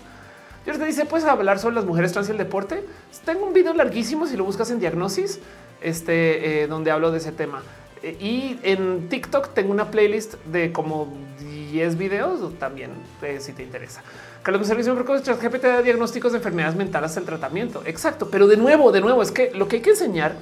Te 0.78 0.86
dice, 0.86 1.06
puedes 1.06 1.26
hablar 1.26 1.58
sobre 1.58 1.76
las 1.76 1.86
mujeres 1.86 2.14
trans 2.14 2.28
y 2.28 2.32
el 2.32 2.38
deporte. 2.38 2.86
Tengo 3.26 3.46
un 3.46 3.54
video 3.54 3.74
larguísimo 3.74 4.28
si 4.28 4.38
lo 4.38 4.44
buscas 4.44 4.70
en 4.70 4.80
diagnosis, 4.80 5.40
este, 5.82 6.62
eh, 6.62 6.68
donde 6.68 6.92
hablo 6.92 7.12
de 7.12 7.18
ese 7.18 7.32
tema. 7.32 7.64
Eh, 8.04 8.16
y 8.20 8.60
en 8.62 9.10
TikTok 9.10 9.54
tengo 9.56 9.72
una 9.72 9.90
playlist 9.90 10.36
de 10.46 10.72
como 10.72 11.12
10 11.40 11.98
videos 11.98 12.58
también, 12.60 12.92
eh, 13.24 13.40
si 13.40 13.54
te 13.54 13.64
interesa. 13.64 14.04
Carlos 14.44 14.68
Servicio 14.68 14.96
GPT 14.96 15.64
da 15.64 15.82
diagnósticos 15.82 16.34
de 16.34 16.38
enfermedades 16.38 16.76
mentales 16.76 17.18
el 17.18 17.26
tratamiento. 17.26 17.82
Exacto. 17.86 18.30
Pero 18.30 18.48
de 18.48 18.56
nuevo, 18.56 18.92
de 18.92 19.02
nuevo, 19.02 19.24
es 19.24 19.32
que 19.32 19.52
lo 19.54 19.68
que 19.68 19.78
hay 19.78 19.82
que 19.82 19.92
enseñar 19.92 20.34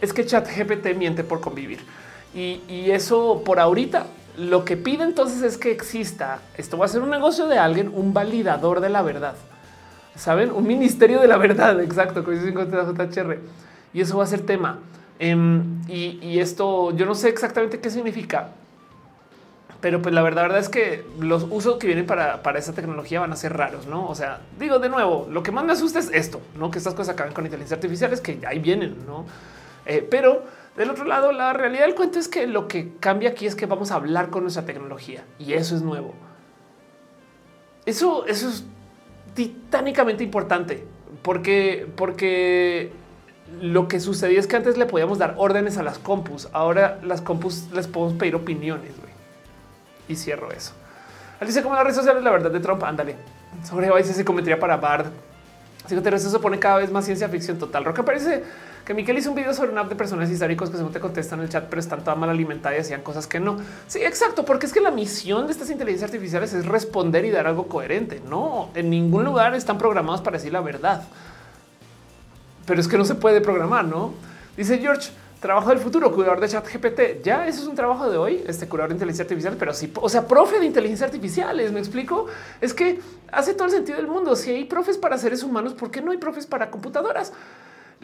es 0.00 0.12
que 0.12 0.24
ChatGPT 0.24 0.94
miente 0.96 1.24
por 1.24 1.40
convivir. 1.40 1.80
Y, 2.34 2.90
eso 2.90 3.42
por 3.44 3.58
ahorita 3.58 4.06
lo 4.38 4.64
que 4.64 4.76
pide 4.76 5.02
entonces 5.04 5.42
es 5.42 5.58
que 5.58 5.70
exista, 5.70 6.40
esto 6.56 6.78
va 6.78 6.86
a 6.86 6.88
ser 6.88 7.02
un 7.02 7.10
negocio 7.10 7.46
de 7.46 7.58
alguien, 7.58 7.92
un 7.94 8.14
validador 8.14 8.80
de 8.80 8.88
la 8.88 9.02
verdad 9.02 9.34
saben, 10.16 10.50
un 10.50 10.66
ministerio 10.66 11.20
de 11.20 11.28
la 11.28 11.36
verdad. 11.36 11.80
Exacto, 11.80 12.22
JHR. 12.22 13.38
Y 13.92 14.00
eso 14.00 14.18
va 14.18 14.24
a 14.24 14.26
ser 14.26 14.42
tema. 14.42 14.78
Em, 15.18 15.82
y, 15.88 16.40
esto 16.40 16.90
yo 16.96 17.06
no 17.06 17.14
sé 17.14 17.28
exactamente 17.28 17.78
qué 17.78 17.90
significa, 17.90 18.48
pero 19.80 20.02
pues 20.02 20.12
la 20.12 20.22
verdad, 20.22 20.42
verdad 20.42 20.58
es 20.58 20.68
que 20.68 21.04
los 21.20 21.46
usos 21.48 21.76
que 21.76 21.86
vienen 21.86 22.06
para, 22.06 22.42
para 22.42 22.58
esa 22.58 22.72
tecnología 22.72 23.20
van 23.20 23.32
a 23.32 23.36
ser 23.36 23.56
raros, 23.56 23.86
no? 23.86 24.08
O 24.08 24.16
sea, 24.16 24.40
digo 24.58 24.80
de 24.80 24.88
nuevo, 24.88 25.28
lo 25.30 25.44
que 25.44 25.52
más 25.52 25.64
me 25.64 25.72
asusta 25.72 26.00
es 26.00 26.10
esto, 26.12 26.40
no 26.58 26.72
que 26.72 26.78
estas 26.78 26.94
cosas 26.94 27.14
acaben 27.14 27.32
con 27.32 27.44
inteligencia 27.44 27.76
artificial, 27.76 28.12
es 28.12 28.20
que 28.20 28.40
ahí 28.44 28.58
vienen, 28.58 29.06
no? 29.06 29.24
Eh, 29.86 30.04
pero 30.10 30.42
del 30.76 30.90
otro 30.90 31.04
lado, 31.04 31.30
la 31.32 31.52
realidad 31.52 31.86
del 31.86 31.94
cuento 31.94 32.18
es 32.18 32.26
que 32.26 32.46
lo 32.48 32.66
que 32.66 32.94
cambia 32.98 33.30
aquí 33.30 33.46
es 33.46 33.54
que 33.54 33.66
vamos 33.66 33.92
a 33.92 33.96
hablar 33.96 34.30
con 34.30 34.42
nuestra 34.42 34.64
tecnología 34.64 35.24
y 35.38 35.52
eso 35.52 35.76
es 35.76 35.82
nuevo. 35.82 36.14
Eso, 37.84 38.26
eso 38.26 38.48
es 38.48 38.64
titánicamente 39.34 40.24
importante 40.24 40.84
porque, 41.22 41.86
porque 41.96 42.92
lo 43.60 43.88
que 43.88 44.00
sucedía 44.00 44.40
es 44.40 44.46
que 44.46 44.56
antes 44.56 44.76
le 44.76 44.86
podíamos 44.86 45.18
dar 45.18 45.34
órdenes 45.36 45.78
a 45.78 45.82
las 45.82 45.98
compus. 45.98 46.48
Ahora 46.52 46.98
las 47.02 47.20
compus 47.20 47.68
les 47.72 47.86
podemos 47.86 48.18
pedir 48.18 48.34
opiniones. 48.34 48.92
Y 50.08 50.16
cierro 50.16 50.50
eso. 50.50 50.72
Dice 51.40 51.62
como 51.62 51.74
las 51.74 51.84
redes 51.84 51.96
sociales, 51.96 52.22
la 52.22 52.30
verdad 52.30 52.50
de 52.50 52.60
Trump. 52.60 52.82
Ándale 52.84 53.16
sobre 53.64 53.94
Vice 53.94 54.14
se 54.14 54.24
cometería 54.24 54.58
para 54.58 54.76
Bard. 54.76 55.06
Así 55.84 55.96
que 55.96 56.18
se 56.18 56.38
pone 56.38 56.58
cada 56.58 56.78
vez 56.78 56.90
más 56.90 57.04
ciencia 57.04 57.28
ficción 57.28 57.58
total. 57.58 57.84
Roca 57.84 58.04
parece 58.04 58.44
que 58.84 58.94
Miquel 58.94 59.18
hizo 59.18 59.30
un 59.30 59.36
video 59.36 59.54
sobre 59.54 59.70
una 59.70 59.82
app 59.82 59.88
de 59.88 59.96
personajes 59.96 60.32
históricos 60.32 60.70
que 60.70 60.76
según 60.76 60.92
te 60.92 61.00
contestan 61.00 61.38
en 61.38 61.44
el 61.44 61.50
chat, 61.50 61.66
pero 61.68 61.80
están 61.80 62.00
toda 62.00 62.16
mal 62.16 62.30
alimentadas 62.30 62.78
y 62.78 62.80
hacían 62.80 63.02
cosas 63.02 63.26
que 63.26 63.38
no. 63.38 63.58
Sí, 63.86 64.00
exacto, 64.02 64.44
porque 64.44 64.66
es 64.66 64.72
que 64.72 64.80
la 64.80 64.90
misión 64.90 65.46
de 65.46 65.52
estas 65.52 65.70
inteligencias 65.70 66.10
artificiales 66.10 66.52
es 66.52 66.66
responder 66.66 67.24
y 67.24 67.30
dar 67.30 67.46
algo 67.46 67.68
coherente. 67.68 68.20
No, 68.28 68.70
en 68.74 68.90
ningún 68.90 69.24
lugar 69.24 69.54
están 69.54 69.78
programados 69.78 70.20
para 70.20 70.38
decir 70.38 70.52
la 70.52 70.60
verdad. 70.60 71.04
Pero 72.66 72.80
es 72.80 72.88
que 72.88 72.98
no 72.98 73.04
se 73.04 73.14
puede 73.14 73.40
programar, 73.40 73.84
¿no? 73.84 74.14
Dice 74.56 74.78
George, 74.78 75.10
trabajo 75.40 75.70
del 75.70 75.78
futuro, 75.78 76.12
cuidador 76.12 76.40
de 76.40 76.48
chat 76.48 76.66
GPT. 76.66 77.22
Ya 77.22 77.46
eso 77.46 77.62
es 77.62 77.66
un 77.66 77.74
trabajo 77.74 78.08
de 78.08 78.16
hoy, 78.16 78.42
este 78.46 78.68
curador 78.68 78.90
de 78.90 78.94
inteligencia 78.94 79.24
artificial, 79.24 79.56
pero 79.58 79.74
sí, 79.74 79.92
o 79.94 80.08
sea, 80.08 80.26
profe 80.26 80.58
de 80.58 80.66
inteligencia 80.66 81.06
artificiales. 81.06 81.72
Me 81.72 81.80
explico. 81.80 82.26
Es 82.60 82.74
que 82.74 83.00
hace 83.30 83.54
todo 83.54 83.66
el 83.66 83.72
sentido 83.72 83.98
del 83.98 84.06
mundo. 84.06 84.34
Si 84.36 84.50
hay 84.50 84.64
profes 84.64 84.96
para 84.96 85.18
seres 85.18 85.42
humanos, 85.42 85.74
¿por 85.74 85.90
qué 85.90 86.00
no 86.00 86.12
hay 86.12 86.18
profes 86.18 86.46
para 86.46 86.70
computadoras? 86.70 87.32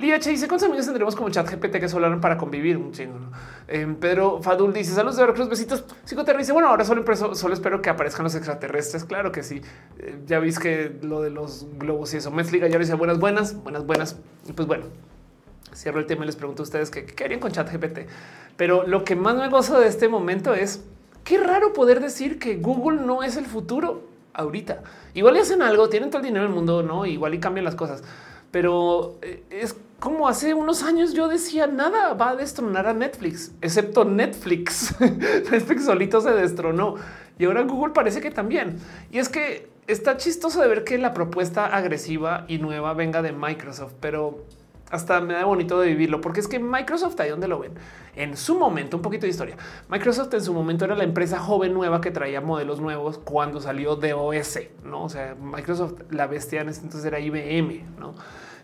H 0.01 0.31
dice 0.31 0.47
cuántos 0.47 0.69
amigos 0.69 0.87
tendremos 0.87 1.17
como 1.17 1.29
chat 1.29 1.51
GPT 1.51 1.81
que 1.81 1.89
solo 1.89 2.21
para 2.21 2.39
convivir 2.39 2.77
un 2.77 2.93
chingo. 2.93 3.19
Eh, 3.67 3.97
Pedro 4.01 4.41
Fadul 4.41 4.73
dice 4.73 4.93
saludos 4.95 5.17
de 5.17 5.23
Veracruz, 5.23 5.49
besitos. 5.49 5.85
Psicoterra 6.05 6.39
dice 6.39 6.53
bueno, 6.53 6.69
ahora 6.69 6.85
solo, 6.85 7.05
solo 7.35 7.55
espero 7.55 7.83
que 7.83 7.91
aparezcan 7.91 8.23
los 8.23 8.37
extraterrestres. 8.37 9.05
Claro 9.05 9.33
que 9.33 9.43
sí. 9.43 9.61
Eh, 9.99 10.21
ya 10.25 10.39
viste 10.39 10.63
que 10.63 11.07
lo 11.07 11.21
de 11.21 11.31
los 11.31 11.67
globos 11.79 12.15
y 12.15 12.19
eso. 12.19 12.31
Mesliga 12.31 12.69
ya 12.69 12.79
dice 12.79 12.95
buenas, 12.95 13.19
buenas, 13.19 13.61
buenas, 13.63 13.85
buenas. 13.85 14.17
Y 14.49 14.53
pues 14.53 14.69
bueno, 14.69 14.85
cierro 15.75 15.99
el 15.99 16.07
tema 16.07 16.23
y 16.23 16.27
les 16.27 16.37
pregunto 16.37 16.63
a 16.63 16.65
ustedes 16.65 16.91
qué, 16.91 17.05
qué 17.05 17.25
harían 17.25 17.41
con 17.41 17.51
chat 17.51 17.69
GPT. 17.69 18.09
Pero 18.57 18.87
lo 18.87 19.03
que 19.03 19.17
más 19.17 19.37
me 19.37 19.49
gozo 19.49 19.81
de 19.81 19.89
este 19.89 20.09
momento 20.09 20.55
es 20.55 20.85
qué 21.25 21.39
raro 21.39 21.73
poder 21.73 22.01
decir 22.01 22.39
que 22.39 22.57
Google 22.57 23.01
no 23.03 23.25
es 23.25 23.37
el 23.37 23.47
futuro 23.47 24.05
ahorita. 24.33 24.85
Igual 25.15 25.37
y 25.37 25.41
hacen 25.41 25.61
algo, 25.61 25.89
tienen 25.89 26.11
todo 26.11 26.21
el 26.21 26.27
dinero 26.27 26.45
del 26.45 26.55
mundo, 26.55 26.85
no? 26.85 27.05
Igual 27.05 27.35
y 27.35 27.41
cambian 27.41 27.65
las 27.65 27.75
cosas 27.75 28.05
pero 28.51 29.19
eh, 29.23 29.43
es 29.51 29.77
como 30.01 30.29
hace 30.29 30.55
unos 30.55 30.83
años 30.83 31.13
yo 31.13 31.29
decía 31.29 31.67
nada 31.67 32.15
va 32.15 32.31
a 32.31 32.37
destronar 32.37 32.87
a 32.87 32.95
Netflix, 32.95 33.53
excepto 33.61 34.05
Netflix. 34.05 34.95
Netflix 35.51 35.85
solito 35.85 36.21
se 36.21 36.31
destronó 36.31 36.97
y 37.39 37.45
ahora 37.45 37.63
Google 37.63 37.93
parece 37.93 38.21
que 38.21 38.31
también. 38.31 38.79
Y 39.11 39.19
es 39.19 39.29
que 39.29 39.69
está 39.87 40.17
chistoso 40.17 40.61
de 40.61 40.69
ver 40.69 40.85
que 40.85 40.99
la 40.99 41.15
propuesta 41.15 41.67
agresiva 41.67 42.45
y 42.47 42.59
nueva 42.59 42.95
venga 42.95 43.23
de 43.23 43.33
Microsoft, 43.33 43.95
pero 44.01 44.45
hasta 44.91 45.21
me 45.21 45.35
da 45.35 45.45
bonito 45.45 45.79
de 45.81 45.89
vivirlo, 45.89 46.21
porque 46.21 46.41
es 46.41 46.49
que 46.49 46.59
Microsoft, 46.59 47.19
ahí 47.21 47.31
donde 47.31 47.49
lo 47.49 47.59
ven, 47.59 47.73
en 48.17 48.37
su 48.37 48.59
momento, 48.59 48.97
un 48.97 49.03
poquito 49.03 49.27
de 49.27 49.31
historia, 49.31 49.57
Microsoft 49.89 50.33
en 50.33 50.43
su 50.43 50.55
momento 50.55 50.85
era 50.85 50.95
la 50.95 51.05
empresa 51.05 51.39
joven 51.39 51.75
nueva 51.75 52.01
que 52.01 52.11
traía 52.11 52.41
modelos 52.41 52.81
nuevos 52.81 53.19
cuando 53.19 53.61
salió 53.61 53.97
de 53.97 54.15
OS, 54.15 54.61
¿no? 54.85 55.05
O 55.05 55.09
sea, 55.09 55.35
Microsoft, 55.35 56.01
la 56.11 56.27
bestia 56.27 56.63
en 56.63 56.71
ese 56.71 56.83
entonces 56.83 57.05
era 57.05 57.21
IBM, 57.21 57.99
¿no? 57.99 58.15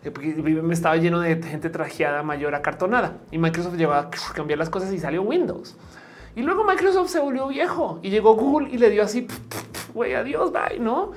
Eh, 0.05 0.43
IBM 0.47 0.71
estaba 0.71 0.95
lleno 0.97 1.19
de 1.19 1.41
gente 1.41 1.69
trajeada 1.69 2.23
mayor 2.23 2.55
acartonada 2.55 3.17
y 3.31 3.37
Microsoft 3.37 3.75
llevaba 3.75 4.09
a 4.09 4.33
cambiar 4.33 4.59
las 4.59 4.69
cosas 4.69 4.93
y 4.93 4.99
salió 4.99 5.21
Windows. 5.23 5.75
Y 6.35 6.41
luego 6.41 6.63
Microsoft 6.63 7.09
se 7.09 7.19
volvió 7.19 7.47
viejo 7.47 7.99
y 8.01 8.09
llegó 8.09 8.35
Google 8.35 8.69
y 8.69 8.77
le 8.77 8.89
dio 8.89 9.03
así, 9.03 9.27
güey, 9.93 10.13
adiós, 10.13 10.51
bye, 10.51 10.79
¿no? 10.79 11.11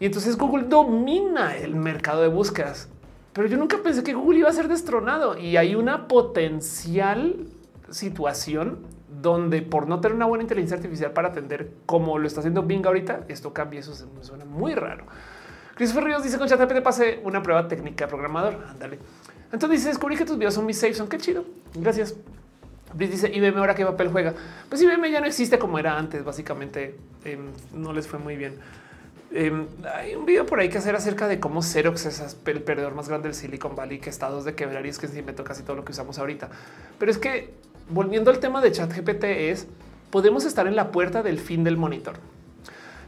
Y 0.00 0.06
entonces 0.06 0.36
Google 0.36 0.64
domina 0.64 1.56
el 1.56 1.74
mercado 1.74 2.22
de 2.22 2.28
búsquedas 2.28 2.88
pero 3.32 3.48
yo 3.48 3.56
nunca 3.56 3.78
pensé 3.82 4.02
que 4.02 4.12
Google 4.12 4.40
iba 4.40 4.48
a 4.48 4.52
ser 4.52 4.68
destronado 4.68 5.38
y 5.38 5.56
hay 5.56 5.74
una 5.74 6.06
potencial 6.06 7.46
situación 7.90 8.80
donde 9.08 9.62
por 9.62 9.88
no 9.88 10.00
tener 10.00 10.16
una 10.16 10.26
buena 10.26 10.42
inteligencia 10.42 10.76
artificial 10.76 11.12
para 11.12 11.28
atender 11.28 11.72
como 11.86 12.18
lo 12.18 12.26
está 12.26 12.40
haciendo 12.40 12.62
Bing 12.62 12.84
ahorita, 12.84 13.24
esto 13.28 13.52
cambia. 13.52 13.80
Eso 13.80 13.92
me 14.14 14.22
suena 14.22 14.44
muy 14.44 14.74
raro. 14.74 15.06
Christopher 15.82 16.04
Ríos 16.04 16.22
dice 16.22 16.38
con 16.38 16.46
ChatGPT 16.46 16.80
pasé 16.80 17.18
una 17.24 17.42
prueba 17.42 17.66
técnica 17.66 18.06
programador. 18.06 18.56
Ándale. 18.68 19.00
Entonces 19.50 19.84
descubrí 19.84 20.16
que 20.16 20.24
tus 20.24 20.38
videos 20.38 20.54
son 20.54 20.64
mis 20.64 20.78
safe. 20.78 20.94
Son 20.94 21.08
qué 21.08 21.18
chido. 21.18 21.44
Gracias. 21.74 22.14
dice 22.94 23.28
IBM 23.34 23.58
ahora 23.58 23.74
qué 23.74 23.84
papel 23.84 24.06
juega. 24.06 24.32
Pues 24.68 24.80
IBM 24.80 25.10
ya 25.10 25.18
no 25.18 25.26
existe 25.26 25.58
como 25.58 25.80
era 25.80 25.98
antes. 25.98 26.22
Básicamente 26.22 26.94
em, 27.24 27.50
no 27.74 27.92
les 27.92 28.06
fue 28.06 28.20
muy 28.20 28.36
bien. 28.36 28.60
Em, 29.32 29.66
hay 29.92 30.14
un 30.14 30.24
video 30.24 30.46
por 30.46 30.60
ahí 30.60 30.68
que 30.68 30.78
hacer 30.78 30.94
acerca 30.94 31.26
de 31.26 31.40
cómo 31.40 31.62
Xerox 31.62 32.06
es 32.06 32.36
el 32.46 32.62
perdedor 32.62 32.94
más 32.94 33.08
grande 33.08 33.26
del 33.26 33.34
Silicon 33.34 33.74
Valley, 33.74 33.98
que 33.98 34.08
estados 34.08 34.44
de 34.44 34.54
quebrar 34.54 34.86
y 34.86 34.90
es 34.90 35.00
que 35.00 35.08
se 35.08 35.18
inventó 35.18 35.42
casi 35.42 35.64
todo 35.64 35.74
lo 35.74 35.84
que 35.84 35.90
usamos 35.90 36.16
ahorita. 36.16 36.48
Pero 37.00 37.10
es 37.10 37.18
que 37.18 37.54
volviendo 37.90 38.30
al 38.30 38.38
tema 38.38 38.60
de 38.60 38.70
chat 38.70 38.96
GPT 38.96 39.24
es 39.24 39.66
podemos 40.12 40.44
estar 40.44 40.68
en 40.68 40.76
la 40.76 40.92
puerta 40.92 41.24
del 41.24 41.40
fin 41.40 41.64
del 41.64 41.76
monitor. 41.76 42.20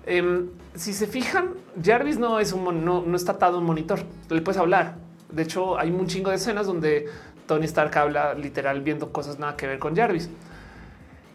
Em, 0.06 0.48
si 0.74 0.92
se 0.92 1.06
fijan, 1.06 1.54
Jarvis 1.82 2.18
no 2.18 2.40
es 2.40 2.52
un 2.52 2.84
no, 2.84 3.02
no 3.02 3.16
está 3.16 3.32
atado 3.32 3.58
un 3.58 3.64
monitor. 3.64 4.00
Le 4.28 4.40
puedes 4.42 4.60
hablar. 4.60 4.96
De 5.30 5.42
hecho, 5.42 5.78
hay 5.78 5.90
un 5.90 6.06
chingo 6.06 6.30
de 6.30 6.36
escenas 6.36 6.66
donde 6.66 7.06
Tony 7.46 7.64
Stark 7.64 7.96
habla 7.96 8.34
literal 8.34 8.80
viendo 8.82 9.12
cosas 9.12 9.38
nada 9.38 9.56
que 9.56 9.66
ver 9.66 9.78
con 9.78 9.96
Jarvis. 9.96 10.28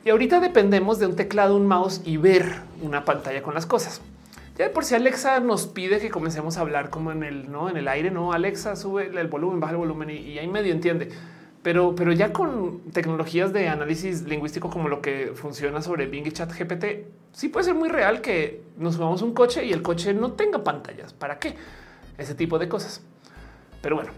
Y 0.05 0.09
ahorita 0.09 0.39
dependemos 0.39 0.99
de 0.99 1.07
un 1.07 1.15
teclado, 1.15 1.55
un 1.55 1.67
mouse 1.67 2.01
y 2.05 2.17
ver 2.17 2.61
una 2.81 3.03
pantalla 3.05 3.41
con 3.41 3.53
las 3.53 3.65
cosas. 3.65 4.01
Ya 4.57 4.71
por 4.71 4.83
si 4.83 4.95
Alexa 4.95 5.39
nos 5.39 5.67
pide 5.67 5.99
que 5.99 6.09
comencemos 6.09 6.57
a 6.57 6.61
hablar 6.61 6.89
como 6.89 7.11
en 7.11 7.23
el 7.23 7.51
no 7.51 7.69
en 7.69 7.77
el 7.77 7.87
aire, 7.87 8.11
no 8.11 8.33
Alexa 8.33 8.75
sube 8.75 9.07
el 9.07 9.27
volumen, 9.27 9.59
baja 9.59 9.71
el 9.71 9.77
volumen 9.77 10.09
y, 10.09 10.37
ahí 10.37 10.47
medio 10.47 10.73
entiende. 10.73 11.09
Pero, 11.61 11.93
pero 11.93 12.13
ya 12.13 12.31
con 12.31 12.79
tecnologías 12.91 13.51
de 13.51 13.67
análisis 13.67 14.23
lingüístico 14.23 14.69
como 14.69 14.87
lo 14.87 15.01
que 15.01 15.33
funciona 15.35 15.81
sobre 15.81 16.07
Bing 16.07 16.25
y 16.25 16.31
Chat 16.31 16.57
GPT, 16.57 17.05
sí 17.33 17.49
puede 17.49 17.65
ser 17.65 17.75
muy 17.75 17.89
real 17.89 18.21
que 18.21 18.61
nos 18.77 18.95
subamos 18.95 19.21
un 19.21 19.33
coche 19.33 19.65
y 19.65 19.73
el 19.73 19.81
coche 19.81 20.13
no 20.13 20.33
tenga 20.33 20.63
pantallas. 20.63 21.13
¿Para 21.13 21.37
qué? 21.37 21.55
Ese 22.17 22.33
tipo 22.33 22.59
de 22.59 22.69
cosas. 22.69 23.01
Pero 23.81 23.95
bueno, 23.95 24.11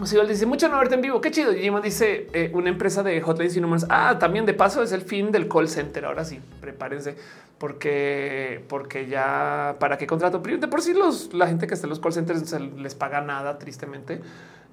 Osival 0.00 0.28
dice 0.28 0.46
mucho 0.46 0.68
no 0.68 0.78
verte 0.78 0.94
en 0.94 1.00
vivo. 1.00 1.20
Qué 1.20 1.32
chido. 1.32 1.52
Jimmy 1.52 1.80
dice 1.80 2.28
eh, 2.32 2.52
una 2.54 2.68
empresa 2.68 3.02
de 3.02 3.20
hotlines 3.20 3.56
y 3.56 3.60
números. 3.60 3.84
Ah, 3.88 4.16
también 4.20 4.46
de 4.46 4.54
paso 4.54 4.80
es 4.82 4.92
el 4.92 5.02
fin 5.02 5.32
del 5.32 5.48
call 5.48 5.68
center. 5.68 6.04
Ahora 6.04 6.24
sí, 6.24 6.40
prepárense 6.60 7.16
porque, 7.58 8.64
porque 8.68 9.08
ya 9.08 9.74
para 9.80 9.98
qué 9.98 10.06
contrato. 10.06 10.38
De 10.38 10.68
por 10.68 10.82
sí 10.82 10.94
la 11.32 11.48
gente 11.48 11.66
que 11.66 11.74
está 11.74 11.86
en 11.86 11.90
los 11.90 11.98
call 11.98 12.12
centers 12.12 12.52
les 12.76 12.94
paga 12.94 13.22
nada, 13.22 13.58
tristemente. 13.58 14.20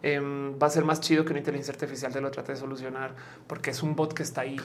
Em, 0.06 0.54
va 0.62 0.68
a 0.68 0.70
ser 0.70 0.86
más 0.86 1.02
chido 1.02 1.26
que 1.26 1.32
una 1.32 1.40
inteligencia 1.40 1.74
artificial 1.74 2.14
te 2.14 2.22
lo 2.22 2.30
trate 2.30 2.52
de 2.52 2.60
solucionar 2.60 3.16
porque 3.48 3.72
es 3.72 3.82
un 3.82 3.96
bot 3.96 4.14
que 4.14 4.22
está 4.22 4.42
ahí. 4.42 4.56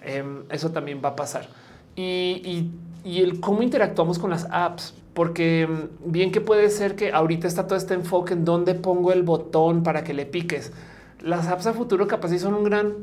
Em, 0.00 0.44
eso 0.48 0.70
también 0.70 1.00
va 1.04 1.08
a 1.08 1.16
pasar. 1.16 1.48
Y, 1.96 2.70
y, 3.04 3.20
el 3.20 3.40
cómo 3.40 3.62
interactuamos 3.62 4.20
con 4.20 4.30
las 4.30 4.46
apps 4.48 4.94
porque 5.12 5.66
mm, 5.66 6.12
bien 6.12 6.30
que 6.30 6.40
puede 6.40 6.70
ser 6.70 6.94
que 6.94 7.10
ahorita 7.10 7.48
está 7.48 7.66
todo 7.66 7.76
este 7.76 7.94
enfoque 7.94 8.34
en 8.34 8.44
dónde 8.44 8.74
pongo 8.74 9.12
el 9.12 9.24
botón 9.24 9.82
para 9.82 10.04
que 10.04 10.14
le 10.14 10.24
piques. 10.24 10.72
Las 11.20 11.48
apps 11.48 11.66
a 11.66 11.72
futuro 11.72 12.06
capaz 12.06 12.28
sí 12.28 12.38
son 12.38 12.54
un 12.54 12.62
gran 12.62 12.94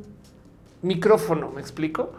micrófono, 0.83 1.51
me 1.51 1.59
explico. 1.59 2.13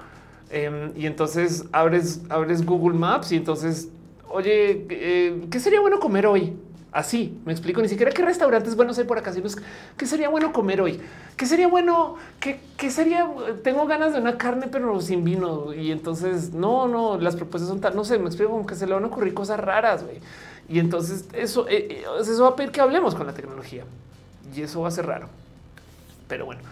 Em, 0.51 0.93
y 0.95 1.07
entonces 1.07 1.65
abres, 1.73 2.21
abres 2.29 2.67
Google 2.67 2.99
Maps 2.99 3.33
y 3.33 3.37
entonces, 3.37 3.89
oye, 4.29 4.87
eh, 4.91 5.47
¿qué 5.51 5.59
sería 5.59 5.81
bueno 5.81 6.01
comer 6.01 6.27
hoy? 6.27 6.55
Así 6.95 7.37
me 7.45 7.51
explico. 7.51 7.83
Ni 7.83 7.89
siquiera 7.89 8.13
qué 8.13 8.25
restaurantes 8.25 8.77
buenos 8.77 8.97
hay 8.99 9.05
por 9.05 9.19
acá, 9.19 9.33
sino 9.33 9.49
qué 9.97 10.07
sería 10.07 10.29
bueno 10.29 10.53
comer 10.53 10.81
hoy. 10.81 11.01
¿Qué 11.37 11.45
sería 11.45 11.67
bueno? 11.67 12.15
¿Qué, 12.39 12.61
¿Qué, 12.77 12.89
sería? 12.89 13.29
Tengo 13.65 13.85
ganas 13.89 14.13
de 14.13 14.21
una 14.21 14.39
carne, 14.39 14.69
pero 14.71 15.01
sin 15.01 15.25
vino. 15.25 15.75
Y 15.75 15.91
entonces 15.91 16.53
no, 16.53 16.87
no, 16.87 17.19
las 17.19 17.35
propuestas 17.35 17.69
son 17.69 17.81
tan, 17.81 17.97
no 17.97 18.05
sé, 18.05 18.17
me 18.21 18.27
explico 18.27 18.53
como 18.53 18.65
que 18.65 18.77
se 18.77 18.87
le 18.87 18.95
van 18.95 19.03
a 19.03 19.09
ocurrir 19.09 19.35
cosas 19.35 19.59
raras. 19.59 20.05
güey. 20.05 20.21
Y 20.69 20.79
entonces 20.79 21.25
eso, 21.33 21.67
eh, 21.69 21.89
eh, 21.91 22.05
eso 22.21 22.43
va 22.45 22.51
a 22.51 22.57
pedir 22.57 22.71
que 22.71 22.81
hablemos 22.81 23.17
con 23.17 23.27
la 23.27 23.35
tecnología 23.35 23.85
y 24.55 24.63
eso 24.63 24.81
va 24.81 24.87
a 24.87 24.93
ser 24.93 25.07
raro. 25.07 25.27
Pero 26.29 26.47
bueno, 26.47 26.63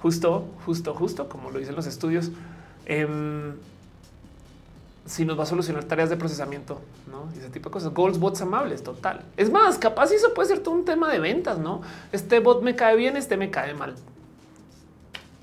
justo, 0.00 0.46
justo, 0.64 0.94
justo 0.94 1.28
como 1.28 1.50
lo 1.50 1.58
dicen 1.58 1.74
los 1.74 1.88
estudios. 1.88 2.30
Em, 2.86 3.54
si 5.04 5.24
nos 5.24 5.38
va 5.38 5.42
a 5.42 5.46
solucionar 5.46 5.84
tareas 5.84 6.10
de 6.10 6.16
procesamiento, 6.16 6.80
¿no? 7.10 7.28
ese 7.36 7.50
tipo 7.50 7.68
de 7.68 7.72
cosas. 7.72 7.92
Goals, 7.92 8.18
bots 8.18 8.40
amables, 8.42 8.82
total. 8.82 9.24
Es 9.36 9.50
más, 9.50 9.78
capaz 9.78 10.12
eso 10.12 10.32
puede 10.34 10.48
ser 10.48 10.60
todo 10.60 10.74
un 10.74 10.84
tema 10.84 11.10
de 11.10 11.18
ventas, 11.18 11.58
¿no? 11.58 11.82
Este 12.12 12.38
bot 12.40 12.62
me 12.62 12.76
cae 12.76 12.96
bien, 12.96 13.16
este 13.16 13.36
me 13.36 13.50
cae 13.50 13.74
mal. 13.74 13.94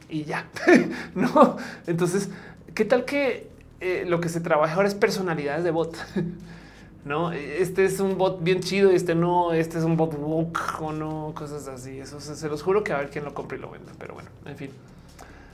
Y 0.09 0.23
ya, 0.23 0.47
¿no? 1.15 1.57
Entonces, 1.87 2.29
¿qué 2.73 2.85
tal 2.85 3.05
que 3.05 3.49
eh, 3.81 4.05
lo 4.07 4.21
que 4.21 4.29
se 4.29 4.39
trabaja 4.39 4.75
ahora 4.75 4.87
es 4.87 4.95
personalidades 4.95 5.63
de 5.63 5.71
bot? 5.71 5.95
no, 7.05 7.31
este 7.31 7.85
es 7.85 7.99
un 7.99 8.17
bot 8.17 8.41
bien 8.41 8.61
chido, 8.61 8.91
este 8.91 9.13
no, 9.13 9.51
este 9.51 9.77
es 9.77 9.83
un 9.83 9.97
bot 9.97 10.15
woke 10.17 10.81
o 10.81 10.93
no, 10.93 11.33
cosas 11.35 11.67
así. 11.67 11.99
Eso 11.99 12.21
se, 12.21 12.47
los 12.47 12.63
juro 12.63 12.83
que 12.83 12.93
a 12.93 12.97
ver 12.97 13.09
quién 13.09 13.25
lo 13.25 13.33
compra 13.33 13.57
y 13.57 13.61
lo 13.61 13.69
venda, 13.69 13.91
pero 13.99 14.13
bueno, 14.13 14.29
en 14.45 14.55
fin. 14.55 14.71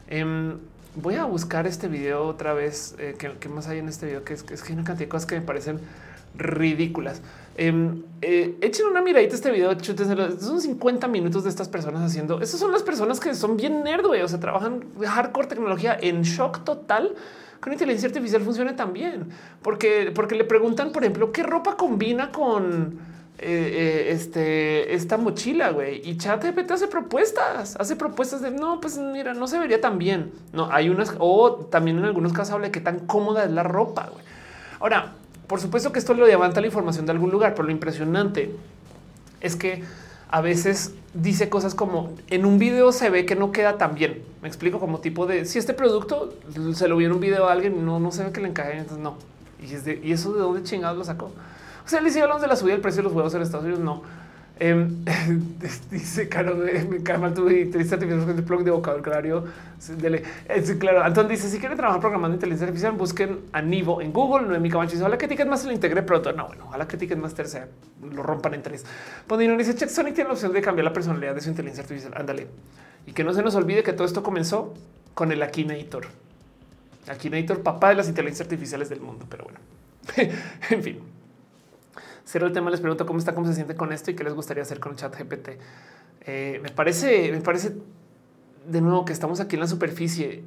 Em, 0.08 0.60
voy 0.96 1.16
a 1.16 1.26
buscar 1.26 1.68
este 1.68 1.88
video 1.88 2.28
otra 2.28 2.54
vez. 2.54 2.96
Eh, 3.00 3.16
que, 3.18 3.50
más 3.50 3.68
hay 3.68 3.80
en 3.80 3.90
este 3.90 4.06
video? 4.06 4.24
Que 4.24 4.34
es, 4.34 4.44
que 4.44 4.54
hay 4.54 4.74
una 4.74 4.84
cantidad 4.84 5.06
de 5.06 5.10
cosas 5.10 5.26
que 5.26 5.40
me 5.40 5.46
parecen 5.46 5.80
ridículas. 6.38 7.22
Em, 7.58 8.04
eh, 8.22 8.58
echen 8.62 8.88
una 8.88 9.02
miradita 9.02 9.34
a 9.34 9.36
este 9.36 9.52
video. 9.52 9.80
Son 9.80 10.62
50 10.62 11.08
minutos 11.08 11.44
de 11.44 11.50
estas 11.50 11.70
personas 11.70 12.02
haciendo. 12.02 12.42
Esas 12.42 12.60
son 12.60 12.72
las 12.72 12.84
personas 12.84 13.20
que 13.20 13.34
son 13.34 13.58
bien 13.58 13.84
nerd, 13.84 14.06
o 14.06 14.28
sea, 14.28 14.40
trabajan 14.40 14.86
hardcore 15.02 15.48
tecnología 15.48 15.98
en 16.00 16.24
shock 16.24 16.64
total. 16.64 17.14
Con 17.60 17.74
inteligencia 17.74 18.10
artificial 18.10 18.42
funciona 18.42 18.76
también, 18.76 19.30
porque, 19.64 20.12
porque 20.14 20.36
le 20.36 20.44
preguntan, 20.44 20.92
por 20.92 21.04
ejemplo, 21.04 21.32
qué 21.32 21.42
ropa 21.42 21.78
combina 21.78 22.32
con 22.32 23.00
eh, 23.38 24.08
eh, 24.08 24.12
este, 24.12 24.94
esta 24.96 25.18
mochila, 25.18 25.72
güey. 25.72 26.02
Y 26.08 26.18
ChatGPT 26.18 26.72
hace 26.72 26.88
propuestas, 26.88 27.76
hace 27.78 27.96
propuestas 27.96 28.42
de 28.42 28.52
no, 28.52 28.80
pues 28.80 28.98
mira, 28.98 29.34
no 29.34 29.48
se 29.48 29.60
vería 29.60 29.82
tan 29.82 29.98
bien. 29.98 30.32
No 30.54 30.72
hay 30.72 30.90
unas 30.90 31.14
o 31.20 31.56
también 31.70 31.98
en 31.98 32.06
algunos 32.06 32.32
casos 32.32 32.54
habla 32.54 32.68
de 32.68 32.72
qué 32.72 32.82
tan 32.82 33.00
cómoda 33.00 33.44
es 33.44 33.52
la 33.52 33.64
ropa. 33.64 34.10
Güey. 34.12 34.24
Ahora, 34.80 35.14
por 35.48 35.60
supuesto 35.60 35.92
que 35.92 36.00
esto 36.00 36.14
lo 36.14 36.26
levanta 36.26 36.62
la 36.62 36.68
información 36.68 37.06
de 37.06 37.12
algún 37.12 37.30
lugar, 37.30 37.56
pero 37.56 37.66
lo 37.66 37.72
impresionante 37.72 38.56
es 39.42 39.56
que 39.56 39.84
a 40.30 40.42
veces 40.42 40.94
dice 41.14 41.50
cosas 41.50 41.76
como 41.76 42.14
en 42.30 42.46
un 42.46 42.58
video 42.58 42.92
se 42.92 43.10
ve 43.10 43.26
que 43.26 43.36
no 43.36 43.52
queda 43.52 43.78
tan 43.78 43.96
bien. 43.96 44.24
Me 44.42 44.48
explico 44.48 44.80
como 44.80 45.00
tipo 45.00 45.26
de 45.26 45.46
si 45.46 45.60
este 45.60 45.74
producto 45.74 46.34
se 46.74 46.88
lo 46.88 46.98
vio 46.98 47.08
en 47.08 47.14
un 47.14 47.20
video 47.20 47.48
a 47.48 47.52
alguien, 47.52 47.86
no, 47.86 48.00
no 48.00 48.12
se 48.12 48.24
ve 48.24 48.32
que 48.32 48.42
le 48.42 48.48
encaje. 48.48 48.78
Entonces 48.78 49.00
no. 49.00 49.18
Y, 49.62 49.74
es 49.74 49.86
de, 49.86 50.00
y 50.04 50.12
eso 50.12 50.34
de 50.34 50.40
dónde 50.40 50.64
chingados 50.64 50.98
lo 50.98 51.04
sacó. 51.04 51.32
O 51.86 51.88
sea, 51.88 52.02
les 52.02 52.18
hablamos 52.18 52.42
de 52.42 52.48
la 52.48 52.56
subida 52.56 52.74
del 52.74 52.82
precio 52.82 53.00
de 53.00 53.04
los 53.04 53.14
huevos 53.14 53.34
en 53.36 53.42
Estados 53.44 53.66
Unidos. 53.66 53.84
No. 53.84 54.02
Eh, 54.58 54.88
dice 55.92 56.30
Caro, 56.30 56.56
me 56.56 57.04
cae 57.04 57.18
mal 57.18 57.34
tu 57.34 57.50
inteligencia 57.50 57.98
artificial 57.98 58.42
blog 58.42 58.64
de 58.64 58.72
vocabulario. 58.72 59.44
Eh, 60.00 60.78
claro, 60.80 61.04
Anton 61.04 61.28
dice: 61.28 61.50
Si 61.50 61.60
quieren 61.60 61.78
trabajar 61.78 62.00
programando 62.00 62.36
inteligencia 62.36 62.68
artificial, 62.68 62.94
busquen 62.94 63.40
a 63.52 63.62
Nivo 63.62 64.02
en 64.02 64.14
Google. 64.14 64.48
No 64.48 64.56
en 64.56 64.62
mi 64.62 64.70
dice: 64.70 65.00
Ojalá 65.00 65.18
que 65.18 65.28
Ticketmaster 65.28 65.68
lo 65.68 65.74
integre 65.74 66.02
pronto. 66.04 66.32
No, 66.32 66.48
bueno, 66.48 66.66
ojalá 66.68 66.88
que 66.88 66.98
Ticketmaster 66.98 67.48
sea 67.48 67.68
lo 68.02 68.24
rompan 68.24 68.54
en 68.54 68.64
tres. 68.64 68.86
Pondino 69.28 69.58
dice: 69.58 69.76
Check 69.76 69.90
tiene 70.14 70.30
la 70.30 70.34
opción 70.34 70.54
de 70.54 70.62
cambiar 70.62 70.86
la 70.86 70.94
personalidad 70.94 71.36
de 71.36 71.42
su 71.42 71.50
inteligencia 71.50 71.84
artificial. 71.84 72.14
Ándale. 72.16 72.48
Y 73.06 73.12
que 73.12 73.24
no 73.24 73.34
se 73.34 73.44
nos 73.44 73.56
olvide 73.56 73.84
que 73.84 73.94
todo 73.94 74.08
esto 74.08 74.24
comenzó 74.24 74.74
con 75.14 75.32
el 75.32 75.44
Akinator. 75.44 76.08
Akinator, 77.08 77.62
papá 77.62 77.90
de 77.90 77.96
las 77.96 78.08
inteligencias 78.08 78.48
artificiales 78.48 78.90
del 78.90 79.02
mundo. 79.02 79.26
Pero 79.30 79.44
bueno, 79.44 79.60
en 80.70 80.82
fin. 80.82 81.15
Cierro 82.26 82.48
el 82.48 82.54
tema, 82.54 82.72
les 82.72 82.82
pregunto 82.82 83.06
cómo 83.06 83.20
está, 83.20 83.36
cómo 83.36 83.48
se 83.48 83.54
siente 83.54 83.76
con 83.76 83.92
esto 83.94 84.12
y 84.12 84.16
qué 84.16 84.24
les 84.24 84.34
gustaría 84.34 84.64
hacer 84.64 84.80
con 84.80 84.96
chat 84.96 85.16
GPT. 85.16 85.50
Eh, 86.22 86.60
me 86.64 86.70
parece, 86.70 87.32
me 87.32 87.42
parece 87.42 87.76
de 88.68 88.82
nuevo 88.82 89.06
que 89.06 89.14
estamos 89.14 89.40
aquí 89.40 89.56
en 89.56 89.62
la 89.62 89.68
superficie 89.68 90.44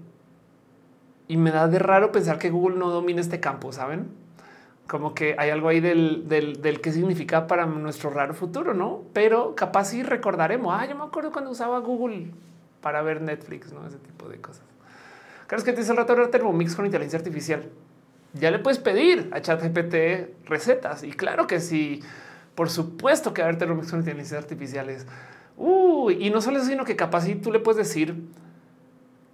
y 1.28 1.36
me 1.36 1.50
da 1.50 1.68
de 1.68 1.78
raro 1.78 2.10
pensar 2.10 2.38
que 2.38 2.50
Google 2.50 2.76
no 2.76 2.90
domina 2.90 3.20
este 3.20 3.38
campo, 3.38 3.72
saben? 3.72 4.08
como 4.88 5.14
que 5.14 5.36
hay 5.38 5.50
algo 5.50 5.68
ahí 5.68 5.80
del, 5.80 6.26
del, 6.28 6.80
que 6.80 6.92
significa 6.92 7.46
para 7.46 7.66
nuestro 7.66 8.08
raro 8.08 8.32
futuro, 8.32 8.72
no? 8.72 9.02
Pero 9.12 9.54
capaz 9.54 9.90
si 9.90 10.02
recordaremos. 10.02 10.74
Ah, 10.76 10.86
yo 10.86 10.96
me 10.96 11.04
acuerdo 11.04 11.30
cuando 11.30 11.50
usaba 11.50 11.78
Google 11.80 12.32
para 12.80 13.02
ver 13.02 13.20
Netflix, 13.20 13.70
no 13.70 13.86
ese 13.86 13.98
tipo 13.98 14.28
de 14.28 14.40
cosas. 14.40 14.64
Claro, 15.46 15.58
es 15.58 15.64
que 15.64 15.72
te 15.72 15.80
dice 15.80 15.92
el 15.92 15.98
rato 15.98 16.16
de 16.16 16.26
Thermomix 16.28 16.74
con 16.74 16.86
inteligencia 16.86 17.18
artificial. 17.18 17.68
Ya 18.34 18.50
le 18.50 18.58
puedes 18.58 18.78
pedir 18.78 19.30
a 19.32 19.40
ChatGPT 19.40 20.46
recetas 20.48 21.02
y 21.02 21.12
claro 21.12 21.46
que 21.46 21.60
sí, 21.60 22.02
por 22.54 22.70
supuesto 22.70 23.32
que 23.32 23.42
a 23.42 23.46
ver 23.46 23.58
Thermomix 23.58 23.90
con 23.90 24.00
inteligencia 24.00 24.38
artificial 24.38 24.90
es. 24.90 25.06
Uy, 25.56 26.24
y 26.24 26.30
no 26.30 26.40
solo 26.40 26.58
eso, 26.58 26.66
sino 26.66 26.84
que 26.84 26.94
capaz 26.94 27.22
si 27.22 27.34
tú 27.34 27.50
le 27.50 27.58
puedes 27.58 27.78
decir 27.78 28.22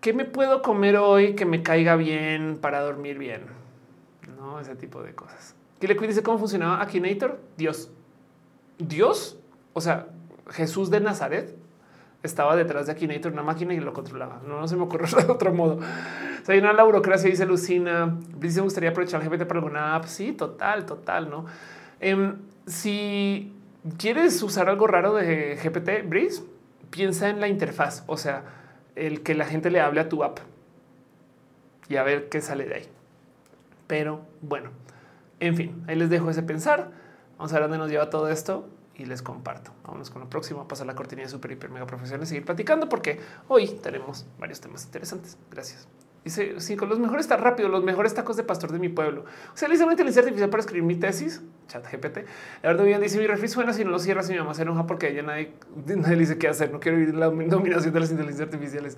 qué 0.00 0.12
me 0.12 0.24
puedo 0.24 0.62
comer 0.62 0.96
hoy 0.96 1.34
que 1.34 1.44
me 1.44 1.62
caiga 1.62 1.96
bien 1.96 2.58
para 2.60 2.80
dormir 2.80 3.18
bien 3.18 3.64
ese 4.60 4.76
tipo 4.76 5.02
de 5.02 5.14
cosas. 5.14 5.54
¿Qué 5.80 5.88
le 5.88 5.94
dice 5.94 6.22
cómo 6.22 6.38
funcionaba 6.38 6.82
Akinator? 6.82 7.40
Dios. 7.56 7.90
Dios, 8.78 9.38
o 9.72 9.80
sea, 9.80 10.08
Jesús 10.50 10.90
de 10.90 11.00
Nazaret 11.00 11.54
estaba 12.24 12.56
detrás 12.56 12.86
de 12.86 12.92
Akinator, 12.92 13.32
una 13.32 13.42
máquina 13.42 13.74
y 13.74 13.80
lo 13.80 13.92
controlaba. 13.92 14.40
No, 14.46 14.66
se 14.66 14.76
me 14.76 14.82
ocurre 14.82 15.06
de 15.24 15.30
otro 15.30 15.52
modo. 15.52 15.78
Hay 16.48 16.58
una 16.58 16.72
la 16.72 16.82
burocracia, 16.82 17.30
dice 17.30 17.46
Lucina. 17.46 18.18
Dice, 18.38 18.60
gustaría 18.60 18.90
aprovechar 18.90 19.22
el 19.22 19.28
GPT 19.28 19.46
para 19.46 19.60
alguna 19.60 19.94
app. 19.94 20.06
Sí, 20.06 20.32
total, 20.32 20.86
total, 20.86 21.30
no? 21.30 21.44
Em, 22.00 22.36
si 22.66 23.52
quieres 23.98 24.42
usar 24.42 24.68
algo 24.68 24.86
raro 24.86 25.14
de 25.14 25.56
GPT, 25.62 26.08
Breeze, 26.08 26.42
piensa 26.90 27.28
en 27.28 27.40
la 27.40 27.48
interfaz, 27.48 28.04
o 28.06 28.16
sea, 28.16 28.44
el 28.96 29.22
que 29.22 29.34
la 29.34 29.44
gente 29.44 29.70
le 29.70 29.80
hable 29.80 30.00
a 30.00 30.08
tu 30.08 30.24
app 30.24 30.38
y 31.88 31.96
a 31.96 32.02
ver 32.02 32.28
qué 32.30 32.40
sale 32.40 32.64
de 32.64 32.74
ahí. 32.74 32.88
Pero 33.86 34.22
bueno, 34.40 34.70
en 35.40 35.56
fin, 35.56 35.84
ahí 35.86 35.96
les 35.96 36.08
dejo 36.08 36.30
ese 36.30 36.42
pensar. 36.42 36.90
Vamos 37.36 37.52
a 37.52 37.56
ver 37.56 37.64
dónde 37.64 37.78
nos 37.78 37.90
lleva 37.90 38.08
todo 38.08 38.28
esto 38.28 38.66
y 38.96 39.06
les 39.06 39.22
comparto. 39.22 39.72
Vámonos 39.84 40.10
con 40.10 40.22
lo 40.22 40.30
próximo. 40.30 40.60
A 40.60 40.68
pasar 40.68 40.86
la 40.86 40.94
cortina 40.94 41.22
de 41.22 41.28
super, 41.28 41.50
hiper, 41.50 41.70
mega 41.70 41.86
profesionales 41.86 42.28
y 42.28 42.30
seguir 42.30 42.44
platicando 42.44 42.88
porque 42.88 43.20
hoy 43.48 43.68
tenemos 43.82 44.26
varios 44.38 44.60
temas 44.60 44.84
interesantes. 44.84 45.36
Gracias. 45.50 45.88
Dice, 46.24 46.58
sí, 46.58 46.74
con 46.76 46.88
los 46.88 46.98
mejores 46.98 47.26
está 47.26 47.36
rápido, 47.36 47.68
los 47.68 47.84
mejores 47.84 48.14
tacos 48.14 48.36
de 48.36 48.44
pastor 48.44 48.72
de 48.72 48.78
mi 48.78 48.88
pueblo. 48.88 49.24
O 49.52 49.56
sea, 49.56 49.68
le 49.68 49.74
hice 49.74 49.84
una 49.84 49.92
inteligencia 49.92 50.22
artificial 50.22 50.48
para 50.48 50.62
escribir 50.62 50.84
mi 50.84 50.94
tesis, 50.94 51.42
chat 51.68 51.84
GPT. 51.84 52.24
La 52.62 52.70
verdad, 52.70 52.84
bien 52.84 53.00
dice, 53.02 53.18
mi 53.18 53.26
refri 53.26 53.46
suena, 53.46 53.74
si 53.74 53.84
no 53.84 53.90
lo 53.90 53.98
cierras, 53.98 54.30
mi 54.30 54.36
mamá 54.38 54.54
se 54.54 54.62
enoja 54.62 54.86
porque 54.86 55.10
ella 55.10 55.22
nadie, 55.22 55.52
nadie 55.86 56.16
le 56.16 56.20
dice 56.20 56.38
qué 56.38 56.48
hacer. 56.48 56.72
No 56.72 56.80
quiero 56.80 56.96
vivir 56.96 57.14
la 57.14 57.26
dominación 57.26 57.92
de 57.92 58.00
las 58.00 58.10
inteligencias 58.10 58.48
artificiales. 58.48 58.96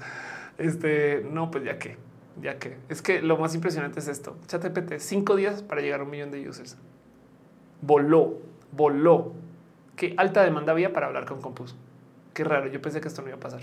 Este, 0.57 1.27
no, 1.29 1.51
pues 1.51 1.65
ya 1.65 1.79
que 1.79 1.97
ya 2.41 2.59
que 2.59 2.77
es 2.89 3.03
que 3.03 3.23
lo 3.23 3.37
más 3.39 3.55
impresionante 3.55 4.01
es 4.01 4.09
esto. 4.09 4.37
ChatGPT, 4.47 4.99
cinco 4.99 5.37
días 5.37 5.63
para 5.63 5.81
llegar 5.81 6.01
a 6.01 6.05
un 6.05 6.11
millón 6.11 6.31
de 6.31 6.49
users. 6.49 6.77
Voló, 7.83 8.39
voló. 8.73 9.33
Qué 9.97 10.15
alta 10.19 10.43
demanda 10.43 10.73
había 10.73 10.93
para 10.93 11.07
hablar 11.07 11.25
con 11.25 11.41
Compus. 11.41 11.75
Qué 12.35 12.45
raro. 12.45 12.67
Yo 12.69 12.83
pensé 12.83 13.01
que 13.01 13.09
esto 13.09 13.23
no 13.23 13.29
iba 13.29 13.39
a 13.39 13.41
pasar. 13.41 13.63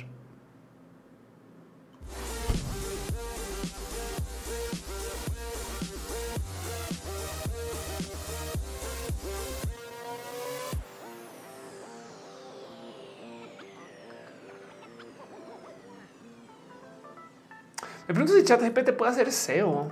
Me 18.07 18.13
pregunto 18.13 18.33
si 18.33 18.43
ChatGPT 18.43 18.93
puede 18.93 19.11
hacer 19.11 19.31
SEO. 19.31 19.91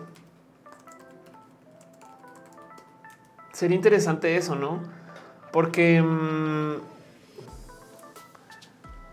Sería 3.54 3.76
interesante 3.76 4.36
eso, 4.36 4.56
¿no? 4.56 5.01
Porque 5.52 6.02
mm, 6.02 6.76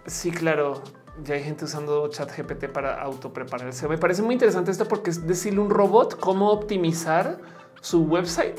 sí, 0.07 0.31
claro, 0.31 0.83
ya 1.25 1.35
hay 1.35 1.43
gente 1.43 1.65
usando 1.65 2.09
ChatGPT 2.09 2.67
para 2.67 3.01
autopreparar 3.01 3.67
el 3.67 3.73
SEO. 3.73 3.89
Me 3.89 3.99
parece 3.99 4.23
muy 4.23 4.35
interesante 4.35 4.71
esto 4.71 4.87
porque 4.87 5.11
es 5.11 5.27
decirle 5.27 5.61
a 5.61 5.65
un 5.65 5.71
robot 5.71 6.19
cómo 6.19 6.51
optimizar 6.51 7.39
su 7.81 8.05
website 8.05 8.59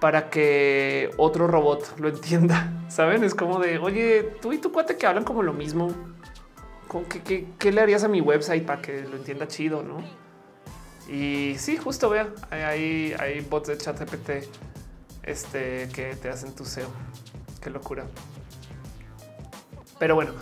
para 0.00 0.30
que 0.30 1.10
otro 1.16 1.46
robot 1.46 1.98
lo 1.98 2.08
entienda. 2.08 2.72
Saben? 2.88 3.24
Es 3.24 3.34
como 3.34 3.58
de 3.58 3.78
oye, 3.78 4.36
tú 4.40 4.52
y 4.52 4.58
tu 4.58 4.72
cuate 4.72 4.96
que 4.96 5.06
hablan 5.06 5.24
como 5.24 5.42
lo 5.42 5.52
mismo 5.52 5.92
qué, 7.58 7.72
le 7.72 7.80
harías 7.80 8.04
a 8.04 8.08
mi 8.08 8.20
website 8.20 8.64
para 8.64 8.80
que 8.80 9.02
lo 9.02 9.16
entienda 9.16 9.46
chido, 9.46 9.82
no? 9.82 10.02
Y 11.12 11.54
sí, 11.58 11.76
justo 11.76 12.10
vea, 12.10 12.28
hay, 12.50 13.14
hay 13.18 13.40
bots 13.40 13.68
de 13.68 13.78
chat 13.78 13.98
GPT 13.98 14.46
este, 15.28 15.88
que 15.92 16.16
te 16.16 16.30
hacen 16.30 16.54
tu 16.54 16.64
SEO. 16.64 16.88
Qué 17.60 17.70
locura. 17.70 18.04
Pero 19.98 20.14
bueno, 20.14 20.32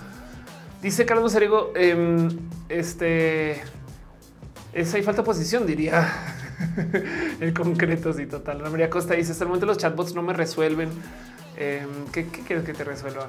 dice 0.80 1.04
Carlos 1.04 1.34
Arigo, 1.34 1.72
em, 1.74 2.28
este 2.68 3.62
es 4.72 4.94
ahí 4.94 5.02
falta 5.02 5.24
posición, 5.24 5.66
diría 5.66 6.08
el 7.40 7.52
concreto. 7.52 8.12
Sí, 8.12 8.26
total. 8.26 8.62
La 8.62 8.70
María 8.70 8.90
Costa 8.90 9.14
dice: 9.14 9.32
Hasta 9.32 9.44
el 9.44 9.48
momento 9.48 9.66
los 9.66 9.78
chatbots 9.78 10.14
no 10.14 10.22
me 10.22 10.32
resuelven. 10.32 10.90
Em, 11.56 12.06
¿qué, 12.12 12.26
¿Qué 12.26 12.42
quieres 12.42 12.64
que 12.64 12.74
te 12.74 12.84
resuelva? 12.84 13.28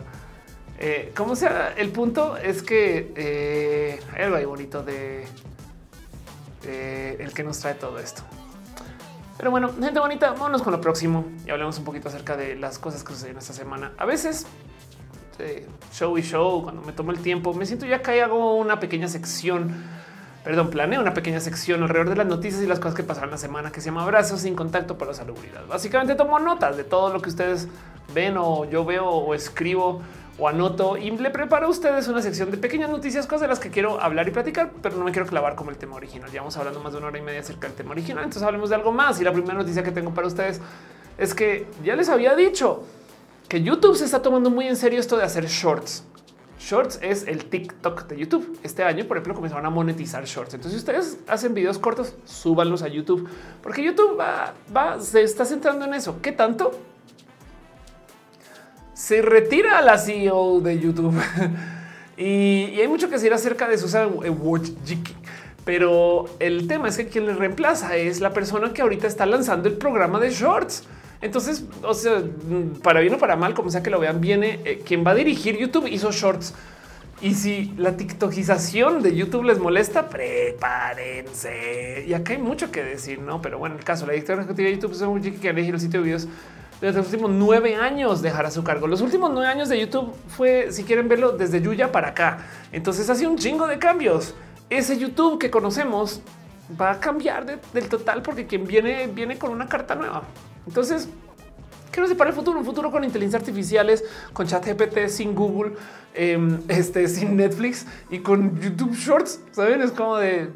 Eh, 0.79 1.11
como 1.15 1.35
sea, 1.35 1.73
el 1.75 1.89
punto 1.89 2.37
es 2.37 2.61
que 2.61 3.13
eh, 3.15 3.99
hay 4.13 4.23
algo 4.23 4.35
ahí 4.35 4.45
bonito 4.45 4.83
de 4.83 5.25
el 6.67 7.33
que 7.33 7.43
nos 7.43 7.59
trae 7.59 7.75
todo 7.75 7.97
esto. 7.97 8.23
Pero 9.37 9.51
bueno, 9.51 9.71
gente 9.79 9.99
bonita, 9.99 10.31
vámonos 10.31 10.63
con 10.63 10.73
lo 10.73 10.81
próximo 10.81 11.25
y 11.45 11.51
hablemos 11.51 11.77
un 11.77 11.83
poquito 11.83 12.09
acerca 12.09 12.35
de 12.35 12.55
las 12.55 12.79
cosas 12.79 13.03
que 13.03 13.13
suceden 13.13 13.37
esta 13.37 13.53
semana. 13.53 13.91
A 13.97 14.05
veces 14.05 14.47
show 15.93 16.17
y 16.17 16.21
show, 16.21 16.63
cuando 16.63 16.81
me 16.81 16.91
tomo 16.91 17.11
el 17.11 17.19
tiempo, 17.19 17.53
me 17.53 17.65
siento 17.65 17.85
ya 17.85 18.01
que 18.01 18.21
hago 18.21 18.55
una 18.55 18.79
pequeña 18.79 19.07
sección, 19.07 19.71
perdón, 20.43 20.69
planeo 20.69 21.01
una 21.01 21.13
pequeña 21.13 21.39
sección 21.39 21.83
alrededor 21.83 22.09
de 22.09 22.15
las 22.15 22.25
noticias 22.25 22.61
y 22.63 22.67
las 22.67 22.79
cosas 22.79 22.95
que 22.95 23.03
pasaron 23.03 23.29
la 23.29 23.37
semana 23.37 23.71
que 23.71 23.81
se 23.81 23.87
llama 23.87 24.03
Abrazos 24.03 24.41
sin 24.41 24.55
contacto 24.55 24.97
para 24.97 25.11
la 25.11 25.17
salubridad. 25.17 25.65
Básicamente 25.67 26.15
tomo 26.15 26.39
notas 26.39 26.77
de 26.77 26.83
todo 26.83 27.13
lo 27.13 27.21
que 27.21 27.29
ustedes 27.29 27.67
ven 28.13 28.37
o 28.37 28.65
yo 28.65 28.85
veo 28.85 29.07
o 29.07 29.33
escribo 29.33 30.01
o 30.39 30.47
anoto 30.47 30.97
y 30.97 31.09
le 31.11 31.29
preparo 31.31 31.67
a 31.67 31.69
ustedes 31.69 32.07
una 32.07 32.21
sección 32.21 32.51
de 32.51 32.57
pequeñas 32.57 32.89
noticias, 32.89 33.25
cosas 33.25 33.41
de 33.41 33.47
las 33.47 33.59
que 33.59 33.69
quiero 33.69 33.99
hablar 33.99 34.27
y 34.27 34.31
platicar, 34.31 34.71
pero 34.81 34.95
no 34.95 35.05
me 35.05 35.11
quiero 35.11 35.27
clavar 35.27 35.55
como 35.55 35.71
el 35.71 35.77
tema 35.77 35.95
original. 35.95 36.29
Ya 36.31 36.41
vamos 36.41 36.55
hablando 36.57 36.79
más 36.79 36.91
de 36.93 36.99
una 36.99 37.07
hora 37.07 37.17
y 37.17 37.21
media 37.21 37.39
acerca 37.39 37.67
del 37.67 37.75
tema 37.75 37.91
original. 37.91 38.23
Entonces 38.23 38.43
hablemos 38.43 38.69
de 38.69 38.75
algo 38.75 38.91
más. 38.91 39.19
Y 39.19 39.23
la 39.23 39.33
primera 39.33 39.55
noticia 39.55 39.83
que 39.83 39.91
tengo 39.91 40.13
para 40.13 40.27
ustedes 40.27 40.61
es 41.17 41.33
que 41.33 41.65
ya 41.83 41.95
les 41.95 42.09
había 42.09 42.35
dicho 42.35 42.83
que 43.49 43.63
YouTube 43.63 43.95
se 43.95 44.05
está 44.05 44.21
tomando 44.21 44.49
muy 44.49 44.67
en 44.67 44.75
serio 44.75 44.99
esto 44.99 45.17
de 45.17 45.23
hacer 45.23 45.47
shorts. 45.47 46.03
Shorts 46.59 46.99
es 47.01 47.27
el 47.27 47.45
TikTok 47.45 48.07
de 48.07 48.17
YouTube. 48.17 48.59
Este 48.63 48.83
año, 48.83 49.05
por 49.05 49.17
ejemplo, 49.17 49.35
comenzaron 49.35 49.65
a 49.65 49.69
monetizar 49.69 50.25
shorts. 50.25 50.55
Entonces, 50.55 50.81
si 50.81 50.85
ustedes 50.85 51.19
hacen 51.27 51.53
videos 51.53 51.79
cortos, 51.79 52.15
súbanlos 52.25 52.81
a 52.81 52.87
YouTube, 52.87 53.27
porque 53.61 53.83
YouTube 53.83 54.19
va, 54.19 54.53
va, 54.75 54.99
se 54.99 55.21
está 55.21 55.45
centrando 55.45 55.85
en 55.85 55.93
eso. 55.93 56.19
¿Qué 56.21 56.31
tanto? 56.31 56.71
Se 58.97 59.21
retira 59.21 59.79
la 59.81 59.99
CEO 59.99 60.59
de 60.59 60.79
YouTube 60.79 61.13
y, 62.17 62.79
hay 62.79 62.87
mucho 62.87 63.07
que 63.09 63.13
decir 63.13 63.31
acerca 63.31 63.67
de 63.67 63.77
Susan 63.77 64.09
Wojcicki. 64.11 65.13
Pero 65.63 66.25
el 66.39 66.67
tema 66.67 66.87
es 66.87 66.97
que 66.97 67.07
quien 67.07 67.27
le 67.27 67.35
reemplaza 67.35 67.95
es 67.95 68.21
la 68.21 68.33
persona 68.33 68.73
que 68.73 68.81
ahorita 68.81 69.05
está 69.05 69.27
lanzando 69.27 69.69
el 69.69 69.75
programa 69.75 70.19
de 70.19 70.31
shorts. 70.31 70.85
Entonces, 71.21 71.65
o 71.83 71.93
sea, 71.93 72.23
para 72.81 73.01
bien 73.01 73.13
o 73.13 73.17
para 73.19 73.35
mal, 73.35 73.53
como 73.53 73.69
sea 73.69 73.83
que 73.83 73.89
lo 73.91 73.99
vean, 73.99 74.19
viene 74.19 74.61
eh, 74.63 74.81
quien 74.83 75.05
va 75.05 75.11
a 75.11 75.15
dirigir 75.15 75.57
YouTube 75.57 75.87
hizo 75.87 76.11
shorts. 76.11 76.55
Y 77.21 77.35
si 77.35 77.73
la 77.77 77.97
TikTokización 77.97 79.03
de 79.03 79.15
YouTube 79.15 79.43
les 79.43 79.59
molesta, 79.59 80.09
prepárense. 80.09 82.05
Y 82.07 82.13
acá 82.13 82.33
hay 82.33 82.39
mucho 82.39 82.71
que 82.71 82.83
decir, 82.83 83.19
no? 83.19 83.41
Pero 83.41 83.59
bueno, 83.59 83.75
el 83.75 83.83
caso, 83.83 84.07
la 84.07 84.13
directora 84.13 84.43
de 84.43 84.71
YouTube, 84.71 84.93
Susan 84.93 85.21
que 85.21 85.49
elegir 85.49 85.73
el 85.73 85.81
sitio 85.81 85.99
de 85.99 86.05
videos 86.05 86.27
desde 86.81 86.97
los 86.97 87.07
últimos 87.07 87.31
nueve 87.31 87.75
años 87.75 88.21
dejará 88.21 88.51
su 88.51 88.63
cargo. 88.63 88.87
Los 88.87 89.01
últimos 89.01 89.31
nueve 89.31 89.47
años 89.47 89.69
de 89.69 89.79
YouTube 89.79 90.13
fue, 90.27 90.71
si 90.71 90.83
quieren 90.83 91.07
verlo, 91.07 91.31
desde 91.31 91.61
Yuya 91.61 91.91
para 91.91 92.09
acá. 92.09 92.45
Entonces 92.71 93.09
hace 93.09 93.25
un 93.25 93.37
chingo 93.37 93.67
de 93.67 93.79
cambios. 93.79 94.35
Ese 94.69 94.97
YouTube 94.97 95.39
que 95.39 95.49
conocemos 95.49 96.21
va 96.79 96.91
a 96.91 96.99
cambiar 96.99 97.59
del 97.73 97.89
total 97.89 98.21
porque 98.21 98.45
quien 98.45 98.67
viene, 98.67 99.07
viene 99.07 99.37
con 99.37 99.51
una 99.51 99.67
carta 99.67 99.95
nueva. 99.95 100.23
Entonces, 100.67 101.07
¿qué 101.91 102.01
nos 102.01 102.13
para 102.13 102.29
el 102.29 102.35
futuro? 102.35 102.59
Un 102.59 102.65
futuro 102.65 102.91
con 102.91 103.03
inteligencia 103.03 103.39
artificiales, 103.39 104.03
con 104.33 104.45
chat 104.45 104.65
GPT, 104.65 105.07
sin 105.07 105.33
Google, 105.33 105.73
em, 106.13 106.59
este, 106.67 107.07
sin 107.07 107.37
Netflix 107.37 107.87
y 108.11 108.19
con 108.19 108.59
YouTube 108.59 108.93
Shorts. 108.93 109.39
Saben, 109.51 109.81
es 109.81 109.91
como 109.91 110.17
de 110.17 110.51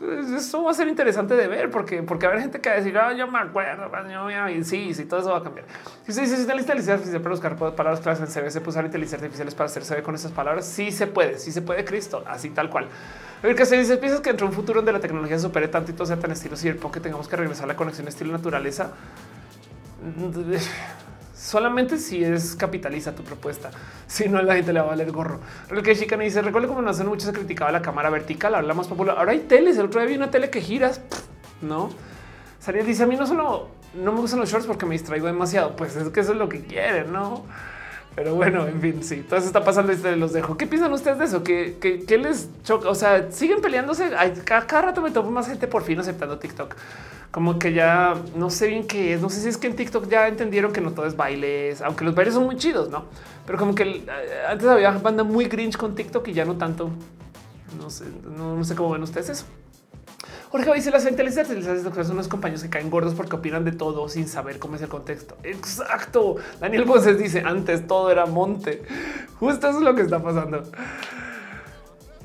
eso 0.00 0.62
va 0.62 0.70
a 0.70 0.74
ser 0.74 0.86
interesante 0.86 1.34
de 1.34 1.48
ver 1.48 1.70
porque, 1.70 2.02
porque 2.02 2.26
haber 2.26 2.40
gente 2.40 2.60
que 2.60 2.68
va 2.68 2.76
a 2.76 2.78
decir, 2.78 2.96
ah, 2.96 3.12
yo 3.12 3.26
me 3.26 3.38
acuerdo, 3.38 3.90
y 4.48 4.64
sí, 4.64 4.94
sí, 4.94 5.04
todo 5.06 5.20
eso 5.20 5.30
va 5.30 5.38
a 5.38 5.42
cambiar. 5.42 5.66
Si 6.04 6.10
usted 6.10 6.22
dice, 6.22 6.36
si 6.36 6.42
inteligencia 6.42 6.94
artificial 6.94 7.20
para 7.20 7.34
buscar 7.34 7.56
palabras 7.56 8.00
claves 8.00 8.20
en 8.20 8.26
CB, 8.26 8.50
se 8.50 8.60
puede 8.60 8.70
usar 8.70 8.84
inteligencia 8.84 9.16
artificiales 9.16 9.54
para 9.54 9.66
hacer 9.66 9.82
CB 9.82 10.02
con 10.02 10.14
esas 10.14 10.30
palabras. 10.32 10.66
Sí 10.66 10.92
se 10.92 11.06
puede, 11.06 11.38
sí 11.38 11.50
se 11.50 11.62
puede, 11.62 11.84
Cristo, 11.84 12.22
así 12.26 12.50
tal 12.50 12.70
cual. 12.70 12.86
Ver, 13.42 13.54
que 13.54 13.66
se 13.66 13.76
dice, 13.76 13.96
piensas 13.96 14.20
que 14.20 14.30
entre 14.30 14.46
un 14.46 14.52
futuro 14.52 14.78
donde 14.80 14.92
la 14.92 15.00
tecnología 15.00 15.38
supere 15.38 15.68
tanto 15.68 15.90
y 15.90 15.94
todo 15.94 16.06
sea 16.06 16.18
tan 16.18 16.30
estilo 16.30 16.56
cyberpunk 16.56 16.94
que 16.94 17.00
tengamos 17.00 17.28
que 17.28 17.36
regresar 17.36 17.64
a 17.64 17.68
la 17.68 17.76
conexión 17.76 18.06
estilo 18.08 18.32
naturaleza. 18.32 18.92
Solamente 21.38 21.98
si 21.98 22.24
es 22.24 22.56
capitaliza 22.56 23.14
tu 23.14 23.22
propuesta. 23.22 23.70
Si 24.08 24.26
no, 24.26 24.40
la 24.40 24.54
gente 24.54 24.72
le 24.72 24.80
va 24.80 24.86
a 24.86 24.88
valer 24.88 25.12
gorro. 25.12 25.40
El 25.70 25.82
que 25.82 25.94
chica 25.94 26.16
me 26.16 26.24
dice: 26.24 26.40
Recuerdo 26.40 26.68
como 26.68 26.80
no 26.80 26.88
hace 26.88 27.04
mucho 27.04 27.26
se 27.26 27.32
criticaba 27.32 27.70
la 27.70 27.82
cámara 27.82 28.08
vertical, 28.08 28.54
ahora 28.54 28.66
la 28.66 28.72
más 28.72 28.88
popular. 28.88 29.18
Ahora 29.18 29.32
hay 29.32 29.40
teles. 29.40 29.76
El 29.76 29.86
otro 29.86 30.00
día 30.00 30.08
vi 30.08 30.16
una 30.16 30.30
tele 30.30 30.48
que 30.48 30.62
giras, 30.62 31.02
no? 31.60 31.90
Sariel 32.58 32.86
dice: 32.86 33.02
A 33.02 33.06
mí 33.06 33.16
no 33.16 33.26
solo 33.26 33.68
no 33.94 34.12
me 34.12 34.20
gustan 34.20 34.40
los 34.40 34.50
shorts 34.50 34.66
porque 34.66 34.86
me 34.86 34.92
distraigo 34.92 35.26
demasiado. 35.26 35.76
Pues 35.76 35.94
es 35.94 36.08
que 36.08 36.20
eso 36.20 36.32
es 36.32 36.38
lo 36.38 36.48
que 36.48 36.62
quieren, 36.62 37.12
no? 37.12 37.44
Pero 38.18 38.34
bueno, 38.34 38.66
en 38.66 38.80
fin, 38.80 39.04
sí, 39.04 39.18
todo 39.18 39.38
eso 39.38 39.46
está 39.46 39.62
pasando 39.62 39.92
y 39.92 40.16
los 40.16 40.32
dejo. 40.32 40.56
¿Qué 40.56 40.66
piensan 40.66 40.92
ustedes 40.92 41.20
de 41.20 41.24
eso? 41.26 41.44
¿Qué, 41.44 42.18
les 42.20 42.48
choca? 42.64 42.88
O 42.88 42.94
sea, 42.96 43.30
siguen 43.30 43.60
peleándose. 43.60 44.10
Cada, 44.44 44.66
cada 44.66 44.82
rato 44.82 45.00
me 45.00 45.12
topo 45.12 45.30
más 45.30 45.46
gente 45.46 45.68
por 45.68 45.84
fin 45.84 46.00
aceptando 46.00 46.36
TikTok. 46.36 46.74
Como 47.30 47.60
que 47.60 47.72
ya 47.72 48.16
no 48.34 48.50
sé 48.50 48.66
bien 48.66 48.88
qué 48.88 49.14
es. 49.14 49.20
No 49.20 49.30
sé 49.30 49.40
si 49.40 49.48
es 49.48 49.56
que 49.56 49.68
en 49.68 49.76
TikTok 49.76 50.08
ya 50.08 50.26
entendieron 50.26 50.72
que 50.72 50.80
no 50.80 50.90
todo 50.90 51.06
es 51.06 51.14
bailes, 51.14 51.80
aunque 51.80 52.04
los 52.04 52.16
bailes 52.16 52.34
son 52.34 52.44
muy 52.44 52.56
chidos, 52.56 52.90
no? 52.90 53.04
Pero 53.46 53.56
como 53.56 53.76
que 53.76 53.84
eh, 53.84 54.06
antes 54.50 54.66
había 54.66 54.90
banda 54.90 55.22
muy 55.22 55.44
grinch 55.44 55.76
con 55.76 55.94
TikTok 55.94 56.26
y 56.26 56.32
ya 56.32 56.44
no 56.44 56.56
tanto. 56.56 56.90
No 57.80 57.88
sé, 57.88 58.06
no 58.36 58.64
sé 58.64 58.74
cómo 58.74 58.90
ven 58.90 59.04
ustedes 59.04 59.28
eso. 59.28 59.44
Jorge 60.50 60.74
dice 60.74 60.90
las 60.90 61.06
artificiales 61.06 61.82
son 61.82 62.12
unos 62.12 62.28
compañeros 62.28 62.62
que 62.62 62.70
caen 62.70 62.90
gordos 62.90 63.14
porque 63.14 63.36
opinan 63.36 63.64
de 63.64 63.72
todo 63.72 64.08
sin 64.08 64.26
saber 64.26 64.58
cómo 64.58 64.76
es 64.76 64.82
el 64.82 64.88
contexto. 64.88 65.36
Exacto. 65.42 66.36
Daniel 66.60 66.84
Boses 66.84 67.18
dice 67.18 67.42
antes 67.44 67.86
todo 67.86 68.10
era 68.10 68.26
monte. 68.26 68.82
Justo 69.38 69.68
eso 69.68 69.78
es 69.78 69.84
lo 69.84 69.94
que 69.94 70.02
está 70.02 70.22
pasando. 70.22 70.62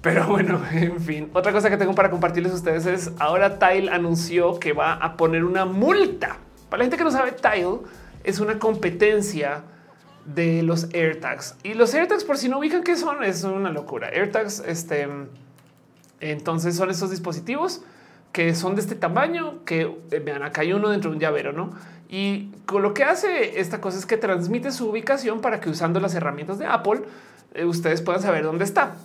Pero 0.02 0.28
bueno, 0.28 0.62
en 0.72 1.00
fin, 1.00 1.30
otra 1.34 1.52
cosa 1.52 1.70
que 1.70 1.78
tengo 1.78 1.96
para 1.96 2.10
compartirles 2.10 2.52
a 2.52 2.56
ustedes 2.56 2.86
es 2.86 3.12
ahora 3.20 3.60
Tile 3.60 3.90
anunció 3.92 4.60
que 4.60 4.74
va 4.74 4.94
a 4.94 5.16
poner 5.16 5.44
una 5.44 5.66
multa. 5.66 6.38
Para 6.70 6.80
la 6.80 6.84
gente 6.86 6.98
que 6.98 7.04
no 7.04 7.12
sabe, 7.12 7.32
Tile 7.32 7.80
es 8.24 8.40
una 8.40 8.58
competencia 8.60 9.64
de 10.26 10.64
los 10.64 10.94
AirTags 10.94 11.56
y 11.64 11.74
los 11.74 11.94
AirTags, 11.94 12.24
por 12.24 12.38
si 12.38 12.48
no 12.48 12.60
ubican 12.60 12.84
qué 12.84 12.96
son, 12.96 13.24
es 13.24 13.44
una 13.44 13.72
locura. 13.72 14.08
AirTags, 14.08 14.64
este, 14.66 15.08
entonces 16.32 16.76
son 16.76 16.90
esos 16.90 17.10
dispositivos 17.10 17.82
que 18.32 18.56
son 18.56 18.76
de 18.76 18.82
este 18.82 18.96
tamaño, 18.96 19.64
que 19.64 19.82
eh, 20.12 20.20
vean, 20.20 20.42
acá 20.42 20.62
hay 20.62 20.74
uno 20.74 20.90
dentro 20.90 21.12
de 21.12 21.18
un 21.18 21.22
llavero, 21.22 21.54
¿no? 21.54 21.72
Y 22.10 22.50
con 22.66 22.82
lo 22.82 22.94
que 22.94 23.04
hace 23.04 23.60
esta 23.60 23.80
cosa 23.80 23.98
es 24.00 24.06
que 24.06 24.18
transmite 24.18 24.72
su 24.72 24.90
ubicación 24.90 25.40
para 25.40 25.60
que 25.60 25.70
usando 25.70 26.00
las 26.00 26.16
herramientas 26.16 26.58
de 26.58 26.66
Apple, 26.66 27.02
eh, 27.54 27.66
ustedes 27.66 28.02
puedan 28.02 28.22
saber 28.22 28.44
dónde 28.44 28.66
está. 28.66 28.96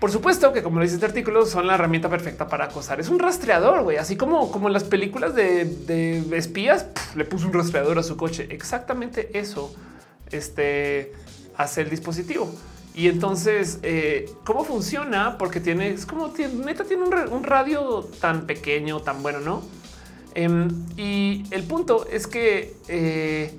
Por 0.00 0.10
supuesto 0.10 0.52
que 0.52 0.62
como 0.62 0.76
lo 0.76 0.82
dice 0.82 0.96
este 0.96 1.06
artículo, 1.06 1.46
son 1.46 1.66
la 1.66 1.76
herramienta 1.76 2.10
perfecta 2.10 2.46
para 2.46 2.66
acosar. 2.66 3.00
Es 3.00 3.08
un 3.08 3.18
rastreador, 3.18 3.84
güey, 3.84 3.96
así 3.96 4.16
como, 4.16 4.52
como 4.52 4.66
en 4.66 4.74
las 4.74 4.84
películas 4.84 5.34
de, 5.34 6.22
espías, 6.32 6.88
le 7.16 7.24
puso 7.24 7.46
un 7.46 7.54
rastreador 7.54 7.98
a 7.98 8.02
su 8.02 8.18
coche. 8.18 8.46
Exactamente 8.50 9.30
eso 9.38 9.74
este, 10.30 11.14
hace 11.56 11.80
el 11.80 11.88
dispositivo. 11.88 12.54
Y 12.94 13.08
entonces, 13.08 13.80
eh, 13.82 14.32
¿cómo 14.44 14.64
funciona? 14.64 15.36
Porque 15.36 15.58
tiene, 15.58 15.90
es 15.90 16.06
como, 16.06 16.28
neta, 16.64 16.84
tiene 16.84 17.02
un, 17.02 17.42
radio 17.42 18.08
tan 18.20 18.46
pequeño, 18.46 19.00
tan 19.00 19.20
bueno, 19.20 19.40
¿no? 19.40 19.62
Em, 20.34 20.68
y 20.96 21.44
el 21.50 21.64
punto 21.64 22.06
es 22.06 22.28
que 22.28 22.76
eh, 22.86 23.58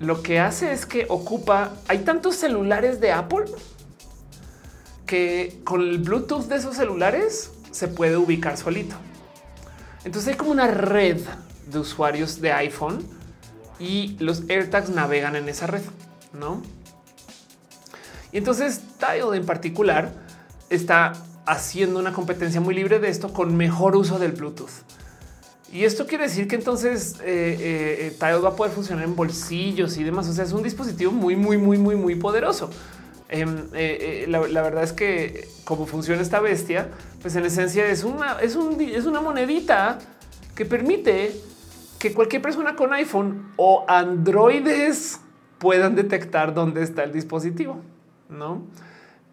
lo 0.00 0.22
que 0.22 0.40
hace 0.40 0.72
es 0.72 0.86
que 0.86 1.06
ocupa, 1.08 1.72
hay 1.86 1.98
tantos 1.98 2.34
celulares 2.34 3.00
de 3.00 3.12
Apple 3.12 3.44
que 5.06 5.60
con 5.64 5.80
el 5.80 5.98
Bluetooth 5.98 6.46
de 6.46 6.56
esos 6.56 6.76
celulares 6.76 7.52
se 7.70 7.86
puede 7.86 8.16
ubicar 8.16 8.56
solito. 8.56 8.96
Entonces 10.04 10.32
hay 10.32 10.36
como 10.36 10.50
una 10.50 10.66
red 10.66 11.20
de 11.66 11.78
usuarios 11.78 12.40
de 12.40 12.52
iPhone 12.52 13.04
y 13.78 14.16
los 14.18 14.48
AirTags 14.48 14.90
navegan 14.90 15.36
en 15.36 15.48
esa 15.48 15.66
red, 15.66 15.82
¿no? 16.32 16.62
Y 18.32 18.38
entonces 18.38 18.80
Tile 18.98 19.36
en 19.36 19.44
particular 19.44 20.12
está 20.68 21.12
haciendo 21.46 21.98
una 21.98 22.12
competencia 22.12 22.60
muy 22.60 22.74
libre 22.74 23.00
de 23.00 23.08
esto 23.08 23.32
con 23.32 23.56
mejor 23.56 23.96
uso 23.96 24.18
del 24.18 24.32
Bluetooth. 24.32 24.70
Y 25.72 25.84
esto 25.84 26.06
quiere 26.06 26.24
decir 26.24 26.48
que 26.48 26.56
entonces 26.56 27.14
eh, 27.20 27.56
eh, 27.60 28.16
eh 28.20 28.38
va 28.40 28.48
a 28.48 28.56
poder 28.56 28.72
funcionar 28.72 29.04
en 29.04 29.14
bolsillos 29.14 29.96
y 29.98 30.04
demás. 30.04 30.28
O 30.28 30.32
sea, 30.32 30.44
es 30.44 30.52
un 30.52 30.62
dispositivo 30.62 31.12
muy, 31.12 31.36
muy, 31.36 31.58
muy, 31.58 31.78
muy, 31.78 31.96
muy 31.96 32.14
poderoso. 32.16 32.70
Em, 33.28 33.68
eh, 33.74 34.26
la, 34.28 34.40
verdad 34.40 34.82
es 34.82 34.92
que 34.92 35.48
como 35.64 35.86
funciona 35.86 36.20
esta 36.20 36.40
bestia, 36.40 36.88
pues 37.22 37.36
en 37.36 37.44
esencia 37.44 37.86
es 37.86 38.02
una, 38.02 38.40
es, 38.40 38.56
un, 38.56 38.80
es 38.80 39.06
una 39.06 39.20
monedita 39.20 39.98
que 40.56 40.64
permite 40.64 41.32
que 42.00 42.12
cualquier 42.12 42.42
persona 42.42 42.74
con 42.74 42.92
iPhone 42.92 43.52
o 43.56 43.84
androides 43.86 45.20
puedan 45.58 45.94
detectar 45.94 46.52
dónde 46.54 46.82
está 46.82 47.04
el 47.04 47.12
dispositivo 47.12 47.80
no? 48.30 48.66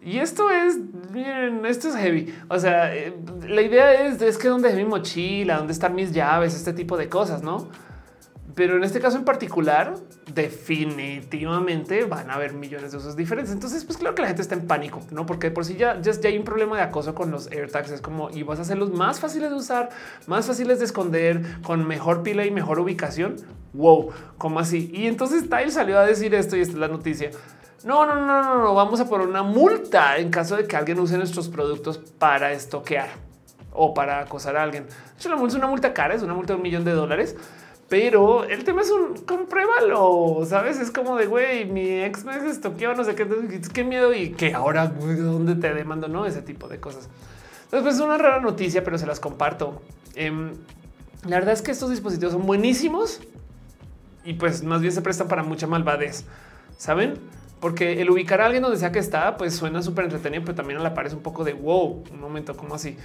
Y 0.01 0.19
esto 0.19 0.49
es 0.51 0.77
bien, 1.11 1.65
esto 1.65 1.89
es 1.89 1.95
heavy. 1.95 2.33
O 2.49 2.59
sea, 2.59 2.95
eh, 2.95 3.13
la 3.47 3.61
idea 3.61 4.05
es, 4.05 4.21
es 4.21 4.37
que 4.37 4.47
dónde 4.47 4.69
es 4.69 4.75
mi 4.75 4.85
mochila, 4.85 5.57
dónde 5.57 5.73
están 5.73 5.95
mis 5.95 6.11
llaves, 6.11 6.55
este 6.55 6.73
tipo 6.73 6.97
de 6.97 7.09
cosas, 7.09 7.41
no? 7.41 7.67
Pero 8.57 8.75
en 8.75 8.83
este 8.83 8.99
caso 8.99 9.17
en 9.17 9.23
particular, 9.23 9.95
definitivamente 10.33 12.05
van 12.05 12.31
a 12.31 12.35
haber 12.35 12.53
millones 12.53 12.91
de 12.91 12.97
usos 12.97 13.15
diferentes. 13.15 13.53
Entonces, 13.53 13.85
pues 13.85 13.99
claro 13.99 14.15
que 14.15 14.23
la 14.23 14.29
gente 14.29 14.41
está 14.41 14.55
en 14.55 14.65
pánico, 14.65 15.01
no? 15.11 15.27
Porque 15.27 15.51
por 15.51 15.63
si 15.63 15.75
ya, 15.75 16.01
ya, 16.01 16.11
hay 16.23 16.37
un 16.37 16.43
problema 16.43 16.75
de 16.75 16.81
acoso 16.81 17.13
con 17.13 17.29
los 17.29 17.51
AirTags. 17.51 17.91
Es 17.91 18.01
como 18.01 18.31
y 18.31 18.41
vas 18.41 18.57
a 18.57 18.63
hacerlos 18.63 18.91
más 18.93 19.19
fáciles 19.19 19.51
de 19.51 19.55
usar, 19.55 19.89
más 20.25 20.47
fáciles 20.47 20.79
de 20.79 20.85
esconder, 20.85 21.43
con 21.61 21.87
mejor 21.87 22.23
pila 22.23 22.45
y 22.45 22.51
mejor 22.51 22.79
ubicación. 22.79 23.35
Wow, 23.73 24.11
como 24.39 24.59
así? 24.59 24.89
Y 24.91 25.05
entonces 25.05 25.43
Tile 25.49 25.69
salió 25.69 25.99
a 25.99 26.05
decir 26.05 26.33
esto 26.33 26.57
y 26.57 26.61
esta 26.61 26.73
es 26.73 26.79
la 26.79 26.87
noticia. 26.87 27.29
No, 27.87 28.05
no, 28.05 28.15
no, 28.15 28.43
no, 28.43 28.57
no, 28.57 28.73
vamos 28.75 28.99
a 28.99 29.07
poner 29.07 29.25
una 29.25 29.43
multa 29.43 30.17
en 30.17 30.29
caso 30.29 30.57
de 30.57 30.67
que 30.67 30.75
alguien 30.75 30.99
use 30.99 31.17
nuestros 31.17 31.47
productos 31.47 31.97
para 31.97 32.51
estoquear 32.51 33.07
o 33.71 33.93
para 33.93 34.19
acosar 34.19 34.57
a 34.57 34.63
alguien. 34.63 34.85
Es 35.17 35.25
una 35.25 35.67
multa 35.67 35.93
cara, 35.93 36.13
es 36.13 36.21
una 36.21 36.33
multa 36.33 36.51
de 36.51 36.57
un 36.57 36.63
millón 36.63 36.83
de 36.83 36.91
dólares. 36.91 37.37
Pero 37.87 38.43
el 38.43 38.65
tema 38.65 38.81
es 38.81 38.91
un 38.91 39.23
compruébalo, 39.25 40.43
sabes? 40.45 40.81
Es 40.81 40.91
como 40.91 41.15
de 41.15 41.27
güey, 41.27 41.63
mi 41.63 42.01
ex 42.03 42.25
me 42.25 42.35
estoqueó, 42.49 42.93
no 42.93 43.05
sé 43.05 43.15
qué, 43.15 43.25
qué 43.73 43.83
miedo 43.85 44.13
y 44.13 44.31
que 44.31 44.53
ahora 44.53 44.87
dónde 44.87 45.55
te 45.55 45.73
demando, 45.73 46.09
no 46.09 46.25
ese 46.25 46.41
tipo 46.41 46.67
de 46.67 46.81
cosas. 46.81 47.07
Entonces, 47.63 47.83
pues, 47.83 47.95
es 47.95 48.01
una 48.01 48.17
rara 48.17 48.41
noticia, 48.41 48.83
pero 48.83 48.97
se 48.97 49.05
las 49.05 49.21
comparto. 49.21 49.81
Em, 50.13 50.51
la 51.25 51.37
verdad 51.37 51.53
es 51.53 51.61
que 51.61 51.71
estos 51.71 51.89
dispositivos 51.89 52.33
son 52.33 52.45
buenísimos 52.45 53.21
y 54.25 54.33
pues 54.33 54.61
más 54.61 54.81
bien 54.81 54.91
se 54.91 55.01
prestan 55.01 55.29
para 55.29 55.43
mucha 55.43 55.67
malvadez, 55.67 56.25
saben? 56.77 57.36
Porque 57.59 58.01
el 58.01 58.09
ubicar 58.09 58.41
a 58.41 58.45
alguien 58.45 58.63
donde 58.63 58.77
sea 58.77 58.91
que 58.91 58.99
está, 58.99 59.37
pues 59.37 59.55
suena 59.55 59.81
súper 59.81 60.05
entretenido, 60.05 60.43
pero 60.43 60.55
también 60.55 60.79
a 60.79 60.83
la 60.83 60.93
par 60.93 61.07
es 61.07 61.13
un 61.13 61.21
poco 61.21 61.43
de 61.43 61.53
wow, 61.53 62.03
un 62.11 62.19
momento 62.19 62.55
como 62.55 62.75
así. 62.75 62.97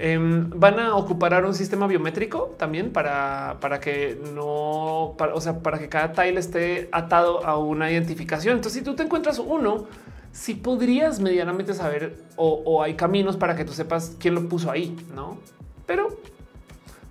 Em, 0.00 0.48
van 0.50 0.78
a 0.78 0.94
ocupar 0.94 1.44
un 1.44 1.54
sistema 1.54 1.88
biométrico 1.88 2.54
también 2.56 2.92
para, 2.92 3.56
para 3.60 3.80
que 3.80 4.16
no, 4.32 5.16
o 5.16 5.40
sea, 5.40 5.58
para 5.58 5.78
que 5.78 5.88
cada 5.88 6.12
tile 6.12 6.38
esté 6.38 6.88
atado 6.92 7.44
a 7.44 7.58
una 7.58 7.90
identificación. 7.90 8.54
Entonces, 8.54 8.78
si 8.78 8.84
tú 8.84 8.94
te 8.94 9.02
encuentras 9.02 9.40
uno, 9.40 9.86
si 10.30 10.54
podrías 10.54 11.18
medianamente 11.18 11.74
saber 11.74 12.16
o, 12.36 12.80
hay 12.80 12.94
caminos 12.94 13.36
para 13.36 13.56
que 13.56 13.64
tú 13.64 13.72
sepas 13.72 14.16
quién 14.20 14.36
lo 14.36 14.48
puso 14.48 14.70
ahí, 14.70 14.96
no? 15.14 15.38
Pero 15.84 16.16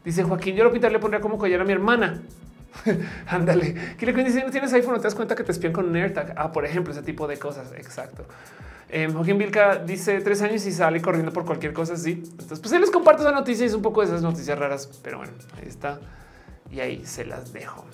dice 0.06 0.24
Joaquín, 0.24 0.56
yo 0.56 0.64
lo 0.64 0.72
pintarle 0.72 1.00
pondría 1.00 1.20
como 1.20 1.38
collar 1.38 1.60
a 1.60 1.66
mi 1.66 1.74
hermana. 1.74 2.22
Ándale. 3.28 3.96
¿Qué 3.98 4.06
le 4.06 4.24
dice? 4.24 4.44
No 4.44 4.52
tienes 4.52 4.74
iPhone, 4.74 4.94
no 4.94 5.00
te 5.00 5.06
das 5.06 5.16
cuenta 5.16 5.36
que 5.36 5.44
te 5.44 5.52
espían 5.52 5.74
con 5.74 5.86
un 5.90 5.96
AirTag. 5.96 6.34
Ah, 6.36 6.52
por 6.52 6.66
ejemplo, 6.66 6.94
ese 6.94 7.02
tipo 7.02 7.28
de 7.28 7.38
cosas. 7.38 7.72
Exacto. 7.74 8.26
Eh, 8.90 9.10
Joaquín 9.12 9.38
Vilca 9.38 9.78
dice 9.78 10.22
tres 10.22 10.42
años 10.42 10.66
y 10.66 10.72
sale 10.72 11.02
corriendo 11.02 11.32
por 11.34 11.46
cualquier 11.46 11.74
cosa. 11.74 11.96
Sí. 11.98 12.24
Entonces, 12.32 12.60
pues 12.60 12.80
les 12.80 12.92
comparto 12.92 13.24
esa 13.24 13.32
noticia 13.32 13.66
y 13.66 13.68
es 13.68 13.74
un 13.74 13.82
poco 13.82 14.02
de 14.02 14.08
esas 14.08 14.22
noticias 14.22 14.58
raras, 14.58 14.90
pero 15.04 15.18
bueno, 15.18 15.34
ahí 15.58 15.68
está. 15.68 16.00
Y 16.72 16.80
ahí 16.80 17.06
se 17.06 17.26
las 17.26 17.52
dejo. 17.54 17.86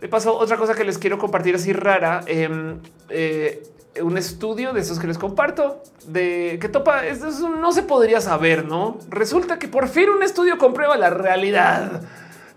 De 0.00 0.08
paso, 0.08 0.36
otra 0.36 0.56
cosa 0.56 0.74
que 0.74 0.84
les 0.84 0.98
quiero 0.98 1.18
compartir 1.18 1.54
así 1.54 1.72
rara. 1.72 2.22
Em, 2.26 2.78
eh, 3.08 3.62
un 4.02 4.18
estudio 4.18 4.72
de 4.72 4.80
esos 4.80 4.98
que 4.98 5.06
les 5.06 5.18
comparto 5.18 5.82
de 6.06 6.58
que 6.60 6.68
topa. 6.68 7.06
Eso 7.06 7.48
no 7.48 7.72
se 7.72 7.82
podría 7.82 8.20
saber, 8.20 8.64
no? 8.64 8.98
Resulta 9.08 9.58
que 9.58 9.68
por 9.68 9.88
fin 9.88 10.08
un 10.08 10.22
estudio 10.22 10.58
comprueba 10.58 10.96
la 10.96 11.10
realidad 11.10 12.02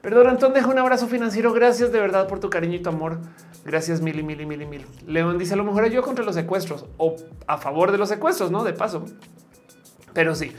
Perdón, 0.02 0.28
Antón, 0.28 0.54
deja 0.54 0.68
un 0.68 0.78
abrazo 0.78 1.08
financiero. 1.08 1.54
Gracias 1.54 1.92
de 1.92 2.00
verdad 2.00 2.28
por 2.28 2.40
tu 2.40 2.50
cariño 2.50 2.76
y 2.76 2.82
tu 2.82 2.90
amor. 2.90 3.20
Gracias 3.66 4.02
mil 4.02 4.18
y 4.20 4.24
mil 4.24 4.40
y 4.40 4.46
mil 4.46 4.62
y 4.62 4.66
mil. 4.66 4.86
León 5.06 5.38
dice 5.38 5.54
a 5.54 5.58
lo 5.58 5.64
mejor 5.64 5.90
yo 5.90 6.02
contra 6.02 6.24
los 6.24 6.36
secuestros 6.36 6.86
o 6.98 7.16
a 7.48 7.58
favor 7.58 7.92
de 7.92 7.98
los 7.98 8.10
secuestros, 8.10 8.52
no 8.52 8.64
de 8.64 8.74
paso, 8.74 9.06
pero 10.14 10.36
sí. 10.36 10.54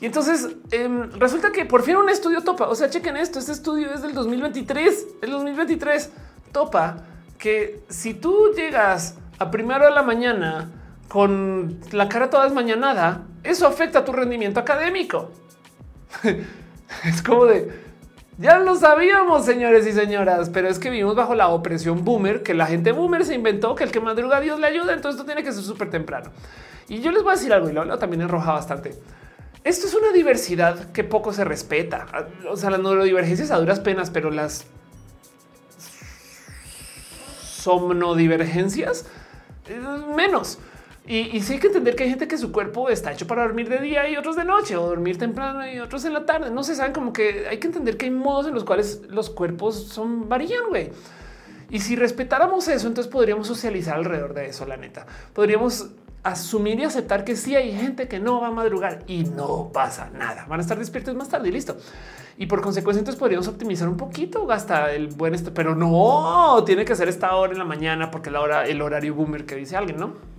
Y 0.00 0.06
entonces 0.06 0.48
em, 0.72 1.12
resulta 1.12 1.52
que 1.52 1.64
por 1.64 1.82
fin 1.82 1.96
un 1.96 2.08
estudio 2.08 2.42
topa. 2.42 2.68
O 2.68 2.74
sea, 2.74 2.90
chequen 2.90 3.16
esto. 3.16 3.38
Este 3.38 3.52
estudio 3.52 3.92
es 3.94 4.02
del 4.02 4.14
2023. 4.14 5.06
El 5.22 5.30
2023 5.30 6.10
topa 6.50 7.04
que 7.38 7.84
si 7.88 8.14
tú 8.14 8.52
llegas 8.56 9.16
a 9.38 9.50
primero 9.50 9.84
de 9.84 9.92
la 9.92 10.02
mañana 10.02 10.70
con 11.08 11.78
la 11.92 12.08
cara 12.08 12.30
toda 12.30 12.44
desmañanada, 12.44 13.26
eso 13.44 13.66
afecta 13.66 14.00
a 14.00 14.04
tu 14.04 14.12
rendimiento 14.12 14.58
académico. 14.58 15.30
es 17.04 17.22
como 17.22 17.46
de 17.46 17.91
Ya 18.38 18.58
lo 18.58 18.74
sabíamos, 18.76 19.44
señores 19.44 19.86
y 19.86 19.92
señoras, 19.92 20.48
pero 20.50 20.68
es 20.68 20.78
que 20.78 20.90
vivimos 20.90 21.14
bajo 21.14 21.34
la 21.34 21.48
opresión 21.48 22.04
boomer, 22.04 22.42
que 22.42 22.54
la 22.54 22.66
gente 22.66 22.92
boomer 22.92 23.24
se 23.24 23.34
inventó 23.34 23.74
que 23.74 23.84
el 23.84 23.92
que 23.92 24.00
madruga 24.00 24.40
Dios 24.40 24.58
le 24.58 24.66
ayuda, 24.66 24.94
entonces 24.94 25.20
esto 25.20 25.26
tiene 25.26 25.44
que 25.44 25.52
ser 25.52 25.62
súper 25.62 25.90
temprano. 25.90 26.30
Y 26.88 27.00
yo 27.00 27.12
les 27.12 27.22
voy 27.22 27.32
a 27.32 27.36
decir 27.36 27.52
algo 27.52 27.68
y 27.68 27.72
lo 27.72 27.82
hablo 27.82 27.98
también 27.98 28.22
enroja 28.22 28.52
bastante. 28.52 28.94
Esto 29.64 29.86
es 29.86 29.94
una 29.94 30.12
diversidad 30.12 30.90
que 30.92 31.04
poco 31.04 31.32
se 31.32 31.44
respeta. 31.44 32.06
O 32.50 32.56
sea, 32.56 32.70
las 32.70 32.80
neurodivergencias 32.80 33.50
a 33.50 33.58
duras 33.58 33.80
penas, 33.80 34.10
pero 34.10 34.30
las 34.30 34.66
somnodivergencias 37.38 39.06
eh, 39.68 39.80
menos. 40.16 40.58
Y, 41.04 41.40
sí 41.40 41.54
hay 41.54 41.58
que 41.58 41.66
entender 41.66 41.96
que 41.96 42.04
hay 42.04 42.10
gente 42.10 42.28
que 42.28 42.38
su 42.38 42.52
cuerpo 42.52 42.88
está 42.88 43.12
hecho 43.12 43.26
para 43.26 43.42
dormir 43.42 43.68
de 43.68 43.80
día 43.80 44.08
y 44.08 44.16
otros 44.16 44.36
de 44.36 44.44
noche 44.44 44.76
o 44.76 44.86
dormir 44.86 45.18
temprano 45.18 45.68
y 45.68 45.80
otros 45.80 46.04
en 46.04 46.12
la 46.12 46.24
tarde. 46.24 46.50
No 46.50 46.62
se 46.62 46.76
saben 46.76 46.92
como 46.92 47.12
que 47.12 47.46
hay 47.50 47.58
que 47.58 47.66
entender 47.66 47.96
que 47.96 48.06
hay 48.06 48.12
modos 48.12 48.46
en 48.46 48.54
los 48.54 48.62
cuales 48.62 49.02
los 49.08 49.28
cuerpos 49.28 49.88
son 49.88 50.28
varían, 50.28 50.68
güey. 50.68 50.92
Y 51.70 51.80
si 51.80 51.96
respetáramos 51.96 52.68
eso, 52.68 52.86
entonces 52.86 53.10
podríamos 53.10 53.48
socializar 53.48 53.96
alrededor 53.96 54.32
de 54.34 54.46
eso, 54.46 54.64
la 54.64 54.76
neta. 54.76 55.06
Podríamos 55.32 55.88
asumir 56.22 56.78
y 56.78 56.84
aceptar 56.84 57.24
que 57.24 57.34
sí 57.34 57.56
hay 57.56 57.72
gente 57.72 58.06
que 58.06 58.20
no 58.20 58.40
va 58.40 58.48
a 58.48 58.50
madrugar 58.52 59.02
y 59.08 59.24
no 59.24 59.70
pasa 59.72 60.08
nada. 60.10 60.46
Van 60.48 60.60
a 60.60 60.62
estar 60.62 60.78
despiertos 60.78 61.16
más 61.16 61.28
tarde 61.28 61.48
y 61.48 61.52
listo. 61.52 61.76
Y 62.38 62.46
por 62.46 62.60
consecuencia, 62.60 63.00
entonces 63.00 63.18
podríamos 63.18 63.48
optimizar 63.48 63.88
un 63.88 63.96
poquito 63.96 64.50
hasta 64.52 64.92
el 64.92 65.08
buen, 65.08 65.34
pero 65.52 65.74
no 65.74 66.62
tiene 66.64 66.84
que 66.84 66.94
ser 66.94 67.08
esta 67.08 67.34
hora 67.34 67.52
en 67.52 67.58
la 67.58 67.64
mañana 67.64 68.10
porque 68.10 68.30
la 68.30 68.40
hora, 68.40 68.66
el 68.66 68.80
horario 68.82 69.14
boomer 69.14 69.44
que 69.44 69.56
dice 69.56 69.76
alguien, 69.76 69.98
no? 69.98 70.31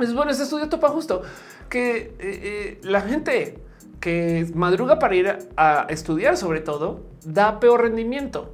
Es 0.00 0.14
bueno, 0.14 0.30
este 0.30 0.44
estudio 0.44 0.68
topa 0.68 0.88
justo 0.88 1.22
que 1.68 1.96
eh, 1.96 2.14
eh, 2.20 2.80
la 2.82 3.00
gente 3.00 3.58
que 4.00 4.50
madruga 4.54 4.98
para 4.98 5.14
ir 5.14 5.38
a 5.56 5.86
estudiar, 5.88 6.36
sobre 6.36 6.60
todo, 6.60 7.00
da 7.24 7.60
peor 7.60 7.82
rendimiento 7.82 8.52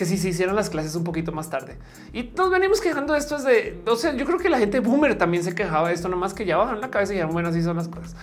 que 0.00 0.06
si 0.06 0.16
se 0.16 0.30
hicieran 0.30 0.56
las 0.56 0.70
clases 0.70 0.96
un 0.96 1.04
poquito 1.04 1.30
más 1.30 1.50
tarde. 1.50 1.76
Y 2.14 2.22
nos 2.34 2.50
venimos 2.50 2.80
quejando 2.80 3.12
de 3.12 3.18
esto 3.18 3.36
es 3.36 3.44
de, 3.44 3.82
o 3.86 3.96
sea, 3.96 4.16
yo 4.16 4.24
creo 4.24 4.38
que 4.38 4.48
la 4.48 4.58
gente 4.58 4.80
boomer 4.80 5.18
también 5.18 5.44
se 5.44 5.54
quejaba 5.54 5.88
de 5.88 5.94
esto, 5.94 6.08
nomás 6.08 6.32
que 6.32 6.46
ya 6.46 6.56
bajan 6.56 6.80
la 6.80 6.90
cabeza 6.90 7.12
y 7.12 7.16
dijeron, 7.16 7.34
bueno, 7.34 7.50
así 7.50 7.62
son 7.62 7.76
las 7.76 7.88
cosas. 7.88 8.16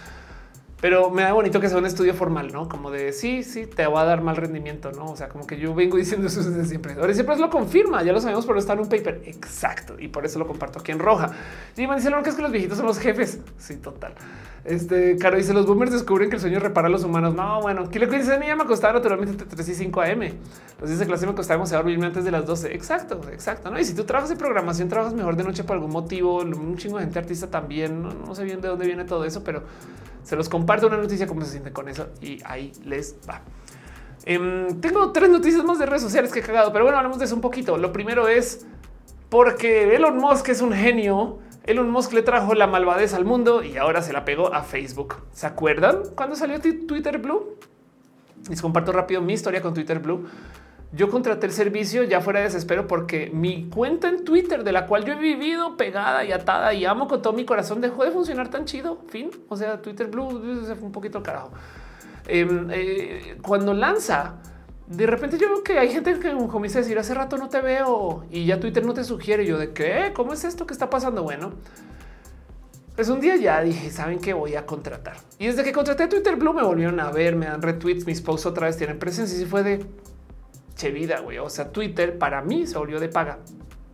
Pero 0.80 1.10
me 1.10 1.24
da 1.24 1.34
bonito 1.34 1.60
que 1.60 1.70
sea 1.70 1.80
un 1.80 1.88
estudio 1.88 2.14
formal, 2.14 2.52
¿no? 2.54 2.70
Como 2.70 2.92
de 2.92 3.12
sí, 3.12 3.44
sí, 3.44 3.66
te 3.66 3.88
va 3.88 4.02
a 4.02 4.06
dar 4.06 4.22
mal 4.22 4.36
rendimiento, 4.36 4.92
¿no? 4.92 5.06
O 5.06 5.16
sea, 5.16 5.28
como 5.28 5.48
que 5.48 5.58
yo 5.58 5.74
vengo 5.74 5.98
diciendo 5.98 6.28
eso 6.28 6.44
desde 6.44 6.66
siempre. 6.66 6.94
Ahora 6.94 7.14
siempre 7.14 7.36
lo 7.38 7.50
confirma, 7.50 8.04
ya 8.04 8.14
lo 8.14 8.22
sabemos, 8.22 8.46
pero 8.46 8.60
está 8.60 8.74
en 8.74 8.80
un 8.80 8.90
paper. 8.90 9.22
Exacto. 9.26 9.96
Y 10.00 10.08
por 10.08 10.26
eso 10.26 10.38
lo 10.38 10.46
comparto 10.46 10.80
aquí 10.80 10.92
en 10.92 11.00
roja. 11.00 11.32
Y 11.76 11.88
me 11.88 11.96
dice, 11.96 12.12
que 12.24 12.30
es 12.30 12.36
que 12.36 12.42
los 12.42 12.52
viejitos 12.52 12.78
son 12.78 12.86
los 12.86 13.00
jefes. 13.00 13.40
Sí, 13.58 13.78
total. 13.78 14.14
Este 14.66 15.18
caro 15.18 15.38
dice: 15.38 15.54
Los 15.54 15.66
boomers 15.66 15.92
descubren 15.92 16.30
que 16.30 16.36
el 16.36 16.42
sueño 16.42 16.60
repara 16.60 16.88
a 16.88 16.92
los 16.92 17.04
humanos. 17.04 17.34
No, 17.34 17.62
bueno, 17.62 17.90
¿qué 17.90 18.00
le 18.00 18.08
dice? 18.08 18.34
A 18.34 18.56
me 18.56 18.66
costaba 18.66 18.94
naturalmente 18.94 19.32
entre 19.32 19.48
3 19.48 19.70
y 19.70 19.74
5 19.74 20.02
AM. 20.02 20.22
Los 20.82 21.00
de 21.00 21.06
clase 21.06 21.26
me 21.26 21.34
costaba 21.34 21.58
demasiado 21.58 21.84
dormirme 21.84 22.08
antes 22.08 22.26
de 22.26 22.32
las 22.32 22.46
12. 22.46 22.76
Exacto, 22.76 23.22
exacto. 23.32 23.72
¿no? 23.72 23.80
Y 23.80 23.86
si 23.86 23.96
tú 23.96 24.04
trabajas 24.04 24.30
en 24.30 24.38
programación, 24.38 24.90
trabajas 24.90 25.14
mejor 25.14 25.38
de 25.38 25.44
noche 25.44 25.64
por 25.64 25.76
algún 25.76 25.92
motivo. 25.92 26.42
Un 26.42 26.78
chingo 26.78 26.98
de 26.98 27.06
gente 27.06 27.18
artista 27.18 27.48
también. 27.48 28.04
No 28.04 28.36
sé 28.36 28.44
bien 28.44 28.60
de 28.60 28.68
dónde 28.68 28.86
viene 28.86 29.06
todo 29.06 29.24
eso, 29.24 29.42
pero 29.44 29.64
se 30.28 30.36
los 30.36 30.50
comparto 30.50 30.88
una 30.88 30.98
noticia 30.98 31.26
cómo 31.26 31.42
se 31.42 31.52
siente 31.52 31.72
con 31.72 31.88
eso 31.88 32.10
y 32.22 32.40
ahí 32.44 32.74
les 32.84 33.16
va. 33.28 33.42
Em, 34.26 34.82
tengo 34.82 35.14
tres 35.14 35.30
noticias 35.30 35.64
más 35.64 35.80
de 35.80 35.86
redes 35.86 36.02
sociales 36.02 36.34
que 36.34 36.40
he 36.40 36.44
cagado, 36.44 36.74
pero 36.74 36.84
bueno, 36.84 36.98
hablamos 36.98 37.18
de 37.18 37.26
eso 37.26 37.36
un 37.36 37.42
poquito. 37.42 37.78
Lo 37.78 37.94
primero 37.94 38.28
es 38.28 38.66
porque 39.30 39.96
Elon 39.96 40.18
Musk 40.18 40.50
es 40.50 40.62
un 40.62 40.74
genio 40.74 41.40
Elon 41.68 41.90
Musk 41.90 42.14
le 42.14 42.22
trajo 42.22 42.54
la 42.54 42.66
malvadez 42.66 43.14
al 43.14 43.26
mundo 43.26 43.62
y 43.62 43.76
ahora 43.76 44.02
se 44.02 44.14
la 44.14 44.24
pegó 44.24 44.54
a 44.54 44.64
Facebook. 44.64 45.16
¿Se 45.34 45.46
acuerdan 45.46 46.02
cuando 46.16 46.38
salió 46.38 46.62
Twitter 46.62 47.18
Blue? 47.18 47.58
Les 48.50 48.62
comparto 48.62 48.94
rápido 48.94 49.22
mi 49.22 49.34
historia 49.34 49.62
con 49.62 49.74
Twitter 49.74 50.00
Blue. 50.00 50.26
Yo 50.94 51.10
contraté 51.10 51.48
el 51.48 51.52
servicio 51.52 52.04
ya 52.04 52.22
fuera 52.22 52.40
de 52.40 52.46
desespero 52.46 52.88
porque 52.88 53.30
mi 53.34 53.70
cuenta 53.70 54.08
en 54.08 54.24
Twitter, 54.24 54.64
de 54.64 54.72
la 54.72 54.86
cual 54.86 55.04
yo 55.04 55.14
he 55.14 55.18
vivido 55.18 55.76
pegada 55.76 56.24
y 56.24 56.32
atada 56.32 56.74
y 56.74 56.86
amo 56.86 57.08
con 57.10 57.22
todo 57.22 57.34
mi 57.34 57.44
corazón, 57.44 57.82
dejó 57.82 58.06
de 58.06 58.12
funcionar 58.12 58.50
tan 58.50 58.64
chido. 58.64 59.00
Fin. 59.10 59.30
O 59.50 59.58
sea, 59.58 59.82
Twitter 59.82 60.08
Blue 60.08 60.66
se 60.66 60.76
fue 60.76 60.86
un 60.86 60.94
poquito 60.94 61.18
al 61.18 61.24
carajo. 61.26 61.52
Em, 62.26 62.70
eh, 62.72 63.38
cuando 63.42 63.74
lanza, 63.74 64.36
de 64.88 65.06
repente 65.08 65.38
yo 65.38 65.50
veo 65.50 65.64
que 65.64 65.78
hay 65.78 65.90
gente 65.90 66.18
que 66.20 66.32
comienza 66.48 66.80
a 66.80 66.82
decir 66.82 66.98
hace 66.98 67.14
rato 67.14 67.38
no 67.38 67.50
te 67.50 67.60
veo 67.60 68.26
y 68.32 68.46
ya 68.46 68.60
Twitter 68.60 68.86
no 68.86 68.94
te 68.94 69.04
sugiere. 69.04 69.46
Yo 69.46 69.58
de 69.58 69.74
qué, 69.74 70.14
cómo 70.16 70.32
es 70.32 70.46
esto 70.46 70.66
que 70.66 70.74
está 70.74 70.90
pasando? 70.90 71.22
Bueno, 71.24 71.52
pues 72.96 73.10
un 73.10 73.20
día 73.20 73.36
ya 73.36 73.62
dije, 73.62 73.92
saben 73.92 74.20
que 74.20 74.34
voy 74.34 74.56
a 74.56 74.66
contratar. 74.66 75.18
Y 75.38 75.48
desde 75.48 75.66
que 75.66 75.74
contraté 75.74 76.08
Twitter 76.08 76.38
Blue 76.38 76.54
me 76.54 76.64
volvieron 76.64 77.00
a 77.02 77.12
ver, 77.12 77.36
me 77.36 77.46
dan 77.46 77.62
retweets, 77.62 78.06
mis 78.06 78.22
posts 78.22 78.46
otra 78.46 78.68
vez 78.68 78.78
tienen 78.78 78.98
presencia 78.98 79.40
y 79.40 79.46
fue 79.46 79.64
de 79.64 79.86
che 80.78 80.92
vida, 80.92 81.20
güey. 81.20 81.40
O 81.40 81.50
sea, 81.50 81.72
Twitter 81.72 82.18
para 82.18 82.42
mí 82.42 82.66
se 82.66 82.78
volvió 82.78 83.00
de 83.00 83.10
paga. 83.10 83.40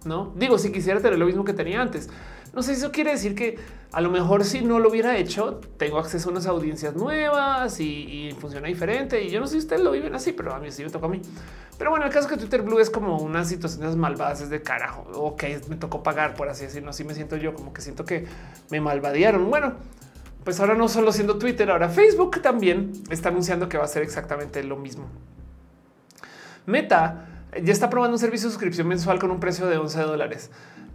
No 0.05 0.33
digo, 0.35 0.57
si 0.57 0.71
quisiera 0.71 0.99
tener 0.99 1.17
lo 1.17 1.25
mismo 1.25 1.43
que 1.43 1.53
tenía 1.53 1.81
antes, 1.81 2.09
no 2.53 2.61
sé 2.61 2.75
si 2.75 2.81
eso 2.81 2.91
quiere 2.91 3.11
decir 3.11 3.33
que 3.33 3.57
a 3.91 4.01
lo 4.01 4.11
mejor 4.11 4.43
si 4.43 4.61
no 4.61 4.79
lo 4.79 4.89
hubiera 4.89 5.17
hecho, 5.17 5.59
tengo 5.77 5.97
acceso 5.97 6.29
a 6.29 6.31
unas 6.33 6.45
audiencias 6.45 6.95
nuevas 6.95 7.79
y, 7.79 8.35
funciona 8.39 8.67
diferente. 8.67 9.23
Y 9.23 9.29
yo 9.29 9.39
no 9.39 9.47
sé 9.47 9.53
si 9.53 9.59
ustedes 9.59 9.81
lo 9.81 9.91
viven 9.91 10.13
así, 10.13 10.33
pero 10.33 10.53
a 10.53 10.59
mí 10.59 10.69
sí 10.71 10.83
me 10.83 10.89
tocó 10.89 11.07
a 11.07 11.09
mí. 11.09 11.21
Pero 11.77 11.89
bueno, 11.89 12.05
el 12.05 12.11
caso 12.11 12.27
que 12.27 12.37
Twitter 12.37 12.61
Blue 12.61 12.79
es 12.79 12.89
como 12.89 13.17
unas 13.17 13.47
situaciones 13.47 13.95
malvadas 13.95 14.41
es 14.41 14.49
de 14.49 14.61
carajo. 14.61 15.07
Ok, 15.15 15.43
me 15.69 15.77
tocó 15.77 16.03
pagar 16.03 16.35
por 16.35 16.49
así 16.49 16.65
decirlo. 16.65 16.91
Así 16.91 17.03
me 17.03 17.15
siento 17.15 17.37
yo, 17.37 17.53
como 17.53 17.73
que 17.73 17.81
siento 17.81 18.05
que 18.05 18.25
me 18.69 18.81
malvadearon. 18.81 19.49
Bueno, 19.49 19.73
pues 20.43 20.59
ahora 20.59 20.75
no 20.75 20.87
solo 20.89 21.11
siendo 21.11 21.37
Twitter, 21.37 21.71
ahora 21.71 21.89
Facebook 21.89 22.41
también 22.41 22.91
está 23.09 23.29
anunciando 23.29 23.69
que 23.69 23.77
va 23.77 23.85
a 23.85 23.87
ser 23.87 24.03
exactamente 24.03 24.63
lo 24.63 24.75
mismo. 24.75 25.05
Meta 26.65 27.27
ya 27.61 27.71
está 27.71 27.89
probando 27.89 28.15
un 28.15 28.19
servicio 28.19 28.47
de 28.47 28.53
suscripción 28.53 28.87
mensual 28.87 29.19
con 29.19 29.31
un 29.31 29.39
precio 29.39 29.67
de 29.67 29.77
11 29.77 30.01
dólares. 30.01 30.51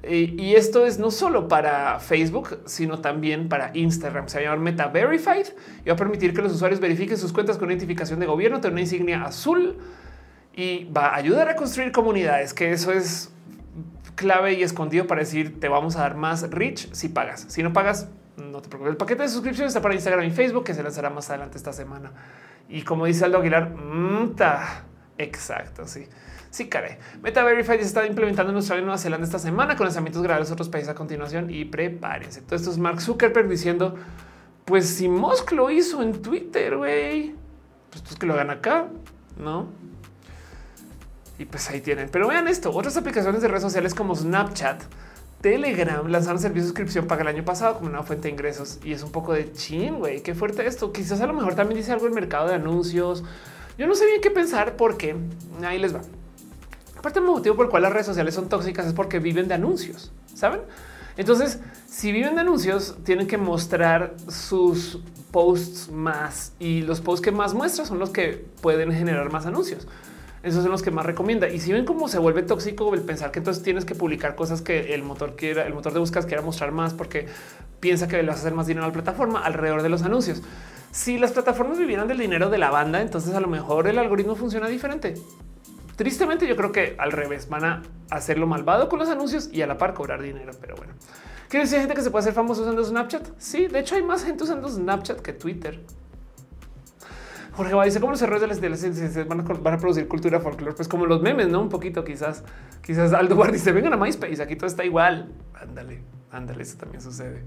Y, 0.09 0.55
esto 0.55 0.87
es 0.87 0.99
no 1.01 1.11
solo 1.11 1.49
para 1.49 1.99
Facebook, 1.99 2.61
sino 2.67 3.01
también 3.01 3.49
para 3.49 3.73
Instagram. 3.75 4.29
Se 4.29 4.37
va 4.37 4.41
a 4.41 4.45
llamar 4.45 4.61
Meta 4.61 4.87
Verified 4.87 5.47
y 5.85 5.89
va 5.89 5.95
a 5.95 5.97
permitir 5.97 6.33
que 6.33 6.41
los 6.41 6.53
usuarios 6.53 6.79
verifiquen 6.79 7.17
sus 7.17 7.33
cuentas 7.33 7.59
con 7.59 7.69
identificación 7.69 8.21
de 8.21 8.27
gobierno, 8.27 8.61
tener 8.61 8.73
una 8.73 8.83
insignia 8.83 9.25
azul 9.25 9.77
y 10.55 10.85
va 10.85 11.09
a 11.09 11.17
ayudar 11.17 11.49
a 11.49 11.57
construir 11.57 11.91
comunidades, 11.91 12.55
que 12.55 12.71
eso 12.71 12.93
es 12.93 13.33
clave 14.15 14.55
y 14.55 14.63
escondido 14.63 15.07
para 15.07 15.21
decir 15.21 15.61
te 15.61 15.69
vamos 15.69 15.97
a 15.97 16.01
dar 16.01 16.17
más 16.17 16.49
reach 16.51 16.93
si 16.93 17.09
pagas. 17.09 17.47
Si 17.49 17.63
no 17.65 17.73
pagas, 17.73 18.09
no 18.37 18.63
te 18.63 18.69
preocupes. 18.69 18.93
El 18.93 18.97
paquete 18.97 19.23
de 19.25 19.29
suscripción 19.29 19.67
está 19.67 19.83
para 19.83 19.95
Instagram 19.95 20.25
y 20.25 20.31
Facebook, 20.31 20.65
que 20.65 20.75
se 20.75 20.83
lanzará 20.83 21.11
más 21.11 21.29
adelante 21.29 21.59
esta 21.59 21.73
semana. 21.73 22.13
Y 22.69 22.83
como 22.83 23.07
dice 23.07 23.25
Aldo 23.25 23.39
Aguilar, 23.39 23.71
mm, 23.71 24.37
exacto, 25.19 25.87
sí. 25.87 26.07
Sí, 26.51 26.69
caray. 26.69 26.97
Meta 27.23 27.45
Verified 27.45 27.81
está 27.81 28.07
implementando 28.07 28.51
en 28.51 28.57
Australia 28.57 28.83
y 28.83 28.85
Nueva 28.85 28.99
Zelanda 28.99 29.27
esta 29.27 29.39
semana 29.39 29.77
con 29.77 29.85
lanzamientos 29.85 30.23
graduales 30.23 30.49
en 30.49 30.55
otros 30.55 30.69
países 30.69 30.89
a 30.89 30.95
continuación 30.95 31.51
y 31.51 31.67
prepárense. 31.67 32.41
Todo 32.41 32.57
esto 32.57 32.71
es 32.71 32.79
Mark 32.79 33.03
Zuckerberg 33.03 33.49
diciendo, 33.49 33.97
pues 34.65 34.89
si 34.89 35.09
Musk 35.09 35.53
lo 35.53 35.71
hizo 35.71 36.03
en 36.03 36.23
Twitter, 36.23 36.77
güey, 36.77 37.35
pues, 37.91 38.03
pues 38.03 38.17
que 38.17 38.27
lo 38.27 38.35
hagan 38.35 38.51
acá, 38.51 38.89
¿no? 39.37 39.67
Y 41.39 41.45
pues 41.45 41.69
ahí 41.71 41.81
tienen. 41.81 42.09
Pero 42.11 42.29
vean 42.29 42.49
esto, 42.49 42.71
otras 42.73 42.97
aplicaciones 42.97 43.43
de 43.43 43.49
redes 43.49 43.63
sociales 43.63 43.95
como 43.95 44.17
Snapchat, 44.17 44.83
Telegram 45.41 46.09
lanzaron 46.09 46.41
servicio 46.41 46.63
de 46.63 46.69
suscripción 46.69 47.07
para 47.07 47.23
el 47.23 47.29
año 47.29 47.45
pasado 47.45 47.77
como 47.77 47.89
una 47.89 48.03
fuente 48.03 48.27
de 48.27 48.33
ingresos 48.33 48.81
y 48.83 48.93
es 48.93 49.03
un 49.05 49.13
poco 49.13 49.33
de 49.35 49.53
chin, 49.53 49.99
güey, 49.99 50.21
qué 50.23 50.35
fuerte 50.35 50.67
esto. 50.67 50.93
Quizás 50.93 51.21
a 51.21 51.27
lo 51.27 51.33
mejor 51.33 51.55
también 51.55 51.79
dice 51.79 51.93
algo 51.93 52.07
el 52.07 52.13
mercado 52.13 52.49
de 52.49 52.55
anuncios. 52.55 53.23
Yo 53.79 53.87
no 53.87 53.95
sé 53.95 54.07
bien 54.07 54.21
qué 54.21 54.31
pensar 54.31 54.77
porque 54.77 55.15
ahí 55.65 55.79
les 55.79 55.95
va. 55.95 56.01
Aparte, 56.97 57.21
el 57.21 57.25
motivo 57.25 57.55
por 57.55 57.67
el 57.67 57.71
cual 57.71 57.85
las 57.85 57.93
redes 57.93 58.07
sociales 58.07 58.35
son 58.35 58.49
tóxicas 58.49 58.85
es 58.87 58.93
porque 58.93 59.21
viven 59.21 59.47
de 59.47 59.55
anuncios, 59.55 60.11
saben? 60.35 60.63
Entonces, 61.17 61.61
si 61.87 62.11
viven 62.11 62.35
de 62.35 62.41
anuncios, 62.41 62.97
tienen 63.05 63.29
que 63.29 63.39
mostrar 63.39 64.15
sus 64.29 65.01
posts 65.31 65.91
más 65.91 66.53
y 66.59 66.83
los 66.83 67.01
posts 67.01 67.25
que 67.25 67.31
más 67.31 67.55
muestran 67.55 67.87
son 67.87 68.01
los 68.01 68.11
que 68.11 68.45
pueden 68.61 68.93
generar 68.93 69.31
más 69.31 69.47
anuncios. 69.47 69.87
Esos 70.43 70.63
son 70.63 70.73
los 70.73 70.83
que 70.83 70.91
más 70.91 71.07
recomienda. 71.07 71.49
Y 71.49 71.61
si 71.61 71.73
ven 71.73 71.85
cómo 71.85 72.09
se 72.09 72.19
vuelve 72.19 72.43
tóxico 72.43 72.93
el 72.95 73.03
pensar 73.03 73.31
que 73.31 73.39
entonces 73.39 73.63
tienes 73.63 73.85
que 73.85 73.95
publicar 73.95 74.35
cosas 74.35 74.61
que 74.61 74.95
el 74.95 75.05
motor 75.05 75.37
quiera, 75.37 75.67
el 75.67 75.75
motor 75.75 75.93
de 75.93 76.01
búsqueda 76.01 76.27
quiera 76.27 76.43
mostrar 76.43 76.73
más 76.73 76.95
porque 76.95 77.27
piensa 77.79 78.09
que 78.09 78.17
le 78.17 78.29
vas 78.29 78.39
a 78.39 78.41
hacer 78.41 78.55
más 78.55 78.67
dinero 78.67 78.85
a 78.85 78.89
la 78.89 78.93
plataforma 78.93 79.41
alrededor 79.41 79.83
de 79.83 79.89
los 79.89 80.03
anuncios. 80.03 80.43
Si 80.91 81.19
las 81.19 81.33
plataformas 81.33 81.79
vivieran 81.79 82.09
del 82.09 82.19
dinero 82.19 82.51
de 82.51 82.59
la 82.59 82.71
banda, 82.71 83.01
entonces 83.01 83.35
a 83.35 83.41
lo 83.41 83.49
mejor 83.49 83.87
el 83.87 83.99
algoritmo 83.99 84.35
funciona 84.35 84.69
diferente. 84.69 85.15
Tristemente, 85.97 86.47
yo 86.47 86.57
creo 86.57 86.73
que 86.73 86.95
al 86.99 87.13
revés 87.13 87.49
van 87.49 87.65
a 87.65 87.83
hacerlo 88.11 88.47
malvado 88.47 88.89
con 88.89 88.99
los 88.99 89.09
anuncios 89.09 89.51
y 89.53 89.63
a 89.63 89.67
la 89.67 89.77
par 89.77 89.95
cobrar 89.95 90.23
dinero. 90.23 90.53
Pero 90.61 90.77
bueno, 90.77 90.95
¿quiere 91.49 91.65
decir 91.65 91.81
gente 91.81 91.95
que 91.95 92.03
se 92.03 92.11
puede 92.11 92.23
hacer 92.23 92.35
famoso 92.35 92.63
usando 92.63 92.85
Snapchat? 92.85 93.29
Sí, 93.39 93.67
de 93.67 93.81
hecho, 93.81 93.97
hay 93.97 94.03
más 94.03 94.25
gente 94.25 94.45
usando 94.45 94.69
Snapchat 94.69 95.21
que 95.21 95.33
Twitter. 95.33 95.81
Jorge 97.59 97.75
va 97.75 97.85
dice 97.85 97.99
cómo 97.99 98.13
los 98.13 98.23
errores 98.23 98.61
de 98.61 98.69
las 98.71 99.27
van 99.27 99.41
a, 99.41 99.43
van 99.43 99.75
a 99.75 99.79
producir 99.79 100.07
cultura 100.07 100.39
folclore, 100.39 100.77
pues 100.77 100.87
como 100.87 101.07
los 101.07 101.21
memes, 101.21 101.49
no 101.49 101.61
un 101.61 101.69
poquito, 101.69 102.05
quizás, 102.05 102.45
quizás 102.81 103.13
Aldo 103.13 103.35
Guard 103.35 103.51
dice 103.51 103.73
vengan 103.73 103.93
a 103.93 103.97
MySpace. 103.97 104.41
Aquí 104.41 104.55
todo 104.55 104.69
está 104.69 104.85
igual. 104.85 105.33
Ándale, 105.61 106.01
ándale, 106.31 106.63
eso 106.63 106.79
también 106.79 107.03
sucede. 107.03 107.43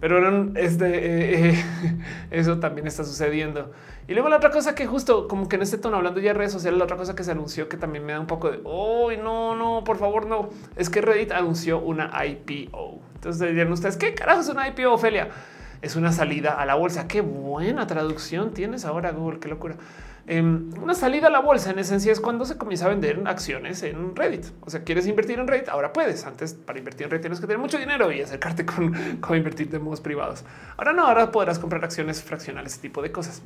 Pero 0.00 0.18
eh, 0.54 0.64
eh, 0.80 1.64
eso 2.30 2.58
también 2.58 2.86
está 2.86 3.04
sucediendo. 3.04 3.72
Y 4.06 4.12
luego 4.12 4.28
la 4.28 4.36
otra 4.36 4.50
cosa 4.50 4.74
que 4.74 4.86
justo 4.86 5.28
como 5.28 5.48
que 5.48 5.56
en 5.56 5.62
este 5.62 5.78
tono 5.78 5.96
hablando 5.96 6.20
ya 6.20 6.32
de 6.32 6.38
redes 6.38 6.52
sociales, 6.52 6.78
la 6.78 6.84
otra 6.84 6.96
cosa 6.96 7.14
que 7.14 7.24
se 7.24 7.30
anunció 7.30 7.68
que 7.68 7.76
también 7.76 8.04
me 8.04 8.12
da 8.12 8.20
un 8.20 8.26
poco 8.26 8.50
de, 8.50 8.60
oh, 8.64 9.10
no, 9.12 9.54
no, 9.54 9.82
por 9.84 9.96
favor, 9.96 10.26
no, 10.26 10.50
es 10.76 10.90
que 10.90 11.00
Reddit 11.00 11.32
anunció 11.32 11.78
una 11.78 12.10
IPO. 12.24 13.00
Entonces 13.14 13.48
dirían 13.48 13.72
ustedes, 13.72 13.96
¿qué 13.96 14.14
carajo 14.14 14.42
es 14.42 14.48
una 14.48 14.68
IPO, 14.68 14.92
Ophelia? 14.92 15.30
Es 15.80 15.96
una 15.96 16.12
salida 16.12 16.52
a 16.52 16.66
la 16.66 16.74
bolsa. 16.74 17.08
Qué 17.08 17.20
buena 17.20 17.86
traducción 17.86 18.52
tienes 18.52 18.84
ahora, 18.84 19.12
Google, 19.12 19.38
qué 19.38 19.48
locura. 19.48 19.76
Em, 20.26 20.72
una 20.80 20.94
salida 20.94 21.26
a 21.26 21.30
la 21.30 21.40
bolsa 21.40 21.70
en 21.70 21.78
esencia 21.78 22.10
es 22.10 22.18
cuando 22.18 22.46
se 22.46 22.56
comienza 22.56 22.86
a 22.86 22.88
vender 22.88 23.22
acciones 23.26 23.82
en 23.82 24.16
Reddit. 24.16 24.46
O 24.62 24.70
sea, 24.70 24.82
quieres 24.82 25.06
invertir 25.06 25.38
en 25.38 25.46
Reddit, 25.46 25.68
ahora 25.68 25.92
puedes. 25.92 26.24
Antes 26.24 26.54
para 26.54 26.78
invertir 26.78 27.04
en 27.04 27.10
Reddit 27.10 27.22
tienes 27.22 27.40
que 27.40 27.46
tener 27.46 27.58
mucho 27.58 27.78
dinero 27.78 28.10
y 28.10 28.22
acercarte 28.22 28.64
con, 28.66 29.18
con 29.20 29.36
invertir 29.36 29.68
de 29.68 29.78
modos 29.78 30.00
privados. 30.00 30.44
Ahora 30.76 30.92
no, 30.92 31.06
ahora 31.06 31.30
podrás 31.30 31.58
comprar 31.58 31.84
acciones 31.84 32.22
fraccionales, 32.22 32.72
ese 32.72 32.82
tipo 32.82 33.02
de 33.02 33.12
cosas. 33.12 33.42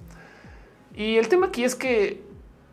Y 0.94 1.16
el 1.16 1.28
tema 1.28 1.46
aquí 1.46 1.64
es 1.64 1.74
que 1.74 2.22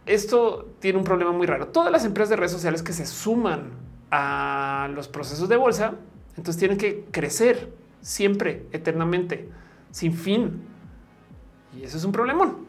esto 0.05 0.75
tiene 0.79 0.99
un 0.99 1.03
problema 1.03 1.31
muy 1.31 1.47
raro. 1.47 1.67
Todas 1.67 1.91
las 1.91 2.05
empresas 2.05 2.29
de 2.29 2.35
redes 2.35 2.51
sociales 2.51 2.83
que 2.83 2.93
se 2.93 3.05
suman 3.05 3.71
a 4.11 4.89
los 4.93 5.07
procesos 5.07 5.49
de 5.49 5.57
bolsa, 5.57 5.95
entonces 6.37 6.57
tienen 6.57 6.77
que 6.77 7.05
crecer 7.11 7.71
siempre, 8.01 8.67
eternamente, 8.71 9.49
sin 9.89 10.13
fin. 10.13 10.61
Y 11.75 11.83
eso 11.83 11.97
es 11.97 12.03
un 12.03 12.11
problemón. 12.11 12.67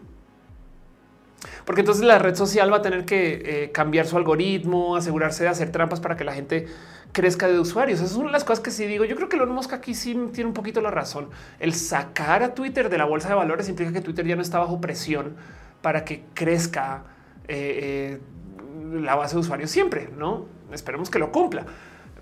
Porque 1.66 1.80
entonces 1.80 2.04
la 2.04 2.20
red 2.20 2.36
social 2.36 2.72
va 2.72 2.76
a 2.76 2.82
tener 2.82 3.04
que 3.04 3.42
eh, 3.44 3.72
cambiar 3.72 4.06
su 4.06 4.16
algoritmo, 4.16 4.94
asegurarse 4.94 5.42
de 5.42 5.50
hacer 5.50 5.72
trampas 5.72 5.98
para 5.98 6.16
que 6.16 6.22
la 6.22 6.32
gente 6.32 6.68
crezca 7.10 7.48
de 7.48 7.58
usuarios. 7.58 7.98
Esas 7.98 8.12
son 8.12 8.30
las 8.30 8.44
cosas 8.44 8.62
que 8.62 8.70
sí 8.70 8.86
digo. 8.86 9.04
Yo 9.04 9.16
creo 9.16 9.28
que 9.28 9.34
Elon 9.34 9.50
Musk 9.50 9.72
aquí 9.72 9.92
sí 9.92 10.14
tiene 10.32 10.46
un 10.46 10.54
poquito 10.54 10.80
la 10.80 10.92
razón. 10.92 11.28
El 11.58 11.74
sacar 11.74 12.44
a 12.44 12.54
Twitter 12.54 12.88
de 12.88 12.98
la 12.98 13.04
bolsa 13.04 13.30
de 13.30 13.34
valores 13.34 13.68
implica 13.68 13.92
que 13.92 14.00
Twitter 14.00 14.24
ya 14.24 14.36
no 14.36 14.42
está 14.42 14.60
bajo 14.60 14.80
presión 14.80 15.34
para 15.82 16.04
que 16.04 16.22
crezca 16.34 17.02
eh, 17.48 18.18
eh, 18.18 19.00
la 19.00 19.16
base 19.16 19.34
de 19.34 19.40
usuarios 19.40 19.68
siempre. 19.68 20.08
No 20.16 20.46
esperemos 20.70 21.10
que 21.10 21.18
lo 21.18 21.32
cumpla. 21.32 21.66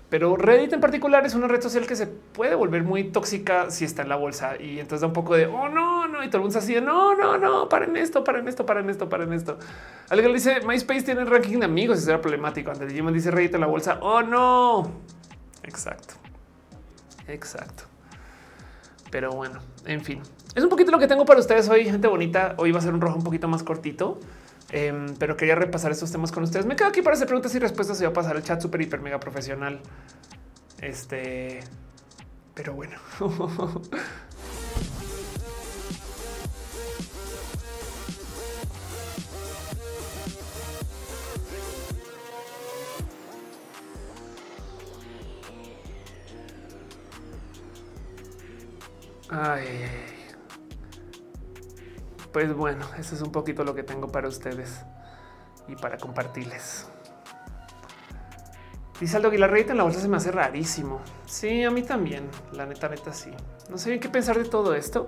Pero 0.09 0.37
Reddit 0.37 0.71
en 0.73 0.81
particular 0.81 1.25
es 1.25 1.33
una 1.33 1.47
red 1.47 1.61
social 1.61 1.87
que 1.87 1.95
se 1.95 2.05
puede 2.05 2.53
volver 2.53 2.83
muy 2.83 3.05
tóxica 3.05 3.71
si 3.71 3.85
está 3.85 4.03
en 4.03 4.09
la 4.09 4.15
bolsa 4.15 4.55
y 4.61 4.79
entonces 4.79 5.01
da 5.01 5.07
un 5.07 5.13
poco 5.13 5.35
de 5.35 5.47
oh 5.47 5.67
no, 5.67 6.07
no, 6.07 6.23
y 6.23 6.27
todo 6.27 6.37
el 6.37 6.43
mundo 6.43 6.59
así 6.59 6.75
de 6.75 6.81
no, 6.81 7.15
no, 7.15 7.37
no, 7.39 7.67
paren 7.69 7.97
esto, 7.97 8.23
paren 8.23 8.47
esto, 8.47 8.65
paren 8.65 8.89
esto, 8.89 9.09
paren 9.09 9.33
esto. 9.33 9.57
Alguien 10.09 10.31
dice 10.31 10.61
MySpace 10.61 11.01
tiene 11.01 11.25
ranking 11.25 11.57
de 11.57 11.65
amigos 11.65 11.99
y 11.99 12.01
será 12.03 12.21
problemático. 12.21 12.69
Antes 12.69 12.93
de 12.93 13.11
dice 13.11 13.31
Reddit 13.31 13.55
en 13.55 13.61
la 13.61 13.67
bolsa. 13.67 13.97
Oh 14.01 14.21
no, 14.21 14.91
exacto, 15.63 16.13
exacto. 17.27 17.85
Pero 19.09 19.31
bueno, 19.31 19.59
en 19.85 20.03
fin, 20.03 20.21
es 20.53 20.63
un 20.63 20.69
poquito 20.69 20.91
lo 20.91 20.99
que 20.99 21.07
tengo 21.07 21.25
para 21.25 21.39
ustedes 21.39 21.67
hoy, 21.67 21.85
gente 21.85 22.07
bonita. 22.07 22.53
Hoy 22.57 22.71
va 22.71 22.79
a 22.79 22.81
ser 22.81 22.93
un 22.93 23.01
rojo 23.01 23.17
un 23.17 23.23
poquito 23.23 23.47
más 23.47 23.63
cortito. 23.63 24.19
Em, 24.71 25.15
pero 25.17 25.37
quería 25.37 25.55
repasar 25.55 25.91
estos 25.91 26.11
temas 26.11 26.31
con 26.31 26.43
ustedes. 26.43 26.65
Me 26.65 26.75
quedo 26.75 26.87
aquí 26.87 27.01
para 27.01 27.15
hacer 27.15 27.27
preguntas 27.27 27.53
y 27.55 27.59
respuestas. 27.59 27.97
Se 27.97 28.05
va 28.05 28.11
a 28.11 28.13
pasar 28.13 28.35
el 28.35 28.43
chat 28.43 28.61
súper, 28.61 28.81
hiper, 28.81 29.01
mega 29.01 29.19
profesional. 29.19 29.79
Este, 30.81 31.61
pero 32.53 32.73
bueno. 32.73 32.97
Ay, 49.29 49.65
ay, 49.67 49.83
ay. 49.83 50.14
Pues 52.35 52.53
bueno, 52.53 52.85
eso 52.99 53.15
es 53.15 53.21
un 53.21 53.31
poquito 53.31 53.63
lo 53.63 53.73
que 53.73 53.83
tengo 53.83 54.09
para 54.09 54.27
ustedes 54.27 54.81
y 55.69 55.77
para 55.77 55.97
compartirles. 55.97 56.85
Dice 58.99 59.15
Aldo 59.15 59.29
Aguilar, 59.29 59.51
Reddit 59.51 59.69
en 59.69 59.77
la 59.77 59.83
bolsa 59.83 60.01
se 60.01 60.09
me 60.09 60.17
hace 60.17 60.33
rarísimo. 60.33 60.99
Sí, 61.25 61.63
a 61.63 61.71
mí 61.71 61.81
también. 61.81 62.27
La 62.51 62.65
neta, 62.65 62.89
neta, 62.89 63.13
sí. 63.13 63.31
No 63.69 63.77
sé 63.77 63.91
bien 63.91 64.01
qué 64.01 64.09
pensar 64.09 64.37
de 64.37 64.43
todo 64.43 64.75
esto, 64.75 65.05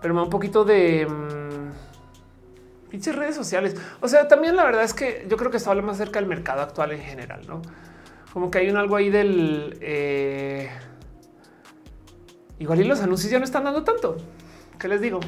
pero 0.00 0.14
me 0.14 0.20
da 0.20 0.24
un 0.24 0.30
poquito 0.30 0.64
de 0.64 1.08
mmm, 1.08 2.90
pinches 2.90 3.16
redes 3.16 3.34
sociales. 3.34 3.74
O 4.00 4.06
sea, 4.06 4.28
también 4.28 4.54
la 4.54 4.62
verdad 4.62 4.84
es 4.84 4.94
que 4.94 5.26
yo 5.28 5.36
creo 5.36 5.50
que 5.50 5.56
está 5.56 5.70
hablando 5.70 5.90
más 5.90 5.98
cerca 5.98 6.20
del 6.20 6.28
mercado 6.28 6.62
actual 6.62 6.92
en 6.92 7.00
general, 7.00 7.44
no? 7.48 7.60
Como 8.32 8.52
que 8.52 8.58
hay 8.58 8.70
un 8.70 8.76
algo 8.76 8.94
ahí 8.94 9.10
del 9.10 9.78
eh, 9.80 10.70
igual 12.60 12.82
y 12.82 12.84
los 12.84 13.00
anuncios 13.00 13.32
ya 13.32 13.40
no 13.40 13.44
están 13.44 13.64
dando 13.64 13.82
tanto. 13.82 14.16
¿Qué 14.78 14.86
les 14.86 15.00
digo? 15.00 15.18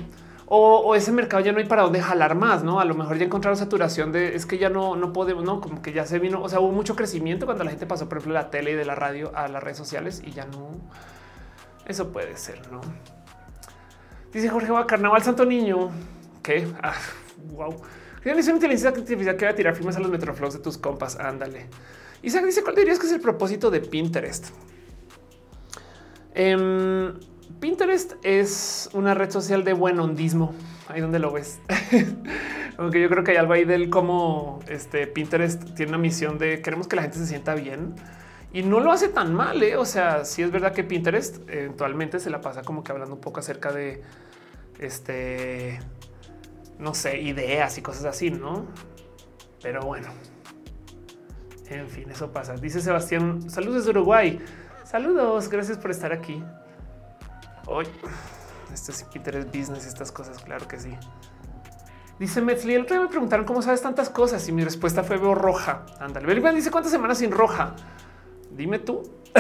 O, 0.51 0.95
ese 0.95 1.13
mercado 1.13 1.45
ya 1.45 1.53
no 1.53 1.59
hay 1.59 1.67
para 1.67 1.83
dónde 1.83 2.01
jalar 2.01 2.35
más, 2.35 2.65
no? 2.65 2.81
A 2.81 2.87
lo 2.87 2.95
mejor 2.95 3.19
ya 3.19 3.27
encontraron 3.27 3.59
saturación 3.59 4.13
de 4.13 4.35
es 4.35 4.47
que 4.47 4.57
ya 4.57 4.71
no, 4.71 4.97
no 4.97 5.13
podemos, 5.13 5.45
no 5.45 5.61
como 5.61 5.83
que 5.83 5.93
ya 5.93 6.07
se 6.07 6.19
vino. 6.19 6.43
O 6.43 6.49
sea, 6.49 6.61
hubo 6.61 6.73
mucho 6.73 6.97
crecimiento 6.97 7.45
cuando 7.45 7.65
la 7.65 7.71
gente 7.71 7.85
pasó, 7.85 8.09
por 8.09 8.19
ejemplo, 8.19 8.35
de 8.35 8.45
la 8.45 8.51
tele 8.51 8.71
y 8.71 8.75
de 8.75 8.87
la 8.87 8.95
radio 8.95 9.31
a 9.35 9.47
las 9.49 9.63
redes 9.63 9.77
sociales 9.77 10.23
y 10.25 10.31
ya 10.31 10.47
no. 10.47 10.71
Eso 11.85 12.11
puede 12.13 12.35
ser, 12.39 12.73
no? 12.73 12.81
Dice 14.33 14.49
Jorge 14.49 14.71
va 14.73 14.87
Carnaval 14.87 15.23
Santo 15.23 15.45
Niño. 15.45 15.91
Ah, 16.83 16.95
wow. 17.51 17.77
Dice 18.25 18.51
una 18.51 18.57
inteligencia 18.57 18.89
artificial 18.89 19.37
que 19.37 19.45
va 19.45 19.51
a 19.51 19.55
tirar 19.55 19.75
firmas 19.75 19.97
a 19.97 20.01
los 20.01 20.11
metroflows 20.11 20.55
de 20.55 20.61
tus 20.61 20.79
compas. 20.79 21.17
Ándale. 21.17 21.67
Isaac 22.23 22.47
dice: 22.47 22.63
¿Cuál 22.63 22.75
dirías 22.75 22.99
que 22.99 23.05
es 23.05 23.13
el 23.13 23.21
propósito 23.21 23.71
de 23.71 23.83
Pinterest? 23.83 24.47
Eh, 26.35 27.13
Pinterest 27.61 28.15
es 28.23 28.89
una 28.93 29.15
red 29.15 29.31
social 29.31 29.65
de 29.65 29.73
buen 29.73 29.99
hondismo. 29.99 30.55
Ahí 30.89 31.01
donde 31.01 31.19
lo 31.19 31.33
ves. 31.33 31.61
Aunque 32.79 33.01
yo 33.01 33.09
creo 33.09 33.25
que 33.25 33.33
hay 33.33 33.37
algo 33.37 33.53
ahí 33.53 33.65
del 33.65 33.91
cómo 33.91 34.61
este 34.69 35.07
Pinterest 35.07 35.75
tiene 35.75 35.91
una 35.91 35.99
misión 35.99 36.39
de 36.39 36.63
queremos 36.63 36.89
que 36.89 36.97
la 36.97 37.03
gente 37.03 37.19
se 37.19 37.27
sienta 37.27 37.55
bien 37.55 37.95
y 38.53 38.63
no 38.63 38.81
lo 38.81 38.93
hace 38.93 39.09
tan 39.09 39.35
mal. 39.35 39.63
¿eh? 39.63 39.77
O 39.77 39.85
sea, 39.85 40.25
sí 40.25 40.43
es 40.43 40.51
verdad 40.51 40.73
que 40.73 40.85
Pinterest 40.85 41.49
eventualmente 41.49 42.21
se 42.21 42.31
la 42.31 42.41
pasa 42.41 42.63
como 42.63 42.83
que 42.83 42.93
hablando 42.93 43.15
un 43.15 43.21
poco 43.21 43.41
acerca 43.41 43.73
de 43.73 44.03
este, 44.79 45.79
no 46.79 46.95
sé, 46.95 47.21
ideas 47.21 47.77
y 47.79 47.83
cosas 47.83 48.05
así, 48.05 48.31
no? 48.31 48.67
Pero 49.63 49.83
bueno, 49.83 50.09
en 51.69 51.89
fin, 51.89 52.11
eso 52.11 52.33
pasa. 52.33 52.55
Dice 52.55 52.81
Sebastián, 52.81 53.51
saludos 53.51 53.79
desde 53.79 53.91
Uruguay. 53.91 54.41
Saludos, 54.85 55.51
gracias 55.51 55.77
por 55.77 55.91
estar 55.91 56.13
aquí. 56.13 56.43
Hoy, 57.71 57.85
esto 58.73 58.93
es 58.93 59.05
Pinterest 59.05 59.55
Business, 59.55 59.87
estas 59.87 60.11
cosas, 60.11 60.43
claro 60.43 60.67
que 60.67 60.81
sí. 60.81 60.91
Dice 62.19 62.41
Metzli, 62.41 62.75
el 62.75 62.83
otro 62.83 62.97
día 62.97 63.05
me 63.05 63.11
preguntaron 63.11 63.45
cómo 63.45 63.61
sabes 63.61 63.83
tantas 63.83 64.09
cosas 64.09 64.49
y 64.49 64.53
mi 64.53 64.65
respuesta 64.65 65.05
fue 65.05 65.19
veo 65.19 65.35
roja. 65.35 65.85
Ándale, 66.01 66.53
dice 66.55 66.71
cuántas 66.71 66.91
semanas 66.91 67.19
sin 67.19 67.31
roja. 67.31 67.77
Dime 68.51 68.79
tú. 68.79 69.03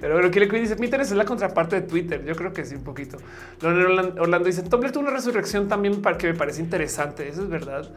Pero 0.00 0.14
bueno, 0.14 0.30
que 0.30 0.46
dice 0.46 0.76
Pinterest 0.76 1.12
es 1.12 1.16
la 1.16 1.24
contraparte 1.24 1.80
de 1.80 1.86
Twitter. 1.86 2.22
Yo 2.24 2.36
creo 2.36 2.52
que 2.52 2.66
sí, 2.66 2.74
un 2.74 2.84
poquito. 2.84 3.16
Orlando 3.62 4.44
dice 4.44 4.62
Tumblr 4.62 4.92
tuvo 4.92 5.04
una 5.04 5.12
resurrección 5.12 5.66
también 5.66 6.02
para 6.02 6.18
que 6.18 6.28
me 6.28 6.34
parece 6.34 6.60
interesante. 6.60 7.26
Eso 7.26 7.42
es 7.42 7.48
verdad. 7.48 7.90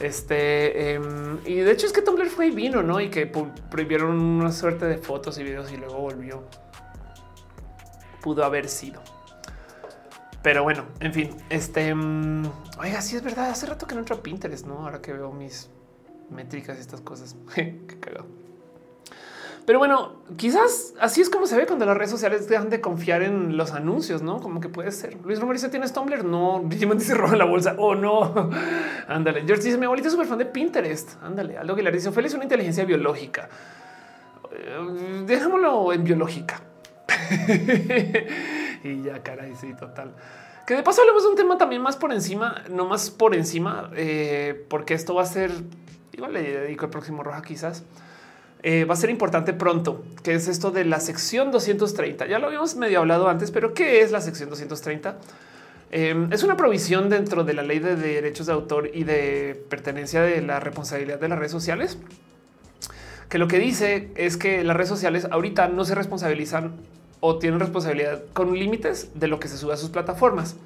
Este 0.00 0.92
em, 0.92 1.38
y 1.44 1.56
de 1.56 1.72
hecho 1.72 1.86
es 1.86 1.92
que 1.92 2.02
Tumblr 2.02 2.28
fue 2.28 2.46
y 2.46 2.50
vino, 2.52 2.82
no? 2.82 3.00
Y 3.00 3.10
que 3.10 3.26
prohibieron 3.70 4.18
una 4.18 4.52
suerte 4.52 4.86
de 4.86 4.96
fotos 4.96 5.38
y 5.38 5.42
videos 5.42 5.72
y 5.72 5.76
luego 5.76 5.98
volvió 5.98 6.44
pudo 8.22 8.44
haber 8.44 8.68
sido. 8.68 9.00
Pero 10.42 10.62
bueno, 10.62 10.84
en 11.00 11.12
fin, 11.12 11.30
este 11.50 11.94
mm, 11.94 12.46
oiga, 12.80 13.02
sí 13.02 13.16
es 13.16 13.22
verdad. 13.22 13.50
Hace 13.50 13.66
rato 13.66 13.86
que 13.86 13.94
no 13.94 14.00
entro 14.00 14.16
a 14.16 14.22
Pinterest, 14.22 14.66
no? 14.66 14.78
Ahora 14.78 15.02
que 15.02 15.12
veo 15.12 15.32
mis 15.32 15.68
métricas 16.30 16.78
y 16.78 16.80
estas 16.80 17.00
cosas. 17.00 17.36
Qué 17.54 17.98
cagado. 18.00 18.26
Pero 19.66 19.78
bueno, 19.80 20.22
quizás 20.38 20.94
así 20.98 21.20
es 21.20 21.28
como 21.28 21.46
se 21.46 21.54
ve 21.54 21.66
cuando 21.66 21.84
las 21.84 21.94
redes 21.94 22.10
sociales 22.10 22.48
dejan 22.48 22.70
de 22.70 22.80
confiar 22.80 23.20
en 23.20 23.58
los 23.58 23.72
anuncios, 23.72 24.22
no 24.22 24.40
como 24.40 24.60
que 24.60 24.70
puede 24.70 24.90
ser. 24.92 25.18
Luis 25.22 25.38
Romero 25.38 25.58
dice: 25.58 25.68
¿Tienes 25.68 25.92
Tumblr? 25.92 26.24
No, 26.24 26.62
Digimon 26.66 26.96
dice 26.96 27.14
roba 27.14 27.36
la 27.36 27.44
bolsa. 27.44 27.74
Oh, 27.76 27.94
no. 27.94 28.50
Ándale. 29.08 29.42
George 29.44 29.64
dice: 29.64 29.76
Mi 29.76 29.84
abuelita 29.84 30.08
es 30.08 30.12
súper 30.12 30.26
fan 30.26 30.38
de 30.38 30.46
Pinterest. 30.46 31.22
Ándale. 31.22 31.58
Algo 31.58 31.74
que 31.74 31.82
le 31.82 31.92
dice: 31.92 32.10
Feliz 32.12 32.32
una 32.32 32.44
inteligencia 32.44 32.84
biológica. 32.84 33.50
Eh, 34.52 35.24
Dejámoslo 35.26 35.92
en 35.92 36.04
biológica. 36.04 36.62
y 38.84 39.02
ya, 39.02 39.22
caray, 39.22 39.54
sí, 39.56 39.74
total. 39.74 40.14
Que 40.66 40.74
de 40.74 40.82
paso 40.82 41.00
hablamos 41.00 41.22
de 41.22 41.30
un 41.30 41.36
tema 41.36 41.56
también 41.56 41.80
más 41.80 41.96
por 41.96 42.12
encima, 42.12 42.62
no 42.70 42.84
más 42.84 43.10
por 43.10 43.34
encima, 43.34 43.90
eh, 43.96 44.66
porque 44.68 44.94
esto 44.94 45.14
va 45.14 45.22
a 45.22 45.26
ser, 45.26 45.50
igual 46.12 46.34
le 46.34 46.42
dedico 46.42 46.84
el 46.84 46.90
próximo 46.90 47.22
roja 47.22 47.42
quizás, 47.42 47.84
eh, 48.62 48.84
va 48.84 48.94
a 48.94 48.96
ser 48.96 49.08
importante 49.08 49.52
pronto, 49.52 50.04
que 50.22 50.34
es 50.34 50.46
esto 50.48 50.70
de 50.70 50.84
la 50.84 51.00
sección 51.00 51.50
230. 51.50 52.26
Ya 52.26 52.38
lo 52.38 52.48
habíamos 52.48 52.76
medio 52.76 52.98
hablado 52.98 53.28
antes, 53.28 53.50
pero 53.50 53.72
¿qué 53.72 54.02
es 54.02 54.10
la 54.10 54.20
sección 54.20 54.50
230? 54.50 55.16
Eh, 55.90 56.28
es 56.30 56.42
una 56.42 56.56
provisión 56.56 57.08
dentro 57.08 57.44
de 57.44 57.54
la 57.54 57.62
ley 57.62 57.78
de 57.78 57.96
derechos 57.96 58.46
de 58.46 58.52
autor 58.52 58.90
y 58.92 59.04
de 59.04 59.64
pertenencia 59.70 60.20
de 60.20 60.42
la 60.42 60.60
responsabilidad 60.60 61.18
de 61.18 61.28
las 61.28 61.38
redes 61.38 61.52
sociales 61.52 61.98
que 63.28 63.38
lo 63.38 63.48
que 63.48 63.58
dice 63.58 64.10
es 64.14 64.36
que 64.36 64.64
las 64.64 64.76
redes 64.76 64.88
sociales 64.88 65.26
ahorita 65.30 65.68
no 65.68 65.84
se 65.84 65.94
responsabilizan 65.94 66.72
o 67.20 67.38
tienen 67.38 67.60
responsabilidad 67.60 68.22
con 68.32 68.54
límites 68.54 69.10
de 69.14 69.28
lo 69.28 69.40
que 69.40 69.48
se 69.48 69.58
sube 69.58 69.74
a 69.74 69.76
sus 69.76 69.90
plataformas. 69.90 70.56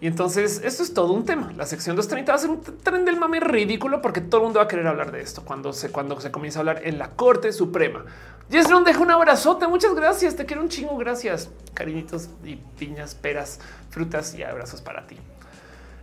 Y 0.00 0.06
entonces 0.06 0.60
esto 0.64 0.82
es 0.82 0.94
todo 0.94 1.12
un 1.12 1.24
tema. 1.24 1.52
La 1.56 1.66
sección 1.66 1.96
230 1.96 2.30
va 2.30 2.36
a 2.36 2.40
ser 2.40 2.50
un 2.50 2.62
tren 2.62 3.04
del 3.04 3.18
mame 3.18 3.40
ridículo 3.40 4.00
porque 4.00 4.20
todo 4.20 4.42
el 4.42 4.44
mundo 4.44 4.58
va 4.58 4.66
a 4.66 4.68
querer 4.68 4.86
hablar 4.86 5.10
de 5.10 5.20
esto 5.20 5.42
cuando 5.44 5.72
se, 5.72 5.90
cuando 5.90 6.20
se 6.20 6.30
comienza 6.30 6.58
a 6.58 6.60
hablar 6.60 6.80
en 6.84 6.98
la 6.98 7.10
Corte 7.10 7.52
Suprema. 7.52 8.04
Jesron 8.50 8.84
deja 8.84 9.00
un 9.00 9.10
abrazote. 9.10 9.66
Muchas 9.66 9.94
gracias. 9.94 10.36
Te 10.36 10.46
quiero 10.46 10.62
un 10.62 10.68
chingo. 10.68 10.96
Gracias. 10.98 11.50
Cariñitos 11.74 12.28
y 12.44 12.56
piñas, 12.78 13.14
peras, 13.14 13.58
frutas 13.90 14.34
y 14.34 14.42
abrazos 14.42 14.82
para 14.82 15.06
ti. 15.06 15.16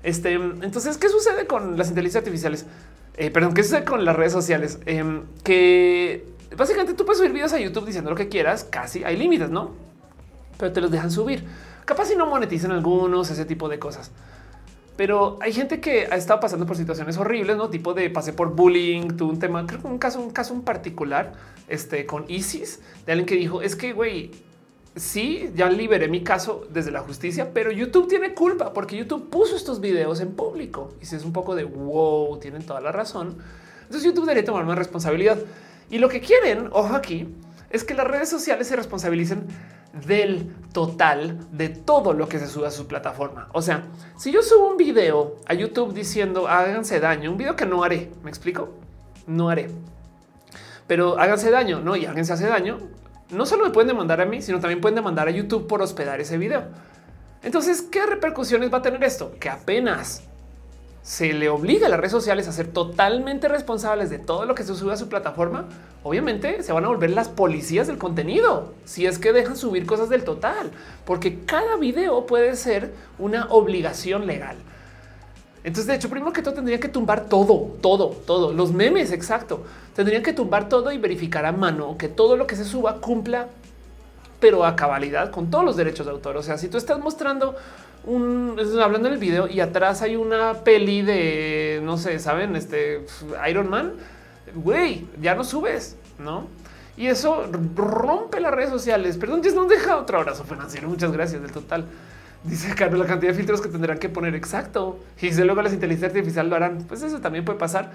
Este, 0.04 0.34
entonces, 0.34 0.98
¿qué 0.98 1.10
sucede 1.10 1.48
con 1.48 1.78
las 1.78 1.88
inteligencias 1.90 2.22
artificiales? 2.22 2.66
Eh, 3.18 3.32
perdón, 3.32 3.54
¿qué 3.54 3.64
sucede 3.64 3.86
con 3.86 4.04
las 4.04 4.16
redes 4.16 4.34
sociales? 4.34 4.80
Em, 4.86 5.24
que 5.44 6.26
básicamente 6.56 6.94
tú 6.94 7.06
puedes 7.06 7.20
subir 7.20 7.32
videos 7.32 7.54
a 7.54 7.60
YouTube 7.60 7.86
diciendo 7.86 8.10
lo 8.10 8.16
que 8.16 8.28
quieras, 8.28 8.66
casi 8.66 9.04
hay 9.04 9.16
límites, 9.16 9.50
¿no? 9.50 9.72
Pero 10.58 10.74
te 10.74 10.82
los 10.82 10.92
dejan 10.92 11.12
subir. 11.12 11.46
Capaz 11.86 12.06
si 12.06 12.16
no 12.16 12.26
monetizan 12.26 12.72
algunos, 12.72 13.30
ese 13.30 13.46
tipo 13.46 13.70
de 13.70 13.80
cosas. 13.80 14.12
Pero 14.98 15.38
hay 15.42 15.54
gente 15.54 15.82
que 15.82 16.08
ha 16.10 16.16
estado 16.16 16.40
pasando 16.40 16.66
por 16.66 16.78
situaciones 16.78 17.18
horribles, 17.18 17.58
no 17.58 17.70
tipo 17.70 17.94
de 17.94 18.10
pase 18.10 18.34
por 18.34 18.56
bullying, 18.56 19.10
tuvo 19.18 19.30
un 19.30 19.40
tema, 19.40 19.66
creo 19.66 19.82
que 19.82 19.88
un 19.88 19.98
caso, 19.98 20.22
un 20.22 20.32
caso 20.32 20.54
en 20.54 20.62
particular, 20.62 21.34
este 21.68 22.06
con 22.06 22.26
ISIS, 22.30 22.80
de 23.06 23.12
alguien 23.12 23.26
que 23.26 23.36
dijo 23.36 23.62
es 23.62 23.76
que 23.76 23.92
güey, 23.92 24.32
sí, 24.96 25.52
ya 25.56 25.70
liberé 25.70 26.08
mi 26.08 26.24
caso 26.24 26.66
desde 26.70 26.92
la 26.92 27.02
justicia, 27.02 27.52
pero 27.54 27.72
YouTube 27.72 28.08
tiene 28.08 28.34
culpa 28.34 28.74
porque 28.74 28.98
YouTube 28.98 29.30
puso 29.30 29.56
estos 29.56 29.82
videos 29.82 30.22
en 30.22 30.34
público 30.34 30.94
y 31.02 31.06
si 31.06 31.16
es 31.16 31.26
un 31.26 31.34
poco 31.34 31.56
de 31.56 31.66
wow, 31.66 32.38
tienen 32.40 32.66
toda 32.66 32.82
la 32.82 32.92
razón. 32.92 33.38
Entonces 33.82 34.04
YouTube 34.04 34.26
debería 34.26 34.46
tomar 34.46 34.66
más 34.66 34.78
responsabilidad 34.78 35.38
y 35.90 35.98
lo 35.98 36.10
que 36.10 36.22
quieren, 36.22 36.70
ojo 36.72 36.96
aquí, 36.96 37.28
es 37.70 37.84
que 37.84 37.94
las 37.94 38.08
redes 38.08 38.30
sociales 38.30 38.68
se 38.68 38.76
responsabilicen 38.76 39.46
del 40.06 40.52
total 40.74 41.40
de 41.52 41.70
todo 41.70 42.14
lo 42.14 42.28
que 42.28 42.40
se 42.40 42.48
sube 42.48 42.68
a 42.68 42.72
su 42.72 42.88
plataforma. 42.88 43.50
O 43.54 43.62
sea, 43.62 43.84
si 44.18 44.32
yo 44.32 44.42
subo 44.42 44.70
un 44.70 44.78
video 44.78 45.38
a 45.46 45.54
YouTube 45.54 45.94
diciendo 45.94 46.48
háganse 46.48 47.00
daño, 47.00 47.32
un 47.32 47.38
video 47.38 47.56
que 47.56 47.66
no 47.66 47.84
haré, 47.84 48.12
¿me 48.24 48.30
explico? 48.30 48.70
No 49.28 49.50
haré. 49.50 49.70
Pero 50.88 51.20
háganse 51.20 51.50
daño, 51.50 51.82
¿no? 51.82 51.96
Y 51.96 52.06
alguien 52.06 52.26
se 52.26 52.34
hace 52.34 52.48
daño, 52.48 52.78
no 53.36 53.46
solo 53.46 53.66
me 53.66 53.72
pueden 53.72 53.88
demandar 53.88 54.22
a 54.22 54.26
mí, 54.26 54.42
sino 54.42 54.60
también 54.60 54.82
pueden 54.82 54.96
demandar 54.96 55.28
a 55.28 55.32
YouTube 55.32 55.68
por 55.68 55.82
hospedar 55.82 56.20
ese 56.20 56.38
video. 56.38 56.64
Entonces, 57.44 57.82
¿qué 57.84 58.06
repercusiones 58.06 58.74
va 58.74 58.80
a 58.80 58.82
tener 58.82 59.04
esto? 59.04 59.36
Que 59.40 59.50
apenas 59.50 60.24
se 61.06 61.34
le 61.34 61.50
obliga 61.50 61.86
a 61.86 61.90
las 61.90 62.00
redes 62.00 62.12
sociales 62.12 62.48
a 62.48 62.52
ser 62.52 62.68
totalmente 62.68 63.48
responsables 63.48 64.10
de 64.10 64.18
todo 64.18 64.46
lo 64.46 64.56
que 64.56 64.64
se 64.64 64.74
sube 64.74 64.94
a 64.94 64.98
su 64.98 65.08
plataforma, 65.08 65.66
obviamente 66.02 66.64
se 66.64 66.74
van 66.74 66.84
a 66.84 66.88
volver 66.88 67.12
las 67.12 67.30
policías 67.30 67.86
del 67.86 68.00
contenido 68.00 68.74
si 68.86 69.06
es 69.06 69.20
que 69.20 69.32
dejan 69.32 69.56
subir 69.56 69.86
cosas 69.86 70.10
del 70.10 70.24
total, 70.24 70.72
porque 71.06 71.42
cada 71.46 71.76
video 71.76 72.26
puede 72.26 72.56
ser 72.56 72.92
una 73.20 73.46
obligación 73.52 74.26
legal. 74.26 74.58
Entonces, 75.66 75.88
de 75.88 75.96
hecho, 75.96 76.12
primero 76.12 76.32
que 76.32 76.44
todo 76.44 76.54
tendrían 76.54 76.80
que 76.80 76.90
tumbar 76.90 77.26
todo, 77.26 77.72
todo, 77.82 78.10
todo, 78.10 78.54
los 78.54 78.72
memes, 78.72 79.12
exacto. 79.12 79.64
Tendrían 79.96 80.22
que 80.22 80.32
tumbar 80.32 80.70
todo 80.70 80.92
y 80.92 81.00
verificar 81.00 81.44
a 81.44 81.52
mano 81.52 81.98
que 81.98 82.08
todo 82.08 82.38
lo 82.38 82.46
que 82.46 82.56
se 82.56 82.64
suba 82.64 83.02
cumpla, 83.02 83.48
pero 84.40 84.64
a 84.64 84.76
cabalidad 84.76 85.32
con 85.32 85.50
todos 85.50 85.66
los 85.66 85.76
derechos 85.76 86.06
de 86.06 86.12
autor. 86.12 86.38
O 86.38 86.44
sea, 86.44 86.60
si 86.60 86.68
tú 86.68 86.78
estás 86.78 87.00
mostrando 87.00 87.56
un 88.04 88.56
hablando 88.80 89.08
en 89.08 89.16
el 89.16 89.20
video 89.20 89.48
y 89.48 89.60
atrás 89.60 90.04
hay 90.04 90.16
una 90.16 90.54
peli 90.54 91.02
de 91.02 91.82
no 91.84 91.98
sé, 91.98 92.20
saben, 92.20 92.56
este 92.56 93.04
Iron 93.50 93.68
Man, 93.68 93.94
güey, 94.54 95.08
ya 95.20 95.34
no 95.34 95.44
subes, 95.44 95.96
no? 96.20 96.46
Y 96.96 97.08
eso 97.08 97.50
rompe 97.76 98.40
las 98.40 98.54
redes 98.54 98.70
sociales. 98.70 99.18
Perdón, 99.18 99.42
ya 99.42 99.52
no 99.52 99.66
deja 99.66 99.98
otro 99.98 100.20
abrazo 100.20 100.44
financiero. 100.44 100.88
Muchas 100.88 101.12
gracias 101.12 101.42
del 101.42 101.52
total. 101.52 101.86
Dice 102.46 102.76
Carlos 102.76 103.00
la 103.00 103.08
cantidad 103.08 103.32
de 103.32 103.38
filtros 103.38 103.62
que 103.62 103.70
tendrán 103.70 103.98
que 103.98 104.10
poner. 104.10 104.36
Exacto. 104.36 105.00
Y 105.22 105.32
si 105.32 105.44
luego 105.44 105.62
las 105.62 105.74
inteligencias 105.74 106.12
artificiales 106.12 106.50
lo 106.50 106.56
harán, 106.56 106.84
pues 106.88 107.02
eso 107.02 107.20
también 107.20 107.44
puede 107.46 107.58
pasar. 107.58 107.92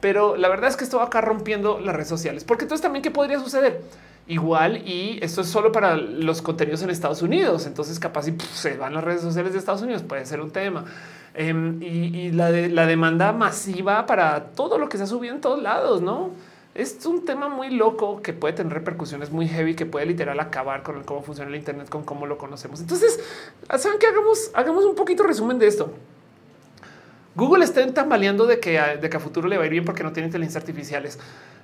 Pero 0.00 0.36
la 0.36 0.48
verdad 0.48 0.68
es 0.68 0.76
que 0.76 0.84
esto 0.84 0.98
va 0.98 1.04
acá 1.04 1.20
rompiendo 1.20 1.78
las 1.78 1.94
redes 1.94 2.08
sociales, 2.08 2.42
porque 2.42 2.64
entonces 2.64 2.82
también 2.82 3.02
qué 3.02 3.12
podría 3.12 3.38
suceder 3.38 3.80
igual 4.28 4.76
y 4.86 5.18
esto 5.20 5.40
es 5.40 5.48
solo 5.48 5.72
para 5.72 5.96
los 5.96 6.42
contenidos 6.42 6.82
en 6.82 6.90
Estados 6.90 7.22
Unidos. 7.22 7.66
Entonces 7.66 7.98
capaz 8.00 8.24
si 8.24 8.36
se 8.52 8.76
van 8.76 8.94
las 8.94 9.04
redes 9.04 9.20
sociales 9.20 9.52
de 9.52 9.60
Estados 9.60 9.82
Unidos 9.82 10.02
puede 10.02 10.26
ser 10.26 10.40
un 10.40 10.50
tema. 10.50 10.84
Em, 11.34 11.80
y, 11.82 12.30
la, 12.32 12.50
la 12.50 12.86
demanda 12.86 13.32
masiva 13.32 14.04
para 14.06 14.46
todo 14.46 14.78
lo 14.78 14.88
que 14.88 14.98
se 14.98 15.04
ha 15.04 15.06
subido 15.06 15.34
en 15.34 15.40
todos 15.40 15.62
lados, 15.62 16.02
¿no? 16.02 16.30
Es 16.74 17.04
un 17.04 17.26
tema 17.26 17.48
muy 17.48 17.70
loco 17.70 18.22
que 18.22 18.32
puede 18.32 18.54
tener 18.54 18.72
repercusiones 18.72 19.30
muy 19.30 19.46
heavy, 19.46 19.74
que 19.74 19.84
puede 19.84 20.06
literal 20.06 20.40
acabar 20.40 20.82
con 20.82 21.02
cómo 21.04 21.22
funciona 21.22 21.50
el 21.50 21.56
Internet, 21.56 21.90
con 21.90 22.02
cómo 22.02 22.26
lo 22.26 22.38
conocemos. 22.38 22.80
Entonces, 22.80 23.20
saben 23.78 23.98
que 23.98 24.06
hagamos, 24.06 24.50
hagamos 24.54 24.84
un 24.86 24.94
poquito 24.94 25.22
resumen 25.22 25.58
de 25.58 25.66
esto. 25.66 25.92
Google 27.34 27.64
está 27.64 27.86
tambaleando 27.92 28.46
de 28.46 28.58
que, 28.58 28.80
de 29.00 29.10
que 29.10 29.16
a 29.16 29.20
futuro 29.20 29.48
le 29.48 29.56
va 29.58 29.64
a 29.64 29.66
ir 29.66 29.72
bien 29.72 29.84
porque 29.84 30.02
no 30.02 30.12
tiene 30.12 30.28
inteligencias 30.28 30.62
artificiales. 30.62 31.18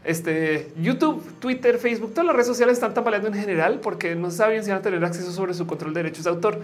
Este 0.05 0.73
YouTube, 0.77 1.23
Twitter, 1.41 1.79
Facebook, 1.79 2.11
todas 2.11 2.27
las 2.27 2.35
redes 2.35 2.47
sociales 2.47 2.75
están 2.75 2.93
tambaleando 2.93 3.29
en 3.29 3.35
general 3.35 3.81
porque 3.81 4.15
no 4.15 4.31
saben 4.31 4.63
si 4.63 4.71
van 4.71 4.81
a 4.81 4.83
tener 4.83 5.03
acceso 5.05 5.33
sobre 5.33 5.55
su 5.55 5.67
control 5.67 5.95
de 5.95 6.03
derechos 6.03 6.25
de 6.25 6.31
autor. 6.31 6.61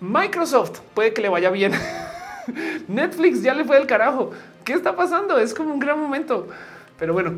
Microsoft 0.00 0.80
puede 0.94 1.12
que 1.12 1.22
le 1.22 1.28
vaya 1.28 1.50
bien. 1.50 1.72
Netflix 2.88 3.42
ya 3.42 3.52
le 3.52 3.64
fue 3.64 3.76
del 3.76 3.86
carajo. 3.86 4.30
¿Qué 4.64 4.72
está 4.72 4.96
pasando? 4.96 5.38
Es 5.38 5.54
como 5.54 5.72
un 5.72 5.78
gran 5.78 5.98
momento. 5.98 6.48
Pero 6.98 7.12
bueno, 7.12 7.32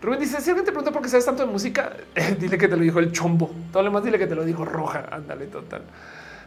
Rubén 0.00 0.20
dice: 0.20 0.40
Si 0.40 0.50
alguien 0.50 0.64
te 0.64 0.72
pregunta 0.72 0.90
por 0.92 1.02
qué 1.02 1.08
sabes 1.08 1.24
tanto 1.24 1.46
de 1.46 1.52
música, 1.52 1.92
dile 2.38 2.58
que 2.58 2.68
te 2.68 2.76
lo 2.76 2.82
dijo 2.82 2.98
el 2.98 3.12
chombo. 3.12 3.50
Todo 3.72 3.82
lo 3.82 3.90
demás, 3.90 4.04
dile 4.04 4.18
que 4.18 4.26
te 4.26 4.34
lo 4.34 4.44
dijo 4.44 4.64
roja. 4.64 5.06
Ándale, 5.10 5.46
total. 5.46 5.82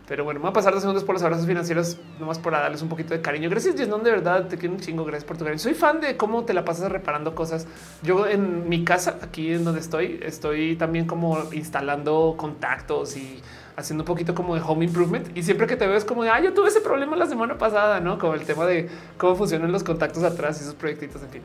Pero 0.08 0.24
bueno, 0.24 0.40
voy 0.40 0.50
a 0.50 0.54
pasar 0.54 0.72
dos 0.72 0.82
segundos 0.82 1.04
por 1.04 1.16
los 1.16 1.24
abrazos 1.24 1.48
financieros, 1.48 1.98
nomás 2.20 2.38
para 2.38 2.60
darles 2.60 2.84
un 2.84 2.90
poquito 2.90 3.16
de 3.16 3.22
cariño. 3.22 3.50
Gracias, 3.50 3.76
Jesnon, 3.76 4.04
de 4.04 4.12
verdad, 4.12 4.48
te 4.48 4.58
quiero 4.58 4.76
un 4.76 4.80
chingo. 4.80 5.04
Gracias 5.04 5.24
por 5.24 5.38
tu 5.38 5.46
cariño. 5.46 5.60
Soy 5.60 5.74
fan 5.74 6.00
de 6.00 6.16
cómo 6.16 6.46
te 6.46 6.54
la 6.54 6.64
pasas 6.64 6.92
reparando 6.92 7.34
cosas. 7.34 7.66
Yo 8.04 8.28
en 8.28 8.70
mi 8.70 8.84
casa, 8.84 9.18
aquí 9.24 9.52
en 9.52 9.64
donde 9.64 9.80
estoy, 9.80 10.20
estoy 10.22 10.76
también 10.76 11.08
como 11.08 11.52
instalando 11.54 12.36
contactos 12.38 13.18
y 13.18 13.42
haciendo 13.76 14.04
un 14.04 14.06
poquito 14.06 14.36
como 14.36 14.54
de 14.54 14.62
home 14.62 14.86
improvement. 14.86 15.36
Y 15.36 15.42
siempre 15.42 15.66
que 15.66 15.76
te 15.76 15.88
veo 15.88 15.98
es 15.98 16.06
como 16.06 16.24
de, 16.24 16.30
ah, 16.30 16.40
yo 16.40 16.54
tuve 16.54 16.68
ese 16.68 16.82
problema 16.82 17.16
la 17.16 17.26
semana 17.26 17.58
pasada, 17.58 18.00
¿no? 18.00 18.20
Como 18.20 18.36
el 18.36 18.46
tema 18.46 18.68
de 18.68 18.88
cómo 19.18 19.36
funcionan 19.36 19.72
los 19.72 19.84
contactos 19.84 20.24
atrás 20.24 20.60
y 20.60 20.66
esos 20.66 20.76
proyectitos, 20.76 21.24
en 21.24 21.30
fin. 21.30 21.42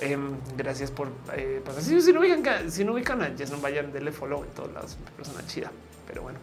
Em, 0.00 0.36
gracias 0.56 0.90
por 0.90 1.08
eh, 1.34 1.60
pasar. 1.64 1.82
Si, 1.82 2.12
no 2.12 2.20
ubican, 2.20 2.70
si 2.70 2.84
no 2.84 2.92
ubican 2.92 3.22
a 3.22 3.26
Jesnon, 3.36 3.60
vayan, 3.60 3.92
denle 3.92 4.12
follow 4.12 4.44
en 4.44 4.50
todos 4.50 4.72
lados. 4.72 4.96
Persona 5.16 5.44
chida, 5.46 5.70
pero 6.06 6.22
bueno. 6.22 6.38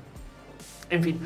En 0.90 1.04
fin, 1.04 1.20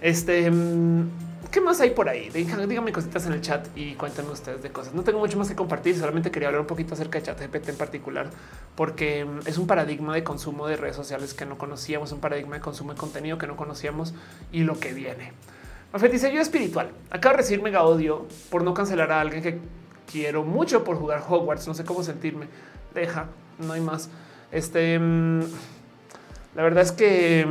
este, 0.00 0.50
mm, 0.50 1.10
¿qué 1.50 1.60
más 1.60 1.80
hay 1.80 1.90
por 1.90 2.08
ahí? 2.08 2.28
Díganme 2.30 2.92
cositas 2.92 3.24
en 3.26 3.34
el 3.34 3.40
chat 3.40 3.66
y 3.76 3.94
cuéntenme 3.94 4.32
ustedes 4.32 4.62
de 4.62 4.70
cosas. 4.70 4.94
No 4.94 5.04
tengo 5.04 5.18
mucho 5.20 5.38
más 5.38 5.48
que 5.48 5.54
compartir, 5.54 5.96
solamente 5.96 6.30
quería 6.30 6.48
hablar 6.48 6.62
un 6.62 6.66
poquito 6.66 6.94
acerca 6.94 7.18
de 7.18 7.26
ChatGPT 7.26 7.68
en 7.68 7.76
particular, 7.76 8.30
porque 8.74 9.24
mm, 9.24 9.46
es 9.46 9.56
un 9.56 9.66
paradigma 9.66 10.14
de 10.14 10.24
consumo 10.24 10.66
de 10.66 10.76
redes 10.76 10.96
sociales 10.96 11.34
que 11.34 11.46
no 11.46 11.56
conocíamos, 11.56 12.12
un 12.12 12.20
paradigma 12.20 12.56
de 12.56 12.62
consumo 12.62 12.92
de 12.92 12.98
contenido 12.98 13.38
que 13.38 13.46
no 13.46 13.56
conocíamos 13.56 14.12
y 14.50 14.64
lo 14.64 14.78
que 14.80 14.92
viene. 14.92 15.32
Mafet 15.92 16.12
dice 16.12 16.32
yo 16.32 16.40
espiritual. 16.40 16.90
Acabo 17.10 17.34
de 17.34 17.38
recibir 17.38 17.62
mega 17.62 17.82
odio 17.82 18.26
por 18.48 18.62
no 18.62 18.74
cancelar 18.74 19.10
a 19.12 19.20
alguien 19.20 19.42
que 19.42 19.58
quiero 20.10 20.44
mucho 20.44 20.84
por 20.84 20.96
jugar 20.96 21.24
Hogwarts. 21.28 21.66
No 21.66 21.74
sé 21.74 21.84
cómo 21.84 22.02
sentirme. 22.02 22.46
Deja, 22.94 23.26
no 23.58 23.72
hay 23.72 23.80
más. 23.80 24.10
Este, 24.52 24.98
mm, 24.98 25.40
la 26.54 26.62
verdad 26.62 26.82
es 26.82 26.92
que 26.92 27.46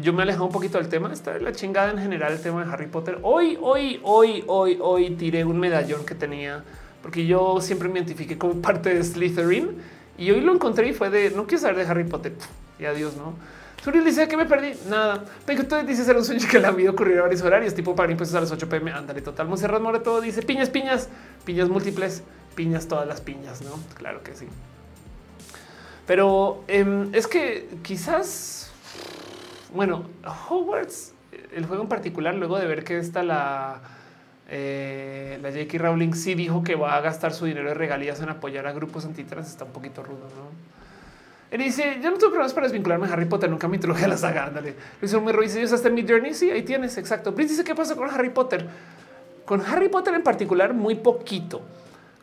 yo 0.00 0.12
me 0.12 0.20
he 0.20 0.22
alejado 0.22 0.46
un 0.46 0.52
poquito 0.52 0.78
del 0.78 0.88
tema. 0.88 1.12
Está 1.12 1.38
la 1.38 1.52
chingada 1.52 1.90
en 1.90 1.98
general 1.98 2.32
el 2.32 2.40
tema 2.40 2.64
de 2.64 2.72
Harry 2.72 2.86
Potter. 2.86 3.18
Hoy, 3.22 3.58
hoy, 3.60 4.00
hoy, 4.02 4.44
hoy, 4.46 4.78
hoy 4.80 5.10
tiré 5.16 5.44
un 5.44 5.58
medallón 5.58 6.04
que 6.04 6.14
tenía 6.14 6.64
porque 7.04 7.26
yo 7.26 7.60
siempre 7.60 7.90
me 7.90 7.98
identifiqué 7.98 8.38
como 8.38 8.54
parte 8.62 8.94
de 8.94 9.04
Slytherin 9.04 9.76
y 10.16 10.30
hoy 10.30 10.40
lo 10.40 10.54
encontré 10.54 10.88
y 10.88 10.94
fue 10.94 11.10
de 11.10 11.30
no 11.30 11.46
quiero 11.46 11.60
saber 11.60 11.76
de 11.76 11.90
Harry 11.90 12.04
Potter 12.04 12.32
y 12.78 12.86
adiós, 12.86 13.14
no? 13.16 13.34
Suri 13.84 14.00
dice 14.00 14.26
que 14.26 14.36
me 14.36 14.46
perdí 14.46 14.72
nada. 14.88 15.22
Pero 15.44 15.66
tú 15.66 15.76
dices 15.86 16.06
ser 16.06 16.16
un 16.16 16.24
sueño 16.24 16.48
que 16.50 16.58
la 16.58 16.70
vida 16.70 16.90
ocurrió 16.90 17.20
a 17.20 17.22
varios 17.22 17.42
horarios, 17.42 17.74
tipo 17.74 17.94
para 17.94 18.10
impuestos 18.10 18.34
a 18.36 18.40
las 18.40 18.50
8 18.50 18.68
pm. 18.68 18.90
Ándale, 18.92 19.20
total. 19.20 19.46
Monserrat 19.46 20.02
todo 20.02 20.20
dice 20.20 20.42
piñas, 20.42 20.70
piñas, 20.70 21.08
piñas 21.44 21.68
múltiples, 21.68 22.22
piñas, 22.54 22.88
todas 22.88 23.06
las 23.06 23.20
piñas, 23.20 23.60
no? 23.62 23.78
Claro 23.96 24.22
que 24.22 24.34
sí. 24.34 24.46
Pero 26.06 26.64
eh, 26.66 27.08
es 27.12 27.26
que 27.26 27.68
quizás 27.82 28.64
bueno, 29.74 30.04
Hogwarts, 30.48 31.12
el 31.52 31.66
juego 31.66 31.82
en 31.82 31.88
particular, 31.88 32.32
luego 32.36 32.58
de 32.58 32.66
ver 32.66 32.84
que 32.84 32.96
está 32.96 33.24
la, 33.24 33.80
eh, 34.48 35.36
la 35.42 35.50
J.K. 35.50 35.78
Rowling 35.78 36.12
sí 36.12 36.36
dijo 36.36 36.62
que 36.62 36.76
va 36.76 36.94
a 36.94 37.00
gastar 37.00 37.34
su 37.34 37.46
dinero 37.46 37.70
de 37.70 37.74
regalías 37.74 38.20
en 38.20 38.28
apoyar 38.28 38.68
a 38.68 38.72
grupos 38.72 39.04
antitrans, 39.04 39.48
está 39.48 39.64
un 39.64 39.72
poquito 39.72 40.04
rudo, 40.04 40.28
¿no? 40.36 40.83
Él 41.54 41.60
dice, 41.60 42.00
yo 42.02 42.10
no 42.10 42.16
tengo 42.16 42.32
problemas 42.32 42.52
para 42.52 42.66
desvincularme 42.66 43.06
a 43.06 43.12
Harry 43.12 43.26
Potter, 43.26 43.48
nunca 43.48 43.68
me 43.68 43.76
introduje 43.76 44.04
a 44.04 44.08
la 44.08 44.16
saga, 44.16 44.46
ándale. 44.46 44.74
Luis 45.00 45.12
Romero 45.12 45.40
dice, 45.40 45.64
yo 45.64 45.72
hasta 45.72 45.88
mi 45.88 46.04
journey, 46.04 46.34
sí, 46.34 46.50
ahí 46.50 46.62
tienes, 46.62 46.98
exacto. 46.98 47.32
Prince 47.32 47.52
dice, 47.52 47.62
¿qué 47.62 47.76
pasa 47.76 47.94
con 47.94 48.10
Harry 48.10 48.30
Potter? 48.30 48.66
Con 49.44 49.60
Harry 49.60 49.88
Potter 49.88 50.14
en 50.14 50.24
particular, 50.24 50.74
muy 50.74 50.96
poquito. 50.96 51.62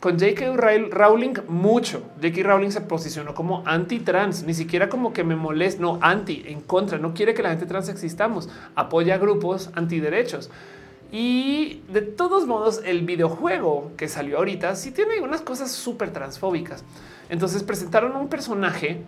Con 0.02 0.20
J.K. 0.20 0.58
Rowling 0.92 1.36
mucho. 1.48 2.04
J.K. 2.22 2.44
Rowling 2.44 2.72
se 2.72 2.82
posicionó 2.82 3.34
como 3.34 3.64
anti-trans, 3.66 4.44
ni 4.44 4.54
siquiera 4.54 4.90
como 4.90 5.14
que 5.14 5.24
me 5.24 5.38
molesta, 5.38 5.82
no, 5.82 5.98
anti, 6.02 6.44
en 6.48 6.60
contra, 6.60 6.98
no 6.98 7.14
quiere 7.14 7.34
que 7.34 7.42
la 7.42 7.52
gente 7.52 7.66
trans 7.66 7.88
existamos, 7.88 8.50
apoya 8.76 9.18
grupos 9.18 9.70
antiderechos. 9.76 10.50
Y 11.10 11.84
de 11.88 12.02
todos 12.02 12.48
modos, 12.48 12.82
el 12.86 13.06
videojuego 13.06 13.94
que 13.96 14.10
salió 14.10 14.40
ahorita 14.40 14.76
sí 14.76 14.92
tiene 14.92 15.22
unas 15.22 15.40
cosas 15.40 15.72
súper 15.72 16.12
transfóbicas. 16.12 16.84
Entonces 17.30 17.64
presentaron 17.64 18.16
un 18.18 18.28
personaje 18.28 19.04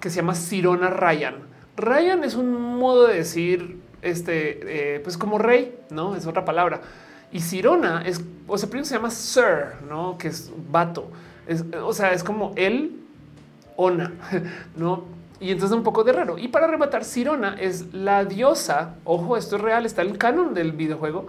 que 0.00 0.10
se 0.10 0.16
llama 0.16 0.34
Sirona 0.34 0.90
Ryan. 0.90 1.36
Ryan 1.76 2.24
es 2.24 2.34
un 2.34 2.78
modo 2.78 3.06
de 3.06 3.16
decir, 3.16 3.80
este, 4.02 4.96
eh, 4.96 5.00
pues 5.00 5.18
como 5.18 5.38
rey, 5.38 5.78
no 5.90 6.16
es 6.16 6.26
otra 6.26 6.44
palabra. 6.44 6.80
Y 7.32 7.40
Sirona 7.40 8.02
es, 8.02 8.20
o 8.46 8.56
sea, 8.56 8.68
primero 8.68 8.86
se 8.86 8.94
llama 8.94 9.10
Sir, 9.10 9.82
¿no? 9.88 10.16
Que 10.16 10.28
es 10.28 10.52
vato. 10.70 11.10
o 11.82 11.92
sea, 11.92 12.12
es 12.12 12.22
como 12.22 12.52
él, 12.56 13.00
Ona, 13.76 14.12
¿no? 14.76 15.04
Y 15.38 15.50
entonces 15.50 15.76
un 15.76 15.82
poco 15.82 16.02
de 16.02 16.12
raro. 16.12 16.38
Y 16.38 16.48
para 16.48 16.66
rematar, 16.66 17.04
Sirona 17.04 17.56
es 17.60 17.92
la 17.92 18.24
diosa, 18.24 18.94
ojo, 19.04 19.36
esto 19.36 19.56
es 19.56 19.62
real, 19.62 19.84
está 19.84 20.02
en 20.02 20.10
el 20.10 20.18
canon 20.18 20.54
del 20.54 20.72
videojuego, 20.72 21.26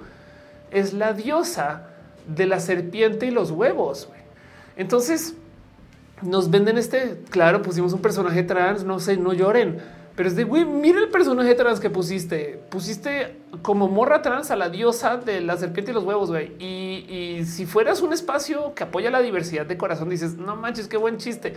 es 0.72 0.94
la 0.94 1.14
diosa 1.14 1.88
de 2.28 2.46
la 2.46 2.60
serpiente 2.60 3.26
y 3.26 3.32
los 3.32 3.52
huevos. 3.52 4.10
Entonces 4.78 5.36
nos 6.22 6.50
venden 6.50 6.78
este, 6.78 7.20
claro, 7.30 7.62
pusimos 7.62 7.94
un 7.94 8.02
personaje 8.02 8.44
trans, 8.44 8.84
no 8.84 9.00
sé, 9.00 9.18
no 9.18 9.34
lloren 9.34 9.82
pero 10.18 10.30
es 10.30 10.36
de, 10.36 10.46
güey, 10.46 10.66
mira 10.66 11.00
el 11.00 11.10
personaje 11.10 11.54
trans 11.54 11.80
que 11.80 11.92
pusiste. 11.92 12.60
Pusiste 12.72 13.36
como 13.62 13.88
morra 13.88 14.24
trans 14.24 14.50
a 14.50 14.56
la 14.56 14.68
diosa 14.68 15.18
de 15.18 15.42
la 15.42 15.58
serpiente 15.58 15.92
y 15.92 15.94
los 15.94 16.04
huevos, 16.04 16.32
güey. 16.32 16.54
Y, 16.58 17.46
si 17.46 17.68
fueras 17.68 18.02
un 18.02 18.12
espacio 18.14 18.74
que 18.74 18.84
apoya 18.84 19.12
la 19.12 19.22
diversidad 19.22 19.68
de 19.68 19.78
corazón, 19.78 20.10
dices, 20.10 20.36
no 20.36 20.56
manches, 20.56 20.88
qué 20.88 20.98
buen 20.98 21.18
chiste. 21.18 21.54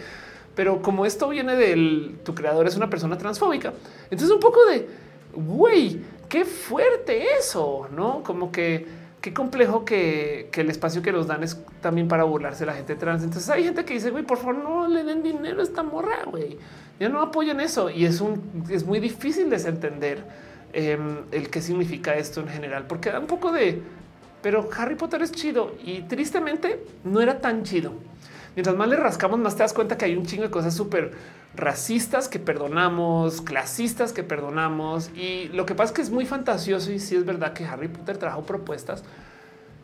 Pero 0.55 0.82
como 0.82 1.07
esto 1.07 1.31
viene 1.31 1.57
del, 1.57 2.19
tu 2.23 2.35
creador 2.35 2.66
es 2.66 2.77
una 2.77 2.91
persona 2.91 3.16
transfóbica, 3.16 3.73
entonces 4.11 4.31
un 4.31 4.41
poco 4.41 4.62
de, 4.66 4.91
güey, 5.32 6.03
qué 6.28 6.45
fuerte 6.45 7.39
eso, 7.39 7.89
¿no? 7.97 8.23
Como 8.23 8.53
que 8.53 8.87
qué 9.21 9.35
complejo 9.35 9.85
que, 9.85 10.51
el 10.53 10.71
espacio 10.71 11.03
que 11.03 11.13
nos 11.13 11.27
dan 11.27 11.43
es 11.43 11.63
también 11.81 12.09
para 12.09 12.25
burlarse 12.25 12.67
la 12.67 12.75
gente 12.75 12.95
trans. 12.95 13.23
Entonces 13.23 13.49
hay 13.51 13.65
gente 13.65 13.85
que 13.85 13.95
dice, 13.95 14.11
güey, 14.11 14.25
por 14.25 14.39
favor, 14.39 14.57
no 14.57 14.89
le 14.89 15.05
den 15.05 15.23
dinero 15.23 15.61
a 15.61 15.63
esta 15.63 15.83
morra, 15.83 16.25
güey 16.25 16.59
ya 17.01 17.09
no 17.09 17.23
apoyan 17.23 17.61
eso 17.61 17.91
y 17.91 18.05
es 18.05 18.21
un 18.21 18.65
es 18.71 18.85
muy 18.85 19.01
difícil 19.01 19.49
desentender 19.49 20.23
em, 20.75 21.25
el 21.33 21.49
qué 21.49 21.63
significa 21.63 22.15
esto 22.15 22.41
en 22.43 22.49
general, 22.49 22.87
porque 22.87 23.11
da 23.11 23.19
un 23.19 23.27
poco 23.27 23.51
de 23.51 23.83
pero 24.43 24.69
Harry 24.77 24.95
Potter 24.95 25.23
es 25.23 25.33
chido 25.33 25.75
y 25.85 26.03
tristemente 26.03 26.85
no 27.05 27.21
era 27.21 27.41
tan 27.41 27.62
chido. 27.62 27.93
Mientras 28.57 28.77
más 28.77 28.89
le 28.89 28.97
rascamos, 28.97 29.39
más 29.39 29.55
te 29.55 29.62
das 29.62 29.73
cuenta 29.73 29.97
que 29.97 30.07
hay 30.07 30.17
un 30.17 30.27
chingo 30.27 30.43
de 30.43 30.51
cosas 30.51 30.75
súper 30.75 31.12
racistas 31.55 32.29
que 32.29 32.39
perdonamos, 32.39 33.43
clasistas 33.43 34.12
que 34.12 34.23
perdonamos. 34.23 35.11
Y 35.15 35.49
lo 35.53 35.67
que 35.67 35.75
pasa 35.75 35.93
es 35.93 35.97
que 35.97 36.03
es 36.03 36.11
muy 36.11 36.27
fantasioso 36.27 36.91
y 36.91 36.99
sí 36.99 37.17
es 37.17 37.25
verdad 37.25 37.53
que 37.53 37.65
Harry 37.65 37.89
Potter 37.89 38.19
trajo 38.19 38.43
propuestas. 38.43 39.05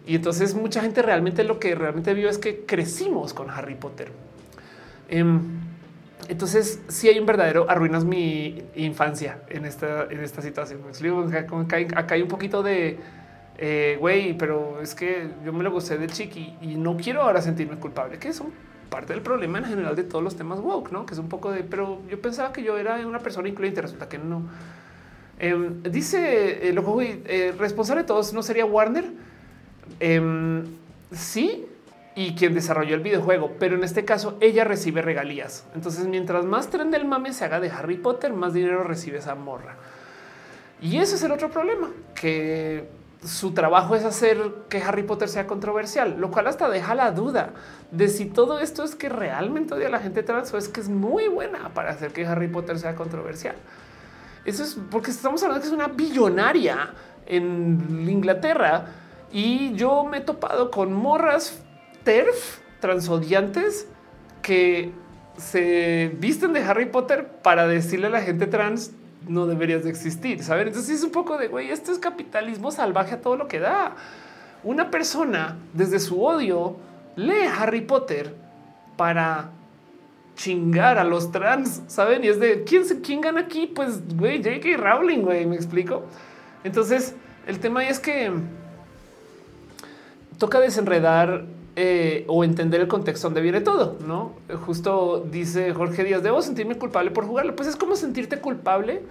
Y 0.07 0.17
entonces 0.17 0.55
mucha 0.55 0.81
gente 0.81 1.03
realmente 1.03 1.45
lo 1.45 1.59
que 1.59 1.75
realmente 1.75 2.15
vio 2.15 2.29
es 2.29 2.39
que 2.39 2.65
crecimos 2.65 3.35
con 3.35 3.51
Harry 3.51 3.75
Potter. 3.75 4.11
Em, 5.09 5.41
entonces, 6.29 6.81
si 6.89 7.09
hay 7.09 7.19
un 7.19 7.27
verdadero 7.27 7.71
arruinas 7.71 8.05
mi 8.05 8.63
infancia 8.75 9.43
en 9.49 9.65
esta, 9.65 10.05
en 10.11 10.21
esta 10.21 10.43
situación. 10.43 10.81
Acá 11.95 12.15
hay 12.15 12.23
un 12.23 12.29
poquito 12.29 12.63
de 12.63 12.99
eh, 13.59 13.97
güey, 13.99 14.37
pero 14.37 14.81
es 14.83 14.95
que 14.95 15.29
yo 15.45 15.53
me 15.53 15.65
lo 15.65 15.71
gocé 15.71 15.97
de 15.97 16.07
chiqui 16.09 16.57
y 16.61 16.75
no 16.75 16.97
quiero 16.97 17.23
ahora 17.23 17.41
sentirme 17.41 17.77
culpable, 17.77 18.19
que 18.19 18.29
es 18.29 18.43
parte 18.91 19.13
del 19.13 19.23
problema 19.23 19.59
en 19.59 19.65
general 19.65 19.97
de 19.97 20.05
todos 20.05 20.23
los 20.23 20.37
temas 20.37 20.61
woke, 20.61 20.93
no? 20.93 21.07
Que 21.07 21.15
es 21.15 21.19
un 21.19 21.29
poco 21.29 21.51
de, 21.51 21.65
pero 21.65 22.01
yo 22.09 22.21
pensaba 22.21 22.53
que 22.53 22.63
yo 22.63 22.77
era 22.77 22.97
una 23.07 23.19
persona 23.21 23.49
incluyente, 23.49 23.81
resulta 23.81 24.09
que 24.09 24.19
no. 24.19 24.43
Em, 25.39 25.83
dice 25.83 26.69
el 26.69 26.79
ojo 26.79 27.01
eh, 27.03 27.55
responsable 27.59 28.03
de 28.03 28.07
todos 28.07 28.33
no 28.33 28.43
sería 28.43 28.65
Warner. 28.67 29.05
Em, 30.01 30.65
sí, 31.13 31.67
y 32.15 32.35
quien 32.35 32.55
desarrolló 32.55 32.95
el 32.95 33.03
videojuego, 33.03 33.53
pero 33.59 33.77
en 33.77 33.85
este 33.85 34.05
caso 34.05 34.37
ella 34.41 34.65
recibe 34.65 35.03
regalías. 35.03 35.67
Entonces, 35.75 36.07
mientras 36.07 36.45
más 36.45 36.69
tren 36.69 36.91
del 36.91 37.05
mame 37.05 37.33
se 37.33 37.45
haga 37.45 37.61
de 37.61 37.71
Harry 37.71 37.97
Potter, 37.97 38.33
más 38.33 38.55
dinero 38.55 38.83
recibe 38.85 39.19
esa 39.19 39.35
morra. 39.35 39.77
Y 40.81 40.99
ese 40.99 41.17
es 41.17 41.23
el 41.23 41.33
otro 41.33 41.51
problema, 41.51 41.91
que 42.15 42.89
su 43.27 43.53
trabajo 43.53 43.97
es 43.97 44.05
hacer 44.05 44.39
que 44.69 44.83
Harry 44.83 45.03
Potter 45.03 45.29
sea 45.29 45.47
controversial, 45.47 46.17
lo 46.19 46.31
cual 46.31 46.47
hasta 46.47 46.69
deja 46.69 46.95
la 46.95 47.11
duda 47.11 47.51
de 47.91 48.09
si 48.09 48.27
todo 48.27 48.61
esto 48.61 48.85
es 48.85 48.95
que 48.95 49.09
realmente 49.09 49.75
odia 49.75 49.89
a 49.89 49.91
la 49.91 49.99
gente 49.99 50.23
trans 50.23 50.53
o 50.55 50.59
es 50.59 50.69
que 50.69 50.81
es 50.81 50.89
muy 50.89 51.29
buena 51.29 51.71
para 51.75 51.91
hacer 51.91 52.13
que 52.13 52.27
Harry 52.27 52.49
Potter 52.49 52.79
sea 52.79 52.95
controversial. 52.95 53.57
Eso 54.45 54.63
es 54.63 54.79
porque 54.91 55.11
estamos 55.11 55.43
hablando 55.43 55.61
que 55.61 55.67
es 55.67 55.75
una 55.75 55.89
billonaria 55.89 56.95
en 57.27 58.07
Inglaterra 58.09 58.87
y 59.33 59.75
yo 59.75 60.05
me 60.05 60.19
he 60.19 60.21
topado 60.21 60.71
con 60.71 60.93
morras 60.93 61.61
TERF 62.05 62.61
transodiantes 62.81 63.89
que 64.43 64.93
se 65.37 66.15
visten 66.19 66.53
de 66.53 66.63
Harry 66.63 66.87
Potter 66.87 67.27
para 67.43 67.67
decirle 67.67 68.07
a 68.07 68.11
la 68.11 68.21
gente 68.21 68.47
trans 68.47 68.93
no 69.29 69.47
deberías 69.47 69.85
de 69.85 69.91
existir, 69.91 70.43
¿saben? 70.43 70.69
Entonces 70.69 70.99
es 70.99 71.05
un 71.05 71.11
poco 71.11 71.37
de, 71.39 71.49
güey, 71.49 71.71
esto 71.71 71.93
es 71.93 71.99
capitalismo 71.99 72.71
salvaje 72.71 73.15
a 73.15 73.21
todo 73.21 73.37
lo 73.37 73.49
que 73.49 73.61
da. 73.61 73.97
Una 74.65 74.91
persona 74.91 75.57
desde 75.73 75.99
su 75.99 76.23
odio 76.25 76.77
lee 77.17 77.47
Harry 77.59 77.83
Potter 77.83 78.35
para 78.97 79.51
chingar 80.35 80.99
a 80.99 81.05
los 81.05 81.33
trans, 81.33 81.83
¿saben? 81.87 82.25
Y 82.25 82.29
es 82.29 82.39
de, 82.39 82.65
¿quién, 82.65 82.85
quién 83.03 83.21
gana 83.21 83.41
aquí? 83.41 83.67
Pues, 83.67 84.17
güey, 84.17 84.43
J.K. 84.43 84.77
Rowling, 84.77 85.23
güey, 85.23 85.47
me 85.47 85.57
explico. 85.57 86.05
Entonces, 86.63 87.15
el 87.47 87.59
tema 87.59 87.87
es 87.87 87.99
que 87.99 88.31
toca 90.39 90.61
desenredar 90.61 91.47
eh, 91.79 92.25
o 92.27 92.43
entender 92.43 92.81
el 92.81 92.89
contexto 92.89 93.27
donde 93.27 93.43
viene 93.43 93.61
todo, 93.61 93.99
¿no? 94.07 94.33
Justo 94.65 95.27
dice 95.31 95.75
Jorge 95.75 96.05
Díaz, 96.05 96.23
debo 96.23 96.41
sentirme 96.41 96.77
culpable 96.77 97.11
por 97.11 97.27
jugarlo. 97.27 97.55
Pues 97.55 97.69
es 97.69 97.77
como 97.77 97.97
sentirte 97.97 98.41
culpable 98.41 99.03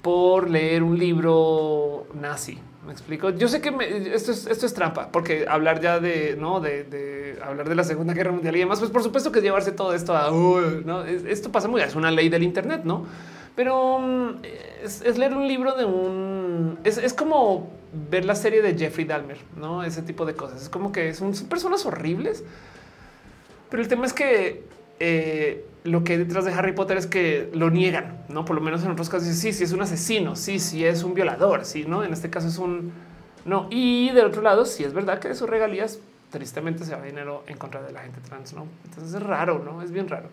por 0.00 0.48
leer 0.48 0.82
un 0.82 0.98
libro 0.98 2.06
nazi. 2.18 2.58
Me 2.86 2.92
explico. 2.92 3.28
Yo 3.28 3.48
sé 3.48 3.60
que 3.60 3.74
esto, 4.14 4.32
es, 4.32 4.72
trampa, 4.72 5.12
porque 5.12 5.44
hablar 5.46 5.82
ya 5.82 6.00
de 6.00 6.34
no 6.38 6.60
de, 6.60 7.38
hablar 7.44 7.68
de 7.68 7.74
la 7.74 7.84
Segunda 7.84 8.14
Guerra 8.14 8.32
Mundial 8.32 8.56
y 8.56 8.60
demás, 8.60 8.78
pues 8.78 8.90
por 8.90 9.02
supuesto 9.02 9.30
que 9.30 9.42
llevarse 9.42 9.72
todo 9.72 9.92
esto 9.92 10.16
a 10.16 10.30
¿no? 10.30 11.04
esto 11.04 11.52
pasa 11.52 11.68
muy, 11.68 11.82
es 11.82 11.94
una 11.94 12.10
ley 12.10 12.30
del 12.30 12.42
Internet, 12.42 12.80
no? 12.84 13.04
Pero 13.58 13.98
mm, 13.98 14.36
es, 14.84 15.18
leer 15.18 15.34
un 15.34 15.48
libro 15.48 15.74
de 15.74 15.84
un 15.84 16.78
es, 16.84 16.96
es 16.96 17.12
como 17.12 17.68
ver 18.08 18.24
la 18.24 18.36
serie 18.36 18.62
de 18.62 18.78
Jeffrey 18.78 19.04
Dahmer, 19.04 19.36
no 19.56 19.82
ese 19.82 20.02
tipo 20.02 20.24
de 20.24 20.34
cosas. 20.34 20.62
Es 20.62 20.68
como 20.68 20.92
que 20.92 21.12
son, 21.12 21.32
personas 21.48 21.84
horribles, 21.84 22.44
pero 23.68 23.82
el 23.82 23.88
tema 23.88 24.06
es 24.06 24.12
que 24.12 24.62
eh, 25.00 25.66
lo 25.82 26.04
que 26.04 26.12
hay 26.12 26.18
detrás 26.20 26.44
de 26.44 26.52
Harry 26.52 26.70
Potter 26.70 26.98
es 26.98 27.08
que 27.08 27.50
lo 27.52 27.68
niegan, 27.68 28.22
no 28.28 28.44
por 28.44 28.54
lo 28.54 28.62
menos 28.62 28.84
en 28.84 28.92
otros 28.92 29.08
casos. 29.08 29.26
Sí, 29.26 29.52
sí 29.52 29.64
es 29.64 29.72
un 29.72 29.82
asesino, 29.82 30.36
sí, 30.36 30.60
sí 30.60 30.84
es 30.84 31.02
un 31.02 31.14
violador, 31.14 31.64
sí, 31.64 31.84
no 31.84 32.04
en 32.04 32.12
este 32.12 32.30
caso 32.30 32.46
es 32.46 32.58
un 32.58 32.92
no. 33.44 33.66
Y 33.72 34.10
del 34.10 34.26
otro 34.26 34.40
lado, 34.40 34.66
sí 34.66 34.84
es 34.84 34.92
verdad 34.92 35.18
que 35.18 35.26
de 35.26 35.34
sus 35.34 35.50
regalías 35.50 35.98
tristemente 36.30 36.84
se 36.84 36.94
va 36.94 37.02
dinero 37.02 37.42
en 37.48 37.56
contra 37.56 37.82
de 37.82 37.90
la 37.90 38.02
gente 38.02 38.20
trans, 38.20 38.52
no? 38.52 38.68
Entonces 38.84 39.14
es 39.14 39.20
raro, 39.20 39.58
no 39.58 39.82
es 39.82 39.90
bien 39.90 40.08
raro. 40.08 40.28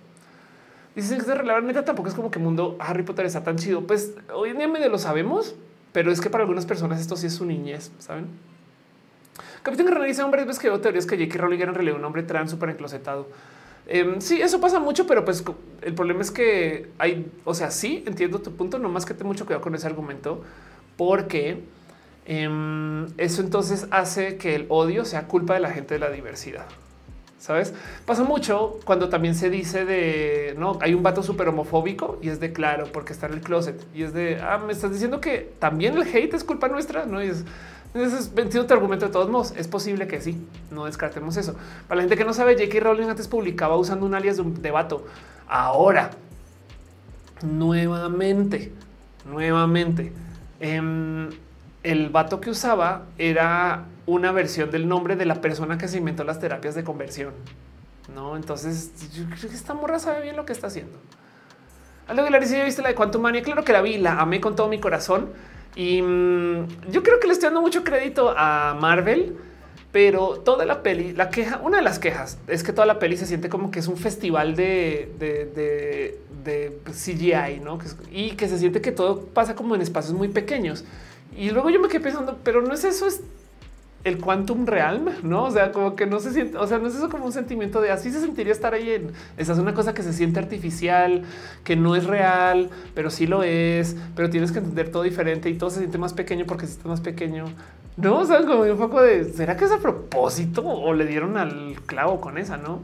Dicen 0.96 1.20
que 1.20 1.30
es 1.30 1.64
neta 1.64 1.84
tampoco 1.84 2.08
es 2.08 2.16
como 2.16 2.32
que 2.32 2.40
mundo 2.40 2.78
Harry 2.80 3.04
Potter 3.04 3.26
está 3.26 3.44
tan 3.44 3.58
chido. 3.58 3.86
Pues 3.86 4.14
hoy 4.34 4.52
en 4.52 4.58
día 4.58 4.68
medio 4.68 4.90
lo 4.90 4.98
sabemos, 4.98 5.56
pero 5.92 6.12
es 6.12 6.22
que 6.22 6.30
para 6.30 6.44
algunas 6.44 6.66
personas 6.66 7.02
esto 7.02 7.18
sí 7.18 7.28
es 7.28 7.34
su 7.34 7.46
niñez, 7.46 7.92
¿saben? 8.00 8.28
Capitán 9.62 9.88
Guerrero 9.88 10.06
dice, 10.06 10.24
hombre, 10.24 10.46
ves 10.46 10.60
que 10.60 10.70
veo 10.70 10.80
teorías 10.80 11.06
que 11.06 11.18
J.K. 11.18 11.38
Rowling 11.38 11.60
era 11.60 11.70
en 11.70 11.76
realidad 11.76 11.98
un 11.98 12.06
hombre 12.06 12.24
trans 12.24 12.52
súper 12.52 12.70
enclosetado. 12.70 13.28
Em, 13.88 14.22
sí, 14.22 14.42
eso 14.42 14.62
pasa 14.62 14.80
mucho, 14.80 15.06
pero 15.06 15.26
pues 15.26 15.44
el 15.82 15.94
problema 15.94 16.22
es 16.22 16.32
que 16.32 16.90
hay, 16.98 17.32
o 17.44 17.54
sea, 17.54 17.72
sí 17.72 18.04
entiendo 18.08 18.40
tu 18.40 18.56
punto, 18.56 18.80
no 18.80 18.90
más 18.90 19.06
que 19.06 19.14
ten 19.14 19.28
mucho 19.28 19.46
cuidado 19.46 19.62
con 19.62 19.76
ese 19.76 19.86
argumento, 19.86 20.44
porque 20.98 21.64
em, 22.26 23.08
eso 23.18 23.42
entonces 23.42 23.88
hace 23.92 24.38
que 24.38 24.56
el 24.56 24.66
odio 24.70 25.04
sea 25.04 25.28
culpa 25.28 25.56
de 25.56 25.60
la 25.60 25.72
gente 25.72 25.96
de 25.96 26.00
la 26.00 26.10
diversidad. 26.10 26.66
Sabes, 27.38 27.74
pasa 28.06 28.24
mucho 28.24 28.80
cuando 28.86 29.10
también 29.10 29.36
se 29.36 29.50
dice 29.50 29.86
de 29.86 30.56
no 30.58 30.80
hay 30.82 30.94
un 30.94 31.04
vato 31.04 31.22
súper 31.22 31.50
homofóbico 31.50 32.18
y 32.22 32.30
es 32.30 32.40
de 32.40 32.54
claro 32.54 32.88
porque 32.92 33.14
está 33.14 33.28
en 33.28 33.34
el 33.34 33.42
closet 33.42 33.86
y 33.94 34.04
es 34.04 34.14
de 34.14 34.40
ah, 34.42 34.58
me 34.58 34.72
estás 34.72 34.92
diciendo 34.92 35.20
que 35.20 35.54
también 35.60 35.96
el 35.96 36.04
hate 36.04 36.34
es 36.34 36.44
culpa 36.44 36.70
nuestra. 36.70 37.06
No 37.06 37.20
es 37.20 37.44
ese 37.96 38.64
tu 38.64 38.74
argumento 38.74 39.06
de 39.06 39.12
todos 39.12 39.30
modos. 39.30 39.54
Es 39.56 39.68
posible 39.68 40.08
que 40.08 40.22
sí, 40.22 40.38
no 40.72 40.86
descartemos 40.86 41.38
eso. 41.38 41.56
Para 41.88 41.98
la 41.98 42.02
gente 42.04 42.18
que 42.18 42.26
no 42.26 42.34
sabe, 42.34 42.56
J.K. 42.56 42.80
Rowling 42.80 43.08
antes 43.08 43.28
publicaba 43.28 43.78
usando 43.78 44.06
un 44.06 44.14
alias 44.14 44.38
de, 44.38 44.42
un, 44.42 44.62
de 44.62 44.72
vato. 44.72 45.06
Ahora, 45.48 46.12
nuevamente, 47.42 48.74
nuevamente, 49.30 50.12
em, 50.60 51.30
el 51.84 52.10
vato 52.10 52.42
que 52.42 52.50
usaba 52.50 53.06
era 53.18 53.86
una 54.06 54.32
versión 54.32 54.72
del 54.72 54.88
nombre 54.88 55.16
de 55.16 55.26
la 55.26 55.42
persona 55.42 55.78
que 55.78 55.88
se 55.88 55.98
inventó 55.98 56.24
las 56.24 56.40
terapias 56.40 56.76
de 56.76 56.84
conversión. 56.84 57.34
No, 58.14 58.36
entonces 58.36 58.92
yo 59.14 59.26
creo 59.26 59.50
que 59.50 59.56
esta 59.56 59.74
morra 59.74 60.00
sabe 60.00 60.22
bien 60.22 60.36
lo 60.36 60.46
que 60.46 60.54
está 60.54 60.68
haciendo. 60.68 60.98
Algo 62.08 62.24
que 62.24 62.30
la 62.30 62.40
¿ya 62.40 62.64
viste 62.64 62.82
la 62.84 62.90
de 62.90 62.96
Quantum 62.96 63.22
Mania? 63.22 63.42
Claro 63.42 63.64
que 63.64 63.74
la 63.74 63.82
vi, 63.82 63.98
la 63.98 64.22
amé 64.22 64.40
con 64.40 64.56
todo 64.56 64.68
mi 64.68 64.80
corazón. 64.80 65.30
Y 65.76 66.02
mm, 66.02 66.92
yo 66.92 67.02
creo 67.04 67.20
que 67.20 67.28
le 67.28 67.34
estoy 67.34 67.48
dando 67.48 67.62
mucho 67.62 67.84
crédito 67.84 68.34
a 68.38 68.78
Marvel, 68.80 69.36
pero 69.92 70.40
toda 70.40 70.66
la 70.66 70.84
peli, 70.84 71.14
la 71.14 71.30
queja, 71.30 71.60
una 71.64 71.78
de 71.78 71.84
las 71.84 72.00
quejas 72.00 72.38
es 72.48 72.64
que 72.64 72.74
toda 72.74 72.86
la 72.86 73.00
peli 73.00 73.18
se 73.18 73.26
siente 73.26 73.50
como 73.50 73.72
que 73.72 73.80
es 73.80 73.88
un 73.88 73.98
festival 73.98 74.56
de, 74.56 76.20
CGI, 76.86 77.60
¿no? 77.62 77.80
Y 78.12 78.32
que 78.32 78.48
se 78.48 78.60
siente 78.60 78.82
que 78.82 78.92
todo 78.92 79.22
pasa 79.22 79.56
como 79.56 79.74
en 79.74 79.82
espacios 79.82 80.14
muy 80.14 80.28
pequeños. 80.28 80.86
Y 81.36 81.50
luego 81.50 81.70
yo 81.70 81.80
me 81.80 81.88
quedé 81.88 82.02
pensando, 82.02 82.38
pero 82.44 82.62
no 82.62 82.74
es 82.74 82.84
eso, 82.84 83.08
es 83.08 83.22
el 84.06 84.20
quantum 84.20 84.66
realm, 84.66 85.10
no? 85.24 85.44
O 85.46 85.52
sea, 85.52 85.72
como 85.72 85.96
que 85.96 86.06
no 86.06 86.20
se 86.20 86.32
siente, 86.32 86.58
o 86.58 86.68
sea, 86.68 86.78
no 86.78 86.88
es 86.88 86.96
eso 86.96 87.10
como 87.10 87.26
un 87.26 87.34
sentimiento 87.34 87.82
de 87.82 87.92
así 87.92 88.12
se 88.12 88.22
sentiría 88.22 88.54
estar 88.54 88.74
ahí 88.74 88.92
en 88.92 89.12
esa 89.36 89.54
es 89.54 89.60
una 89.60 89.74
cosa 89.74 89.94
que 89.94 90.04
se 90.04 90.14
siente 90.14 90.40
artificial, 90.40 91.24
que 91.64 91.76
no 91.76 91.96
es 91.96 92.06
real, 92.06 92.70
pero 92.94 93.10
sí 93.10 93.26
lo 93.26 93.44
es, 93.44 93.98
pero 94.16 94.30
tienes 94.30 94.52
que 94.52 94.60
entender 94.60 94.90
todo 94.92 95.04
diferente 95.04 95.50
y 95.50 95.56
todo 95.56 95.72
se 95.72 95.80
siente 95.80 95.98
más 95.98 96.14
pequeño 96.14 96.46
porque 96.46 96.68
si 96.68 96.74
está 96.74 96.88
más 96.88 97.02
pequeño. 97.02 97.46
No, 97.98 98.20
o 98.20 98.26
sea, 98.26 98.46
como 98.46 98.62
un 98.62 98.78
poco 98.78 99.02
de 99.02 99.26
será 99.34 99.58
que 99.58 99.66
es 99.66 99.72
a 99.72 99.80
propósito 99.80 100.62
o 100.66 100.94
le 100.94 101.06
dieron 101.06 101.36
al 101.38 101.76
clavo 101.86 102.22
con 102.22 102.38
esa, 102.38 102.58
no? 102.58 102.82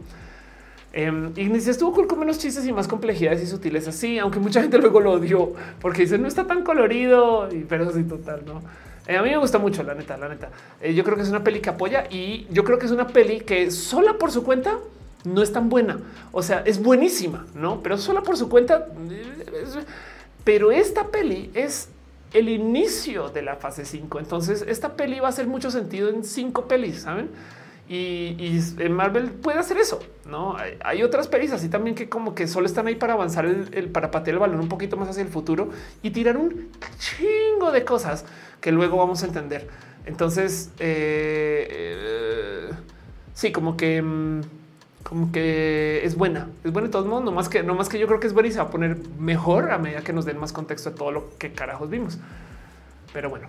Y 0.93 1.47
dice 1.49 1.71
estuvo 1.71 1.93
con 1.93 2.19
menos 2.19 2.39
chistes 2.39 2.65
y 2.65 2.73
más 2.73 2.87
complejidades 2.87 3.41
y 3.43 3.47
sutiles 3.47 3.87
así, 3.87 4.19
aunque 4.19 4.39
mucha 4.39 4.61
gente 4.61 4.77
luego 4.77 4.99
lo 4.99 5.11
odió 5.13 5.53
porque 5.79 6.01
dice 6.01 6.17
no 6.17 6.27
está 6.27 6.47
tan 6.47 6.63
colorido, 6.63 7.47
y 7.53 7.59
pero 7.59 7.91
sí 7.93 8.03
total, 8.03 8.41
no? 8.45 8.61
Eh, 9.07 9.17
a 9.17 9.21
mí 9.21 9.29
me 9.29 9.37
gusta 9.37 9.57
mucho, 9.57 9.83
la 9.83 9.93
neta, 9.95 10.17
la 10.17 10.29
neta. 10.29 10.49
Eh, 10.81 10.93
yo 10.93 11.03
creo 11.03 11.15
que 11.15 11.23
es 11.23 11.29
una 11.29 11.43
peli 11.43 11.59
que 11.59 11.69
apoya 11.69 12.05
y 12.09 12.47
yo 12.49 12.63
creo 12.63 12.77
que 12.79 12.85
es 12.85 12.91
una 12.91 13.07
peli 13.07 13.41
que 13.41 13.71
sola 13.71 14.13
por 14.17 14.31
su 14.31 14.43
cuenta 14.43 14.77
no 15.23 15.41
es 15.41 15.51
tan 15.51 15.69
buena. 15.69 15.99
O 16.31 16.41
sea, 16.41 16.63
es 16.65 16.81
buenísima, 16.81 17.45
no? 17.55 17.81
Pero 17.81 17.97
sola 17.97 18.21
por 18.21 18.37
su 18.37 18.49
cuenta. 18.49 18.87
Pero 20.43 20.71
esta 20.71 21.07
peli 21.07 21.51
es 21.53 21.89
el 22.33 22.49
inicio 22.49 23.29
de 23.29 23.41
la 23.41 23.55
fase 23.55 23.85
5. 23.85 24.19
Entonces, 24.19 24.63
esta 24.67 24.95
peli 24.95 25.19
va 25.19 25.27
a 25.27 25.29
hacer 25.29 25.47
mucho 25.47 25.69
sentido 25.69 26.09
en 26.09 26.23
cinco 26.23 26.67
pelis, 26.67 27.01
saben? 27.01 27.29
Y, 27.89 28.61
en 28.77 28.93
Marvel 28.93 29.31
puede 29.31 29.59
hacer 29.59 29.77
eso, 29.77 29.99
no 30.25 30.55
hay, 30.81 31.03
otras 31.03 31.27
pelis 31.27 31.51
así 31.51 31.67
también 31.67 31.93
que 31.93 32.07
como 32.07 32.33
que 32.33 32.47
solo 32.47 32.65
están 32.65 32.87
ahí 32.87 32.95
para 32.95 33.13
avanzar 33.13 33.43
el, 33.43 33.89
para 33.89 34.11
patear 34.11 34.35
el 34.35 34.39
balón 34.39 34.61
un 34.61 34.69
poquito 34.69 34.95
más 34.95 35.09
hacia 35.09 35.23
el 35.23 35.27
futuro 35.27 35.71
y 36.01 36.11
tirar 36.11 36.37
un 36.37 36.69
chingo 36.99 37.69
de 37.73 37.83
cosas 37.83 38.23
que 38.61 38.71
luego 38.71 38.97
vamos 38.97 39.23
a 39.23 39.25
entender. 39.27 39.67
Entonces, 40.05 40.71
eh, 40.79 41.67
eh, 41.69 42.69
sí, 43.33 43.51
como 43.51 43.75
que, 43.75 44.01
mm, 44.01 44.41
como 45.03 45.31
que 45.31 46.01
es 46.05 46.15
buena, 46.15 46.47
es 46.63 46.71
buena 46.71 46.87
de 46.87 46.91
todos 46.91 47.07
modos, 47.07 47.23
no 47.23 47.31
más 47.31 47.49
que, 47.49 47.63
no 47.63 47.75
más 47.75 47.89
que 47.89 47.99
yo 47.99 48.07
creo 48.07 48.19
que 48.19 48.27
es 48.27 48.33
buena 48.33 48.49
y 48.49 48.51
se 48.51 48.59
va 48.59 48.65
a 48.65 48.69
poner 48.71 48.97
mejor 49.19 49.71
a 49.71 49.77
medida 49.77 50.01
que 50.01 50.13
nos 50.13 50.25
den 50.25 50.37
más 50.37 50.53
contexto 50.53 50.91
de 50.91 50.95
todo 50.95 51.11
lo 51.11 51.37
que 51.37 51.51
carajos 51.51 51.89
vimos. 51.89 52.19
Pero 53.13 53.29
bueno, 53.29 53.47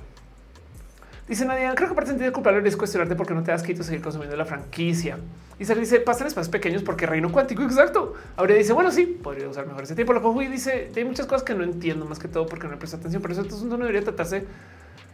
Dice 1.29 1.45
Nadia, 1.47 1.75
creo 1.75 1.89
que 1.89 1.95
parte 1.95 2.11
sentido 2.11 2.33
culpable 2.33 2.69
es 2.69 2.77
cuestionarte 2.77 3.15
porque 3.15 3.33
no 3.33 3.43
te 3.45 3.53
das 3.53 3.63
quito 3.63 3.83
seguir 3.85 4.03
consumiendo 4.03 4.37
la 4.37 4.45
franquicia. 4.45 5.19
Y 5.59 5.65
se 5.65 5.75
dice, 5.77 6.01
pasan 6.01 6.27
espacios 6.27 6.51
pequeños 6.51 6.83
porque 6.83 7.07
reino 7.07 7.31
cuántico, 7.31 7.63
exacto. 7.63 8.15
Ahora 8.37 8.55
dice, 8.55 8.73
bueno, 8.73 8.91
sí, 8.91 9.07
podría 9.07 9.49
usar 9.49 9.67
mejor 9.67 9.85
ese 9.85 9.95
tiempo. 9.95 10.13
Lo 10.13 10.21
cojo 10.21 10.43
y 10.43 10.49
dice, 10.49 10.91
hay 10.95 11.05
muchas 11.05 11.27
cosas 11.27 11.45
que 11.45 11.55
no 11.55 11.63
entiendo 11.63 12.05
más 12.07 12.19
que 12.19 12.27
todo 12.27 12.47
porque 12.47 12.67
no 12.67 12.73
le 12.73 12.77
presto 12.77 12.97
atención. 12.97 13.23
Pero 13.23 13.35
eso 13.35 13.65
no 13.65 13.79
debería 13.79 14.03
tratarse 14.03 14.45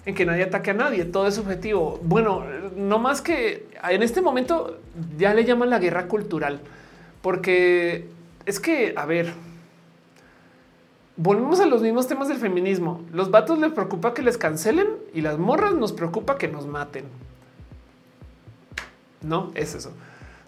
en 0.07 0.15
que 0.15 0.25
nadie 0.25 0.45
ataque 0.45 0.71
a 0.71 0.75
nadie. 0.75 1.05
Todo 1.05 1.27
es 1.27 1.35
subjetivo. 1.35 2.01
Bueno, 2.03 2.45
no 2.77 2.99
más 2.99 3.21
que 3.21 3.67
en 3.89 4.03
este 4.03 4.21
momento 4.21 4.79
ya 5.17 5.35
le 5.35 5.45
llaman 5.45 5.71
la 5.71 5.79
guerra 5.79 6.07
cultural, 6.07 6.61
porque 7.23 8.09
es 8.47 8.61
que, 8.61 8.95
a 8.97 9.05
ver, 9.07 9.33
volvemos 11.17 11.61
a 11.61 11.67
los 11.67 11.83
mismos 11.83 12.09
temas 12.09 12.29
del 12.29 12.39
feminismo. 12.39 13.03
Los 13.13 13.31
vatos 13.31 13.59
les 13.59 13.73
preocupa 13.73 14.15
que 14.15 14.23
les 14.23 14.39
cancelen 14.39 14.89
y 15.13 15.21
las 15.21 15.39
morras 15.39 15.75
nos 15.75 15.93
preocupa 15.93 16.39
que 16.39 16.49
nos 16.49 16.67
maten. 16.67 17.05
No 19.23 19.51
es 19.55 19.75
eso. 19.75 19.93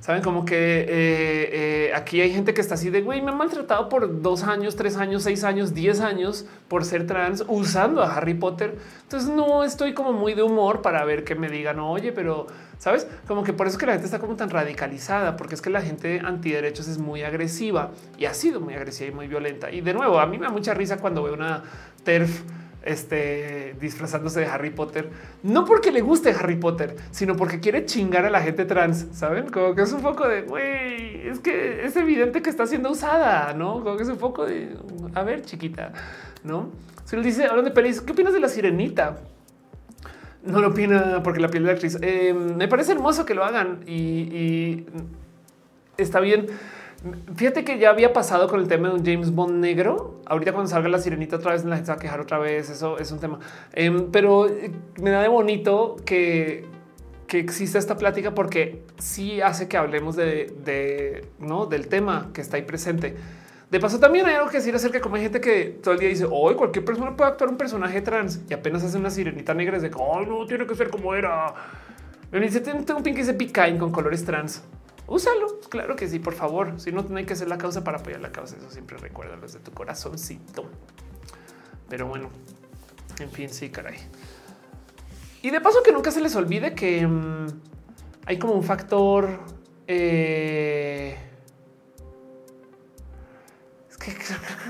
Saben 0.01 0.22
como 0.22 0.47
que 0.47 0.56
eh, 0.56 0.89
eh, 0.89 1.93
aquí 1.94 2.22
hay 2.22 2.32
gente 2.32 2.55
que 2.55 2.62
está 2.62 2.74
así 2.74 2.89
de 2.89 3.02
güey, 3.02 3.20
me 3.20 3.32
han 3.32 3.36
maltratado 3.36 3.90
por 3.90 4.22
dos 4.22 4.44
años, 4.44 4.74
tres 4.74 4.97
años, 4.97 5.22
seis 5.22 5.44
años, 5.44 5.74
diez 5.74 6.01
años 6.01 6.47
por 6.68 6.86
ser 6.86 7.06
trans 7.06 7.44
usando 7.48 8.02
a 8.02 8.14
Harry 8.14 8.32
Potter. 8.32 8.78
Entonces 9.02 9.28
no 9.28 9.62
estoy 9.62 9.93
como 9.93 10.14
muy 10.14 10.32
de 10.32 10.43
humor 10.43 10.81
para 10.81 11.05
ver 11.05 11.22
que 11.22 11.35
me 11.35 11.51
digan, 11.51 11.81
oye, 11.81 12.12
pero 12.12 12.47
sabes 12.78 13.06
como 13.28 13.44
que 13.44 13.52
por 13.52 13.66
eso 13.66 13.74
es 13.74 13.78
que 13.78 13.86
la 13.86 13.93
gente 13.93 14.06
está 14.06 14.18
como 14.20 14.36
tan 14.36 14.48
radicalizada, 14.48 15.36
porque 15.36 15.55
es 15.55 15.60
que 15.60 15.68
la 15.68 15.82
gente 15.82 16.22
antiderechos 16.24 16.89
es 16.89 16.97
muy 16.97 17.22
agresiva 17.22 17.90
y 18.16 18.24
ha 18.24 18.32
sido 18.32 18.59
muy 18.60 18.72
agresiva 18.72 19.10
y 19.10 19.14
muy 19.14 19.28
violenta. 19.28 19.70
Y 19.70 19.82
de 19.82 19.93
nuevo, 19.93 20.18
a 20.18 20.24
mí 20.24 20.39
me 20.39 20.47
da 20.47 20.51
mucha 20.51 20.72
risa 20.72 20.97
cuando 20.97 21.22
veo 21.22 21.35
una 21.35 21.62
TERF 22.05 22.43
este, 22.82 23.74
disfrazándose 23.81 24.40
de 24.40 24.47
Harry 24.47 24.70
Potter, 24.70 25.11
no 25.43 25.65
porque 25.65 25.93
le 25.93 26.01
guste 26.01 26.31
Harry 26.31 26.57
Potter, 26.57 26.97
sino 27.11 27.36
porque 27.36 27.61
quiere 27.61 27.85
chingar 27.85 28.24
a 28.24 28.31
la 28.31 28.40
gente 28.40 28.65
trans, 28.65 29.07
¿saben? 29.12 29.51
Como 29.51 29.74
que 29.74 29.82
es 29.82 29.93
un 29.93 30.02
poco 30.02 30.27
de, 30.27 30.43
güey, 30.43 31.28
es 31.28 31.40
que 31.40 31.85
es 31.85 31.97
evidente 31.97 32.43
que 32.43 32.51
está 32.51 32.66
siendo 32.66 32.90
usada, 32.90 33.52
¿no? 33.55 33.82
Como 33.82 33.97
que 33.97 34.02
es 34.02 34.09
un 34.09 34.19
poco 34.19 34.47
de, 34.47 34.77
a 35.15 35.23
ver, 35.23 35.43
chiquita, 35.43 35.93
¿no? 36.43 36.70
Se 37.05 37.16
le 37.16 37.23
dice, 37.23 37.44
hablando 37.44 37.70
de 37.70 37.74
pelis, 37.74 38.01
¿qué 38.01 38.12
opinas 38.12 38.32
de 38.32 38.40
la 38.40 38.48
sirenita? 38.48 39.19
No 40.43 40.61
lo 40.61 40.69
opina 40.69 41.23
porque 41.23 41.40
la 41.40 41.48
piel 41.48 41.65
de 41.65 41.66
la 41.66 41.73
actriz. 41.74 41.98
Eh, 42.01 42.32
me 42.32 42.66
parece 42.66 42.93
hermoso 42.93 43.27
que 43.27 43.35
lo 43.35 43.44
hagan 43.44 43.81
y 43.86 44.86
está 45.98 46.20
bien 46.20 46.47
Fíjate 47.35 47.64
que 47.64 47.78
ya 47.78 47.89
había 47.89 48.12
pasado 48.12 48.47
con 48.47 48.60
el 48.60 48.68
tema 48.68 48.89
de 48.89 48.94
un 48.94 49.05
James 49.05 49.35
Bond 49.35 49.59
negro. 49.59 50.20
Ahorita 50.27 50.52
cuando 50.52 50.68
salga 50.68 50.89
la 50.90 50.98
sirenita 50.98 51.36
otra 51.36 51.52
vez 51.52 51.64
la 51.64 51.77
gente 51.77 51.86
se 51.86 51.93
va 51.93 51.97
a 51.97 52.01
quejar 52.01 52.20
otra 52.20 52.39
vez. 52.39 52.68
Eso 52.68 52.98
es 52.98 53.10
un 53.10 53.18
tema. 53.18 53.39
Em, 53.72 54.10
pero 54.10 54.48
eh, 54.48 54.70
me 55.01 55.10
da 55.10 55.22
de 55.22 55.28
bonito 55.28 55.97
que, 56.05 56.66
que 57.27 57.39
exista 57.39 57.78
esta 57.78 57.97
plática 57.97 58.35
porque 58.35 58.82
sí 58.98 59.40
hace 59.40 59.66
que 59.66 59.78
hablemos 59.78 60.14
de, 60.14 61.27
no 61.39 61.64
del 61.64 61.89
tema 61.89 62.28
que 62.35 62.43
está 62.43 62.59
ahí 62.59 62.62
presente. 62.62 63.16
De 63.70 63.81
paso, 63.81 63.98
también 63.98 64.27
hay 64.27 64.35
algo 64.35 64.51
que 64.51 64.59
decir 64.59 64.74
acerca 64.74 64.98
de 64.98 65.01
cómo 65.01 65.16
hay 65.16 65.22
gente 65.22 65.40
que 65.40 65.78
todo 65.82 65.94
el 65.94 66.01
día 66.01 66.09
dice 66.09 66.27
hoy 66.28 66.55
cualquier 66.55 66.85
persona 66.85 67.16
puede 67.16 67.31
actuar 67.31 67.48
un 67.48 67.56
personaje 67.56 68.02
trans 68.02 68.40
y 68.48 68.52
apenas 68.52 68.82
hace 68.85 68.98
una 68.98 69.09
sirenita 69.09 69.55
negra. 69.55 69.78
Es 69.78 69.82
de 69.82 69.90
oh, 69.97 70.20
no 70.20 70.44
tiene 70.47 70.66
que 70.66 70.74
ser 70.74 70.90
como 70.90 71.14
era. 71.14 71.55
Me 72.31 72.40
dice 72.40 72.60
tengo 72.60 72.98
un 72.98 73.02
pin 73.02 73.14
que 73.14 73.20
dice 73.20 73.32
Picain 73.32 73.78
con 73.78 73.90
colores 73.90 74.22
trans 74.22 74.62
úsalo. 75.11 75.61
Claro 75.69 75.97
que 75.97 76.09
sí, 76.09 76.19
por 76.19 76.35
favor. 76.35 76.81
Si 76.81 76.93
no, 76.93 77.05
hay 77.15 77.27
que 77.27 77.35
hacer 77.35 77.49
la 77.49 77.59
causa 77.59 77.85
para 77.85 77.99
apoyar 77.99 78.20
la 78.20 78.32
causa. 78.32 78.57
Eso 78.57 78.70
siempre 78.70 78.97
recuerda 78.97 79.37
desde 79.37 79.59
tu 79.59 79.73
corazoncito. 79.73 80.65
Pero 81.89 82.07
bueno, 82.07 82.31
en 83.19 83.31
fin, 83.31 83.51
sí, 83.51 83.69
caray. 83.69 83.99
Y 85.43 85.51
de 85.51 85.61
paso 85.61 85.82
que 85.82 85.93
nunca 85.93 86.11
se 86.11 86.20
les 86.20 86.35
olvide 86.37 86.74
que 86.74 87.07
mm, 87.07 87.47
hay 88.27 88.39
como 88.39 88.55
un 88.55 88.62
factor. 88.62 89.41
Eh, 89.87 91.16
es 93.91 93.97
que 93.99 94.15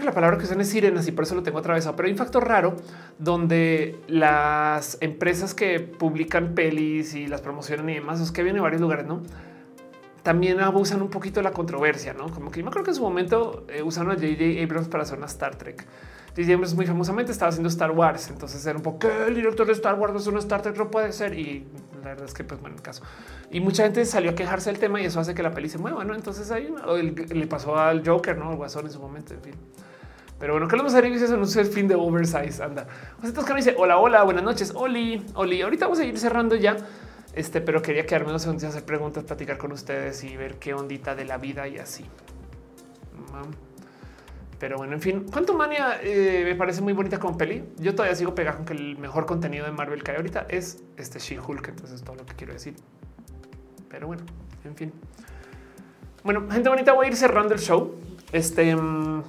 la 0.05 0.13
palabra 0.13 0.39
que 0.39 0.45
usan 0.45 0.61
es 0.63 0.71
sirenas 0.71 1.07
y 1.07 1.13
por 1.13 1.25
eso 1.25 1.35
lo 1.35 1.43
tengo 1.43 1.59
atravesado, 1.59 1.95
pero 1.95 2.07
hay 2.07 2.13
un 2.13 2.19
factor 2.19 2.49
raro 2.49 2.77
donde 3.19 3.99
las 4.09 4.97
empresas 5.03 5.55
que 5.55 5.79
publican 5.81 6.55
pelis 6.55 7.15
y 7.15 7.27
las 7.27 7.43
promocionan 7.43 7.91
y 7.91 7.95
demás, 7.95 8.21
es 8.21 8.33
que 8.33 8.43
vienen 8.43 8.57
de 8.57 8.63
varios 8.63 8.81
lugares, 8.81 9.07
no? 9.07 9.23
También 10.23 10.61
abusan 10.61 11.03
un 11.03 11.09
poquito 11.09 11.41
de 11.41 11.45
la 11.45 11.53
controversia, 11.53 12.13
¿no? 12.13 12.31
Como 12.31 12.51
que 12.51 12.61
yo 12.61 12.65
me 12.65 12.71
acuerdo 12.71 12.85
que 12.85 12.91
en 12.91 12.97
su 12.97 13.03
momento 13.03 13.65
eh, 13.69 13.83
usaron 13.83 14.13
a 14.13 14.15
J.J. 14.15 14.63
Abrams 14.63 14.89
para 14.89 15.03
hacer 15.03 15.19
una 15.19 15.27
Star 15.27 15.57
Trek. 15.57 15.87
J.J. 16.31 16.53
Abrams 16.53 16.75
muy 16.75 16.87
famosamente 16.87 17.33
estaba 17.33 17.49
haciendo 17.49 17.69
Star 17.69 17.91
Wars, 17.91 18.29
entonces 18.29 18.65
era 18.65 18.77
un 18.77 18.83
poco 18.83 19.09
el 19.09 19.35
director 19.35 19.67
de 19.67 19.73
Star 19.73 19.99
Wars 19.99 20.15
es 20.15 20.27
una 20.27 20.39
Star 20.39 20.63
Trek, 20.63 20.77
no 20.77 20.91
puede 20.91 21.13
ser. 21.13 21.39
Y 21.39 21.67
la 22.03 22.11
verdad 22.11 22.25
es 22.25 22.35
que, 22.35 22.45
pues 22.45 22.61
bueno, 22.61 22.77
el 22.77 22.83
caso. 22.83 23.03
Y 23.51 23.61
mucha 23.61 23.83
gente 23.83 24.05
salió 24.05 24.31
a 24.31 24.35
quejarse 24.35 24.71
del 24.71 24.79
tema 24.79 25.01
y 25.01 25.07
eso 25.07 25.21
hace 25.21 25.35
que 25.35 25.43
la 25.43 25.53
peli 25.53 25.69
se 25.69 25.79
mueva, 25.79 26.05
¿no? 26.05 26.15
Entonces 26.15 26.51
ahí 26.51 26.73
le 27.31 27.47
pasó 27.47 27.79
al 27.79 28.07
Joker, 28.07 28.37
¿no? 28.37 28.51
Al 28.51 28.57
Guasón 28.57 28.87
en 28.87 28.93
su 28.93 29.01
momento, 29.01 29.35
en 29.35 29.43
fin. 29.43 29.55
Pero 30.41 30.55
bueno, 30.55 30.69
Carlos 30.69 30.91
Mazarín 30.91 31.13
eso 31.13 31.37
no 31.37 31.45
es 31.45 31.55
el 31.57 31.67
fin 31.67 31.87
de 31.87 31.95
Oversize, 31.95 32.63
anda. 32.63 32.87
José 33.21 33.33
Toscano 33.35 33.57
dice, 33.57 33.75
hola, 33.77 33.99
hola, 33.99 34.23
buenas 34.23 34.43
noches, 34.43 34.73
Oli, 34.75 35.23
Oli. 35.35 35.61
Ahorita 35.61 35.85
vamos 35.85 36.01
a 36.01 36.05
ir 36.05 36.19
cerrando 36.19 36.57
ya. 36.57 36.79
Este, 37.35 37.61
pero 37.61 37.81
quería 37.81 38.07
quedarme 38.07 38.31
unos 38.31 38.43
segundos, 38.43 38.65
hacer 38.65 38.85
preguntas, 38.85 39.25
platicar 39.25 39.57
con 39.57 39.73
ustedes 39.73 40.25
y 40.25 40.37
ver 40.37 40.57
qué 40.57 40.75
ondita 40.75 41.15
de 41.15 41.25
la 41.25 41.39
vida 41.39 41.69
y 41.69 41.79
así. 41.79 42.05
Pero 44.59 44.77
bueno, 44.77 44.93
en 44.93 45.01
fin, 45.01 45.25
Quantum 45.31 45.57
Mania 45.57 46.01
eh, 46.03 46.43
me 46.45 46.55
parece 46.55 46.83
muy 46.83 46.93
bonita 46.93 47.19
con 47.19 47.39
peli. 47.39 47.65
Yo 47.79 47.95
todavía 47.95 48.15
sigo 48.15 48.35
pegado 48.35 48.59
con 48.59 48.67
que 48.67 48.75
el 48.75 48.99
mejor 48.99 49.25
contenido 49.25 49.65
de 49.65 49.73
Marvel 49.73 50.03
que 50.03 50.11
hay 50.11 50.17
ahorita 50.19 50.47
es 50.49 50.83
este 50.97 51.19
She-Hulk. 51.19 51.69
Entonces 51.69 51.97
es 51.97 52.03
todo 52.03 52.17
lo 52.17 52.27
que 52.27 52.35
quiero 52.35 52.53
decir. 52.53 52.75
Pero 53.89 54.09
bueno, 54.09 54.23
en 54.65 54.77
fin. 54.77 54.93
Bueno, 56.25 56.47
gente 56.51 56.69
bonita, 56.69 56.93
voy 56.93 57.07
a 57.07 57.09
ir 57.09 57.17
cerrando 57.17 57.55
el 57.55 57.61
show. 57.61 57.95
Este 58.33 58.77
mm, 58.77 59.23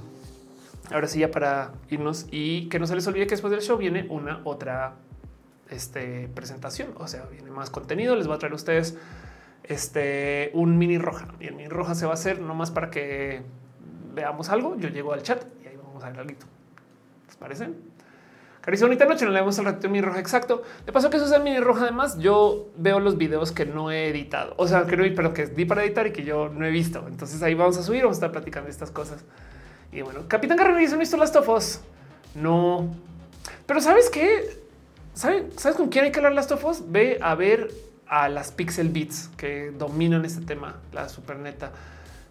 ahora 0.91 1.07
sí, 1.07 1.19
ya 1.19 1.31
para 1.31 1.71
irnos 1.89 2.27
y 2.29 2.67
que 2.67 2.79
no 2.79 2.85
se 2.85 2.95
les 2.95 3.07
olvide 3.07 3.25
que 3.25 3.31
después 3.31 3.51
del 3.51 3.61
show 3.61 3.77
viene 3.77 4.07
una 4.09 4.41
otra 4.43 4.95
este, 5.71 6.29
presentación. 6.35 6.89
O 6.97 7.07
sea, 7.07 7.25
viene 7.25 7.49
más 7.49 7.69
contenido. 7.69 8.15
Les 8.15 8.27
voy 8.27 8.35
a 8.35 8.39
traer 8.39 8.53
a 8.53 8.55
ustedes 8.55 8.97
este, 9.63 10.51
un 10.53 10.77
mini 10.77 10.97
roja 10.97 11.27
y 11.39 11.47
el 11.47 11.55
mini 11.55 11.69
roja 11.69 11.95
se 11.95 12.05
va 12.05 12.11
a 12.11 12.15
hacer 12.15 12.39
nomás 12.39 12.69
para 12.69 12.91
que 12.91 13.41
veamos 14.13 14.49
algo. 14.49 14.77
Yo 14.77 14.89
llego 14.89 15.13
al 15.13 15.23
chat 15.23 15.43
y 15.63 15.67
ahí 15.67 15.77
vamos 15.77 16.03
a 16.03 16.09
ver 16.09 16.19
algo. 16.19 16.35
¿Les 17.27 17.35
parece? 17.37 17.69
Caricia, 18.61 18.85
bonita 18.85 19.05
noche. 19.05 19.25
No 19.25 19.31
le 19.31 19.39
vemos 19.39 19.57
el 19.57 19.65
ratito 19.65 19.89
mini 19.89 20.01
roja 20.01 20.19
exacto. 20.19 20.61
De 20.85 20.91
paso 20.91 21.09
que 21.09 21.17
eso 21.17 21.25
es 21.25 21.31
el 21.31 21.41
mini 21.41 21.59
roja. 21.59 21.83
Además, 21.83 22.19
yo 22.19 22.69
veo 22.77 22.99
los 22.99 23.17
videos 23.17 23.51
que 23.51 23.65
no 23.65 23.91
he 23.91 24.09
editado, 24.09 24.53
o 24.57 24.67
sea, 24.67 24.85
que 24.85 24.97
no, 24.97 25.03
pero 25.15 25.33
que 25.33 25.47
di 25.47 25.65
para 25.65 25.83
editar 25.83 26.05
y 26.05 26.11
que 26.11 26.23
yo 26.23 26.49
no 26.49 26.65
he 26.65 26.69
visto. 26.69 27.05
Entonces 27.07 27.41
ahí 27.41 27.55
vamos 27.55 27.77
a 27.77 27.83
subir, 27.83 28.03
vamos 28.03 28.17
a 28.17 28.19
estar 28.19 28.31
platicando 28.31 28.69
estas 28.69 28.91
cosas. 28.91 29.23
Y 29.91 30.01
bueno, 30.01 30.21
Capitán 30.27 30.57
Carrera 30.57 30.77
dice: 30.77 30.95
No 30.95 31.17
las 31.17 31.31
tofos. 31.31 31.81
No, 32.35 32.95
pero 33.65 33.81
sabes 33.81 34.09
qué? 34.09 34.60
¿Sabes, 35.13 35.43
¿Sabes 35.57 35.77
con 35.77 35.89
quién 35.89 36.05
hay 36.05 36.11
que 36.11 36.19
hablar 36.19 36.33
las 36.33 36.47
tofos? 36.47 36.91
Ve 36.91 37.19
a 37.21 37.35
ver 37.35 37.71
a 38.07 38.29
las 38.29 38.51
Pixel 38.51 38.89
Beats 38.89 39.29
que 39.37 39.71
dominan 39.71 40.25
este 40.25 40.41
tema, 40.41 40.79
la 40.93 41.09
super 41.09 41.37
neta. 41.37 41.71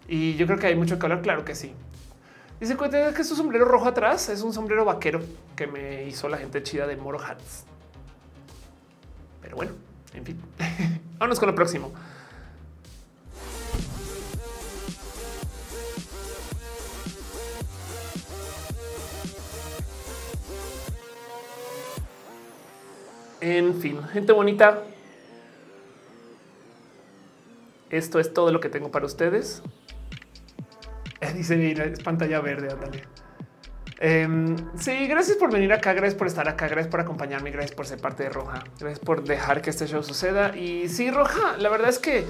Y 0.07 0.35
yo 0.35 0.45
creo 0.45 0.59
que 0.59 0.67
hay 0.67 0.75
mucho 0.75 0.99
que 0.99 1.05
hablar. 1.05 1.21
Claro 1.21 1.45
que 1.45 1.55
sí. 1.55 1.73
Dice 2.59 2.77
que 3.15 3.23
su 3.23 3.35
sombrero 3.35 3.65
rojo 3.65 3.87
atrás 3.87 4.29
es 4.29 4.43
un 4.43 4.53
sombrero 4.53 4.85
vaquero 4.85 5.19
que 5.55 5.65
me 5.65 6.03
hizo 6.03 6.29
la 6.29 6.37
gente 6.37 6.61
chida 6.61 6.85
de 6.85 6.95
Moro 6.95 7.19
Hats. 7.19 7.65
Pero 9.41 9.55
bueno, 9.55 9.71
en 10.13 10.23
fin, 10.23 10.39
vámonos 11.17 11.39
con 11.39 11.49
lo 11.49 11.55
próximo. 11.55 11.91
En 23.41 23.73
fin, 23.81 23.99
gente 24.13 24.31
bonita. 24.33 24.83
Esto 27.89 28.19
es 28.19 28.33
todo 28.33 28.51
lo 28.51 28.59
que 28.59 28.69
tengo 28.69 28.91
para 28.91 29.07
ustedes. 29.07 29.63
Dice, 31.35 31.71
es 31.71 31.99
pantalla 32.03 32.39
verde, 32.39 32.69
ándale. 32.71 33.03
Em, 33.99 34.55
sí, 34.77 35.07
gracias 35.07 35.37
por 35.37 35.51
venir 35.51 35.73
acá, 35.73 35.93
gracias 35.93 36.15
por 36.15 36.27
estar 36.27 36.47
acá, 36.47 36.67
gracias 36.67 36.89
por 36.89 36.99
acompañarme, 36.99 37.51
gracias 37.51 37.75
por 37.75 37.85
ser 37.85 37.99
parte 37.99 38.23
de 38.23 38.29
Roja, 38.29 38.63
gracias 38.79 38.99
por 38.99 39.23
dejar 39.23 39.61
que 39.61 39.71
este 39.71 39.87
show 39.87 40.03
suceda. 40.03 40.55
Y 40.55 40.87
sí, 40.87 41.09
Roja, 41.09 41.57
la 41.57 41.69
verdad 41.69 41.89
es 41.89 41.97
que 41.97 42.25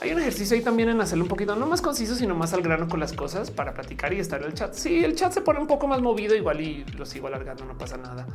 hay 0.00 0.12
un 0.12 0.18
ejercicio 0.18 0.56
ahí 0.56 0.62
también 0.62 0.88
en 0.88 1.00
hacerlo 1.00 1.24
un 1.24 1.28
poquito 1.28 1.56
no 1.56 1.66
más 1.66 1.82
conciso, 1.82 2.14
sino 2.14 2.34
más 2.34 2.54
al 2.54 2.62
grano 2.62 2.88
con 2.88 3.00
las 3.00 3.12
cosas 3.12 3.50
para 3.50 3.74
platicar 3.74 4.14
y 4.14 4.18
estar 4.18 4.40
en 4.40 4.48
el 4.48 4.54
chat. 4.54 4.72
Sí, 4.72 5.04
el 5.04 5.14
chat 5.14 5.32
se 5.32 5.42
pone 5.42 5.60
un 5.60 5.66
poco 5.66 5.86
más 5.86 6.00
movido, 6.00 6.34
igual 6.34 6.60
y 6.62 6.84
lo 6.84 7.04
sigo 7.04 7.26
alargando, 7.26 7.66
no 7.66 7.76
pasa 7.76 7.98
nada 7.98 8.26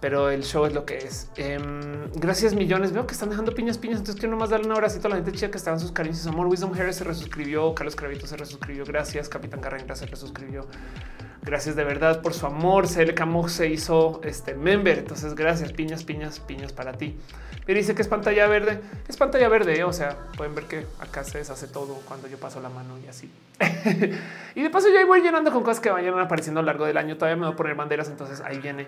pero 0.00 0.30
el 0.30 0.44
show 0.44 0.66
es 0.66 0.74
lo 0.74 0.84
que 0.84 0.98
es. 0.98 1.28
Em, 1.36 2.10
gracias 2.14 2.54
millones. 2.54 2.92
Veo 2.92 3.06
que 3.06 3.14
están 3.14 3.30
dejando 3.30 3.54
piñas, 3.54 3.78
piñas. 3.78 4.00
Entonces 4.00 4.20
quiero 4.20 4.32
nomás 4.32 4.50
darle 4.50 4.66
un 4.66 4.72
abracito 4.72 5.06
a 5.06 5.10
la 5.10 5.16
gente 5.16 5.32
chica 5.32 5.50
que 5.50 5.56
estaban 5.56 5.80
sus 5.80 5.92
su 5.92 6.28
amor. 6.28 6.46
Wisdom 6.48 6.72
Harris 6.78 6.96
se 6.96 7.04
resuscribió. 7.04 7.74
Carlos 7.74 7.96
Cravito 7.96 8.26
se 8.26 8.36
resuscribió. 8.36 8.84
Gracias. 8.84 9.28
Capitán 9.28 9.60
Carrera 9.60 9.96
se 9.96 10.06
resuscribió. 10.06 10.66
Gracias 11.42 11.76
de 11.76 11.84
verdad 11.84 12.22
por 12.22 12.34
su 12.34 12.46
amor. 12.46 12.86
CL 12.88 13.14
Camo 13.14 13.48
se 13.48 13.68
hizo 13.68 14.20
este 14.24 14.54
member. 14.54 14.98
Entonces, 14.98 15.34
gracias. 15.34 15.72
Piñas, 15.72 16.04
piñas, 16.04 16.40
piñas 16.40 16.72
para 16.72 16.92
ti. 16.92 17.16
Pero 17.66 17.78
dice 17.78 17.94
que 17.94 18.02
es 18.02 18.08
pantalla 18.08 18.46
verde. 18.46 18.80
Es 19.08 19.16
pantalla 19.16 19.48
verde. 19.48 19.78
¿eh? 19.78 19.84
O 19.84 19.92
sea, 19.92 20.16
pueden 20.36 20.54
ver 20.54 20.64
que 20.64 20.86
acá 21.00 21.24
se 21.24 21.38
deshace 21.38 21.66
todo 21.66 22.00
cuando 22.06 22.28
yo 22.28 22.38
paso 22.38 22.60
la 22.60 22.68
mano 22.68 22.98
y 22.98 23.08
así. 23.08 23.30
y 24.54 24.62
de 24.62 24.70
paso, 24.70 24.88
yo 24.88 25.06
voy 25.06 25.22
llenando 25.22 25.50
con 25.50 25.62
cosas 25.62 25.80
que 25.80 25.90
vayan 25.90 26.18
apareciendo 26.18 26.60
a 26.60 26.62
lo 26.62 26.66
largo 26.66 26.84
del 26.84 26.98
año. 26.98 27.16
Todavía 27.16 27.36
me 27.36 27.46
voy 27.46 27.54
a 27.54 27.56
poner 27.56 27.74
banderas. 27.74 28.08
Entonces 28.08 28.42
ahí 28.42 28.58
viene 28.58 28.86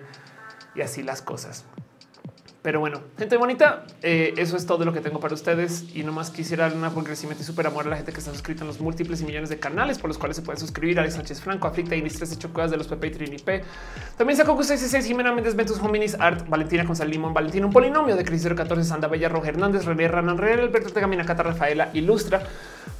y 0.77 0.81
así 0.81 1.03
las 1.03 1.21
cosas. 1.21 1.65
Pero 2.67 2.81
bueno, 2.81 2.99
gente 3.17 3.37
bonita, 3.37 3.85
eh, 4.01 4.33
eso 4.35 4.57
es 4.57 4.65
todo 4.65 4.83
lo 4.83 4.91
que 4.91 4.99
tengo 4.99 5.21
para 5.21 5.33
ustedes 5.33 5.85
y 5.95 6.03
nomás 6.03 6.31
quisiera 6.31 6.67
dar 6.67 6.77
un 6.77 6.83
agradecimiento 6.83 7.41
y 7.41 7.45
súper 7.45 7.65
amor 7.65 7.87
a 7.87 7.91
la 7.91 7.95
gente 7.95 8.11
que 8.11 8.19
está 8.19 8.33
suscrita 8.33 8.63
en 8.63 8.67
los 8.67 8.81
múltiples 8.81 9.21
y 9.21 9.25
millones 9.25 9.47
de 9.47 9.57
canales 9.57 9.99
por 9.99 10.09
los 10.09 10.17
cuales 10.17 10.35
se 10.35 10.43
pueden 10.43 10.59
suscribir. 10.59 10.99
Alex 10.99 11.13
Sánchez 11.13 11.39
Franco, 11.39 11.67
Aflicta, 11.67 11.95
y 11.95 12.01
Tres 12.01 12.33
Hecho 12.33 12.51
Cuevas 12.51 12.71
de 12.71 12.75
los 12.75 12.87
Pepe 12.87 13.07
y 13.07 13.11
Trini 13.11 13.37
P. 13.37 13.63
También 14.17 14.35
sacó 14.35 14.61
66 14.61 15.05
Jimena 15.05 15.31
Méndez, 15.31 15.55
Ventus 15.55 15.79
Hominis, 15.79 16.17
Art, 16.19 16.49
Valentina 16.49 16.83
González 16.83 17.13
Limón, 17.13 17.33
Valentina, 17.33 17.65
un 17.65 17.71
polinomio 17.71 18.17
de 18.17 18.25
Crisis 18.25 18.53
014, 18.53 18.83
Sanda 18.83 19.07
Bella, 19.07 19.29
Roger 19.29 19.53
Hernández, 19.53 19.85
René 19.85 20.09
Ranan, 20.09 20.37
René 20.37 20.63
Alberto 20.63 20.89
Tegamina, 20.89 21.23
Cata 21.23 21.43
Rafaela, 21.43 21.91
Ilustra, 21.93 22.41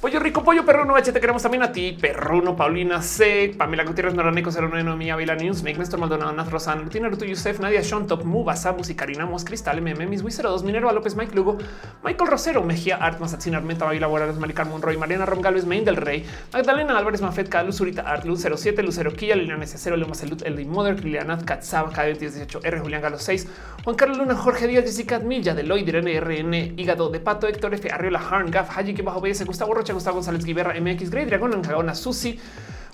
Pollo 0.00 0.20
Rico, 0.20 0.44
Pollo 0.44 0.64
Perruno, 0.64 0.94
H, 0.94 1.10
te 1.10 1.18
queremos 1.18 1.42
también 1.42 1.64
a 1.64 1.72
ti, 1.72 1.98
Perruno, 2.00 2.54
Paulina 2.54 3.02
C, 3.02 3.52
Pamela 3.58 3.82
Gutiérrez, 3.82 4.14
Noraneco, 4.14 4.52
09, 4.52 4.94
Mía, 4.94 5.16
Vila 5.16 5.34
News, 5.34 5.64
Make 5.64 5.76
Néstor 5.76 5.98
Maldonado, 5.98 6.30
Naz 6.30 6.48
Rosan, 6.52 6.84
Rutina 6.84 7.08
Rutu, 7.08 7.24
Yusef, 7.24 7.58
Nadia, 7.58 7.82
Sean 7.82 8.06
Top, 8.06 8.22
Muba, 8.22 8.54
Samus 8.54 8.90
y 8.90 8.94
Karina 8.94 9.26
Mos, 9.26 9.44
Cristal, 9.44 9.82
MM, 9.82 10.06
Mis 10.06 10.22
02 10.22 10.62
Minerva 10.62 10.92
López, 10.92 11.16
Mike 11.16 11.34
Lugo, 11.34 11.58
Michael 12.04 12.30
Rosero, 12.30 12.62
Mejía, 12.62 12.94
Art, 12.98 13.18
Mazatzin, 13.18 13.56
Armenta, 13.56 13.86
Baila, 13.86 14.06
Morales, 14.06 14.38
Maricar 14.38 14.68
Monroy, 14.68 14.96
Mariana 14.96 15.26
Rom 15.26 15.40
Galvez, 15.40 15.66
Main 15.66 15.84
del 15.84 15.96
Rey, 15.96 16.24
Magdalena 16.52 16.96
Álvarez, 16.96 17.20
Mafet, 17.20 17.48
K, 17.48 17.64
Luzurita, 17.64 18.02
Art, 18.02 18.24
Luz 18.24 18.42
07, 18.42 18.80
Lucero 18.84 19.12
Quilla, 19.12 19.34
Liliana 19.34 19.64
S0, 19.64 19.96
Luma 19.96 20.14
Salud, 20.14 20.40
El 20.46 20.64
Mother, 20.66 21.02
Liliana 21.02 21.44
Katzaba, 21.44 21.90
K18, 21.92 22.60
R, 22.62 22.78
Julián 22.78 23.02
Galo 23.02 23.18
6, 23.18 23.48
Juan 23.82 23.96
Carlos 23.96 24.18
Luna, 24.18 24.36
Jorge 24.36 24.68
Díaz, 24.68 24.84
Jessica 24.84 25.18
Milla, 25.18 25.56
Deloy, 25.56 25.80
Irene 25.80 26.20
RN, 26.20 26.78
Hígado 26.78 27.10
de 27.10 27.18
Pato, 27.18 27.48
Héctor 27.48 27.74
F, 27.74 27.90
Arriola, 27.90 28.20
Harn, 28.20 28.52
Gaf, 28.52 28.78
Haji, 28.78 28.94
que 28.94 29.02
bajo 29.02 29.20
BS, 29.20 29.44
Gustavo 29.44 29.74
Rocha, 29.74 29.87
Gustavo 29.94 30.16
González, 30.16 30.44
Guiberra, 30.44 30.74
MX, 30.80 31.10
Grey, 31.10 31.24
Dragón, 31.24 31.54
Encagona, 31.54 31.94
Susi, 31.94 32.38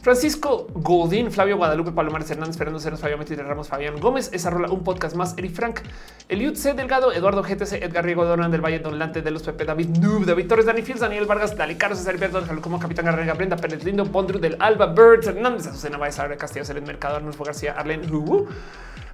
Francisco 0.04 0.66
Godín, 0.74 1.32
Flavio 1.32 1.56
Guadalupe, 1.56 1.90
Palomares 1.90 2.30
Hernández, 2.30 2.58
Fernando 2.58 2.78
Ceros, 2.78 3.00
Fabio 3.00 3.16
Metis 3.16 3.38
Ramos, 3.38 3.68
Fabián 3.68 3.98
Gómez, 3.98 4.28
esa 4.34 4.50
rola, 4.50 4.70
un 4.70 4.84
podcast 4.84 5.16
más, 5.16 5.32
Eri 5.38 5.48
Frank, 5.48 5.80
Eliud 6.28 6.56
C. 6.56 6.74
Delgado, 6.74 7.10
Eduardo 7.10 7.42
GTC, 7.42 7.82
Edgar 7.82 8.04
Riego, 8.04 8.26
Donan 8.26 8.50
del 8.50 8.60
Valle, 8.60 8.80
Don 8.80 8.98
Lante 8.98 9.22
de 9.22 9.30
los 9.30 9.42
Pepe, 9.42 9.64
David 9.64 9.96
Noob, 9.96 10.26
David 10.26 10.46
Torres, 10.46 10.66
Dani 10.66 10.82
Fields, 10.82 11.00
Daniel 11.00 11.24
Vargas, 11.24 11.56
Dali 11.56 11.76
Carlos, 11.76 12.00
César 12.00 12.16
Alberto, 12.16 12.42
como 12.60 12.78
Capitán 12.78 13.06
Garrega, 13.06 13.32
Brenda 13.32 13.56
Pérez 13.56 13.82
Lindo, 13.82 14.04
Pondru 14.04 14.38
del 14.38 14.58
Alba, 14.60 14.88
Birds, 14.88 15.26
Hernández, 15.26 15.68
Azucena 15.68 15.96
Baez, 15.96 16.18
Abre 16.18 16.36
Castillo, 16.36 16.66
Selén 16.66 16.84
Mercado, 16.84 17.16
Arnulfo 17.16 17.42
García, 17.42 17.72
Arlen 17.72 18.12
Hugo, 18.12 18.46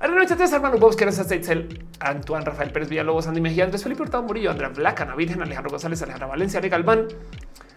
Arlen 0.01 0.19
83, 0.19 0.53
Armando 0.55 0.79
Bobs, 0.79 0.97
Keras 0.97 1.17
Seitzel, 1.17 1.85
Antoine, 2.01 2.45
Rafael 2.45 2.73
Pérez 2.73 2.89
Villalobos, 2.89 3.27
Andy 3.27 3.41
Mejía, 3.41 3.65
Andrés 3.65 3.83
Felipe 3.83 4.03
Hurtado 4.03 4.23
Murillo, 4.23 4.51
Andrea 4.51 4.71
Blaca, 4.71 5.05
Virgen, 5.15 5.43
Alejandro 5.43 5.71
González, 5.71 6.01
Alejandra 6.03 6.27
Valencia, 6.27 6.59
Ale 6.59 6.71
Galván, 6.71 7.07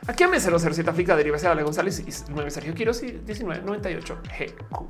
Aquí 0.06 0.24
a 0.24 0.28
M007 0.28 0.88
África 0.88 1.16
deriva 1.16 1.38
de 1.38 1.48
Ale 1.48 1.64
González 1.64 2.00
y 2.00 2.32
9 2.32 2.52
Sergio 2.52 2.74
Quiroz 2.74 3.04
y 3.04 3.08
1998 3.14 4.18
GQ. 4.24 4.86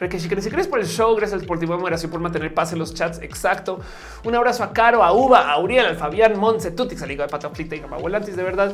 Requeshi, 0.00 0.30
si 0.40 0.50
crees 0.50 0.66
por 0.66 0.80
el 0.80 0.86
show, 0.86 1.14
gracias 1.14 1.44
por 1.44 1.60
tu 1.60 1.66
moderación, 1.66 2.10
por 2.10 2.20
mantener 2.20 2.54
paz 2.54 2.72
en 2.72 2.78
los 2.78 2.94
chats. 2.94 3.18
Exacto. 3.20 3.80
Un 4.24 4.34
abrazo 4.34 4.64
a 4.64 4.72
Caro, 4.72 5.04
a 5.04 5.12
Uva, 5.12 5.50
a 5.50 5.60
Uriel, 5.60 5.84
a 5.84 5.94
Fabián, 5.94 6.38
Monse, 6.38 6.70
Tutix, 6.70 7.02
a 7.02 7.06
Liga 7.06 7.24
de 7.24 7.30
Pato 7.30 7.48
Aflicta 7.48 7.76
y 7.76 7.80
a 7.80 7.86
Volantis, 7.86 8.34
de 8.34 8.42
verdad. 8.42 8.72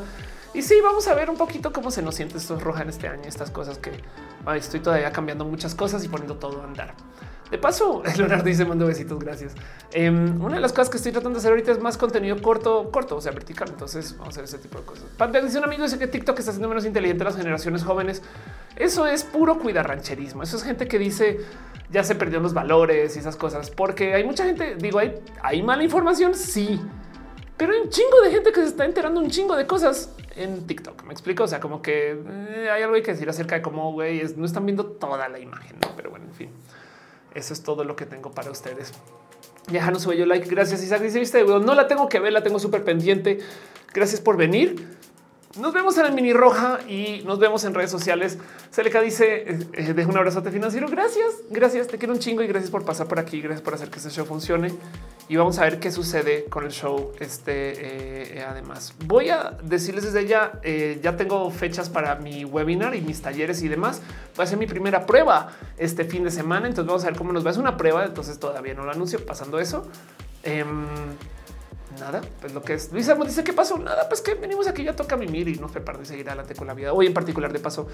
Y 0.57 0.63
sí, 0.63 0.81
vamos 0.83 1.07
a 1.07 1.15
ver 1.15 1.29
un 1.29 1.37
poquito 1.37 1.71
cómo 1.71 1.91
se 1.91 2.01
nos 2.01 2.15
siente 2.15 2.39
esto 2.39 2.59
roja 2.59 2.83
en 2.83 2.89
este 2.89 3.07
año, 3.09 3.25
estas 3.27 3.51
cosas 3.51 3.77
que 3.77 3.93
estoy 4.57 4.81
todavía 4.81 5.13
cambiando 5.13 5.45
muchas 5.45 5.75
cosas 5.75 6.03
y 6.03 6.09
poniendo 6.09 6.37
todo 6.37 6.63
a 6.63 6.65
andar. 6.65 6.95
De 7.51 7.59
paso, 7.59 8.03
Leonardo 8.17 8.45
dice 8.45 8.65
mando 8.65 8.87
besitos, 8.87 9.19
gracias. 9.19 9.53
Em, 9.93 10.43
una 10.43 10.55
de 10.55 10.63
las 10.63 10.73
cosas 10.73 10.89
que 10.89 10.97
estoy 10.97 11.13
tratando 11.13 11.37
de 11.37 11.41
hacer 11.41 11.51
ahorita 11.51 11.73
es 11.73 11.79
más 11.79 11.99
contenido 11.99 12.41
corto, 12.41 12.91
corto, 12.91 13.17
o 13.17 13.21
sea, 13.21 13.33
vertical. 13.33 13.69
Entonces 13.69 14.17
vamos 14.17 14.29
a 14.29 14.31
hacer 14.31 14.45
ese 14.45 14.57
tipo 14.57 14.79
de 14.79 14.87
cosas. 14.87 15.05
Pantera 15.19 15.45
dice 15.45 15.59
un 15.59 15.65
amigo 15.65 15.83
dice 15.83 15.99
que 15.99 16.07
TikTok 16.07 16.39
está 16.39 16.53
haciendo 16.53 16.71
menos 16.71 16.87
inteligente 16.87 17.23
a 17.23 17.27
las 17.27 17.37
generaciones 17.37 17.85
jóvenes. 17.85 18.23
Eso 18.77 19.07
es 19.07 19.25
puro 19.25 19.61
rancherismo. 19.63 20.43
Eso 20.43 20.57
es 20.57 20.63
gente 20.63 20.89
que 20.89 20.99
dice 20.99 21.41
ya 21.91 22.03
se 22.03 22.15
perdieron 22.15 22.43
los 22.43 22.55
valores 22.55 23.15
y 23.17 23.19
esas 23.19 23.37
cosas, 23.37 23.71
porque 23.71 24.15
hay 24.15 24.25
mucha 24.25 24.45
gente, 24.45 24.77
digo, 24.77 24.99
hay, 24.99 25.15
hay 25.43 25.63
mala 25.63 25.85
información, 25.85 26.35
sí, 26.35 26.81
pero 27.57 27.73
hay 27.73 27.81
un 27.81 27.91
chingo 27.91 28.21
de 28.23 28.31
gente 28.31 28.53
que 28.53 28.61
se 28.61 28.67
está 28.69 28.85
enterando 28.85 29.21
un 29.21 29.31
chingo 29.31 29.57
de 29.57 29.67
cosas 29.67 30.11
en 30.37 30.67
TikTok. 30.67 31.05
Me 31.05 31.13
explico. 31.13 31.45
O 31.45 31.49
sea, 31.49 31.61
como 31.61 31.83
que 31.83 32.13
eh, 32.13 32.71
hay 32.71 32.83
algo 32.83 32.95
que 32.95 33.13
decir 33.13 33.29
acerca 33.29 33.57
de 33.57 33.63
cómo 33.63 33.93
güey 33.93 34.23
no 34.37 34.45
están 34.45 34.67
viendo 34.67 34.87
toda 34.87 35.29
la 35.29 35.39
imagen, 35.39 35.77
pero 35.97 36.11
bueno, 36.11 36.27
en 36.27 36.35
fin. 36.35 36.51
Eso 37.35 37.53
es 37.53 37.63
todo 37.63 37.85
lo 37.85 37.97
que 37.97 38.07
tengo 38.07 38.31
para 38.31 38.51
ustedes. 38.51 38.93
Ya 39.69 39.91
no 39.91 39.99
yo 40.13 40.27
like. 40.27 40.49
Gracias. 40.49 40.83
Isaac 40.83 41.03
dice 41.03 41.19
viste, 41.19 41.45
no 41.45 41.75
la 41.75 41.89
tengo 41.89 42.09
que 42.09 42.21
ver, 42.21 42.33
la 42.33 42.43
tengo 42.43 42.59
súper 42.59 42.85
pendiente. 42.85 43.39
Gracias 43.93 44.21
por 44.21 44.37
venir. 44.37 44.97
Nos 45.59 45.73
vemos 45.73 45.97
en 45.97 46.07
el 46.07 46.13
mini 46.13 46.35
roja 46.35 46.81
y 46.87 47.23
nos 47.25 47.39
vemos 47.39 47.65
en 47.65 47.73
redes 47.73 47.91
sociales. 47.91 48.37
Seleca 48.71 49.01
dice: 49.01 49.51
eh, 49.51 49.59
eh, 49.73 50.07
un 50.07 50.17
abrazote 50.17 50.51
financiero. 50.51 50.87
Gracias, 50.89 51.27
gracias. 51.49 51.87
Te 51.87 51.97
quiero 51.97 52.13
un 52.13 52.21
chingo 52.21 52.43
y 52.43 52.47
gracias 52.47 52.71
por 52.71 52.85
pasar 52.85 53.09
por 53.09 53.19
aquí. 53.19 53.41
Gracias 53.41 53.63
por 53.63 53.75
hacer 53.75 53.89
que 53.89 53.99
este 53.99 54.11
show 54.11 54.27
funcione. 54.27 54.75
Y 55.29 55.37
vamos 55.37 55.59
a 55.59 55.63
ver 55.63 55.81
qué 55.81 55.91
sucede 55.91 56.45
con 56.45 56.65
el 56.65 56.73
show. 56.73 57.13
Este 57.21 58.37
eh, 58.39 58.45
además, 58.47 58.95
voy 59.07 59.31
a 59.31 59.57
decirles 59.63 60.05
desde 60.05 60.27
ya: 60.27 60.61
ya 61.03 61.17
tengo 61.17 61.51
fechas 61.51 61.89
para 61.89 62.17
mi 62.17 62.45
webinar 62.45 62.95
y 62.95 63.01
mis 63.01 63.23
talleres 63.23 63.63
y 63.63 63.69
demás. 63.69 64.03
Va 64.39 64.45
a 64.45 64.47
ser 64.47 64.59
mi 64.59 64.67
primera 64.67 65.07
prueba 65.07 65.53
este 65.79 66.05
fin 66.05 66.25
de 66.25 66.31
semana. 66.31 66.67
Entonces, 66.67 66.87
vamos 66.87 67.05
a 67.05 67.07
ver 67.07 67.17
cómo 67.17 67.33
nos 67.33 67.47
va. 67.47 67.51
Es 67.51 67.57
una 67.57 67.79
prueba. 67.79 68.05
Entonces, 68.05 68.39
todavía 68.39 68.75
no 68.75 68.85
lo 68.85 68.91
anuncio. 68.91 69.25
Pasando 69.25 69.59
eso. 69.59 69.91
Em, 71.97 72.01
nada, 72.01 72.21
pues 72.41 72.53
lo 72.53 72.63
que 72.63 72.75
es 72.75 72.93
Luis 72.93 73.09
Armando 73.09 73.29
dice 73.29 73.45
qué 73.45 73.53
pasó, 73.53 73.79
nada, 73.79 74.09
pues 74.09 74.21
que 74.21 74.35
venimos 74.35 74.67
aquí, 74.67 74.85
ya 74.85 74.95
toca 74.95 75.17
mimir 75.17 75.49
y 75.49 75.55
no 75.57 75.69
fue 75.69 75.81
para 75.81 75.99
de 75.99 76.05
seguir 76.05 76.29
adelante 76.29 76.55
con 76.55 76.67
la 76.67 76.75
vida. 76.75 76.93
Hoy 76.93 77.07
en 77.07 77.15
particular, 77.15 77.53
de 77.53 77.59
paso, 77.59 77.89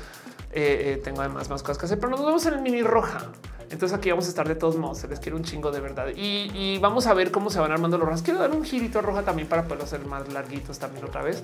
eh, 0.53 0.95
eh, 0.95 1.01
tengo 1.03 1.21
además 1.21 1.49
más 1.49 1.63
cosas 1.63 1.79
que 1.79 1.87
hacer, 1.87 1.99
pero 1.99 2.11
nos 2.11 2.25
vemos 2.25 2.45
en 2.47 2.55
el 2.55 2.61
mini 2.61 2.83
roja 2.83 3.31
Entonces 3.71 3.97
aquí 3.97 4.11
vamos 4.11 4.27
a 4.27 4.29
estar 4.29 4.47
de 4.47 4.55
todos 4.55 4.77
modos. 4.77 4.99
Se 4.99 5.09
les 5.09 5.21
quiere 5.21 5.37
un 5.37 5.45
chingo 5.45 5.71
de 5.71 5.81
verdad 5.81 6.09
y, 6.15 6.79
vamos 6.79 7.07
a 7.07 7.15
ver 7.15 7.31
cómo 7.31 7.51
se 7.51 7.61
van 7.61 7.73
armando 7.73 7.99
los 7.99 8.07
rojas. 8.07 8.23
Quiero 8.23 8.41
dar 8.41 8.51
un 8.51 8.65
girito 8.65 9.01
roja 9.01 9.23
también 9.23 9.49
para 9.49 9.65
poder 9.65 9.85
hacer 9.85 10.05
más 10.05 10.31
larguitos 10.33 10.79
también 10.79 11.05
otra 11.05 11.23
vez. 11.23 11.43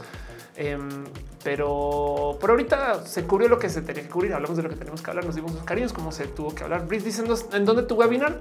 Em, 0.57 1.05
pero 1.45 2.37
por 2.41 2.51
ahorita 2.51 3.07
se 3.07 3.25
cubrió 3.25 3.49
lo 3.49 3.59
que 3.59 3.69
se 3.69 3.83
tenía 3.83 4.03
que 4.03 4.09
cubrir. 4.09 4.35
Hablamos 4.35 4.57
de 4.57 4.65
lo 4.65 4.69
que 4.69 4.77
tenemos 4.77 5.01
que 5.01 5.11
hablar. 5.11 5.25
Nos 5.25 5.35
dimos 5.37 5.53
sus 5.53 5.63
cariños, 5.63 5.93
cómo 5.93 6.13
se 6.13 6.27
tuvo 6.27 6.55
que 6.55 6.65
hablar. 6.65 6.87
Brice 6.87 7.07
diciendo 7.07 7.39
en 7.53 7.65
dónde 7.65 7.85
tu 7.85 7.95
webinar. 7.95 8.39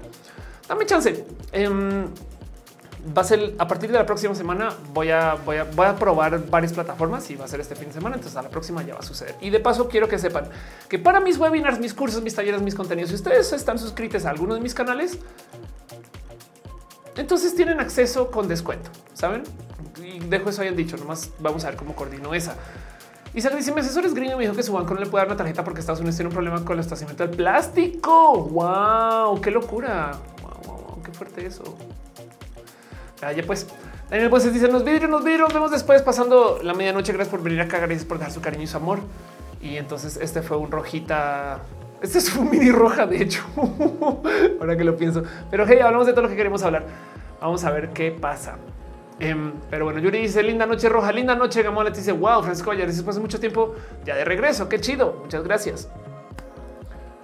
Dame 0.68 0.84
chance. 0.84 1.24
Va 3.16 3.22
a 3.22 3.24
ser 3.24 3.54
a 3.58 3.66
partir 3.66 3.90
de 3.90 3.98
la 3.98 4.06
próxima 4.06 4.34
semana. 4.34 4.70
Voy 4.92 5.10
a, 5.10 5.34
voy 5.34 5.56
a, 5.56 5.64
voy 5.64 5.86
a 5.86 5.96
probar 5.96 6.46
varias 6.48 6.72
plataformas 6.72 7.30
y 7.30 7.36
va 7.36 7.44
a 7.44 7.48
ser 7.48 7.60
este 7.60 7.74
fin 7.74 7.88
de 7.88 7.94
semana. 7.94 8.16
Entonces 8.16 8.36
a 8.36 8.42
la 8.42 8.48
próxima 8.48 8.82
ya 8.82 8.94
va 8.94 9.00
a 9.00 9.02
suceder. 9.02 9.34
Y 9.40 9.50
de 9.50 9.60
paso 9.60 9.88
quiero 9.88 10.08
que 10.08 10.18
sepan 10.18 10.48
que 10.88 10.98
para 10.98 11.20
mis 11.20 11.38
webinars, 11.38 11.78
mis 11.78 11.94
cursos, 11.94 12.22
mis 12.22 12.34
talleres, 12.34 12.60
mis 12.60 12.74
contenidos, 12.74 13.10
si 13.10 13.16
ustedes 13.16 13.52
están 13.52 13.78
suscritos 13.78 14.24
a 14.24 14.30
alguno 14.30 14.54
de 14.54 14.60
mis 14.60 14.74
canales, 14.74 15.18
entonces 17.16 17.54
tienen 17.54 17.80
acceso 17.80 18.30
con 18.30 18.48
descuento. 18.48 18.90
Saben? 19.14 19.42
Y 20.02 20.20
dejo 20.20 20.50
eso 20.50 20.62
hayan 20.62 20.76
dicho. 20.76 20.96
Nomás 20.96 21.30
vamos 21.38 21.64
a 21.64 21.70
ver 21.70 21.76
cómo 21.76 21.94
coordino 21.94 22.34
esa. 22.34 22.54
Y 23.34 23.40
se 23.40 23.50
dice: 23.50 23.72
Mi 23.72 23.80
asesor 23.80 24.04
es 24.04 24.14
gringo 24.14 24.36
me 24.36 24.44
dijo 24.44 24.54
que 24.54 24.62
su 24.62 24.72
banco 24.72 24.94
no 24.94 25.00
le 25.00 25.06
puede 25.06 25.22
dar 25.22 25.28
una 25.28 25.36
tarjeta 25.36 25.64
porque 25.64 25.80
Estados 25.80 26.00
Unidos 26.00 26.16
tiene 26.16 26.28
un 26.28 26.34
problema 26.34 26.64
con 26.64 26.74
el 26.74 26.80
estacionamiento 26.80 27.26
del 27.26 27.36
plástico. 27.36 28.44
Wow, 28.44 29.40
qué 29.40 29.50
locura. 29.50 30.12
Qué 31.04 31.12
fuerte 31.12 31.46
eso. 31.46 31.76
Ya 33.20 33.42
pues. 33.46 33.66
Daniel 34.10 34.30
pues 34.30 34.50
dice 34.52 34.68
los 34.68 34.84
vidrios, 34.84 35.10
los 35.10 35.22
vidrios, 35.22 35.48
nos 35.48 35.54
vemos 35.54 35.70
después 35.70 36.00
pasando 36.02 36.60
la 36.62 36.72
medianoche. 36.72 37.12
Gracias 37.12 37.30
por 37.30 37.42
venir 37.42 37.60
a 37.60 37.68
cagar 37.68 37.90
y 37.92 37.96
por 37.96 38.18
dar 38.18 38.30
su 38.30 38.40
cariño 38.40 38.62
y 38.62 38.66
su 38.66 38.76
amor. 38.76 39.00
Y 39.60 39.76
entonces 39.76 40.16
este 40.16 40.40
fue 40.40 40.56
un 40.56 40.70
rojita. 40.70 41.60
Este 42.00 42.18
es 42.18 42.34
un 42.36 42.50
mini 42.50 42.70
roja, 42.70 43.06
de 43.06 43.22
hecho, 43.22 43.42
ahora 44.60 44.76
que 44.76 44.84
lo 44.84 44.96
pienso. 44.96 45.24
Pero 45.50 45.66
hey, 45.66 45.80
hablamos 45.80 46.06
de 46.06 46.12
todo 46.12 46.22
lo 46.22 46.28
que 46.28 46.36
queremos 46.36 46.62
hablar. 46.62 46.86
Vamos 47.40 47.64
a 47.64 47.70
ver 47.70 47.90
qué 47.90 48.12
pasa. 48.12 48.56
Em, 49.20 49.52
pero 49.68 49.84
bueno, 49.84 49.98
Yuri 49.98 50.20
dice 50.20 50.42
linda 50.42 50.64
noche 50.64 50.88
roja, 50.88 51.12
linda 51.12 51.34
noche. 51.34 51.62
Gamola 51.62 51.90
dice 51.90 52.12
wow, 52.12 52.42
Francisco 52.42 52.72
ya 52.72 52.86
después 52.86 53.16
de 53.16 53.22
mucho 53.22 53.40
tiempo 53.40 53.74
ya 54.04 54.14
de 54.16 54.24
regreso. 54.24 54.68
Qué 54.68 54.80
chido. 54.80 55.20
Muchas 55.22 55.42
gracias. 55.42 55.90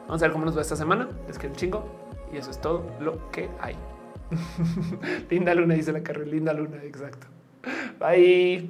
Vamos 0.06 0.22
a 0.22 0.26
ver 0.26 0.32
cómo 0.32 0.44
nos 0.44 0.56
va 0.56 0.60
esta 0.60 0.76
semana. 0.76 1.08
Es 1.28 1.38
que 1.38 1.46
un 1.46 1.54
chingo 1.54 1.84
y 2.32 2.36
eso 2.36 2.50
es 2.50 2.60
todo 2.60 2.84
lo 3.00 3.30
que 3.30 3.48
hay. 3.60 3.76
linda 5.30 5.54
luna, 5.54 5.74
dice 5.74 5.92
la 5.92 6.02
carrera. 6.02 6.30
Linda 6.30 6.52
luna. 6.52 6.82
Exacto. 6.82 7.26
Bye. 7.98 8.68